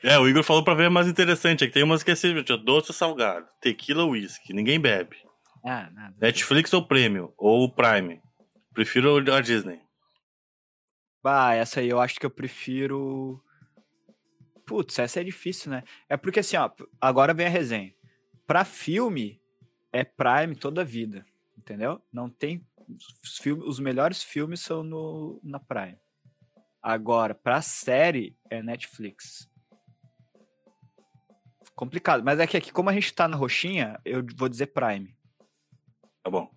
É, 0.03 0.19
o 0.19 0.27
Igor 0.27 0.43
falou 0.43 0.63
pra 0.63 0.75
ver 0.75 0.91
mais 0.91 1.07
interessante. 1.07 1.63
É 1.63 1.67
que 1.67 1.73
tem 1.73 1.83
umas 1.83 2.03
que 2.03 2.11
é 2.11 2.13
assim, 2.13 2.33
doce 2.63 2.91
ou 2.91 2.93
salgado, 2.93 3.47
tequila 3.59 4.03
ou 4.03 4.11
whisky, 4.11 4.53
ninguém 4.53 4.79
bebe. 4.79 5.17
Ah, 5.65 5.89
nada. 5.91 6.15
Netflix 6.21 6.71
ou 6.73 6.85
Premium, 6.85 7.33
ou 7.35 7.67
Prime. 7.73 8.21
Prefiro 8.73 9.17
a 9.33 9.41
Disney. 9.41 9.81
Bah, 11.23 11.55
essa 11.55 11.79
aí 11.79 11.89
eu 11.89 11.99
acho 11.99 12.19
que 12.19 12.25
eu 12.25 12.29
prefiro. 12.29 13.42
Putz, 14.65 14.99
essa 14.99 15.19
é 15.19 15.23
difícil, 15.23 15.71
né? 15.71 15.83
É 16.07 16.15
porque 16.15 16.39
assim, 16.39 16.57
ó, 16.57 16.69
agora 16.99 17.33
vem 17.33 17.45
a 17.45 17.49
resenha. 17.49 17.93
Pra 18.47 18.65
filme, 18.65 19.41
é 19.91 20.03
Prime 20.03 20.55
toda 20.55 20.81
a 20.81 20.85
vida, 20.85 21.25
entendeu? 21.57 22.01
Não 22.11 22.29
tem. 22.29 22.65
Os, 23.23 23.37
filmes, 23.37 23.65
os 23.65 23.79
melhores 23.79 24.23
filmes 24.23 24.61
são 24.61 24.83
no, 24.83 25.39
na 25.43 25.59
Prime. 25.59 25.97
Agora, 26.81 27.33
pra 27.33 27.61
série, 27.61 28.35
é 28.49 28.61
Netflix. 28.61 29.49
Complicado, 31.75 32.23
mas 32.23 32.39
é 32.39 32.45
que 32.45 32.57
aqui, 32.57 32.71
como 32.71 32.89
a 32.89 32.93
gente 32.93 33.13
tá 33.13 33.27
na 33.27 33.37
roxinha, 33.37 33.99
eu 34.03 34.23
vou 34.35 34.49
dizer 34.49 34.67
Prime. 34.67 35.15
Tá 36.21 36.29
bom. 36.29 36.51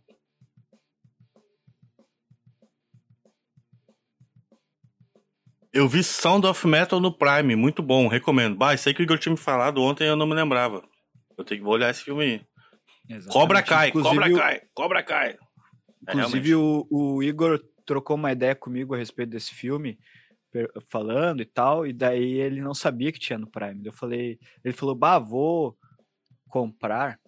Eu 5.77 5.87
vi 5.87 6.03
Sound 6.03 6.47
of 6.47 6.67
Metal 6.67 6.99
no 6.99 7.13
Prime, 7.13 7.55
muito 7.55 7.83
bom, 7.83 8.09
recomendo. 8.09 8.57
Bah, 8.57 8.73
isso 8.73 8.89
aí 8.89 8.95
que 8.95 9.03
o 9.03 9.05
Igor 9.05 9.19
tinha 9.19 9.33
me 9.33 9.37
falado 9.37 9.83
ontem 9.83 10.09
eu 10.09 10.17
não 10.17 10.27
me 10.27 10.33
lembrava. 10.33 10.83
Eu 11.37 11.45
tenho 11.45 11.61
que 11.61 11.65
vou 11.65 11.75
olhar 11.75 11.91
esse 11.91 12.03
filme 12.03 12.25
aí. 12.25 12.47
Cobra 13.29 13.59
Exatamente. 13.59 13.69
cai, 13.69 13.89
Inclusive, 13.91 14.15
cobra 14.17 14.33
o- 14.33 14.37
cai, 14.39 14.63
cobra 14.73 15.03
cai. 15.03 15.39
É, 16.09 16.13
Inclusive, 16.15 16.55
o, 16.55 16.87
o 16.91 17.23
Igor 17.23 17.63
trocou 17.85 18.17
uma 18.17 18.33
ideia 18.33 18.55
comigo 18.55 18.95
a 18.95 18.97
respeito 18.97 19.29
desse 19.29 19.55
filme, 19.55 19.99
falando 20.89 21.43
e 21.43 21.45
tal, 21.45 21.87
e 21.87 21.93
daí 21.93 22.39
ele 22.39 22.63
não 22.63 22.73
sabia 22.73 23.13
que 23.13 23.21
tinha 23.21 23.39
no 23.39 23.47
Prime. 23.47 23.85
Eu 23.85 23.93
falei, 23.93 24.39
ele 24.65 24.73
falou, 24.73 24.95
bah, 24.95 25.19
vou 25.19 25.77
comprar, 26.49 27.21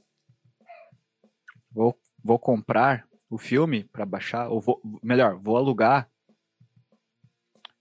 vou, 1.71 1.95
vou 2.25 2.39
comprar 2.39 3.07
o 3.29 3.37
filme 3.37 3.85
para 3.85 4.07
baixar, 4.07 4.49
ou 4.49 4.59
vou, 4.59 4.81
melhor, 5.03 5.37
vou 5.37 5.59
alugar, 5.59 6.09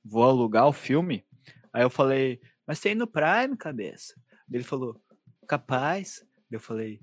vou 0.07 0.23
alugar 0.23 0.67
o 0.67 0.73
filme. 0.73 1.25
Aí 1.73 1.83
eu 1.83 1.89
falei, 1.89 2.41
mas 2.65 2.79
tem 2.79 2.95
no 2.95 3.07
Prime, 3.07 3.57
cabeça? 3.57 4.13
Ele 4.51 4.63
falou, 4.63 4.99
capaz. 5.47 6.25
Eu 6.49 6.59
falei, 6.59 7.01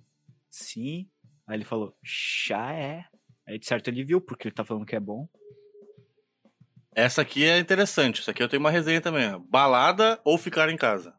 sim. 0.51 1.09
Aí 1.47 1.57
ele 1.57 1.65
falou, 1.65 1.97
já 2.03 2.73
é. 2.73 3.05
Aí 3.47 3.59
de 3.59 3.67
certo 3.67 3.89
ele 3.89 4.05
viu, 4.05 4.21
porque 4.21 4.49
ele 4.49 4.55
tá 4.55 4.65
falando 4.65 4.87
que 4.87 4.97
é 4.97 5.01
bom. 5.01 5.29
Essa 6.95 7.23
aqui 7.23 7.45
é 7.45 7.59
interessante. 7.59 8.21
Essa 8.21 8.31
aqui 8.31 8.43
eu 8.43 8.49
tenho 8.49 8.61
uma 8.61 8.71
resenha 8.71 9.01
também. 9.01 9.39
Balada 9.49 10.21
ou 10.25 10.39
ficar 10.39 10.69
em 10.71 10.77
casa? 10.77 11.15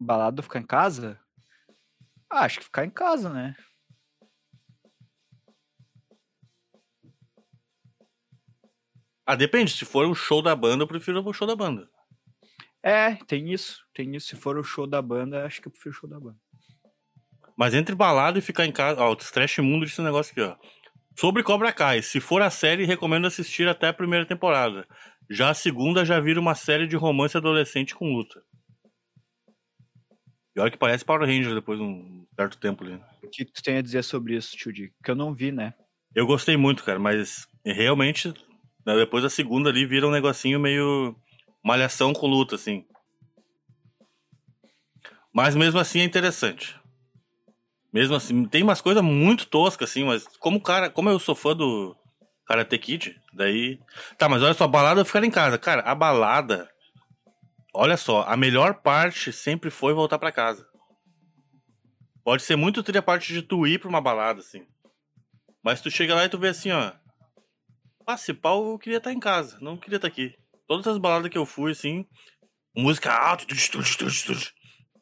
Balada 0.00 0.42
ficar 0.42 0.60
em 0.60 0.66
casa? 0.66 1.20
Ah, 2.30 2.44
acho 2.44 2.58
que 2.58 2.64
ficar 2.66 2.84
em 2.84 2.90
casa, 2.90 3.28
né? 3.28 3.56
Ah, 9.28 9.36
depende. 9.36 9.72
Se 9.72 9.84
for 9.84 10.06
um 10.06 10.14
show 10.14 10.40
da 10.40 10.56
banda, 10.56 10.84
eu 10.84 10.88
prefiro 10.88 11.22
o 11.22 11.32
show 11.34 11.46
da 11.46 11.54
banda. 11.54 11.86
É, 12.82 13.16
tem 13.26 13.52
isso. 13.52 13.84
Tem 13.92 14.16
isso. 14.16 14.28
Se 14.28 14.36
for 14.36 14.56
o 14.56 14.64
show 14.64 14.86
da 14.86 15.02
banda, 15.02 15.44
acho 15.44 15.60
que 15.60 15.68
eu 15.68 15.70
prefiro 15.70 15.94
o 15.94 15.98
show 15.98 16.08
da 16.08 16.18
banda. 16.18 16.38
Mas 17.54 17.74
entre 17.74 17.94
balada 17.94 18.38
e 18.38 18.40
ficar 18.40 18.64
em 18.64 18.72
casa. 18.72 19.02
Ó, 19.02 19.12
o 19.12 19.16
Trash 19.16 19.58
Mundo 19.58 19.84
disse 19.84 20.00
um 20.00 20.04
negócio 20.04 20.32
aqui, 20.32 20.40
ó. 20.40 20.56
Sobre 21.14 21.42
Cobra 21.42 21.70
Kai. 21.74 22.00
Se 22.00 22.20
for 22.20 22.40
a 22.40 22.48
série, 22.48 22.86
recomendo 22.86 23.26
assistir 23.26 23.68
até 23.68 23.88
a 23.88 23.92
primeira 23.92 24.24
temporada. 24.24 24.88
Já 25.28 25.50
a 25.50 25.54
segunda 25.54 26.06
já 26.06 26.18
vira 26.18 26.40
uma 26.40 26.54
série 26.54 26.86
de 26.86 26.96
romance 26.96 27.36
adolescente 27.36 27.94
com 27.94 28.10
luta. 28.10 28.42
Pior 30.54 30.70
que 30.70 30.78
parece 30.78 31.04
Power 31.04 31.28
Ranger 31.28 31.54
depois 31.54 31.78
de 31.78 31.84
um 31.84 32.26
certo 32.34 32.58
tempo 32.58 32.82
ali. 32.82 32.98
O 33.22 33.28
que 33.28 33.44
tu 33.44 33.62
tem 33.62 33.76
a 33.76 33.82
dizer 33.82 34.02
sobre 34.04 34.36
isso, 34.36 34.56
tio 34.56 34.72
Dick? 34.72 34.94
Que 35.04 35.10
eu 35.10 35.14
não 35.14 35.34
vi, 35.34 35.52
né? 35.52 35.74
Eu 36.14 36.26
gostei 36.26 36.56
muito, 36.56 36.82
cara, 36.82 36.98
mas 36.98 37.46
realmente, 37.62 38.32
né, 38.88 38.96
depois 38.96 39.22
da 39.22 39.28
segunda 39.28 39.68
ali, 39.68 39.84
vira 39.84 40.08
um 40.08 40.10
negocinho 40.10 40.58
meio 40.58 41.14
malhação 41.62 42.14
com 42.14 42.26
luta, 42.26 42.54
assim. 42.54 42.86
Mas 45.30 45.54
mesmo 45.54 45.78
assim 45.78 46.00
é 46.00 46.04
interessante. 46.04 46.74
Mesmo 47.92 48.16
assim, 48.16 48.46
tem 48.46 48.62
umas 48.62 48.80
coisas 48.80 49.02
muito 49.02 49.44
toscas, 49.44 49.90
assim, 49.90 50.04
mas 50.04 50.26
como 50.38 50.58
cara, 50.58 50.88
como 50.88 51.10
eu 51.10 51.18
sou 51.18 51.34
fã 51.34 51.54
do 51.54 51.94
Karate 52.46 52.78
Kid, 52.78 53.20
daí. 53.34 53.78
Tá, 54.16 54.26
mas 54.26 54.42
olha 54.42 54.54
só, 54.54 54.64
a 54.64 54.68
balada 54.68 55.04
ficar 55.04 55.22
em 55.22 55.30
casa. 55.30 55.58
Cara, 55.58 55.82
a 55.82 55.94
balada. 55.94 56.66
Olha 57.74 57.98
só, 57.98 58.22
a 58.22 58.38
melhor 58.38 58.80
parte 58.80 59.34
sempre 59.34 59.68
foi 59.68 59.92
voltar 59.92 60.18
pra 60.18 60.32
casa. 60.32 60.66
Pode 62.24 62.42
ser 62.42 62.56
muito 62.56 62.82
tri 62.82 62.96
a 62.96 63.02
parte 63.02 63.34
de 63.34 63.42
tu 63.42 63.66
ir 63.66 63.78
pra 63.78 63.88
uma 63.90 64.00
balada, 64.00 64.40
assim. 64.40 64.66
Mas 65.62 65.82
tu 65.82 65.90
chega 65.90 66.14
lá 66.14 66.24
e 66.24 66.28
tu 66.30 66.38
vê 66.38 66.48
assim, 66.48 66.70
ó. 66.70 66.92
Ah, 68.08 68.16
se 68.16 68.32
pau, 68.32 68.70
eu 68.70 68.78
queria 68.78 68.96
estar 68.96 69.12
em 69.12 69.20
casa, 69.20 69.58
não 69.60 69.76
queria 69.76 69.96
estar 69.96 70.08
aqui. 70.08 70.34
Todas 70.66 70.86
as 70.86 70.96
baladas 70.96 71.28
que 71.30 71.36
eu 71.36 71.44
fui, 71.44 71.72
assim, 71.72 72.06
música 72.74 73.12
alta, 73.12 73.44
tudo, 73.44 73.60
tudo, 73.70 73.84
tudo, 73.98 74.10
tudo. 74.24 74.40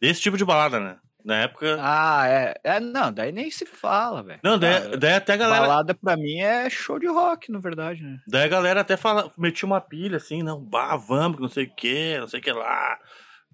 esse 0.00 0.20
tipo 0.20 0.36
de 0.36 0.44
balada, 0.44 0.80
né? 0.80 0.98
Na 1.24 1.36
época. 1.36 1.76
Ah, 1.80 2.26
é. 2.26 2.54
é 2.64 2.80
não, 2.80 3.12
daí 3.12 3.30
nem 3.30 3.48
se 3.48 3.64
fala, 3.64 4.24
velho. 4.24 4.40
não, 4.42 4.58
daí, 4.58 4.74
Ah, 4.74 4.96
daí 4.96 5.12
até 5.12 5.34
a 5.34 5.36
galera. 5.36 5.60
Balada 5.60 5.94
pra 5.94 6.16
mim 6.16 6.40
é 6.40 6.68
show 6.68 6.98
de 6.98 7.06
rock, 7.06 7.52
na 7.52 7.60
verdade, 7.60 8.02
né? 8.02 8.18
Daí 8.26 8.42
a 8.42 8.48
galera 8.48 8.80
até 8.80 8.96
fala, 8.96 9.32
metia 9.38 9.66
uma 9.66 9.80
pilha 9.80 10.16
assim, 10.16 10.42
não, 10.42 10.60
bah, 10.60 10.96
vamos, 10.96 11.36
que 11.36 11.42
não 11.42 11.48
sei 11.48 11.66
o 11.66 11.74
que, 11.76 12.18
não 12.18 12.26
sei 12.26 12.40
o 12.40 12.42
que 12.42 12.50
lá. 12.50 12.98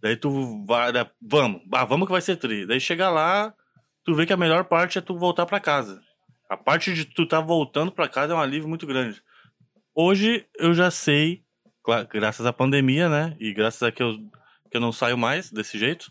Daí 0.00 0.16
tu 0.16 0.64
vai, 0.64 0.92
daí, 0.92 1.04
vamos, 1.20 1.60
bah, 1.66 1.84
vamos 1.84 2.06
que 2.06 2.12
vai 2.12 2.22
ser 2.22 2.36
tri. 2.36 2.64
Daí 2.64 2.80
chega 2.80 3.10
lá, 3.10 3.52
tu 4.02 4.14
vê 4.14 4.24
que 4.24 4.32
a 4.32 4.36
melhor 4.38 4.64
parte 4.64 4.96
é 4.96 5.02
tu 5.02 5.18
voltar 5.18 5.44
pra 5.44 5.60
casa. 5.60 6.00
A 6.48 6.56
parte 6.56 6.94
de 6.94 7.04
tu 7.04 7.26
tá 7.28 7.38
voltando 7.38 7.92
pra 7.92 8.08
casa 8.08 8.32
é 8.32 8.36
um 8.36 8.40
alívio 8.40 8.66
muito 8.66 8.86
grande. 8.86 9.22
Hoje 9.94 10.46
eu 10.58 10.72
já 10.72 10.90
sei, 10.90 11.44
graças 12.08 12.46
à 12.46 12.52
pandemia, 12.52 13.10
né? 13.10 13.36
E 13.38 13.52
graças 13.52 13.82
a 13.82 13.92
que 13.92 14.02
eu, 14.02 14.16
que 14.70 14.76
eu 14.78 14.80
não 14.80 14.90
saio 14.90 15.18
mais 15.18 15.50
desse 15.50 15.78
jeito, 15.78 16.10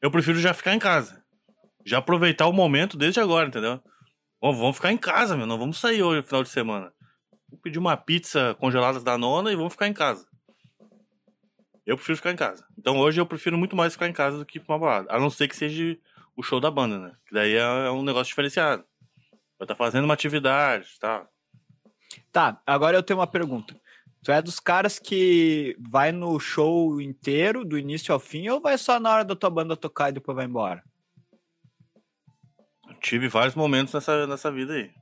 eu 0.00 0.10
prefiro 0.10 0.38
já 0.38 0.54
ficar 0.54 0.74
em 0.74 0.78
casa. 0.78 1.22
Já 1.84 1.98
aproveitar 1.98 2.46
o 2.46 2.54
momento 2.54 2.96
desde 2.96 3.20
agora, 3.20 3.48
entendeu? 3.48 3.82
Vamos, 4.40 4.58
vamos 4.58 4.76
ficar 4.76 4.92
em 4.92 4.96
casa, 4.96 5.36
meu. 5.36 5.46
Não 5.46 5.58
vamos 5.58 5.78
sair 5.78 6.02
hoje 6.02 6.22
final 6.22 6.42
de 6.42 6.48
semana. 6.48 6.90
Vou 7.50 7.60
pedir 7.60 7.78
uma 7.78 7.98
pizza 7.98 8.56
congelada 8.58 8.98
da 8.98 9.18
nona 9.18 9.52
e 9.52 9.56
vamos 9.56 9.74
ficar 9.74 9.88
em 9.88 9.92
casa. 9.92 10.26
Eu 11.84 11.96
prefiro 11.96 12.16
ficar 12.16 12.32
em 12.32 12.36
casa. 12.36 12.66
Então 12.78 12.96
hoje 12.96 13.20
eu 13.20 13.26
prefiro 13.26 13.58
muito 13.58 13.76
mais 13.76 13.92
ficar 13.92 14.08
em 14.08 14.12
casa 14.12 14.38
do 14.38 14.46
que 14.46 14.56
ir 14.56 14.62
pra 14.62 14.74
uma 14.74 14.80
balada. 14.80 15.12
A 15.14 15.20
não 15.20 15.28
ser 15.28 15.48
que 15.48 15.56
seja 15.56 15.98
o 16.34 16.42
show 16.42 16.60
da 16.60 16.70
banda, 16.70 16.98
né? 16.98 17.12
Que 17.28 17.34
daí 17.34 17.56
é, 17.56 17.60
é 17.60 17.90
um 17.90 18.02
negócio 18.02 18.30
diferenciado. 18.30 18.84
Vai 19.58 19.64
estar 19.64 19.76
fazendo 19.76 20.06
uma 20.06 20.14
atividade, 20.14 20.98
tá? 20.98 21.28
Tá, 22.36 22.60
agora 22.66 22.98
eu 22.98 23.02
tenho 23.02 23.18
uma 23.18 23.26
pergunta. 23.26 23.74
Tu 24.22 24.30
é 24.30 24.42
dos 24.42 24.60
caras 24.60 24.98
que 24.98 25.74
vai 25.80 26.12
no 26.12 26.38
show 26.38 27.00
inteiro, 27.00 27.64
do 27.64 27.78
início 27.78 28.12
ao 28.12 28.20
fim, 28.20 28.46
ou 28.50 28.60
vai 28.60 28.76
só 28.76 29.00
na 29.00 29.10
hora 29.10 29.24
da 29.24 29.34
tua 29.34 29.48
banda 29.48 29.74
tocar 29.74 30.10
e 30.10 30.12
depois 30.12 30.36
vai 30.36 30.44
embora? 30.44 30.84
Tive 33.00 33.26
vários 33.26 33.54
momentos 33.54 33.94
nessa, 33.94 34.26
nessa 34.26 34.52
vida 34.52 34.74
aí. 34.74 34.94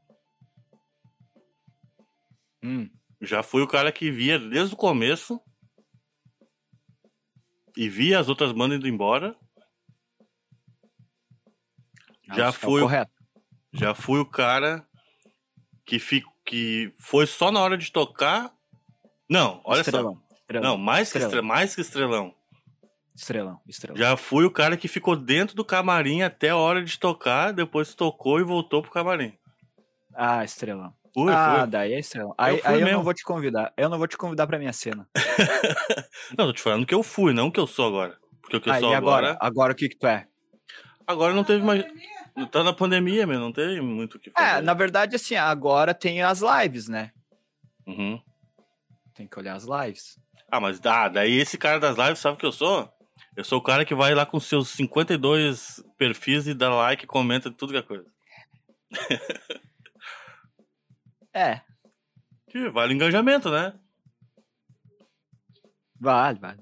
Hum. 2.63 2.89
Já 3.21 3.43
fui 3.43 3.63
o 3.63 3.69
cara 3.69 3.91
que 3.91 4.13
via 4.13 4.39
desde 4.39 4.73
o 4.73 4.79
começo 4.79 5.41
e 7.77 7.89
via 7.89 8.21
as 8.21 8.29
outras 8.29 8.53
bandas 8.53 8.79
indo 8.79 8.87
embora. 8.87 9.37
Já 12.33 12.51
acho 12.51 12.61
que 12.61 12.65
é 12.65 12.69
o 12.69 12.71
fui 12.71 12.81
correto. 12.81 13.13
Já 13.73 13.93
fui 13.93 14.21
o 14.21 14.25
cara 14.25 14.87
que, 15.85 15.99
fi, 15.99 16.23
que 16.45 16.93
foi 17.01 17.27
só 17.27 17.51
na 17.51 17.61
hora 17.61 17.77
de 17.77 17.91
tocar. 17.93 18.53
Não, 19.29 19.61
olha 19.65 19.81
estrelão, 19.81 20.15
só. 20.29 20.35
Estrelão, 20.41 20.71
Não, 20.71 20.79
mais 20.79 21.11
que, 21.11 21.19
Estrelão. 21.19 21.29
estre, 21.29 21.43
mais 21.43 21.75
que 21.75 21.81
estrelão. 21.81 22.35
estrelão, 23.17 23.61
estrelão. 23.67 23.97
Já 23.99 24.17
fui 24.17 24.45
o 24.45 24.51
cara 24.51 24.77
que 24.77 24.89
ficou 24.89 25.17
dentro 25.17 25.55
do 25.57 25.65
camarim 25.65 26.23
até 26.23 26.51
a 26.51 26.57
hora 26.57 26.85
de 26.85 26.99
tocar, 26.99 27.53
depois 27.53 27.95
tocou 27.95 28.39
e 28.41 28.45
voltou 28.45 28.83
pro 28.83 28.91
camarim. 28.91 29.33
Ah, 30.15 30.45
estrelão. 30.45 30.93
Fui, 31.15 31.33
ah, 31.33 31.61
fui. 31.61 31.71
daí 31.71 31.93
é 31.95 31.99
estrelão. 32.01 32.35
Aí, 32.37 32.59
fui 32.61 32.71
aí 32.75 32.81
eu 32.81 32.91
não 32.93 33.03
vou 33.05 33.15
te 33.15 33.23
convidar. 33.23 33.73
Eu 33.77 33.89
não 33.89 33.99
vou 33.99 34.07
te 34.09 34.17
convidar 34.17 34.47
pra 34.49 34.59
minha 34.59 34.73
cena. 34.73 35.09
Não, 36.37 36.47
tô 36.47 36.53
te 36.53 36.61
falando 36.63 36.87
que 36.87 36.95
eu 36.95 37.03
fui, 37.03 37.33
não 37.33 37.51
que 37.51 37.61
eu 37.61 37.67
sou 37.67 37.87
agora. 37.87 38.17
Porque 38.41 38.57
o 38.57 38.61
que 38.61 38.69
eu 38.69 38.73
Ah, 38.73 38.81
sou 38.81 38.93
agora. 38.93 39.29
agora? 39.29 39.39
Agora 39.41 39.73
o 39.73 39.77
que 39.77 39.89
que 39.89 39.97
tu 39.97 40.07
é? 40.07 40.27
Agora 41.07 41.33
não 41.35 41.45
teve 41.45 41.63
mais. 41.63 41.85
Tá 42.51 42.65
na 42.65 42.73
pandemia, 42.73 43.27
meu, 43.27 43.39
não 43.39 43.53
tem 43.53 43.81
muito 43.81 44.17
o 44.17 44.19
que 44.19 44.31
fazer. 44.31 44.59
É, 44.59 44.61
na 44.61 44.75
verdade, 44.75 45.15
assim, 45.15 45.37
agora 45.37 45.95
tem 45.95 46.21
as 46.21 46.41
lives, 46.41 46.89
né? 46.89 47.13
Uhum. 47.87 48.21
Tem 49.15 49.27
que 49.27 49.39
olhar 49.39 49.55
as 49.55 49.65
lives. 49.65 50.19
Ah, 50.51 50.61
mas 50.61 50.81
ah, 50.85 51.09
daí 51.09 51.39
esse 51.39 51.57
cara 51.57 51.79
das 51.79 51.97
lives 51.97 52.19
sabe 52.19 52.37
o 52.37 52.39
que 52.39 52.47
eu 52.47 52.53
sou? 52.53 52.93
Eu 53.37 53.45
sou 53.45 53.59
o 53.59 53.63
cara 53.63 53.85
que 53.85 53.95
vai 53.95 54.15
lá 54.15 54.27
com 54.27 54.39
seus 54.41 54.69
52 54.71 55.83
perfis 55.97 56.47
e 56.47 56.55
dá 56.55 56.73
like 56.75 57.07
comenta 57.07 57.51
tudo 57.51 57.73
que 57.73 57.79
é 57.79 57.83
coisa. 57.83 58.07
É, 61.37 61.61
Que 62.49 62.69
vale 62.71 62.93
o 62.93 62.95
engajamento, 62.95 63.51
né? 63.51 63.75
vale, 65.99 66.39
vale. 66.39 66.61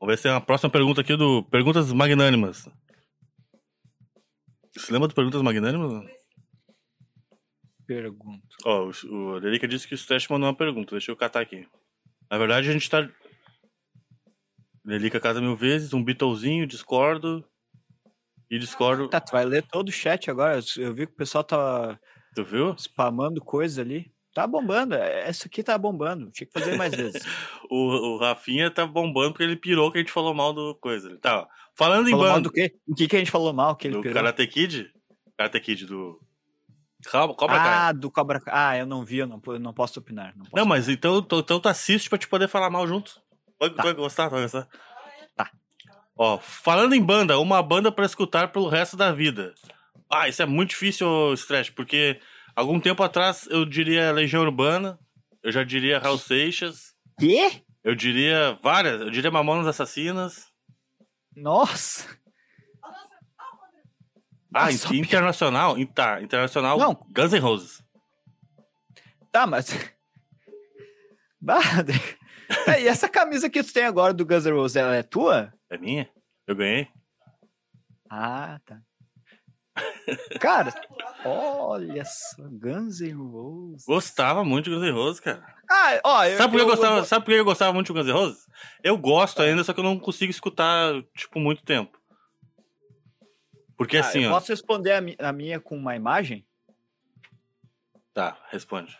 Vamos 0.00 0.08
ver 0.12 0.16
se 0.16 0.24
tem 0.24 0.32
uma 0.32 0.40
próxima 0.40 0.68
pergunta 0.68 1.02
aqui 1.02 1.16
do 1.16 1.44
Perguntas 1.44 1.92
Magnânimas. 1.92 2.68
Você 4.76 4.92
lembra 4.92 5.08
do 5.08 5.14
Perguntas 5.14 5.42
Magnânimas? 5.42 6.04
Pergunto. 7.86 8.56
Ó, 8.64 8.90
o, 8.90 9.12
o 9.14 9.38
Lerica 9.38 9.66
disse 9.66 9.88
que 9.88 9.94
o 9.94 9.96
Stash 9.96 10.28
mandou 10.28 10.48
uma 10.48 10.56
pergunta, 10.56 10.92
deixa 10.92 11.10
eu 11.10 11.16
catar 11.16 11.40
aqui. 11.40 11.66
Na 12.30 12.36
verdade, 12.36 12.68
a 12.68 12.72
gente 12.72 12.88
tá. 12.88 13.08
Lerica 14.84 15.20
casa 15.20 15.40
mil 15.40 15.56
vezes, 15.56 15.92
um 15.92 16.04
Beatlezinho, 16.04 16.66
discordo. 16.66 17.44
E 18.50 18.58
discordo. 18.58 19.08
Tá, 19.08 19.20
tu 19.20 19.32
vai 19.32 19.44
ler 19.44 19.62
todo 19.66 19.88
o 19.88 19.92
chat 19.92 20.30
agora. 20.30 20.60
Eu 20.76 20.94
vi 20.94 21.06
que 21.06 21.12
o 21.12 21.16
pessoal 21.16 21.44
tá 21.44 21.98
Tu 22.34 22.44
viu? 22.44 22.74
spamando 22.78 23.42
coisa 23.42 23.82
ali. 23.82 24.10
Tá 24.38 24.46
bombando. 24.46 24.94
Essa 24.94 25.48
aqui 25.48 25.64
tá 25.64 25.76
bombando. 25.76 26.30
Tinha 26.30 26.46
que 26.46 26.52
fazer 26.52 26.76
mais 26.76 26.94
vezes. 26.94 27.24
O, 27.68 28.14
o 28.14 28.18
Rafinha 28.18 28.70
tá 28.70 28.86
bombando 28.86 29.32
porque 29.32 29.42
ele 29.42 29.56
pirou 29.56 29.90
que 29.90 29.98
a 29.98 30.00
gente 30.00 30.12
falou 30.12 30.32
mal 30.32 30.54
do 30.54 30.76
coisa. 30.76 31.18
Tá, 31.18 31.40
ó. 31.40 31.46
Falando 31.74 32.08
em 32.08 32.12
Falou 32.12 32.26
banda 32.26 32.40
do 32.42 32.52
quê? 32.52 32.72
O 32.86 32.94
que, 32.94 33.08
que 33.08 33.16
a 33.16 33.18
gente 33.18 33.32
falou 33.32 33.52
mal? 33.52 33.74
Que 33.74 33.88
ele 33.88 33.96
do 33.96 34.00
pirou? 34.00 34.14
Karate 34.14 34.46
Kid. 34.46 34.92
Karate 35.36 35.60
Kid 35.60 35.86
do. 35.86 36.20
Cobra, 37.10 37.34
Cobra 37.34 37.56
ah, 37.56 37.64
Kai. 37.64 37.94
do 37.94 38.10
Cobra 38.12 38.40
Kai. 38.40 38.54
Ah, 38.56 38.78
eu 38.78 38.86
não 38.86 39.04
vi, 39.04 39.18
eu 39.18 39.26
não, 39.26 39.42
eu 39.48 39.58
não 39.58 39.74
posso 39.74 39.98
opinar. 39.98 40.32
Não, 40.36 40.44
posso 40.44 40.56
Não, 40.56 40.64
mas 40.64 40.88
então, 40.88 41.20
tu- 41.20 41.40
então 41.40 41.58
tu 41.58 41.68
assiste 41.68 42.08
pra 42.08 42.16
te 42.16 42.28
poder 42.28 42.48
falar 42.48 42.70
mal 42.70 42.86
junto. 42.86 43.20
Vai, 43.58 43.70
Tá. 43.70 43.82
vai 43.82 43.92
gostar, 43.92 44.28
vai 44.28 44.42
gostar. 44.42 44.68
Tá. 45.36 45.50
Ó, 46.16 46.38
falando 46.38 46.94
em 46.94 47.02
banda, 47.02 47.40
uma 47.40 47.60
banda 47.60 47.90
pra 47.90 48.06
escutar 48.06 48.52
pelo 48.52 48.68
resto 48.68 48.96
da 48.96 49.10
vida. 49.10 49.52
Ah, 50.08 50.28
isso 50.28 50.40
é 50.40 50.46
muito 50.46 50.70
difícil, 50.70 51.34
Stretch, 51.34 51.72
porque 51.72 52.20
algum 52.58 52.80
tempo 52.80 53.02
atrás 53.02 53.46
eu 53.50 53.64
diria 53.64 54.10
Legião 54.12 54.42
Urbana, 54.42 54.98
eu 55.42 55.52
já 55.52 55.62
diria 55.64 55.98
Raul 55.98 56.18
Seixas, 56.18 56.94
Quê? 57.18 57.62
eu 57.84 57.94
diria 57.94 58.58
várias, 58.62 59.00
eu 59.00 59.10
diria 59.10 59.30
Mamonas 59.30 59.66
Assassinas. 59.66 60.46
Nossa! 61.36 62.06
Ah, 64.52 64.72
só- 64.72 64.92
internacional? 64.94 65.78
In- 65.78 65.86
Tá, 65.86 66.20
internacional, 66.22 66.78
Não. 66.78 66.94
Guns 67.10 67.32
N' 67.32 67.38
Roses. 67.40 67.82
Tá, 69.30 69.46
mas. 69.46 69.68
Bah, 71.40 71.60
é, 72.66 72.82
e 72.82 72.88
essa 72.88 73.08
camisa 73.08 73.48
que 73.50 73.62
tu 73.62 73.72
tem 73.72 73.84
agora 73.84 74.12
do 74.12 74.24
Guns 74.26 74.46
N' 74.46 74.52
Roses, 74.54 74.76
ela 74.76 74.96
é 74.96 75.02
tua? 75.02 75.52
É 75.70 75.76
minha? 75.78 76.10
Eu 76.46 76.56
ganhei? 76.56 76.88
Ah, 78.10 78.58
tá. 78.64 78.80
Cara, 80.40 80.72
olha 81.24 82.04
só, 82.04 82.42
Guns 82.50 83.00
N' 83.00 83.12
Roses. 83.12 83.84
Gostava 83.86 84.44
muito 84.44 84.64
de 84.70 84.76
Guns 84.76 84.82
N' 84.84 84.92
Roses, 84.92 85.20
cara. 85.20 85.44
Ah, 85.70 86.00
ó, 86.04 86.24
eu, 86.24 86.36
Sabe 86.38 86.50
por 86.52 86.56
que 86.56 86.62
eu, 86.62 86.68
eu- 86.68 86.76
gostava, 86.76 87.04
sabe 87.04 87.24
por 87.24 87.30
que 87.32 87.36
eu 87.40 87.44
gostava 87.44 87.72
muito 87.72 87.86
de 87.86 87.92
Guns 87.92 88.06
N' 88.06 88.12
Roses? 88.12 88.46
Eu 88.82 88.96
gosto 88.96 89.42
ainda, 89.42 89.62
só 89.64 89.72
que 89.72 89.80
eu 89.80 89.84
não 89.84 89.98
consigo 89.98 90.30
escutar, 90.30 90.92
tipo, 91.14 91.38
muito 91.38 91.62
tempo. 91.62 91.98
Porque 93.76 93.96
Ah, 93.98 94.00
assim, 94.00 94.24
eu 94.24 94.30
ó. 94.30 94.34
Posso 94.34 94.50
responder 94.50 94.92
a, 94.92 95.00
mi- 95.00 95.16
a 95.18 95.32
minha 95.32 95.60
com 95.60 95.76
uma 95.76 95.94
imagem? 95.94 96.44
Tá, 98.14 98.36
responde. 98.50 98.98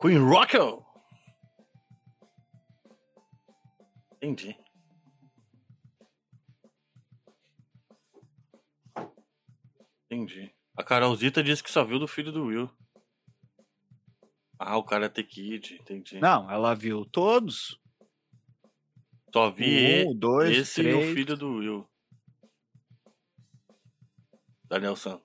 Queen 0.00 0.18
Rocco! 0.18 0.85
Entendi. 4.26 4.58
Entendi. 10.10 10.52
A 10.76 10.82
Carolzita 10.82 11.44
disse 11.44 11.62
que 11.62 11.70
só 11.70 11.84
viu 11.84 12.00
do 12.00 12.08
filho 12.08 12.32
do 12.32 12.46
Will. 12.46 12.68
Ah, 14.58 14.76
o 14.76 14.82
Karate 14.82 15.22
Kid, 15.22 15.74
entendi. 15.74 16.18
Não, 16.18 16.50
ela 16.50 16.74
viu 16.74 17.04
todos. 17.04 17.80
Só 19.32 19.48
vi 19.50 20.04
um, 20.06 20.18
dois, 20.18 20.56
esse 20.56 20.80
e 20.80 20.84
três. 20.84 21.10
o 21.10 21.14
filho 21.14 21.36
do 21.36 21.48
Will. 21.58 21.88
Daniel 24.64 24.96
San. 24.96 25.20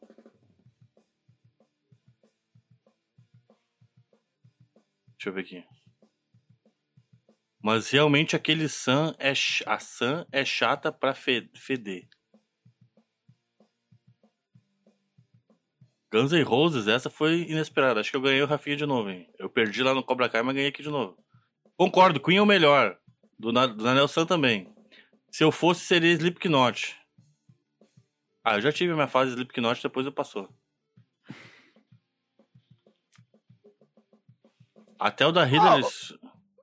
Deixa 5.18 5.30
eu 5.30 5.34
ver 5.34 5.42
aqui. 5.42 5.71
Mas 7.64 7.90
realmente 7.92 8.36
aquele 8.36 8.68
Sam 8.68 9.14
é 9.20 9.34
a 9.68 9.80
Sam 9.80 10.26
é 10.32 10.44
chata 10.44 10.92
pra 10.92 11.14
fe- 11.14 11.50
feder. 11.56 12.08
Guns 16.12 16.32
N' 16.34 16.44
Roses, 16.44 16.88
essa 16.88 17.10
foi 17.10 17.44
inesperada. 17.44 18.00
Acho 18.02 18.10
que 18.12 18.18
eu 18.18 18.22
ganhei 18.22 18.42
o 18.42 18.46
Rafinha 18.48 18.76
de 18.76 18.86
novo, 18.86 19.10
hein? 19.10 19.30
Eu 19.40 19.50
perdi 19.50 19.82
lá 19.82 19.94
no 19.94 20.04
Cobra 20.04 20.28
Kai, 20.28 20.42
mas 20.42 20.56
ganhei 20.56 20.70
aqui 20.70 20.84
de 20.84 20.90
novo. 20.90 21.18
Concordo, 21.78 22.20
Queen 22.20 22.38
é 22.38 22.42
o 22.42 22.46
melhor. 22.46 23.00
Do, 23.40 23.52
Na- 23.54 23.68
do 23.68 23.82
Daniel 23.84 24.08
San 24.08 24.26
também. 24.26 24.74
Se 25.32 25.44
eu 25.44 25.52
fosse, 25.52 25.86
seria 25.86 26.12
Slipknot. 26.12 26.98
Ah, 28.44 28.56
eu 28.58 28.62
já 28.62 28.72
tive 28.72 28.92
a 28.92 28.96
minha 28.96 29.08
fase 29.08 29.32
Slipknot, 29.32 29.82
depois 29.82 30.06
eu 30.06 30.12
passou. 30.12 30.50
Até 35.00 35.26
o 35.26 35.32
da 35.32 35.46
Hitler. 35.46 35.84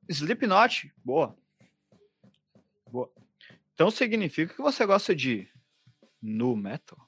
Slipknot, 0.09 0.93
boa. 1.05 1.37
Boa. 2.91 3.13
Então 3.75 3.91
significa 3.91 4.55
que 4.55 4.63
você 4.63 4.85
gosta 4.87 5.15
de 5.15 5.49
nu 6.21 6.57
metal? 6.57 6.99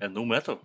É 0.00 0.08
no 0.08 0.24
metal? 0.24 0.60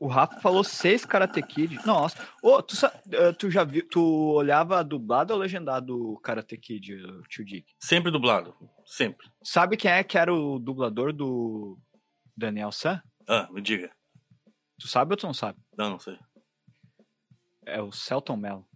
O 0.00 0.06
Rafa 0.06 0.40
falou 0.40 0.62
seis 0.62 1.04
Karate 1.04 1.42
Kid. 1.42 1.84
Nossa. 1.84 2.16
Ô, 2.40 2.62
tu, 2.62 2.74
eh, 3.10 3.32
tu 3.32 3.50
já 3.50 3.64
viu, 3.64 3.86
tu 3.88 4.00
olhava 4.32 4.82
dublado 4.84 5.34
ou 5.34 5.40
legendado 5.40 6.18
Karate 6.22 6.56
Kid, 6.56 6.94
o 6.94 7.22
tio 7.22 7.44
Dick? 7.44 7.74
Sempre 7.80 8.12
dublado. 8.12 8.54
Sempre. 8.86 9.28
Sabe 9.42 9.76
quem 9.76 9.90
é 9.90 10.04
que 10.04 10.16
era 10.16 10.32
o 10.32 10.58
dublador 10.58 11.12
do 11.12 11.76
Daniel 12.36 12.70
San? 12.70 13.02
Ah, 13.28 13.48
me 13.50 13.60
diga. 13.60 13.90
Tu 14.78 14.86
sabe 14.86 15.12
ou 15.12 15.16
tu 15.16 15.26
não 15.26 15.34
sabe? 15.34 15.58
Não, 15.76 15.90
não 15.90 15.98
sei. 15.98 16.16
É 17.68 17.80
o 17.82 17.92
Celton 17.92 18.36
Mello. 18.36 18.66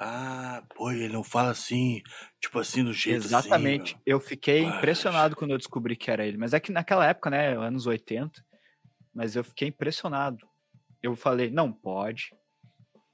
Ah, 0.00 0.62
pô, 0.76 0.92
ele 0.92 1.08
não 1.08 1.24
fala 1.24 1.50
assim, 1.50 2.00
tipo 2.40 2.60
assim, 2.60 2.84
do 2.84 2.92
jeito 2.92 3.16
Exatamente. 3.16 3.94
assim. 3.94 4.02
eu 4.06 4.20
fiquei 4.20 4.62
impressionado 4.62 5.34
quando 5.34 5.50
eu 5.50 5.58
descobri 5.58 5.96
que 5.96 6.10
era 6.10 6.24
ele. 6.24 6.36
Mas 6.36 6.54
é 6.54 6.60
que 6.60 6.70
naquela 6.70 7.04
época, 7.04 7.30
né, 7.30 7.56
anos 7.56 7.84
80, 7.86 8.44
mas 9.12 9.34
eu 9.34 9.42
fiquei 9.42 9.68
impressionado. 9.68 10.46
Eu 11.02 11.16
falei, 11.16 11.50
não 11.50 11.72
pode. 11.72 12.32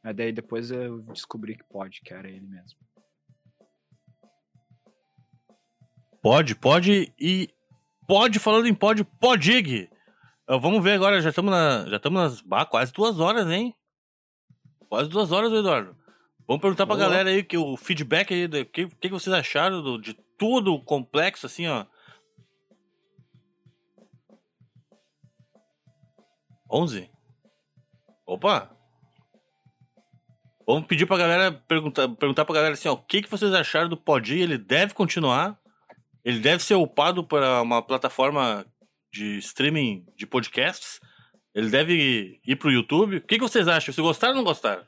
Mas 0.02 0.14
daí 0.14 0.30
depois 0.30 0.70
eu 0.70 1.00
descobri 1.04 1.56
que 1.56 1.64
pode, 1.64 2.02
que 2.02 2.12
era 2.12 2.28
ele 2.28 2.46
mesmo. 2.46 2.78
Pode, 6.22 6.54
pode 6.54 7.12
e. 7.18 7.48
Pode, 8.06 8.38
falando 8.38 8.66
em 8.66 8.74
pode, 8.74 9.02
podig! 9.04 9.88
Ah, 10.46 10.58
Vamos 10.58 10.84
ver 10.84 10.92
agora, 10.92 11.22
já 11.22 11.30
estamos 11.30 11.50
na, 11.50 11.88
já 11.88 11.96
estamos 11.96 12.22
nas 12.22 12.40
bah, 12.42 12.66
quase 12.66 12.92
duas 12.92 13.18
horas, 13.18 13.48
hein? 13.48 13.74
Quase 14.88 15.08
duas 15.08 15.32
horas, 15.32 15.52
Eduardo. 15.52 15.96
Vamos 16.46 16.60
perguntar 16.60 16.86
pra 16.86 16.94
Boa. 16.96 17.08
galera 17.08 17.30
aí 17.30 17.42
que 17.42 17.56
o 17.56 17.76
feedback 17.76 18.32
aí, 18.34 18.44
o 18.46 18.50
que, 18.66 18.86
que, 18.86 18.88
que 18.88 19.08
vocês 19.08 19.34
acharam 19.34 19.82
do- 19.82 20.00
de 20.00 20.14
tudo 20.38 20.78
complexo, 20.80 21.46
assim, 21.46 21.66
ó. 21.66 21.86
11? 26.70 27.10
Opa! 28.26 28.70
Vamos 30.66 30.86
pedir 30.86 31.06
pra 31.06 31.18
galera, 31.18 31.52
perguntar, 31.52 32.08
perguntar 32.08 32.44
pra 32.44 32.54
galera 32.54 32.72
assim, 32.74 32.88
ó, 32.88 32.94
o 32.94 33.02
que, 33.02 33.20
que 33.22 33.30
vocês 33.30 33.52
acharam 33.52 33.88
do 33.88 33.96
Podia? 33.98 34.42
Ele 34.42 34.56
deve 34.56 34.94
continuar? 34.94 35.58
Ele 36.24 36.38
deve 36.40 36.62
ser 36.62 36.74
upado 36.74 37.22
para 37.22 37.60
uma 37.60 37.82
plataforma 37.82 38.64
de 39.12 39.36
streaming 39.38 40.06
de 40.16 40.26
podcasts? 40.26 40.98
Ele 41.54 41.70
deve 41.70 42.40
ir 42.46 42.56
pro 42.56 42.70
YouTube? 42.70 43.18
O 43.18 43.20
que, 43.22 43.36
que 43.36 43.40
vocês 43.42 43.68
acham? 43.68 43.94
Se 43.94 44.00
gostaram 44.00 44.32
ou 44.32 44.36
não 44.38 44.44
gostaram? 44.44 44.84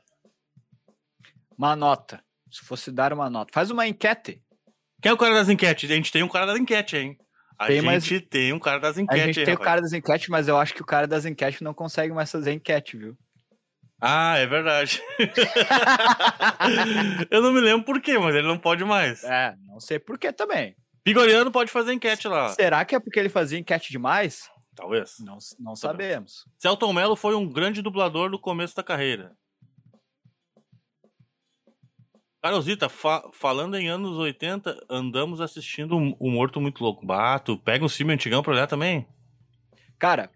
Uma 1.57 1.77
nota. 1.77 2.23
Se 2.51 2.65
fosse 2.65 2.91
dar 2.91 3.13
uma 3.13 3.31
nota. 3.31 3.53
Faz 3.53 3.71
uma 3.71 3.87
enquete. 3.87 4.43
Quem 5.01 5.11
é 5.11 5.13
o 5.13 5.17
cara 5.19 5.35
das 5.35 5.49
enquetes? 5.49 5.91
A 5.91 5.95
gente 5.95 6.11
tem 6.11 6.23
um 6.23 6.29
cara 6.29 6.47
das 6.47 6.59
enquetes, 6.59 6.99
hein? 6.99 7.17
A 7.59 7.67
Tem, 7.69 7.81
mas- 7.81 8.05
gente 8.05 8.21
tem 8.27 8.53
um 8.53 8.59
cara 8.59 8.79
das 8.81 8.99
A 8.99 9.03
enquetes, 9.03 9.25
gente 9.27 9.39
hein, 9.41 9.45
tem 9.47 9.55
o 9.55 9.59
rapaz? 9.59 9.71
cara 9.71 9.81
das 9.81 9.93
enquetes, 9.93 10.29
mas 10.29 10.49
eu 10.49 10.59
acho 10.59 10.75
que 10.75 10.83
o 10.83 10.87
cara 10.87 11.07
das 11.07 11.25
enquetes 11.25 11.61
não 11.63 11.73
consegue 11.73 12.13
mais 12.13 12.31
fazer 12.31 12.53
enquete, 12.53 12.97
viu? 12.99 13.17
Ah, 14.01 14.37
é 14.37 14.47
verdade. 14.47 15.01
Eu 17.31 17.41
não 17.43 17.53
me 17.53 17.61
lembro 17.61 17.85
por 17.85 18.01
quê, 18.01 18.19
mas 18.19 18.35
ele 18.35 18.47
não 18.47 18.59
pode 18.59 18.85
mais. 18.85 19.25
É, 19.25 19.55
não 19.67 19.81
sei 19.81 19.99
por 19.99 20.19
que 20.19 20.31
também. 20.33 20.77
Pigoriano 21.03 21.51
pode 21.51 21.71
fazer 21.71 21.93
enquete 21.95 22.29
lá. 22.29 22.51
Será 22.51 22.85
que 22.85 22.95
é 22.95 23.01
porque 23.01 23.19
ele 23.19 23.29
fazia 23.31 23.59
enquete 23.59 23.91
demais? 23.91 24.51
Talvez. 24.77 25.17
Não, 25.21 25.39
não 25.59 25.75
sabemos. 25.75 26.47
Celton 26.59 26.93
Mello 26.93 27.17
foi 27.17 27.35
um 27.35 27.51
grande 27.51 27.81
dublador 27.83 28.31
no 28.31 28.39
começo 28.39 28.77
da 28.77 28.83
carreira. 28.85 29.35
Carolzita, 32.43 32.89
fa- 32.89 33.29
falando 33.33 33.77
em 33.77 33.89
anos 33.89 34.17
80, 34.19 34.87
andamos 34.89 35.41
assistindo 35.41 35.97
o 35.97 36.17
o 36.21 36.31
Morto 36.31 36.61
Muito 36.61 36.83
Louco. 36.83 37.05
Bato, 37.05 37.59
pega 37.59 37.85
um 37.85 37.89
filme 37.89 38.13
antigão 38.13 38.43
pra 38.43 38.53
olhar 38.53 38.67
também? 38.69 39.09
Cara, 39.99 40.31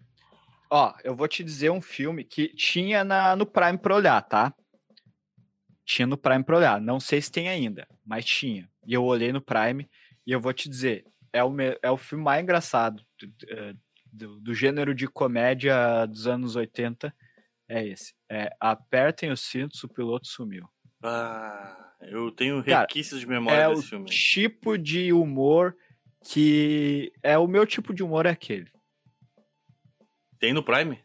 ó, 0.69 0.93
eu 1.03 1.15
vou 1.15 1.27
te 1.27 1.43
dizer 1.43 1.69
um 1.71 1.79
filme 1.79 2.23
que 2.25 2.49
tinha 2.49 3.03
na, 3.03 3.35
no 3.35 3.45
Prime 3.45 3.77
pra 3.77 3.95
olhar, 3.95 4.21
tá? 4.23 4.53
Tinha 5.85 6.07
no 6.07 6.17
Prime 6.17 6.43
pra 6.43 6.57
olhar. 6.57 6.81
Não 6.81 6.99
sei 6.99 7.21
se 7.21 7.31
tem 7.31 7.47
ainda, 7.47 7.87
mas 8.05 8.25
tinha. 8.25 8.67
E 8.85 8.93
eu 8.93 9.03
olhei 9.05 9.31
no 9.31 9.39
Prime 9.41 9.87
e 10.25 10.31
eu 10.31 10.41
vou 10.41 10.51
te 10.51 10.67
dizer, 10.67 11.05
é 11.31 11.43
o, 11.43 11.53
é 11.81 11.91
o 11.91 11.97
filme 11.97 12.23
mais 12.23 12.41
engraçado 12.43 13.05
do, 14.11 14.39
do- 14.39 14.53
gênero 14.53 14.93
de 14.93 15.07
comédia 15.07 16.05
dos 16.05 16.27
anos 16.27 16.55
80. 16.55 17.13
É 17.69 17.87
esse. 17.87 18.13
É 18.29 18.49
Apertem 18.59 19.31
os 19.31 19.41
cintos, 19.41 19.83
o 19.83 19.87
piloto 19.89 20.27
sumiu. 20.27 20.67
Ah, 21.03 21.93
eu 22.01 22.31
tenho 22.31 22.59
requisitos 22.61 23.19
de 23.21 23.27
memória 23.27 23.61
é 23.63 23.67
o 23.67 23.75
desse 23.75 23.89
filme. 23.89 24.05
tipo 24.09 24.77
de 24.77 25.11
humor 25.13 25.75
que 26.23 27.11
é 27.23 27.37
o 27.37 27.47
meu 27.47 27.65
tipo 27.65 27.93
de 27.93 28.03
humor 28.03 28.25
é 28.25 28.29
aquele. 28.29 28.69
Tem 30.39 30.53
no 30.53 30.63
Prime? 30.63 30.99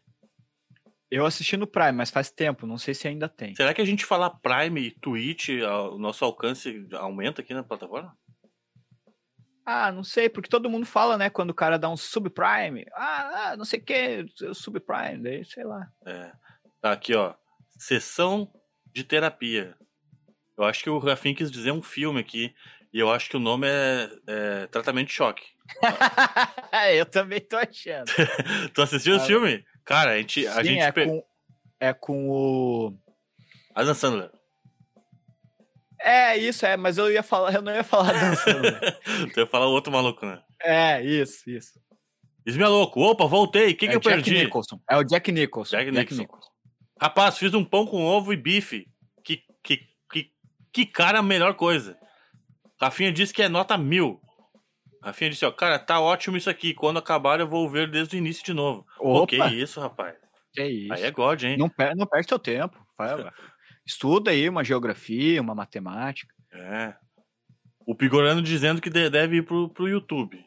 Eu 1.09 1.25
assisti 1.25 1.55
no 1.55 1.65
Prime, 1.65 1.93
mas 1.93 2.09
faz 2.11 2.29
tempo, 2.29 2.67
não 2.67 2.77
sei 2.77 2.93
se 2.93 3.07
ainda 3.07 3.29
tem. 3.29 3.55
Será 3.55 3.73
que 3.73 3.81
a 3.81 3.85
gente 3.85 4.05
falar 4.05 4.29
Prime 4.31 4.81
e 4.81 4.91
Twitch, 4.91 5.49
o 5.91 5.97
nosso 5.97 6.25
alcance 6.25 6.85
aumenta 6.93 7.41
aqui 7.41 7.53
na 7.53 7.63
plataforma? 7.63 8.15
Ah, 9.69 9.91
não 9.91 10.01
sei, 10.01 10.29
porque 10.29 10.47
todo 10.47 10.69
mundo 10.69 10.85
fala, 10.85 11.17
né, 11.17 11.29
quando 11.29 11.49
o 11.49 11.53
cara 11.53 11.77
dá 11.77 11.89
um 11.89 11.97
subprime. 11.97 12.85
Ah, 12.93 13.49
ah 13.51 13.57
não 13.57 13.65
sei 13.65 13.79
o 13.79 13.83
que, 13.83 14.25
subprime, 14.53 15.21
daí 15.21 15.43
sei 15.43 15.65
lá. 15.65 15.89
É. 16.05 16.31
Tá 16.79 16.93
aqui, 16.93 17.13
ó. 17.13 17.33
Sessão 17.77 18.49
de 18.93 19.03
terapia. 19.03 19.75
Eu 20.57 20.63
acho 20.63 20.81
que 20.81 20.89
o 20.89 20.97
Rafinha 20.97 21.35
quis 21.35 21.51
dizer 21.51 21.73
um 21.73 21.81
filme 21.81 22.21
aqui. 22.21 22.55
E 22.93 22.99
eu 22.99 23.11
acho 23.11 23.29
que 23.29 23.35
o 23.35 23.41
nome 23.41 23.67
é, 23.67 24.09
é 24.25 24.67
Tratamento 24.67 25.09
de 25.09 25.13
Choque. 25.13 25.43
eu 26.95 27.05
também 27.05 27.41
tô 27.41 27.57
achando. 27.57 28.09
tu 28.73 28.81
assistiu 28.81 29.17
esse 29.17 29.25
Ah, 29.25 29.27
filme? 29.27 29.65
Cara, 29.83 30.11
a 30.11 30.17
gente. 30.17 30.47
A 30.47 30.53
Sim, 30.55 30.63
gente 30.63 30.81
é, 30.81 30.91
pe- 30.93 31.05
com, 31.05 31.23
é 31.77 31.93
com 31.93 32.29
o. 32.29 32.97
Adam 33.75 33.93
Sandler. 33.93 34.31
É, 35.99 36.37
isso, 36.37 36.65
é, 36.65 36.77
mas 36.77 36.97
eu 36.97 37.11
ia 37.11 37.23
falar, 37.23 37.53
eu 37.53 37.61
não 37.61 37.73
ia 37.73 37.83
falar 37.83 38.13
dançando. 38.19 38.61
né? 38.61 38.79
tu 39.33 39.39
ia 39.39 39.47
falar 39.47 39.67
o 39.67 39.71
outro 39.71 39.91
maluco, 39.91 40.25
né? 40.25 40.41
é, 40.61 41.03
isso, 41.03 41.49
isso. 41.49 41.79
Isme 42.45 42.63
é 42.63 42.67
louco. 42.67 43.01
Opa, 43.01 43.25
voltei. 43.25 43.73
O 43.73 43.75
que, 43.75 43.85
é 43.85 43.89
que 43.89 43.95
eu 43.95 43.99
o 43.99 44.01
Jack 44.01 44.15
perdi? 44.23 44.45
Nicholson. 44.45 44.79
É 44.89 44.95
o 44.95 45.03
Jack 45.03 45.31
Nicholson. 45.33 45.75
Jack 45.75 45.91
Nicholson. 45.91 46.49
Rapaz, 46.99 47.37
fiz 47.37 47.53
um 47.53 47.63
pão 47.63 47.85
com 47.85 48.05
ovo 48.05 48.31
e 48.31 48.37
bife. 48.37 48.87
Que, 49.21 49.41
que, 49.61 49.81
que, 50.09 50.31
que 50.71 50.85
cara, 50.85 51.21
melhor 51.21 51.55
coisa. 51.55 51.97
Rafinha 52.81 53.11
disse 53.11 53.33
que 53.33 53.41
é 53.41 53.49
nota 53.49 53.77
mil. 53.77 54.21
Rafinha 55.03 55.29
disse, 55.29 55.45
ó, 55.45 55.51
cara, 55.51 55.77
tá 55.77 55.99
ótimo 55.99 56.37
isso 56.37 56.49
aqui. 56.49 56.73
Quando 56.73 56.99
acabar, 56.99 57.39
eu 57.41 57.47
vou 57.47 57.69
ver 57.69 57.91
desde 57.91 58.15
o 58.15 58.17
início 58.17 58.45
de 58.45 58.53
novo. 58.53 58.85
Pô, 58.97 59.27
que 59.27 59.35
Opa, 59.35 59.53
isso, 59.53 59.81
rapaz. 59.81 60.15
que 60.53 60.63
isso. 60.63 60.93
Aí 60.93 61.03
é 61.03 61.11
God, 61.11 61.43
hein? 61.43 61.57
Não, 61.57 61.67
per 61.67 61.97
não 61.97 62.07
perde 62.07 62.29
seu 62.29 62.39
tempo. 62.39 62.79
Vai, 62.97 63.13
vai. 63.15 63.31
Estuda 63.87 64.31
aí 64.31 64.49
uma 64.49 64.63
geografia, 64.65 65.41
uma 65.41 65.55
matemática. 65.55 66.33
É. 66.51 66.93
O 67.85 67.95
Pigorano 67.95 68.41
dizendo 68.41 68.81
que 68.81 68.89
de- 68.89 69.09
deve 69.09 69.37
ir 69.37 69.43
pro, 69.43 69.69
pro 69.69 69.87
YouTube. 69.87 70.43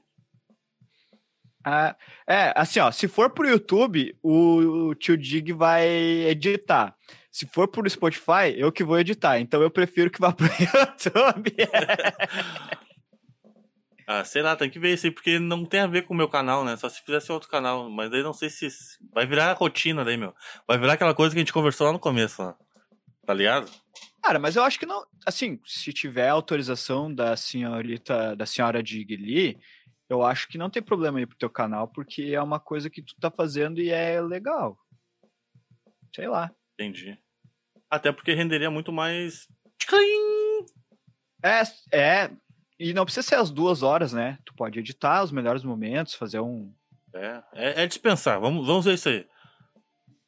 Ah, 1.65 1.97
é, 2.27 2.53
assim, 2.55 2.81
ó, 2.81 2.91
se 2.91 3.09
for 3.09 3.31
pro 3.31 3.49
YouTube, 3.49 4.17
o, 4.23 4.89
o 4.89 4.95
tio 4.95 5.17
Dig 5.17 5.53
vai 5.53 5.87
editar. 5.89 6.95
Se 7.31 7.47
for 7.47 7.69
pro 7.69 7.89
Spotify, 7.89 8.55
eu 8.57 8.71
que 8.73 8.85
vou 8.85 8.99
editar. 8.99 9.39
Então 9.41 9.63
eu 9.63 9.71
prefiro 9.71 10.11
que 10.11 10.21
vá 10.21 10.33
pro 10.33 10.47
YouTube. 10.61 11.55
Ah, 14.13 14.25
sei 14.25 14.43
lá, 14.43 14.57
tem 14.57 14.69
que 14.69 14.81
ver 14.81 14.93
isso 14.93 15.07
aí, 15.07 15.13
porque 15.13 15.39
não 15.39 15.65
tem 15.65 15.79
a 15.79 15.87
ver 15.87 16.03
com 16.03 16.13
o 16.13 16.17
meu 16.17 16.29
canal, 16.29 16.65
né? 16.65 16.77
Só 16.77 16.89
se 16.89 17.01
fizesse 17.01 17.31
outro 17.31 17.49
canal. 17.49 17.89
Mas 17.89 18.11
daí 18.11 18.25
não 18.25 18.33
sei 18.33 18.51
se. 18.51 18.67
Vai 19.15 19.25
virar 19.25 19.53
rotina 19.53 20.05
daí, 20.05 20.17
meu. 20.17 20.35
Vai 20.67 20.79
virar 20.79 20.95
aquela 20.95 21.15
coisa 21.15 21.33
que 21.33 21.39
a 21.39 21.43
gente 21.43 21.53
conversou 21.53 21.87
lá 21.87 21.93
no 21.93 21.99
começo, 22.01 22.43
lá. 22.43 22.57
Tá 23.27 23.35
ligado? 23.35 23.71
Cara, 24.23 24.39
mas 24.39 24.57
eu 24.57 24.63
acho 24.63 24.79
que 24.79 24.87
não. 24.87 25.07
Assim, 25.27 25.61
se 25.65 25.93
tiver 25.93 26.29
autorização 26.29 27.13
da 27.13 27.37
senhorita, 27.37 28.37
da 28.37 28.45
senhora 28.45 28.83
Dig 28.83 29.15
ali, 29.15 29.59
eu 30.09 30.23
acho 30.23 30.49
que 30.49 30.59
não 30.59 30.69
tem 30.69 30.83
problema 30.83 31.21
ir 31.21 31.27
pro 31.27 31.39
teu 31.39 31.49
canal, 31.49 31.89
porque 31.89 32.23
é 32.35 32.43
uma 32.43 32.61
coisa 32.61 32.91
que 32.91 33.03
tu 33.03 33.15
tá 33.21 33.31
fazendo 33.31 33.81
e 33.81 33.91
é 33.91 34.21
legal. 34.21 34.77
Sei 36.15 36.27
lá. 36.27 36.51
Entendi. 36.75 37.19
Até 37.89 38.13
porque 38.13 38.35
renderia 38.35 38.71
muito 38.71 38.93
mais. 38.93 39.49
Tchim! 39.79 40.67
É, 41.43 41.63
é. 41.97 42.31
E 42.79 42.93
não 42.93 43.05
precisa 43.05 43.27
ser 43.27 43.35
as 43.37 43.51
duas 43.51 43.83
horas, 43.83 44.13
né? 44.13 44.39
Tu 44.45 44.55
pode 44.55 44.79
editar 44.79 45.23
os 45.23 45.33
melhores 45.33 45.63
momentos, 45.63 46.15
fazer 46.15 46.41
um. 46.41 46.75
É, 47.15 47.43
é, 47.53 47.83
é 47.83 47.87
dispensar. 47.87 48.41
Vamos, 48.41 48.67
vamos 48.67 48.85
ver 48.85 48.95
isso 48.95 49.09
aí. 49.09 49.27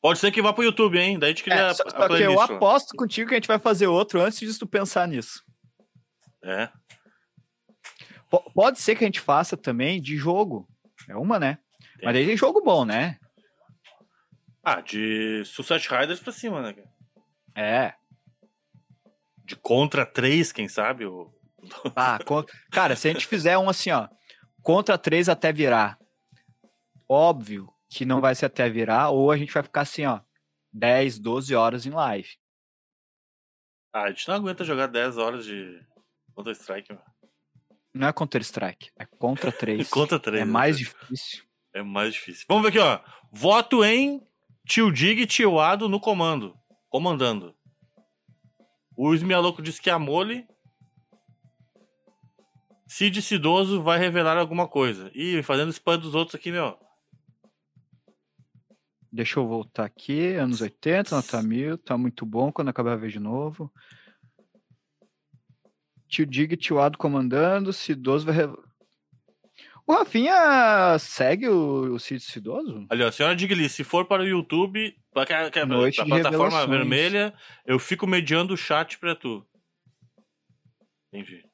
Pode 0.03 0.19
ser 0.19 0.33
que 0.33 0.43
vá 0.43 0.53
pro 0.53 0.65
YouTube, 0.65 0.99
hein? 0.99 1.17
Daí 1.19 1.29
a 1.29 1.33
gente 1.33 1.45
cria 1.45 1.55
É, 1.55 1.75
só, 1.75 1.85
só 1.89 2.09
que 2.09 2.21
eu 2.23 2.41
aposto 2.41 2.97
contigo 2.97 3.29
que 3.29 3.35
a 3.35 3.39
gente 3.39 3.47
vai 3.49 3.59
fazer 3.59 3.87
outro 3.87 4.21
antes 4.21 4.41
de 4.41 4.59
tu 4.59 4.67
pensar 4.67 5.07
nisso. 5.07 5.43
É. 6.45 6.69
Po- 8.29 8.51
pode 8.53 8.81
ser 8.81 8.97
que 8.97 9.05
a 9.05 9.07
gente 9.07 9.21
faça 9.21 9.57
também 9.57 10.03
de 10.03 10.17
jogo. 10.17 10.69
É 11.09 11.15
uma, 11.17 11.39
né? 11.39 11.59
Mas 12.03 12.15
daí 12.15 12.27
tem 12.27 12.37
jogo 12.37 12.61
bom, 12.63 12.85
né? 12.85 13.17
Ah, 14.65 14.81
de 14.81 15.45
Suicide 15.45 15.89
Riders 15.89 16.19
pra 16.21 16.33
cima, 16.33 16.61
né? 16.63 16.75
É. 17.57 17.95
De 19.45 19.55
Contra 19.55 20.05
3, 20.05 20.51
quem 20.51 20.69
sabe? 20.69 21.05
O... 21.07 21.33
Ah, 21.95 22.19
con- 22.25 22.45
cara, 22.73 22.97
se 22.97 23.09
a 23.09 23.13
gente 23.13 23.27
fizer 23.27 23.57
um 23.57 23.69
assim, 23.69 23.93
ó, 23.93 24.09
contra 24.63 24.99
três 24.99 25.29
até 25.29 25.53
virar, 25.53 25.97
óbvio 27.09 27.73
que 27.95 28.05
não 28.07 28.21
vai 28.21 28.35
ser 28.35 28.47
até 28.47 28.69
virar, 28.71 29.11
ou 29.11 29.31
a 29.31 29.37
gente 29.37 29.53
vai 29.53 29.63
ficar 29.63 29.83
assim, 29.83 30.07
ó, 30.07 30.21
10, 30.73 31.19
12 31.19 31.55
horas 31.55 31.85
em 31.85 31.91
live. 31.91 32.29
Ah, 33.93 34.05
a 34.05 34.09
gente 34.11 34.27
não 34.29 34.37
aguenta 34.37 34.65
jogar 34.65 34.87
10 34.87 35.19
horas 35.19 35.45
de 35.45 35.79
Counter-Strike, 36.35 36.93
mano. 36.93 37.05
Não 37.95 38.09
é 38.09 38.13
Counter-Strike, 38.13 38.91
é 38.99 39.05
Contra 39.05 39.53
3. 39.53 39.89
Contra 39.91 40.19
3. 40.19 40.41
é 40.43 40.45
mais 40.45 40.79
difícil. 40.79 41.45
É 41.75 41.83
mais 41.83 42.15
difícil. 42.15 42.47
Vamos 42.49 42.63
ver 42.63 42.69
aqui, 42.71 42.79
ó. 42.79 43.01
Voto 43.31 43.85
em 43.85 44.27
Tio 44.67 44.91
Dig 44.91 45.21
e 45.23 45.27
Tio 45.27 45.59
Ado 45.61 45.89
no 45.89 46.01
comando. 46.01 46.57
Comandando. 46.89 47.55
O 48.97 49.15
Esmialoco 49.15 49.63
disse 49.63 49.81
que 49.81 49.91
é 49.91 49.93
a 49.93 49.99
mole. 49.99 50.47
Cid 52.87 53.23
Cidoso 53.23 53.83
vai 53.83 53.99
revelar 53.99 54.37
alguma 54.37 54.69
coisa. 54.69 55.11
Ih, 55.15 55.43
fazendo 55.43 55.71
spam 55.73 55.99
dos 55.99 56.15
outros 56.15 56.35
aqui, 56.35 56.51
meu. 56.53 56.79
Deixa 59.13 59.39
eu 59.39 59.47
voltar 59.47 59.85
aqui, 59.85 60.35
anos 60.35 60.63
80, 60.63 61.15
nota 61.15 61.43
mil, 61.43 61.77
tá 61.77 61.99
muito 61.99 62.25
bom 62.25 62.51
quando 62.51 62.69
acabar 62.69 62.95
a 62.95 63.09
de 63.09 63.21
novo. 63.21 63.71
Tio 66.09 66.25
Dig, 66.25 66.57
tio 66.57 66.81
Ado 66.81 66.97
comandando, 66.97 67.75
Cidoso 67.75 68.25
vai. 68.25 68.37
O 69.87 69.93
Rafinha 69.93 70.97
segue 70.99 71.49
o, 71.49 71.95
o 71.95 71.99
Cid 71.99 72.23
Cidoso? 72.23 72.87
Ali, 72.89 73.03
ó. 73.03 73.11
Senhora 73.11 73.37
Digli, 73.37 73.69
se 73.69 73.85
for 73.85 74.07
para 74.07 74.23
o 74.23 74.27
YouTube, 74.27 74.97
para 75.13 75.51
pra 75.51 75.89
de 75.91 76.05
plataforma 76.05 76.67
vermelha, 76.67 77.35
eu 77.67 77.79
fico 77.79 78.07
mediando 78.07 78.55
o 78.55 78.57
chat 78.57 78.99
pra 78.99 79.15
tu. 79.15 79.47
Entendi. 81.13 81.45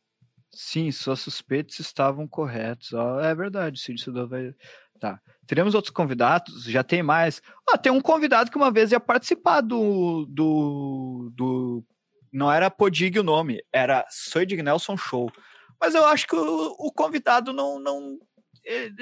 Sim, 0.52 0.92
suas 0.92 1.20
suspeitas 1.20 1.80
estavam 1.80 2.28
corretos. 2.28 2.92
Ó, 2.92 3.20
é 3.20 3.34
verdade, 3.34 3.80
o 3.80 3.82
Cid 3.82 4.00
Cidoso 4.00 4.28
vai. 4.28 4.54
Tá. 4.98 5.20
Teremos 5.46 5.74
outros 5.74 5.92
convidados? 5.92 6.64
Já 6.64 6.82
tem 6.82 7.02
mais. 7.02 7.40
Ah, 7.70 7.78
tem 7.78 7.90
um 7.90 8.00
convidado 8.00 8.50
que 8.50 8.56
uma 8.56 8.70
vez 8.70 8.92
ia 8.92 9.00
participar 9.00 9.60
do. 9.60 10.26
do, 10.26 11.32
do... 11.34 11.84
Não 12.32 12.52
era 12.52 12.70
Podig 12.70 13.18
o 13.18 13.22
nome, 13.22 13.62
era 13.72 14.04
Soig 14.10 14.60
Nelson 14.62 14.96
Show. 14.96 15.32
Mas 15.80 15.94
eu 15.94 16.04
acho 16.04 16.26
que 16.26 16.36
o, 16.36 16.76
o 16.78 16.92
convidado 16.92 17.52
não, 17.52 17.78
não, 17.78 18.18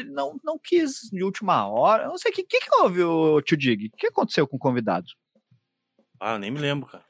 não, 0.07 0.41
não 0.45 0.59
quis 0.63 1.09
de 1.11 1.25
última 1.25 1.67
hora. 1.67 2.05
Eu 2.05 2.11
não 2.11 2.19
sei 2.19 2.31
o 2.31 2.35
que, 2.35 2.45
que, 2.45 2.61
que 2.61 2.77
houve, 2.77 3.03
o 3.03 3.41
tio 3.41 3.57
Dig. 3.57 3.87
O 3.87 3.97
que 3.97 4.07
aconteceu 4.07 4.47
com 4.47 4.57
o 4.57 4.61
convidado? 4.61 5.07
Ah, 6.21 6.39
nem 6.39 6.51
me 6.51 6.59
lembro, 6.59 6.89
cara. 6.89 7.05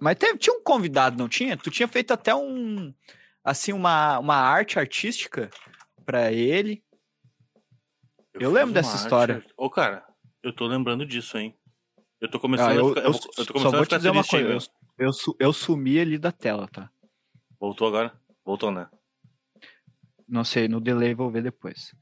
Mas 0.00 0.16
teve, 0.16 0.38
tinha 0.38 0.56
um 0.56 0.62
convidado, 0.62 1.18
não 1.18 1.28
tinha? 1.28 1.56
Tu 1.56 1.70
tinha 1.70 1.86
feito 1.86 2.12
até 2.12 2.34
um. 2.34 2.94
Assim, 3.44 3.72
uma, 3.72 4.18
uma 4.18 4.36
arte 4.36 4.78
artística 4.78 5.50
pra 6.06 6.32
ele. 6.32 6.82
Eu 8.34 8.40
fiz 8.40 8.50
lembro 8.52 8.74
dessa 8.74 8.90
arte- 8.92 9.02
história. 9.02 9.44
Ô, 9.56 9.68
cara, 9.70 10.04
eu 10.42 10.54
tô 10.54 10.66
lembrando 10.66 11.04
disso, 11.06 11.36
hein? 11.38 11.56
Eu 12.20 12.30
tô 12.30 12.38
começando 12.38 12.70
Ah, 12.70 12.74
eu, 12.74 12.86
a 12.86 12.88
ficar. 12.90 13.00
Eu, 13.00 13.06
eu 13.06 13.12
vou- 13.12 13.20
eu 13.22 13.30
tô 13.34 13.42
só 13.44 13.52
começando 13.52 13.72
vou 13.72 13.82
a 13.82 13.86
te 13.86 13.96
dizer 13.96 14.10
uma 14.10 14.24
coisa. 14.24 14.48
Eu, 14.98 15.06
eu, 15.08 15.10
eu 15.40 15.52
sumi 15.52 15.98
ali 15.98 16.18
da 16.18 16.30
tela, 16.32 16.68
tá? 16.68 16.90
Voltou 17.58 17.88
agora? 17.88 18.12
Voltou, 18.44 18.70
né? 18.70 18.88
Não 20.28 20.44
sei, 20.44 20.68
no 20.68 20.80
delay 20.80 21.14
vou 21.14 21.30
ver 21.30 21.42
depois. 21.42 21.94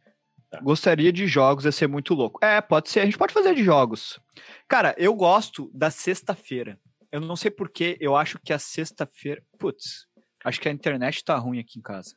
Tá. 0.50 0.60
Gostaria 0.60 1.12
de 1.12 1.26
jogos, 1.26 1.64
ia 1.64 1.72
ser 1.72 1.86
muito 1.86 2.14
louco. 2.14 2.42
É, 2.44 2.60
pode 2.60 2.90
ser, 2.90 3.00
a 3.00 3.04
gente 3.04 3.18
pode 3.18 3.32
fazer 3.34 3.54
de 3.54 3.62
jogos. 3.64 4.18
Cara, 4.66 4.94
eu 4.98 5.14
gosto 5.14 5.70
da 5.74 5.90
sexta-feira. 5.90 6.78
Eu 7.10 7.20
não 7.20 7.36
sei 7.36 7.50
porquê, 7.50 7.96
eu 8.00 8.16
acho 8.16 8.38
que 8.38 8.52
a 8.52 8.58
sexta-feira. 8.58 9.42
Putz, 9.58 10.06
acho 10.44 10.60
que 10.60 10.68
a 10.68 10.72
internet 10.72 11.24
tá 11.24 11.36
ruim 11.36 11.58
aqui 11.58 11.78
em 11.78 11.82
casa. 11.82 12.14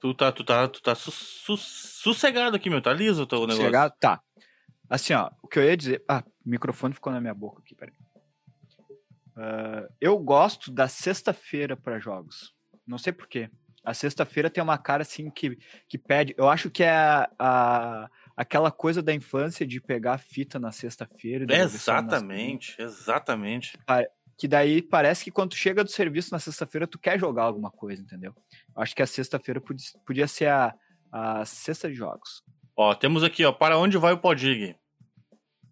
Tu 0.00 0.14
tá, 0.14 0.32
tu 0.32 0.42
tá, 0.44 0.66
tu 0.66 0.80
tá 0.82 0.94
su- 0.94 1.10
su- 1.10 1.56
sossegado 1.56 2.56
aqui, 2.56 2.70
meu. 2.70 2.80
Tá 2.80 2.92
liso 2.92 3.22
o 3.22 3.26
teu 3.26 3.40
negócio. 3.40 3.62
Chegar, 3.62 3.90
tá. 3.90 4.20
Assim, 4.88 5.12
ó, 5.12 5.30
o 5.42 5.46
que 5.48 5.58
eu 5.58 5.64
ia 5.64 5.76
dizer. 5.76 6.02
Ah, 6.08 6.24
o 6.44 6.48
microfone 6.50 6.94
ficou 6.94 7.12
na 7.12 7.20
minha 7.20 7.34
boca 7.34 7.60
aqui, 7.60 7.74
peraí. 7.74 7.94
Ah, 9.36 9.88
eu 10.00 10.18
gosto 10.18 10.70
da 10.70 10.88
sexta-feira 10.88 11.76
para 11.76 11.98
jogos. 11.98 12.54
Não 12.86 12.98
sei 12.98 13.12
porquê. 13.12 13.50
A 13.84 13.94
sexta-feira 13.94 14.50
tem 14.50 14.62
uma 14.62 14.76
cara 14.76 15.02
assim 15.02 15.30
que, 15.30 15.56
que 15.88 15.96
pede. 15.96 16.34
Eu 16.36 16.48
acho 16.48 16.70
que 16.70 16.82
é 16.82 16.90
a, 16.90 17.30
a- 17.38 18.10
aquela 18.36 18.70
coisa 18.70 19.02
da 19.02 19.12
infância 19.14 19.66
de 19.66 19.80
pegar 19.80 20.18
fita 20.18 20.58
na 20.58 20.70
sexta-feira. 20.72 21.44
e 21.44 21.46
devolver 21.46 21.78
só 21.80 21.92
na 21.92 21.98
Exatamente, 22.00 22.76
exatamente. 22.80 23.78
que 24.36 24.46
daí 24.48 24.82
parece 24.82 25.24
que 25.24 25.30
quando 25.30 25.50
tu 25.50 25.56
chega 25.56 25.84
do 25.84 25.90
serviço 25.90 26.30
na 26.32 26.38
sexta-feira, 26.38 26.86
tu 26.86 26.98
quer 26.98 27.18
jogar 27.18 27.44
alguma 27.44 27.70
coisa, 27.70 28.02
entendeu? 28.02 28.34
Acho 28.80 28.94
que 28.94 29.02
a 29.02 29.06
sexta-feira 29.06 29.60
podia, 29.60 29.86
podia 30.06 30.26
ser 30.28 30.48
a, 30.48 30.74
a 31.12 31.44
sexta 31.44 31.88
de 31.88 31.94
jogos. 31.94 32.42
Ó, 32.76 32.94
temos 32.94 33.22
aqui, 33.22 33.44
ó, 33.44 33.52
para 33.52 33.76
onde 33.78 33.98
vai 33.98 34.12
o 34.12 34.18
Podig? 34.18 34.74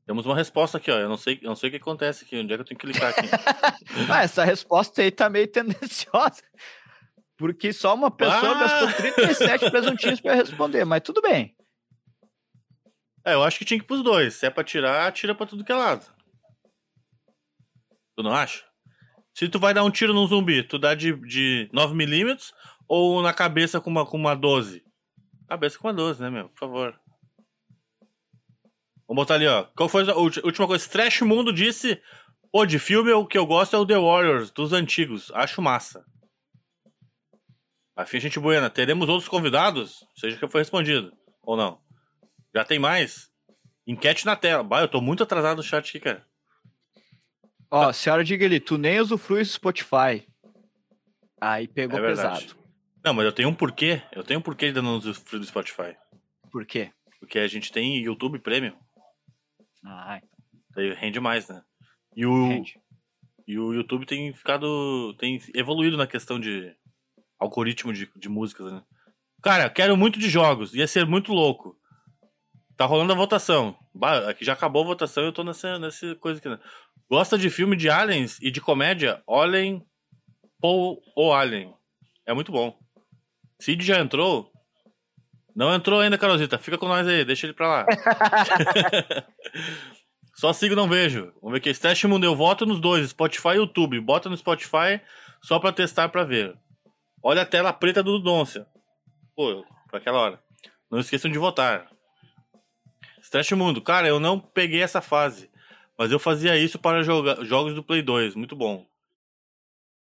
Temos 0.07 0.25
uma 0.27 0.35
resposta 0.37 0.79
aqui, 0.79 0.91
ó. 0.91 0.99
Eu 0.99 1.09
não 1.09 1.17
sei, 1.17 1.39
eu 1.43 1.49
não 1.49 1.57
sei 1.57 1.69
o 1.69 1.71
que 1.73 1.77
acontece 1.79 2.25
aqui. 2.25 2.37
Onde 2.39 2.53
é 2.53 2.57
que 2.57 2.61
eu 2.63 2.65
tenho 2.67 2.79
que 2.79 2.87
clicar 2.87 3.11
aqui? 3.11 3.29
Ah, 4.13 4.23
essa 4.23 4.45
resposta 4.45 5.03
aí 5.03 5.11
tá 5.11 5.29
meio 5.31 5.47
tendenciosa. 5.49 6.43
Porque 7.37 7.73
só 7.73 7.95
uma 7.95 8.11
pessoa 8.11 8.57
Ah! 8.57 8.61
gastou 8.61 8.93
37 9.13 9.71
presuntinhos 9.71 10.21
pra 10.21 10.35
responder, 10.35 10.85
mas 10.85 11.03
tudo 11.03 11.21
bem. 11.23 11.55
é, 13.25 13.35
eu 13.35 13.43
acho 13.45 13.59
que 13.59 13.65
tinha 13.65 13.79
que 13.79 13.85
ir 13.85 13.87
pros 13.87 14.03
dois. 14.03 14.35
Se 14.35 14.47
é 14.47 14.51
pra 14.51 14.65
tirar, 14.65 15.13
tira 15.13 15.35
pra 15.35 15.47
tudo 15.47 15.65
que 15.65 15.73
é 15.73 15.75
lado. 15.75 16.05
Tu 18.17 18.23
não 18.23 18.33
acha? 18.33 18.65
Se 19.35 19.49
tu 19.49 19.59
vai 19.59 19.73
dar 19.73 19.85
um 19.85 19.91
tiro 19.91 20.13
num 20.13 20.27
zumbi, 20.27 20.63
tu 20.63 20.79
dá 20.79 20.95
de, 20.95 21.13
de 21.27 21.71
9mm 21.73 22.51
ou 22.89 23.23
na 23.23 23.33
cabeça 23.33 23.81
com 23.81 23.91
uma, 23.91 24.07
com 24.07 24.17
uma 24.17 24.35
12? 24.35 24.83
Cabeça 25.47 25.79
com 25.79 25.87
uma 25.87 25.95
12, 25.95 26.23
né, 26.23 26.31
meu? 26.31 26.49
Por 26.49 26.59
favor. 26.59 27.01
Vamos 29.07 29.23
botar 29.23 29.35
ali, 29.35 29.47
ó. 29.47 29.65
Qual 29.77 29.89
foi 29.89 30.09
a 30.09 30.15
última 30.15 30.67
coisa? 30.67 30.89
Trash 30.89 31.23
Mundo 31.23 31.53
disse: 31.53 32.01
Pô, 32.53 32.67
de 32.67 32.79
filme 32.79 33.13
o 33.13 33.27
que 33.27 33.39
eu 33.39 33.47
gosto 33.47 33.77
é 33.77 33.79
o 33.79 33.87
The 33.87 33.99
Warriors, 33.99 34.51
dos 34.51 34.73
antigos. 34.73 35.31
Acho 35.35 35.63
massa. 35.63 36.05
Afim, 37.97 38.21
gente 38.21 38.39
buena. 38.39 38.71
Teremos 38.71 39.09
outros 39.09 39.29
convidados? 39.29 40.05
Seja 40.15 40.37
que 40.39 40.49
foi 40.49 40.61
respondido. 40.61 41.13
Ou 41.43 41.57
não? 41.57 41.81
Já 42.55 42.65
tem 42.65 42.79
mais? 42.79 43.31
Enquete 43.87 44.25
na 44.25 44.37
tela. 44.37 44.63
Bah, 44.63 44.83
eu 44.83 44.89
tô 44.89 45.01
muito 45.01 45.23
atrasado 45.23 45.57
no 45.57 45.63
chat 45.63 45.89
aqui, 45.89 46.01
cara. 46.01 46.25
Ó, 47.71 47.93
senhora 47.93 48.23
Digli, 48.23 48.61
tu 48.61 48.79
nem 48.79 49.01
usufrui 49.01 49.41
do 49.41 49.49
Spotify. 49.49 50.27
Aí 51.41 51.67
pegou 51.67 51.99
É 51.99 52.03
pesado. 52.03 52.58
Não, 53.09 53.15
mas 53.15 53.25
eu 53.25 53.33
tenho 53.33 53.49
um 53.49 53.55
porquê. 53.55 54.03
Eu 54.13 54.23
tenho 54.23 54.39
um 54.39 54.43
porquê 54.43 54.71
de 54.71 54.83
não 54.83 54.99
usufruir 54.99 55.41
do 55.41 55.47
Spotify. 55.47 55.97
Por 56.53 56.67
quê? 56.67 56.93
Porque 57.19 57.39
a 57.39 57.49
gente 57.49 57.73
tem 57.73 58.05
YouTube 58.05 58.39
Premium. 58.39 58.77
Ah, 59.83 60.21
Daí 60.75 60.93
rende 60.93 61.19
mais, 61.19 61.49
né? 61.49 61.63
E 62.15 62.27
o, 62.27 62.53
entende. 62.53 62.79
e 63.47 63.59
o 63.59 63.73
YouTube 63.73 64.05
tem 64.05 64.35
ficado. 64.35 65.15
tem 65.19 65.41
evoluído 65.55 65.97
na 65.97 66.07
questão 66.07 66.39
de 66.39 66.77
algoritmo 67.39 67.95
de, 67.95 68.11
de 68.15 68.29
músicas, 68.29 68.71
né? 68.71 68.83
Cara, 69.43 69.71
quero 69.71 69.97
muito 69.97 70.19
de 70.19 70.29
jogos. 70.29 70.75
Ia 70.75 70.87
ser 70.87 71.07
muito 71.07 71.33
louco. 71.33 71.81
Tá 72.77 72.85
rolando 72.85 73.15
a 73.15 73.17
votação. 73.17 73.75
Bah, 73.95 74.29
aqui 74.29 74.45
já 74.45 74.53
acabou 74.53 74.83
a 74.83 74.89
votação 74.89 75.25
e 75.25 75.29
eu 75.29 75.33
tô 75.33 75.43
nessa, 75.43 75.79
nessa 75.79 76.15
coisa 76.17 76.41
aqui. 76.41 76.49
Né? 76.51 76.59
Gosta 77.11 77.39
de 77.39 77.49
filme 77.49 77.75
de 77.75 77.89
aliens 77.89 78.39
e 78.43 78.51
de 78.51 78.61
comédia? 78.61 79.23
Olhem 79.27 79.83
Paul 80.61 81.01
ou 81.17 81.33
Alien. 81.33 81.75
É 82.27 82.35
muito 82.35 82.53
bom. 82.53 82.79
Cid 83.61 83.85
já 83.85 83.99
entrou? 83.99 84.51
Não 85.55 85.75
entrou 85.75 86.01
ainda, 86.01 86.17
Carolzita. 86.17 86.59
Fica 86.59 86.79
com 86.79 86.87
nós 86.87 87.07
aí, 87.07 87.25
deixa 87.25 87.47
ele 87.47 87.53
pra 87.53 87.69
lá. 87.69 87.87
Só 90.39 90.53
sigo 90.53 90.77
não 90.77 90.89
vejo. 90.89 91.33
Vamos 91.43 91.51
ver 91.51 91.57
aqui. 91.59 91.71
Stash 91.71 92.05
Mundo, 92.05 92.23
eu 92.25 92.37
voto 92.37 92.65
nos 92.65 92.81
dois, 92.81 93.11
Spotify 93.11 93.49
e 93.49 93.57
YouTube. 93.57 94.01
Bota 94.01 94.29
no 94.29 94.37
Spotify 94.37 95.01
só 95.43 95.59
pra 95.59 95.73
testar 95.73 96.09
pra 96.11 96.23
ver. 96.23 96.57
Olha 97.21 97.43
a 97.43 97.47
tela 97.47 97.73
preta 97.73 98.05
do 98.05 98.19
Dudôncia. 98.19 98.65
Pô, 99.35 99.65
pra 99.91 99.99
aquela 99.99 100.21
hora. 100.21 100.41
Não 100.89 101.01
esqueçam 101.01 101.29
de 101.29 101.39
votar. 101.39 101.91
Stash 103.21 103.51
Mundo, 103.51 103.83
cara, 103.83 104.07
eu 104.07 104.21
não 104.21 104.39
peguei 104.39 104.81
essa 104.81 105.01
fase. 105.01 105.51
Mas 105.99 106.13
eu 106.13 106.21
fazia 106.21 106.57
isso 106.57 106.79
para 106.79 107.03
jogar 107.03 107.45
jogos 107.45 107.75
do 107.75 107.83
Play 107.83 108.01
2. 108.01 108.37
Muito 108.37 108.55
bom. 108.55 108.87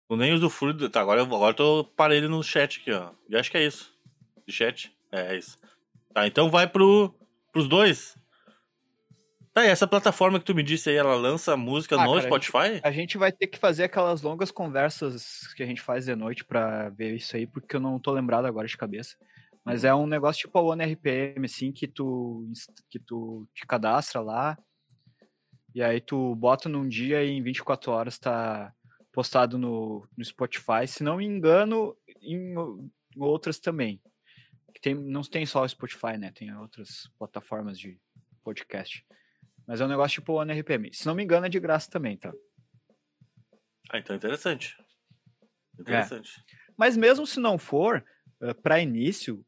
Eu 0.09 0.17
nem 0.17 0.33
usufruo. 0.33 0.73
do- 0.73 0.89
Tá, 0.89 1.01
agora 1.01 1.21
eu 1.21 1.25
agora 1.25 1.51
eu 1.51 1.55
tô 1.55 1.85
parelho 1.97 2.29
no 2.29 2.43
chat 2.43 2.81
aqui, 2.81 2.93
ó. 2.93 3.11
E 3.29 3.37
acho 3.37 3.51
que 3.51 3.57
é 3.59 3.65
isso. 3.67 3.93
De 4.47 4.53
chat? 4.53 4.97
É, 5.11 5.35
é 5.35 5.39
isso. 5.39 5.59
Tá, 6.15 6.27
então 6.27 6.51
vai 6.51 6.67
pro, 6.67 7.15
pros 7.53 7.69
dois. 7.69 8.17
Tá, 9.53 9.65
e 9.65 9.69
essa 9.69 9.87
plataforma 9.87 10.39
que 10.39 10.45
tu 10.45 10.55
me 10.55 10.63
disse 10.63 10.91
aí, 10.91 10.97
ela 10.97 11.15
lança 11.15 11.57
música 11.57 11.97
Ah, 11.97 12.05
no 12.05 12.11
cara, 12.15 12.23
Spotify? 12.27 12.81
A 12.83 12.91
gente 12.91 13.17
vai 13.17 13.33
ter 13.33 13.47
que 13.47 13.59
fazer 13.59 13.85
aquelas 13.85 14.21
longas 14.21 14.51
conversas 14.51 15.53
que 15.55 15.63
a 15.63 15.67
gente 15.67 15.81
faz 15.81 16.05
de 16.05 16.15
noite 16.15 16.45
pra 16.45 16.91
ver 16.91 17.15
isso 17.17 17.35
aí, 17.37 17.47
porque 17.47 17.77
eu 17.77 17.81
não 17.81 17.99
tô 17.99 18.13
lembrado 18.13 18.45
agora 18.45 18.67
de 18.69 18.77
cabeça. 18.77 19.17
Mas 19.65 19.83
é 19.83 19.95
um 19.95 20.07
negócio 20.07 20.43
tipo 20.43 20.57
a 20.59 20.63
One 20.63 20.85
RPM, 20.85 21.45
assim, 21.47 21.73
que 21.73 21.89
tu, 21.89 22.47
que 22.91 22.99
tu 22.99 23.49
te 23.55 23.67
cadastra 23.67 24.21
lá, 24.21 24.57
e 25.75 25.83
aí 25.83 26.01
tu 26.01 26.35
bota 26.37 26.69
num 26.69 26.87
dia 26.87 27.25
e 27.25 27.31
em 27.31 27.43
24 27.43 27.91
horas 27.91 28.19
tá 28.19 28.73
postado 29.17 29.57
no, 29.57 30.07
no 30.15 30.23
Spotify. 30.23 30.87
Se 30.87 31.03
não 31.03 31.17
me 31.17 31.25
engano, 31.25 31.97
em, 32.21 32.53
em 32.53 32.93
outras 33.17 33.59
também. 33.59 33.99
Tem, 34.83 34.95
não 34.95 35.23
tem 35.23 35.47
só 35.47 35.63
o 35.63 35.69
Spotify, 35.69 36.19
né? 36.19 36.31
Tem 36.33 36.55
outras 36.55 37.11
plataformas 37.19 37.79
de 37.79 37.99
podcast. 38.45 39.03
Mas 39.67 39.81
é 39.81 39.87
um 39.87 39.89
negócio 39.89 40.17
tipo 40.17 40.35
o 40.35 40.37
ONRPM. 40.37 40.93
Se 40.93 41.07
não 41.07 41.15
me 41.15 41.25
engano, 41.25 41.47
é 41.47 41.49
de 41.49 41.59
graça 41.59 41.91
também, 41.91 42.19
tá? 42.19 42.31
Ah, 43.91 43.99
então 43.99 44.13
é 44.13 44.19
interessante. 44.19 44.77
É. 45.79 45.81
Interessante. 45.81 46.45
Mas 46.77 46.95
mesmo 46.95 47.27
se 47.27 47.41
não 47.41 47.57
for, 47.57 48.05
eh, 48.43 48.53
pra 48.53 48.83
início, 48.83 49.43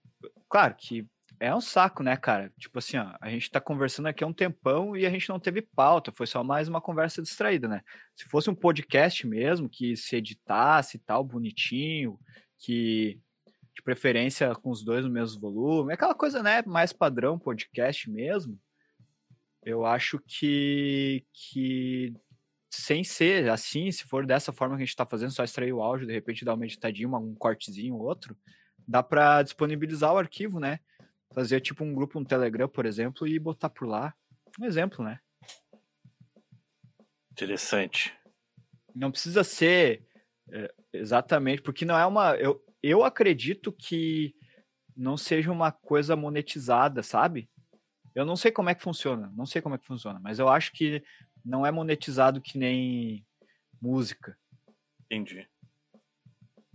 claro 0.48 0.74
que 0.76 1.06
é 1.40 1.54
um 1.54 1.60
saco, 1.60 2.02
né, 2.02 2.16
cara? 2.16 2.52
Tipo 2.58 2.78
assim, 2.78 2.96
ó, 2.96 3.14
a 3.20 3.30
gente 3.30 3.50
tá 3.50 3.60
conversando 3.60 4.06
aqui 4.06 4.24
há 4.24 4.26
um 4.26 4.32
tempão 4.32 4.96
e 4.96 5.06
a 5.06 5.10
gente 5.10 5.28
não 5.28 5.38
teve 5.38 5.62
pauta, 5.62 6.12
foi 6.12 6.26
só 6.26 6.42
mais 6.42 6.68
uma 6.68 6.80
conversa 6.80 7.22
distraída, 7.22 7.68
né? 7.68 7.82
Se 8.16 8.24
fosse 8.24 8.50
um 8.50 8.54
podcast 8.54 9.26
mesmo, 9.26 9.68
que 9.68 9.96
se 9.96 10.16
editasse 10.16 10.96
e 10.96 11.00
tal, 11.00 11.24
bonitinho, 11.24 12.18
que 12.58 13.20
de 13.74 13.82
preferência 13.82 14.54
com 14.56 14.70
os 14.70 14.84
dois 14.84 15.04
no 15.04 15.10
mesmo 15.10 15.40
volume, 15.40 15.92
aquela 15.92 16.14
coisa, 16.14 16.42
né, 16.42 16.62
mais 16.66 16.92
padrão 16.92 17.38
podcast 17.38 18.10
mesmo, 18.10 18.58
eu 19.64 19.86
acho 19.86 20.18
que, 20.26 21.24
que 21.32 22.12
sem 22.70 23.04
ser 23.04 23.48
assim, 23.50 23.90
se 23.92 24.04
for 24.04 24.26
dessa 24.26 24.52
forma 24.52 24.76
que 24.76 24.82
a 24.82 24.86
gente 24.86 24.96
tá 24.96 25.06
fazendo, 25.06 25.30
só 25.30 25.44
extrair 25.44 25.72
o 25.72 25.80
áudio, 25.80 26.06
de 26.06 26.12
repente 26.12 26.44
dar 26.44 26.54
uma 26.54 26.64
editadinha, 26.64 27.08
um 27.08 27.34
cortezinho, 27.34 27.96
outro, 27.96 28.36
dá 28.86 29.02
pra 29.02 29.42
disponibilizar 29.42 30.12
o 30.12 30.18
arquivo, 30.18 30.58
né? 30.58 30.80
Fazer 31.34 31.60
tipo 31.60 31.84
um 31.84 31.94
grupo 31.94 32.18
no 32.18 32.26
Telegram, 32.26 32.68
por 32.68 32.86
exemplo, 32.86 33.26
e 33.26 33.38
botar 33.38 33.70
por 33.70 33.86
lá. 33.86 34.14
Um 34.58 34.64
exemplo, 34.64 35.04
né? 35.04 35.20
Interessante. 37.30 38.16
Não 38.94 39.10
precisa 39.10 39.44
ser 39.44 40.04
é, 40.50 40.74
exatamente, 40.92 41.62
porque 41.62 41.84
não 41.84 41.96
é 41.98 42.04
uma. 42.04 42.34
Eu, 42.36 42.64
eu 42.82 43.04
acredito 43.04 43.72
que 43.72 44.34
não 44.96 45.16
seja 45.16 45.52
uma 45.52 45.70
coisa 45.70 46.16
monetizada, 46.16 47.02
sabe? 47.02 47.48
Eu 48.14 48.24
não 48.24 48.34
sei 48.34 48.50
como 48.50 48.68
é 48.70 48.74
que 48.74 48.82
funciona, 48.82 49.32
não 49.36 49.46
sei 49.46 49.62
como 49.62 49.76
é 49.76 49.78
que 49.78 49.86
funciona, 49.86 50.18
mas 50.18 50.40
eu 50.40 50.48
acho 50.48 50.72
que 50.72 51.04
não 51.44 51.64
é 51.64 51.70
monetizado 51.70 52.40
que 52.40 52.58
nem 52.58 53.24
música. 53.80 54.36
Entendi. 55.04 55.48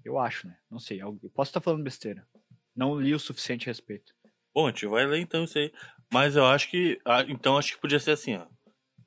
Eu 0.03 0.17
acho, 0.17 0.47
né? 0.47 0.57
Não 0.69 0.79
sei. 0.79 1.01
Eu 1.01 1.19
eu 1.21 1.29
posso 1.29 1.49
estar 1.49 1.61
falando 1.61 1.83
besteira. 1.83 2.25
Não 2.75 2.99
li 2.99 3.13
o 3.13 3.19
suficiente 3.19 3.69
a 3.69 3.71
respeito. 3.71 4.15
Bom, 4.53 4.67
a 4.67 4.69
gente 4.69 4.85
vai 4.85 5.05
ler 5.05 5.19
então 5.19 5.43
isso 5.43 5.57
aí. 5.57 5.71
Mas 6.11 6.35
eu 6.35 6.45
acho 6.45 6.69
que. 6.69 6.99
ah, 7.05 7.23
Então 7.27 7.57
acho 7.57 7.73
que 7.73 7.81
podia 7.81 7.99
ser 7.99 8.11
assim, 8.11 8.35
ó. 8.35 8.45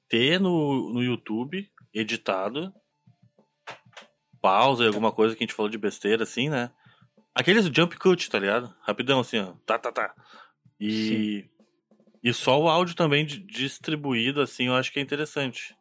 Ter 0.08 0.40
no, 0.40 0.92
no 0.92 1.02
YouTube, 1.02 1.68
editado. 1.94 2.72
Pausa 4.40 4.84
e 4.84 4.86
alguma 4.86 5.10
coisa 5.12 5.34
que 5.34 5.42
a 5.42 5.46
gente 5.46 5.54
falou 5.54 5.70
de 5.70 5.78
besteira, 5.78 6.22
assim, 6.22 6.48
né? 6.48 6.70
Aqueles 7.34 7.66
jump 7.66 7.96
cut, 7.98 8.30
tá 8.30 8.38
ligado? 8.38 8.74
Rapidão, 8.82 9.20
assim, 9.20 9.38
ó. 9.38 9.52
Tá, 9.66 9.78
tá, 9.78 9.90
tá. 9.92 10.14
E. 10.80 11.48
E 12.22 12.32
só 12.32 12.60
o 12.60 12.68
áudio 12.68 12.96
também 12.96 13.24
di- 13.24 13.38
distribuído, 13.38 14.40
assim, 14.40 14.66
eu 14.66 14.74
acho 14.74 14.92
que 14.92 14.98
é 14.98 15.02
interessante. 15.02 15.76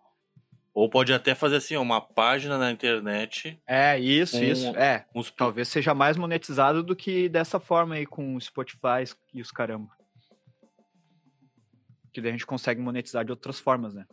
Ou 0.76 0.90
pode 0.90 1.14
até 1.14 1.34
fazer 1.34 1.56
assim, 1.56 1.78
uma 1.78 2.02
página 2.02 2.58
na 2.58 2.70
internet 2.70 3.58
É, 3.66 3.98
isso, 3.98 4.44
isso. 4.44 4.76
É, 4.76 5.06
talvez 5.38 5.70
seja 5.70 5.94
mais 5.94 6.18
monetizado 6.18 6.84
do 6.84 6.94
que 6.94 7.30
dessa 7.30 7.62
forma 7.62 7.96
aí 7.96 8.06
com 8.06 8.36
o 8.36 8.42
Spotify 8.42 9.06
e 9.34 9.42
os 9.42 9.52
caramba. 9.52 9.90
Que 12.14 12.20
daí 12.20 12.30
a 12.30 12.34
gente 12.34 12.46
consegue 12.46 12.82
monetizar 12.82 13.24
de 13.24 13.32
outras 13.32 13.58
formas, 13.58 13.94
né? 13.94 14.06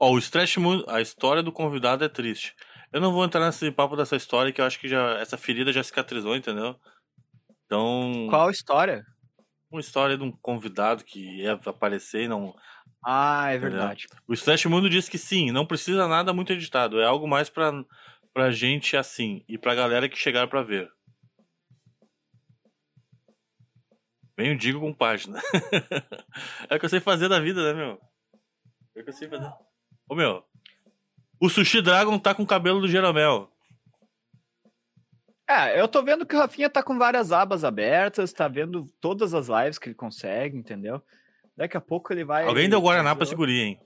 Ó, 0.00 0.10
o 0.10 0.18
Stretch 0.18 0.56
Moon, 0.56 0.82
a 0.88 1.00
história 1.00 1.44
do 1.44 1.52
convidado 1.52 2.04
é 2.04 2.08
triste. 2.08 2.56
Eu 2.92 3.00
não 3.00 3.12
vou 3.12 3.24
entrar 3.24 3.46
nesse 3.46 3.70
papo 3.70 3.94
dessa 3.96 4.16
história 4.16 4.52
que 4.52 4.60
eu 4.60 4.64
acho 4.64 4.80
que 4.80 4.88
já 4.88 5.16
essa 5.20 5.38
ferida 5.38 5.72
já 5.72 5.84
cicatrizou, 5.84 6.34
entendeu? 6.34 6.74
Então, 7.66 8.26
Qual 8.28 8.50
história? 8.50 9.06
uma 9.70 9.80
história 9.80 10.18
de 10.18 10.24
um 10.24 10.32
convidado 10.32 11.04
que 11.04 11.42
ia 11.42 11.52
aparecer 11.52 12.24
e 12.24 12.28
não. 12.28 12.54
Ah, 13.04 13.50
é 13.50 13.56
Entendeu? 13.56 13.70
verdade. 13.70 14.06
O 14.28 14.34
Stretch 14.34 14.66
Mundo 14.66 14.90
diz 14.90 15.08
que 15.08 15.18
sim, 15.18 15.50
não 15.50 15.66
precisa 15.66 16.06
nada 16.06 16.32
muito 16.32 16.52
editado, 16.52 17.00
é 17.00 17.04
algo 17.06 17.26
mais 17.26 17.48
pra, 17.48 17.72
pra 18.32 18.50
gente 18.50 18.96
assim 18.96 19.42
e 19.48 19.56
pra 19.56 19.74
galera 19.74 20.08
que 20.08 20.18
chegar 20.18 20.46
pra 20.48 20.62
ver. 20.62 20.90
Bem, 24.36 24.52
eu 24.52 24.56
digo 24.56 24.80
com 24.80 24.92
página. 24.92 25.38
é 26.68 26.76
o 26.76 26.78
que 26.78 26.84
eu 26.84 26.88
sei 26.88 27.00
fazer 27.00 27.28
da 27.28 27.40
vida, 27.40 27.62
né, 27.62 27.78
meu? 27.78 28.00
É 28.96 29.00
o 29.00 29.04
que 29.04 29.10
eu 29.10 29.14
sei 29.14 29.28
fazer. 29.28 29.52
Ô, 30.08 30.14
meu, 30.14 30.42
o 31.38 31.48
Sushi 31.48 31.82
Dragon 31.82 32.18
tá 32.18 32.34
com 32.34 32.42
o 32.42 32.46
cabelo 32.46 32.80
do 32.80 32.88
Jeromel. 32.88 33.50
É, 35.48 35.80
eu 35.80 35.88
tô 35.88 36.02
vendo 36.02 36.24
que 36.24 36.34
o 36.34 36.38
Rafinha 36.38 36.70
tá 36.70 36.82
com 36.82 36.96
várias 36.96 37.32
abas 37.32 37.64
abertas, 37.64 38.32
tá 38.32 38.46
vendo 38.46 38.84
todas 39.00 39.34
as 39.34 39.48
lives 39.48 39.78
que 39.78 39.88
ele 39.88 39.94
consegue, 39.94 40.56
entendeu? 40.56 41.02
Daqui 41.56 41.76
a 41.76 41.80
pouco 41.80 42.12
ele 42.12 42.24
vai. 42.24 42.44
Alguém 42.44 42.68
deu 42.68 42.80
Guaraná 42.80 43.14
pra 43.14 43.26
segurir, 43.26 43.60
hein? 43.60 43.80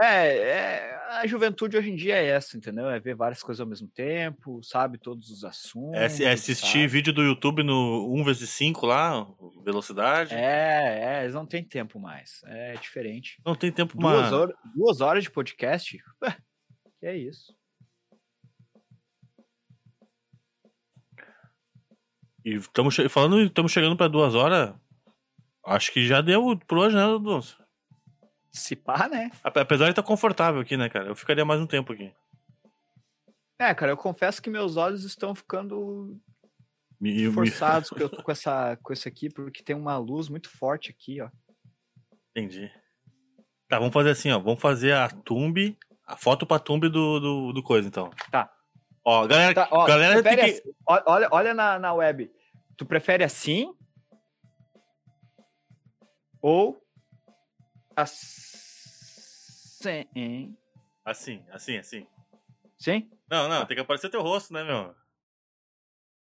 É, 0.00 0.36
é, 0.36 0.98
a 1.08 1.26
juventude 1.26 1.76
hoje 1.76 1.90
em 1.90 1.96
dia 1.96 2.14
é 2.14 2.26
essa, 2.26 2.56
entendeu? 2.56 2.88
É 2.88 3.00
ver 3.00 3.16
várias 3.16 3.42
coisas 3.42 3.60
ao 3.60 3.66
mesmo 3.66 3.88
tempo, 3.88 4.62
sabe 4.62 4.96
todos 4.96 5.28
os 5.28 5.42
assuntos. 5.42 6.20
É, 6.20 6.24
é 6.24 6.32
assistir 6.32 6.66
sabe? 6.66 6.86
vídeo 6.86 7.12
do 7.12 7.22
YouTube 7.22 7.64
no 7.64 8.08
1x5 8.14 8.86
lá, 8.86 9.26
velocidade. 9.64 10.34
É, 10.34 11.16
é, 11.16 11.22
eles 11.22 11.34
não 11.34 11.44
têm 11.44 11.64
tempo 11.64 11.98
mais. 11.98 12.40
É 12.44 12.74
diferente. 12.74 13.40
Não 13.44 13.56
tem 13.56 13.72
tempo 13.72 13.98
Duas, 13.98 14.30
mais. 14.30 14.52
duas 14.72 15.00
horas 15.00 15.24
de 15.24 15.30
podcast? 15.30 15.98
Que 17.00 17.06
é 17.06 17.16
isso? 17.16 17.54
E 22.44 22.54
estamos 22.54 22.96
falando, 23.08 23.40
estamos 23.40 23.70
chegando 23.72 23.96
pra 23.96 24.08
duas 24.08 24.34
horas. 24.34 24.74
Acho 25.68 25.92
que 25.92 26.06
já 26.06 26.20
deu 26.20 26.56
por 26.66 26.78
hoje, 26.78 26.96
né, 26.96 27.04
Dudu? 27.06 27.40
Se 28.50 28.74
pá, 28.74 29.08
né? 29.08 29.30
Ape- 29.44 29.60
Apesar 29.60 29.84
de 29.84 29.90
estar 29.90 30.02
confortável 30.02 30.60
aqui, 30.60 30.76
né, 30.76 30.88
cara? 30.88 31.08
Eu 31.08 31.14
ficaria 31.16 31.44
mais 31.44 31.60
um 31.60 31.66
tempo 31.66 31.92
aqui. 31.92 32.12
É, 33.58 33.74
cara, 33.74 33.92
eu 33.92 33.96
confesso 33.96 34.40
que 34.40 34.48
meus 34.50 34.76
olhos 34.76 35.04
estão 35.04 35.34
ficando 35.34 36.18
Me- 37.00 37.12
me- 37.26 37.32
forçados 37.32 37.88
porque 37.90 38.02
eu 38.04 38.08
tô 38.08 38.22
com 38.22 38.30
essa 38.32 38.76
com 38.82 38.92
esse 38.92 39.06
aqui, 39.08 39.28
porque 39.28 39.62
tem 39.62 39.76
uma 39.76 39.96
luz 39.98 40.28
muito 40.28 40.48
forte 40.48 40.90
aqui, 40.90 41.20
ó. 41.20 41.28
Entendi. 42.30 42.70
Tá, 43.68 43.78
vamos 43.78 43.92
fazer 43.92 44.10
assim, 44.10 44.30
ó. 44.30 44.38
Vamos 44.38 44.60
fazer 44.60 44.92
a 44.94 45.08
thumb, 45.10 45.76
a 46.06 46.16
foto 46.16 46.46
pra 46.46 46.58
thumb 46.58 46.88
do, 46.88 47.20
do, 47.20 47.52
do 47.52 47.62
coisa, 47.62 47.86
então. 47.86 48.10
Tá. 48.30 48.50
Ó, 49.04 49.26
galera, 49.26 49.54
Tá, 49.54 49.68
ó, 49.70 49.84
galera 49.86 50.22
tem 50.22 50.36
que... 50.36 50.40
assim- 50.42 50.62
olha, 50.86 51.28
olha 51.30 51.52
na, 51.54 51.78
na 51.78 51.92
web. 51.92 52.30
Tu 52.76 52.86
prefere 52.86 53.24
assim? 53.24 53.74
Ou 56.40 56.80
assim? 57.96 60.06
Assim, 61.04 61.42
assim, 61.50 61.78
assim. 61.78 62.06
Sim? 62.76 63.10
Não, 63.30 63.48
não, 63.48 63.66
tem 63.66 63.76
que 63.76 63.80
aparecer 63.80 64.10
teu 64.10 64.22
rosto, 64.22 64.52
né, 64.52 64.62
meu? 64.62 64.94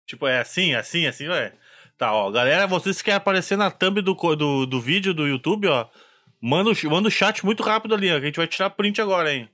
Tipo, 0.06 0.26
é 0.26 0.40
assim, 0.40 0.74
assim, 0.74 1.06
assim, 1.06 1.28
ué. 1.28 1.54
Tá, 1.96 2.12
ó, 2.12 2.30
galera, 2.30 2.66
vocês 2.66 2.98
que 2.98 3.04
querem 3.04 3.16
aparecer 3.16 3.56
na 3.56 3.70
thumb 3.70 4.02
do, 4.02 4.14
do, 4.14 4.66
do 4.66 4.80
vídeo 4.80 5.14
do 5.14 5.26
YouTube, 5.26 5.68
ó, 5.68 5.88
manda 6.40 6.70
manda 6.90 7.08
o 7.08 7.10
chat 7.10 7.44
muito 7.44 7.62
rápido 7.62 7.94
ali, 7.94 8.10
ó, 8.10 8.16
que 8.16 8.24
a 8.24 8.26
gente 8.26 8.36
vai 8.36 8.46
tirar 8.46 8.70
print 8.70 9.00
agora, 9.00 9.32
hein. 9.32 9.48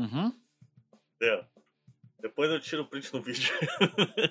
Uhum. 0.00 0.32
É. 1.22 1.44
Depois 2.22 2.50
eu 2.50 2.58
tiro 2.58 2.82
o 2.82 2.86
print 2.86 3.12
no 3.12 3.20
vídeo. 3.20 3.52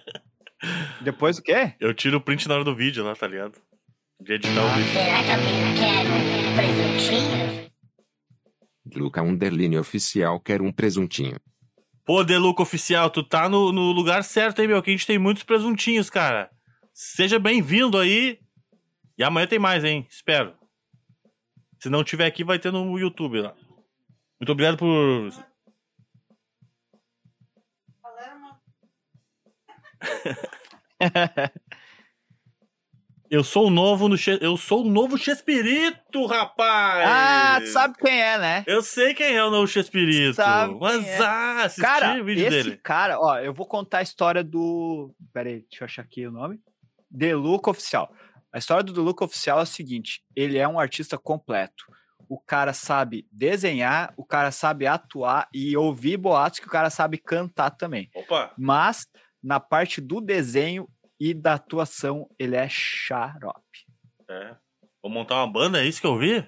Depois 1.01 1.37
o 1.37 1.43
quê? 1.43 1.75
eu 1.79 1.93
tiro 1.93 2.17
o 2.17 2.21
print 2.21 2.47
na 2.47 2.55
hora 2.55 2.63
do 2.63 2.75
vídeo 2.75 3.03
lá, 3.03 3.15
tá 3.15 3.27
ligado? 3.27 3.61
De 4.19 4.33
editar 4.33 4.65
o 4.65 4.69
vídeo. 4.75 4.91
Será 4.91 5.23
que 5.23 5.31
alguém 5.31 5.75
quer 5.75 6.05
um 6.09 6.55
presuntinho? 6.55 7.69
Luca 8.95 9.21
Underline 9.21 9.77
Oficial 9.77 10.39
quer 10.39 10.59
um 10.61 10.71
presuntinho. 10.71 11.39
Pô, 12.03 12.23
Deluca 12.23 12.63
Oficial, 12.63 13.11
tu 13.11 13.23
tá 13.23 13.47
no, 13.47 13.71
no 13.71 13.91
lugar 13.91 14.23
certo, 14.23 14.61
hein, 14.61 14.67
meu? 14.67 14.81
Que 14.81 14.89
a 14.89 14.93
gente 14.93 15.05
tem 15.05 15.19
muitos 15.19 15.43
presuntinhos, 15.43 16.09
cara. 16.09 16.49
Seja 16.91 17.37
bem-vindo 17.37 17.99
aí. 17.99 18.39
E 19.15 19.23
amanhã 19.23 19.45
tem 19.45 19.59
mais, 19.59 19.83
hein? 19.83 20.07
Espero. 20.09 20.55
Se 21.79 21.89
não 21.89 22.03
tiver 22.03 22.25
aqui, 22.25 22.43
vai 22.43 22.57
ter 22.57 22.71
no 22.71 22.97
YouTube 22.97 23.39
lá. 23.39 23.53
Muito 24.39 24.51
obrigado 24.51 24.77
por. 24.77 25.29
Eu 33.29 33.43
sou 33.43 33.67
o 33.67 33.69
novo 33.69 34.09
no. 34.09 34.17
Che... 34.17 34.39
Eu 34.41 34.57
sou 34.57 34.83
o 34.83 34.89
novo 34.89 35.15
Chespirito, 35.15 36.25
rapaz! 36.25 37.07
ah, 37.07 37.59
tu 37.61 37.67
sabe 37.67 37.95
quem 37.99 38.19
é, 38.19 38.39
né? 38.39 38.63
Eu 38.65 38.81
sei 38.81 39.13
quem 39.13 39.35
é 39.35 39.43
o 39.43 39.51
novo 39.51 39.67
Chespirito. 39.67 40.33
Sabe 40.33 40.75
Mas 40.79 41.05
é. 41.05 41.19
ah, 41.19 41.63
assisti 41.65 41.81
Cara, 41.81 42.19
o 42.19 42.25
vídeo 42.25 42.47
esse 42.47 42.63
dele. 42.63 42.77
cara, 42.77 43.19
ó, 43.19 43.37
eu 43.37 43.53
vou 43.53 43.67
contar 43.67 43.99
a 43.99 44.01
história 44.01 44.43
do. 44.43 45.13
Pera 45.31 45.47
aí, 45.49 45.59
deixa 45.69 45.83
eu 45.83 45.85
achar 45.85 46.01
aqui 46.01 46.25
o 46.25 46.31
nome. 46.31 46.59
Deluca 47.09 47.69
Oficial. 47.69 48.11
A 48.51 48.57
história 48.57 48.83
do 48.83 48.93
Deluca 48.93 49.23
Oficial 49.25 49.59
é 49.59 49.61
a 49.61 49.65
seguinte: 49.65 50.23
ele 50.35 50.57
é 50.57 50.67
um 50.67 50.79
artista 50.79 51.15
completo. 51.15 51.85
o 52.27 52.39
cara 52.39 52.73
sabe 52.73 53.27
desenhar, 53.31 54.11
o 54.17 54.25
cara 54.25 54.49
sabe 54.49 54.87
atuar 54.87 55.47
e 55.53 55.77
ouvir 55.77 56.17
boatos 56.17 56.59
que 56.59 56.67
o 56.67 56.71
cara 56.71 56.89
sabe 56.89 57.19
cantar 57.19 57.69
também. 57.69 58.09
Opa! 58.15 58.51
Mas 58.57 59.07
na 59.43 59.59
parte 59.59 60.01
do 60.01 60.21
desenho 60.21 60.87
e 61.19 61.33
da 61.33 61.55
atuação, 61.55 62.29
ele 62.37 62.55
é 62.55 62.67
xarope. 62.69 63.85
É. 64.29 64.55
Vou 65.01 65.11
montar 65.11 65.35
uma 65.35 65.51
banda, 65.51 65.81
é 65.81 65.87
isso 65.87 66.01
que 66.01 66.07
eu 66.07 66.17
vi? 66.17 66.45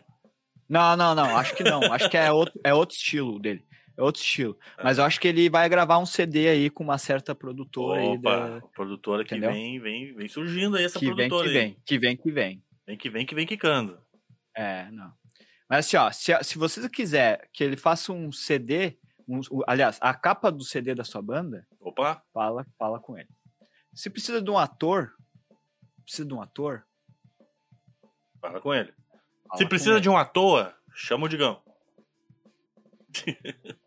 Não, 0.69 0.95
não, 0.95 1.13
não, 1.13 1.37
acho 1.37 1.55
que 1.55 1.63
não. 1.63 1.81
Acho 1.91 2.09
que 2.09 2.17
é 2.17 2.31
outro, 2.31 2.59
é 2.63 2.73
outro 2.73 2.95
estilo 2.95 3.39
dele. 3.39 3.65
É 3.97 4.01
outro 4.01 4.21
estilo. 4.21 4.57
Mas 4.81 4.97
eu 4.97 5.03
acho 5.03 5.19
que 5.19 5.27
ele 5.27 5.49
vai 5.49 5.67
gravar 5.67 5.99
um 5.99 6.05
CD 6.05 6.47
aí 6.47 6.69
com 6.69 6.83
uma 6.83 6.97
certa 6.97 7.35
produtora 7.35 8.01
Opa! 8.01 8.49
da... 8.49 8.61
Produtora 8.73 9.25
que 9.25 9.37
vem, 9.37 9.79
vem, 9.79 10.15
vem 10.15 10.27
surgindo 10.27 10.77
aí 10.77 10.85
essa 10.85 10.97
que 10.97 11.13
vem, 11.13 11.27
produtora 11.27 11.49
que 11.49 11.57
aí. 11.57 11.63
vem, 11.65 11.77
que 11.85 11.99
vem, 11.99 12.17
que 12.17 12.31
vem. 12.31 12.63
Vem 12.87 12.97
que 12.97 13.09
vem, 13.09 13.25
que 13.25 13.35
vem 13.35 13.45
quicando. 13.45 13.99
É, 14.55 14.89
não. 14.91 15.11
Mas 15.69 15.85
assim, 15.85 15.97
ó, 15.97 16.11
se, 16.11 16.43
se 16.43 16.57
você 16.57 16.87
quiser 16.89 17.49
que 17.53 17.63
ele 17.63 17.77
faça 17.77 18.11
um 18.11 18.31
CD, 18.31 18.97
um- 19.27 19.41
aliás, 19.67 19.97
a 20.01 20.13
capa 20.13 20.51
do 20.51 20.63
CD 20.63 20.93
da 20.95 21.03
sua 21.03 21.21
banda, 21.21 21.65
Opa! 21.79 22.21
fala, 22.33 22.65
fala 22.77 22.99
com 22.99 23.17
ele. 23.17 23.29
Se 23.93 24.09
precisa 24.09 24.41
de 24.41 24.49
um 24.49 24.57
ator, 24.57 25.13
precisa 26.03 26.27
de 26.27 26.33
um 26.33 26.41
ator, 26.41 26.85
Fala 28.39 28.59
com 28.59 28.73
ele. 28.73 28.91
fala 29.47 29.57
Se 29.57 29.65
precisa 29.67 29.91
ele. 29.93 30.01
de 30.01 30.09
um 30.09 30.17
à 30.17 30.25
toa, 30.25 30.75
chama 30.95 31.25
o 31.25 31.29
Digão. 31.29 31.61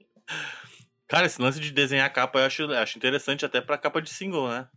Cara, 1.09 1.27
esse 1.27 1.41
lance 1.41 1.61
de 1.61 1.71
desenhar 1.71 2.13
capa 2.13 2.39
eu 2.41 2.47
acho, 2.47 2.63
eu 2.63 2.79
acho 2.79 2.97
interessante 2.99 3.45
até 3.45 3.61
pra 3.61 3.79
capa 3.79 4.01
de 4.01 4.11
single, 4.11 4.49
né? 4.49 4.69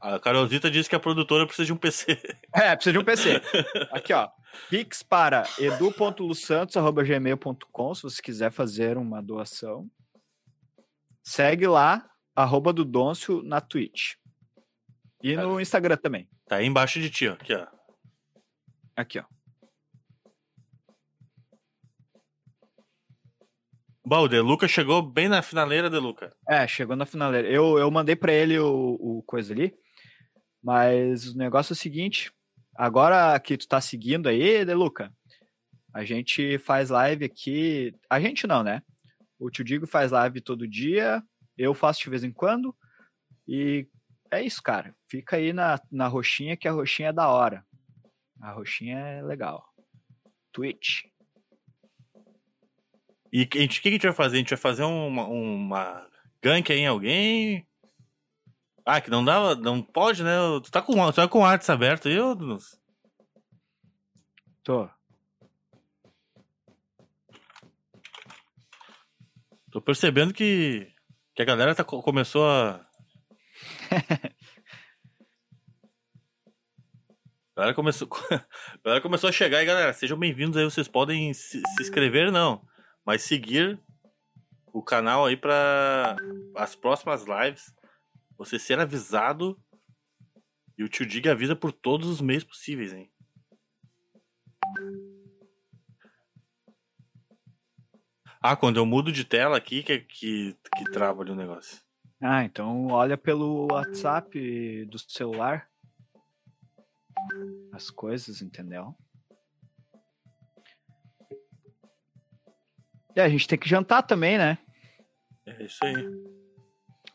A 0.00 0.18
Carolzita 0.20 0.70
disse 0.70 0.88
que 0.88 0.94
a 0.94 1.00
produtora 1.00 1.46
precisa 1.46 1.66
de 1.66 1.72
um 1.72 1.76
PC. 1.76 2.20
É, 2.54 2.74
precisa 2.76 2.92
de 2.92 2.98
um 2.98 3.04
PC. 3.04 3.40
Aqui, 3.90 4.12
ó. 4.12 4.28
Pix 4.68 5.02
para 5.02 5.44
edu.lusantos.gmail.com 5.58 7.94
se 7.94 8.02
você 8.02 8.20
quiser 8.20 8.50
fazer 8.50 8.98
uma 8.98 9.22
doação. 9.22 9.88
Segue 11.22 11.66
lá, 11.66 12.06
arroba 12.34 12.70
do 12.72 12.84
Dôncio 12.84 13.42
na 13.42 13.60
Twitch. 13.60 14.14
E 15.22 15.36
no 15.36 15.60
Instagram 15.60 15.96
também. 15.96 16.28
Tá 16.46 16.56
aí 16.56 16.66
embaixo 16.66 17.00
de 17.00 17.08
ti, 17.10 17.28
ó. 17.28 17.32
Aqui, 17.32 17.54
ó. 17.54 17.66
Aqui, 18.96 19.18
ó. 19.18 19.24
Bom, 24.08 24.20
o 24.20 24.28
Deluca 24.28 24.68
chegou 24.68 25.02
bem 25.02 25.28
na 25.28 25.42
finaleira, 25.42 25.90
Deluca. 25.90 26.32
É, 26.48 26.64
chegou 26.68 26.94
na 26.94 27.04
finaleira. 27.04 27.48
Eu, 27.48 27.76
eu 27.76 27.90
mandei 27.90 28.14
pra 28.14 28.32
ele 28.32 28.56
o, 28.56 28.96
o 29.00 29.20
coisa 29.26 29.52
ali, 29.52 29.74
mas 30.62 31.32
o 31.32 31.36
negócio 31.36 31.72
é 31.72 31.74
o 31.74 31.76
seguinte: 31.76 32.30
agora 32.78 33.38
que 33.40 33.56
tu 33.56 33.66
tá 33.66 33.80
seguindo 33.80 34.28
aí, 34.28 34.64
Deluca, 34.64 35.12
a 35.92 36.04
gente 36.04 36.58
faz 36.58 36.90
live 36.90 37.24
aqui. 37.24 37.94
A 38.10 38.20
gente 38.20 38.46
não, 38.46 38.62
né? 38.62 38.82
O 39.38 39.50
Tio 39.50 39.64
Digo 39.64 39.86
faz 39.86 40.12
live 40.12 40.40
todo 40.40 40.68
dia, 40.68 41.22
eu 41.56 41.74
faço 41.74 42.02
de 42.02 42.10
vez 42.10 42.24
em 42.24 42.32
quando, 42.32 42.74
e 43.46 43.86
é 44.30 44.42
isso, 44.42 44.62
cara. 44.62 44.94
Fica 45.10 45.36
aí 45.36 45.52
na, 45.52 45.80
na 45.90 46.06
roxinha, 46.06 46.56
que 46.56 46.66
a 46.68 46.72
roxinha 46.72 47.08
é 47.08 47.12
da 47.12 47.28
hora. 47.28 47.64
A 48.40 48.52
roxinha 48.52 48.98
é 48.98 49.22
legal. 49.22 49.64
Twitch. 50.52 51.04
E 53.32 53.44
que- 53.46 53.62
o 53.64 53.68
que 53.68 53.88
a 53.88 53.92
gente 53.92 54.06
vai 54.06 54.12
fazer? 54.12 54.36
A 54.36 54.38
gente 54.38 54.50
vai 54.50 54.58
fazer 54.58 54.84
uma, 54.84 55.26
uma 55.26 56.08
gank 56.42 56.72
aí 56.72 56.80
em 56.80 56.86
alguém? 56.86 57.65
Ah, 58.86 59.00
que 59.00 59.10
não 59.10 59.24
dá, 59.24 59.54
não 59.56 59.82
pode, 59.82 60.22
né? 60.22 60.36
Tu 60.62 60.70
tá 60.70 60.80
com, 60.80 60.94
tu 61.10 61.16
tá 61.16 61.26
com 61.26 61.44
artes 61.44 61.68
aberto 61.68 62.06
aí, 62.06 62.18
ô, 62.20 62.34
Dunus? 62.36 62.78
Tô. 64.62 64.88
Tô 69.72 69.80
percebendo 69.80 70.32
que, 70.32 70.88
que 71.34 71.42
a 71.42 71.44
galera 71.44 71.74
tá, 71.74 71.82
co- 71.84 72.02
começou 72.02 72.46
a. 72.48 72.80
A 77.56 77.60
galera 77.60 77.74
começou, 77.74 78.06
a 78.30 78.44
galera 78.84 79.00
começou 79.00 79.30
a 79.30 79.32
chegar 79.32 79.62
e, 79.62 79.64
galera, 79.64 79.90
sejam 79.94 80.18
bem-vindos 80.18 80.58
aí. 80.58 80.64
Vocês 80.64 80.86
podem 80.86 81.32
se, 81.32 81.58
se 81.62 81.82
inscrever, 81.82 82.30
não, 82.30 82.62
mas 83.02 83.22
seguir 83.22 83.80
o 84.74 84.82
canal 84.82 85.24
aí 85.24 85.38
para 85.38 86.16
as 86.54 86.74
próximas 86.74 87.24
lives. 87.24 87.72
Você 88.38 88.58
ser 88.58 88.78
avisado 88.78 89.58
e 90.76 90.84
o 90.84 90.88
tio 90.88 91.06
Dig 91.06 91.28
avisa 91.28 91.56
por 91.56 91.72
todos 91.72 92.08
os 92.08 92.20
meios 92.20 92.44
possíveis, 92.44 92.92
hein? 92.92 93.10
Ah, 98.40 98.54
quando 98.54 98.76
eu 98.76 98.86
mudo 98.86 99.10
de 99.10 99.24
tela 99.24 99.56
aqui, 99.56 99.82
que, 99.82 100.00
que, 100.00 100.56
que 100.76 100.84
trava 100.92 101.22
ali 101.22 101.32
o 101.32 101.36
negócio. 101.36 101.80
Ah, 102.20 102.44
então 102.44 102.86
olha 102.88 103.16
pelo 103.16 103.66
WhatsApp 103.72 104.84
do 104.86 104.98
celular. 104.98 105.68
As 107.72 107.90
coisas, 107.90 108.40
entendeu? 108.42 108.94
É, 113.16 113.22
a 113.22 113.28
gente 113.28 113.48
tem 113.48 113.58
que 113.58 113.68
jantar 113.68 114.02
também, 114.02 114.36
né? 114.36 114.58
É 115.46 115.64
isso 115.64 115.82
aí. 115.84 116.35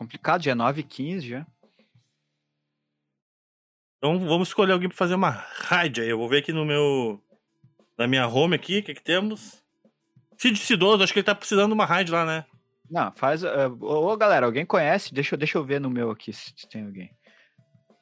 Complicado, 0.02 0.42
dia 0.42 0.56
9 0.56 0.82
e 0.82 0.84
15 0.84 1.28
já. 1.30 1.46
Então 4.00 4.18
vamos 4.18 4.48
escolher 4.48 4.72
alguém 4.74 4.90
pra 4.90 4.98
fazer 4.98 5.14
uma 5.14 5.30
raid 5.30 6.02
aí. 6.02 6.10
Eu 6.10 6.18
vou 6.18 6.28
ver 6.28 6.40
aqui 6.40 6.52
no 6.52 6.66
meu. 6.66 7.22
Na 8.00 8.08
minha 8.08 8.28
home 8.28 8.56
aqui, 8.56 8.80
o 8.80 8.84
que, 8.84 8.96
que 8.96 9.04
temos? 9.04 9.64
Cid 10.40 10.58
Cidoso, 10.58 11.04
acho 11.04 11.14
que 11.14 11.20
ele 11.20 11.24
tá 11.26 11.36
precisando 11.36 11.68
de 11.68 11.74
uma 11.76 11.86
raid 11.86 12.10
lá, 12.12 12.26
né? 12.26 12.46
Não, 12.90 13.12
faz. 13.12 13.44
eh, 13.44 13.68
Ô, 13.80 14.18
galera, 14.18 14.48
alguém 14.48 14.66
conhece? 14.66 15.14
Deixa, 15.14 15.36
eu- 15.36 15.38
deixa 15.38 15.60
eu 15.60 15.64
ver 15.64 15.80
no 15.80 15.88
meu 15.88 16.10
aqui 16.10 16.34
se 16.34 16.52
tem 16.68 16.84
alguém. 16.84 17.16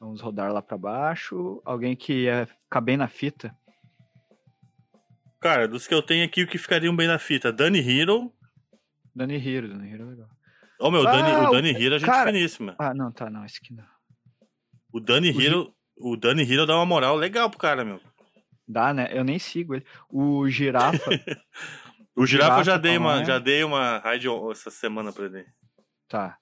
Vamos 0.00 0.22
rodar 0.22 0.50
lá 0.50 0.62
pra 0.62 0.78
baixo. 0.78 1.60
Alguém 1.66 1.94
que 1.94 2.22
ia 2.22 2.46
ficar 2.46 2.80
bem 2.80 2.96
na 2.96 3.08
fita. 3.08 3.54
Cara, 5.38 5.68
dos 5.68 5.86
que 5.86 5.92
eu 5.92 6.00
tenho 6.02 6.24
aqui, 6.24 6.44
o 6.44 6.46
que 6.48 6.56
ficariam 6.56 6.96
bem 6.96 7.06
na 7.06 7.18
fita? 7.18 7.52
Dani 7.52 7.78
Hero. 7.78 8.32
Dani 9.14 9.36
Hiro, 9.36 9.68
Dani 9.68 9.86
Hiro 9.90 10.04
é 10.04 10.06
legal. 10.06 10.28
Ó, 10.80 10.90
meu, 10.90 11.06
Ah, 11.06 11.12
Dani, 11.12 11.32
o 11.32 11.48
o- 11.48 11.50
Dani 11.52 11.70
Hero 11.70 11.94
é 11.94 11.98
gente 11.98 12.08
cara- 12.08 12.32
finíssima. 12.32 12.74
Ah, 12.78 12.94
não, 12.94 13.12
tá, 13.12 13.28
não, 13.28 13.44
esse 13.44 13.58
aqui 13.62 13.74
não. 13.74 13.84
O 14.92 14.98
Dani 15.00 15.30
o 15.30 15.40
Hero. 15.40 15.74
O 15.96 16.16
Dani 16.16 16.42
Hero 16.42 16.64
dá 16.66 16.74
uma 16.76 16.86
moral 16.86 17.14
legal 17.16 17.50
pro 17.50 17.58
cara, 17.58 17.84
meu. 17.84 18.00
Dá, 18.66 18.94
né? 18.94 19.08
Eu 19.12 19.22
nem 19.24 19.38
sigo 19.38 19.74
ele. 19.74 19.84
O 20.08 20.48
Girafa. 20.48 20.98
O 22.16 22.26
Girafa 22.26 22.60
eu 22.60 22.64
já 22.64 22.76
dei 22.76 22.98
uma, 22.98 23.12
também. 23.12 23.24
já 23.26 23.38
dei 23.38 23.64
uma 23.64 23.98
raid 23.98 24.26
essa 24.50 24.70
semana 24.70 25.12
pra 25.12 25.24
ele. 25.26 25.46
tá. 26.08 26.36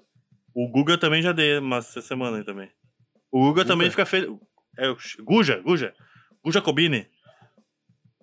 O 0.55 0.69
Guga 0.69 0.99
também 0.99 1.23
já 1.23 1.31
dei 1.31 1.59
uma 1.59 1.77
essa 1.77 2.01
semana 2.01 2.39
aí 2.39 2.45
também. 2.45 2.69
O 3.31 3.41
Guga, 3.45 3.65
também 3.65 3.89
fica 3.91 4.05
feliz. 4.07 4.29
É, 4.77 4.89
o 4.89 4.97
Guja, 5.23 5.61
Guja. 5.61 5.95
Guja 6.43 6.61
Kobini. 6.63 7.07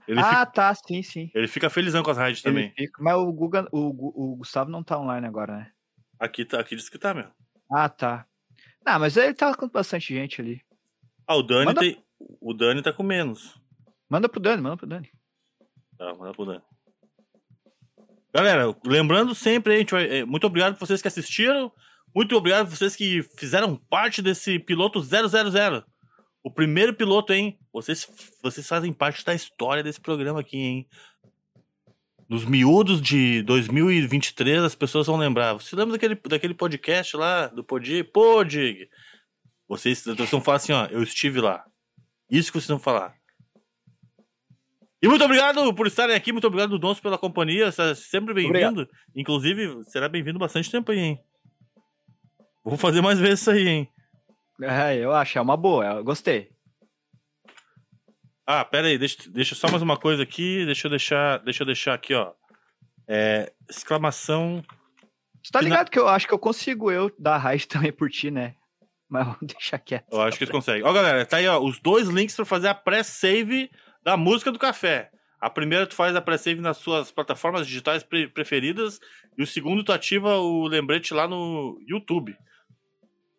Ele, 0.07 0.19
ah, 0.19 0.23
fica, 0.29 0.45
tá, 0.47 0.75
sim, 0.75 1.01
sim. 1.01 1.31
ele 1.33 1.47
fica 1.47 1.69
felizão 1.69 2.03
com 2.03 2.11
as 2.11 2.17
raids 2.17 2.41
também. 2.41 2.71
fica- 2.75 3.01
Mas 3.01 3.15
o, 3.15 3.31
Guga, 3.31 3.67
o, 3.71 4.31
o 4.33 4.35
Gustavo 4.37 4.69
não 4.69 4.83
tá 4.83 4.97
online 4.99 5.25
agora, 5.25 5.55
né? 5.55 5.71
Aqui, 6.19 6.45
tá, 6.45 6.59
aqui 6.59 6.75
diz 6.75 6.89
que 6.89 6.97
tá, 6.97 7.13
meu. 7.13 7.27
Ah, 7.71 7.89
tá. 7.89 8.25
Não, 8.85 8.99
mas 8.99 9.17
ele 9.17 9.33
tá 9.33 9.53
com 9.55 9.67
bastante 9.67 10.13
gente 10.13 10.41
ali. 10.41 10.61
Ah, 11.27 11.35
o 11.35 11.43
Dani 11.43 11.65
Manda- 11.65 11.81
tem. 11.81 12.03
O 12.39 12.53
Dani 12.53 12.81
tá 12.81 12.93
com 12.93 13.03
menos. 13.03 13.59
Manda 14.09 14.29
pro 14.29 14.39
Dani, 14.39 14.61
manda 14.61 14.77
pro 14.77 14.87
Dani. 14.87 15.09
Tá, 15.97 16.13
manda 16.13 16.33
pro 16.33 16.45
Dani. 16.45 16.61
Galera, 18.33 18.75
lembrando 18.85 19.33
sempre, 19.33 19.77
gente 19.77 19.95
é, 19.95 20.25
muito 20.25 20.45
obrigado 20.45 20.73
por 20.77 20.85
vocês 20.85 21.01
que 21.01 21.07
assistiram. 21.07 21.71
Muito 22.13 22.35
obrigado 22.35 22.67
por 22.67 22.75
vocês 22.75 22.95
que 22.95 23.23
fizeram 23.37 23.75
parte 23.75 24.21
desse 24.21 24.59
piloto 24.59 25.01
000. 25.01 25.83
O 26.43 26.51
primeiro 26.51 26.93
piloto, 26.93 27.33
hein? 27.33 27.57
Vocês, 27.73 28.07
vocês 28.43 28.67
fazem 28.67 28.93
parte 28.93 29.25
da 29.25 29.33
história 29.33 29.81
desse 29.81 29.99
programa 29.99 30.41
aqui, 30.41 30.57
hein? 30.57 30.87
Nos 32.27 32.43
miúdos 32.43 33.01
de 33.01 33.43
2023, 33.43 34.63
as 34.63 34.73
pessoas 34.73 35.05
vão 35.05 35.15
lembrar. 35.15 35.53
Você 35.53 35.75
lembra 35.75 35.93
daquele, 35.93 36.15
daquele 36.15 36.53
podcast 36.55 37.15
lá, 37.15 37.47
do 37.47 37.63
Podig? 37.63 38.03
Podig! 38.03 38.89
Vocês, 39.67 40.03
vocês 40.03 40.31
vão 40.31 40.41
falar 40.41 40.57
assim, 40.57 40.73
ó, 40.73 40.85
eu 40.87 41.03
estive 41.03 41.39
lá. 41.39 41.63
Isso 42.29 42.51
que 42.51 42.59
vocês 42.59 42.69
vão 42.69 42.79
falar. 42.79 43.13
E 45.01 45.07
muito 45.07 45.23
obrigado 45.23 45.71
por 45.75 45.85
estarem 45.85 46.15
aqui, 46.15 46.31
muito 46.31 46.47
obrigado, 46.47 46.79
Donso, 46.79 46.99
pela 46.99 47.17
companhia. 47.17 47.71
Você 47.71 47.91
é 47.91 47.95
sempre 47.95 48.33
bem-vindo. 48.33 48.89
Inclusive, 49.15 49.83
será 49.83 50.09
bem-vindo 50.09 50.39
bastante 50.39 50.71
tempo 50.71 50.91
aí, 50.91 50.99
hein? 50.99 51.19
Vou 52.63 52.75
fazer 52.75 53.01
mais 53.01 53.19
vezes 53.19 53.41
isso 53.41 53.51
aí, 53.51 53.67
hein? 53.67 53.89
É, 54.63 54.95
eu 54.95 55.11
acho, 55.11 55.37
é 55.37 55.41
uma 55.41 55.55
boa, 55.55 55.85
eu 55.85 56.03
gostei. 56.03 56.54
Ah, 58.45 58.63
pera 58.63 58.87
aí, 58.87 58.97
deixa, 58.97 59.29
deixa 59.29 59.55
só 59.55 59.69
mais 59.69 59.81
uma 59.81 59.97
coisa 59.97 60.23
aqui. 60.23 60.65
Deixa 60.65 60.87
eu 60.87 60.89
deixar, 60.89 61.39
deixa 61.39 61.63
eu 61.63 61.65
deixar 61.65 61.93
aqui, 61.95 62.13
ó. 62.13 62.31
É, 63.07 63.51
exclamação. 63.69 64.63
Você 65.43 65.51
tá 65.51 65.61
ligado 65.61 65.89
que 65.89 65.97
eu 65.99 66.07
acho 66.07 66.27
que 66.27 66.33
eu 66.33 66.39
consigo 66.39 66.91
eu 66.91 67.11
dar 67.17 67.37
raid 67.37 67.67
também 67.69 67.91
por 67.91 68.09
ti, 68.09 68.29
né? 68.29 68.55
Mas 69.09 69.25
vamos 69.25 69.39
deixar 69.41 69.79
quieto. 69.79 70.05
Eu 70.11 70.21
acho 70.21 70.37
que 70.37 70.43
eles 70.43 70.51
conseguem. 70.51 70.83
Ó, 70.83 70.91
galera, 70.93 71.25
tá 71.25 71.37
aí, 71.37 71.47
ó, 71.47 71.59
os 71.59 71.79
dois 71.79 72.07
links 72.07 72.35
pra 72.35 72.45
fazer 72.45 72.67
a 72.67 72.73
pré-save 72.75 73.69
da 74.03 74.15
música 74.17 74.51
do 74.51 74.59
café. 74.59 75.11
A 75.39 75.49
primeira, 75.49 75.85
tu 75.85 75.93
faz 75.95 76.15
a 76.15 76.21
pré-save 76.21 76.59
nas 76.61 76.77
suas 76.77 77.11
plataformas 77.11 77.67
digitais 77.67 78.03
pre- 78.03 78.27
preferidas. 78.27 78.99
E 79.37 79.43
o 79.43 79.47
segundo, 79.47 79.83
tu 79.83 79.91
ativa 79.91 80.37
o 80.37 80.67
lembrete 80.67 81.13
lá 81.13 81.27
no 81.27 81.77
YouTube. 81.87 82.35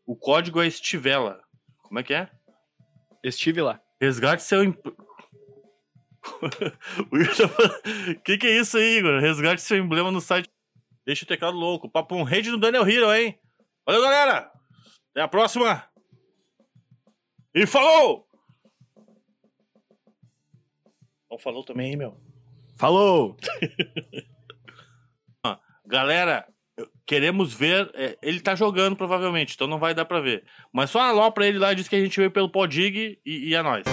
O 0.06 0.14
código 0.16 0.60
é 0.60 0.66
Estivela. 0.68 1.40
Como 1.82 1.98
é 1.98 2.02
que 2.02 2.14
é? 2.14 2.28
Estive 3.24 3.60
lá. 3.60 3.80
Resgate 4.00 4.42
seu. 4.42 4.64
Em... 4.64 4.70
o 4.70 4.74
tá 7.36 8.20
que 8.24 8.38
que 8.38 8.46
é 8.46 8.58
isso 8.58 8.76
aí, 8.76 8.98
Igor? 8.98 9.20
Resgate 9.20 9.62
seu 9.62 9.78
emblema 9.78 10.10
no 10.10 10.20
site. 10.20 10.48
Deixa 11.04 11.24
o 11.24 11.28
teclado 11.28 11.56
louco. 11.56 11.88
Papo 11.88 12.14
um 12.14 12.22
rede 12.22 12.50
no 12.50 12.58
Daniel 12.58 12.88
Hero, 12.88 13.12
hein? 13.12 13.38
Valeu, 13.86 14.02
galera! 14.02 14.50
Até 15.10 15.22
a 15.22 15.28
próxima! 15.28 15.88
E 17.54 17.66
falou! 17.66 18.26
Não 21.30 21.38
falou 21.38 21.64
também, 21.64 21.92
hein, 21.92 21.96
meu? 21.96 22.20
Falou! 22.76 23.36
Galera, 25.86 26.44
queremos 27.06 27.54
ver. 27.54 27.90
é, 27.94 28.18
ele 28.20 28.40
tá 28.40 28.54
jogando, 28.54 28.96
provavelmente, 28.96 29.54
então 29.54 29.66
não 29.66 29.78
vai 29.78 29.94
dar 29.94 30.04
pra 30.04 30.20
ver. 30.20 30.44
Mas 30.72 30.90
só 30.90 31.00
alô 31.00 31.30
pra 31.30 31.46
ele 31.46 31.58
lá 31.58 31.72
e 31.72 31.76
diz 31.76 31.88
que 31.88 31.96
a 31.96 32.00
gente 32.00 32.18
veio 32.18 32.30
pelo 32.30 32.48
Podig 32.48 33.18
e, 33.24 33.48
e 33.48 33.54
é 33.54 33.62
nóis. 33.62 33.84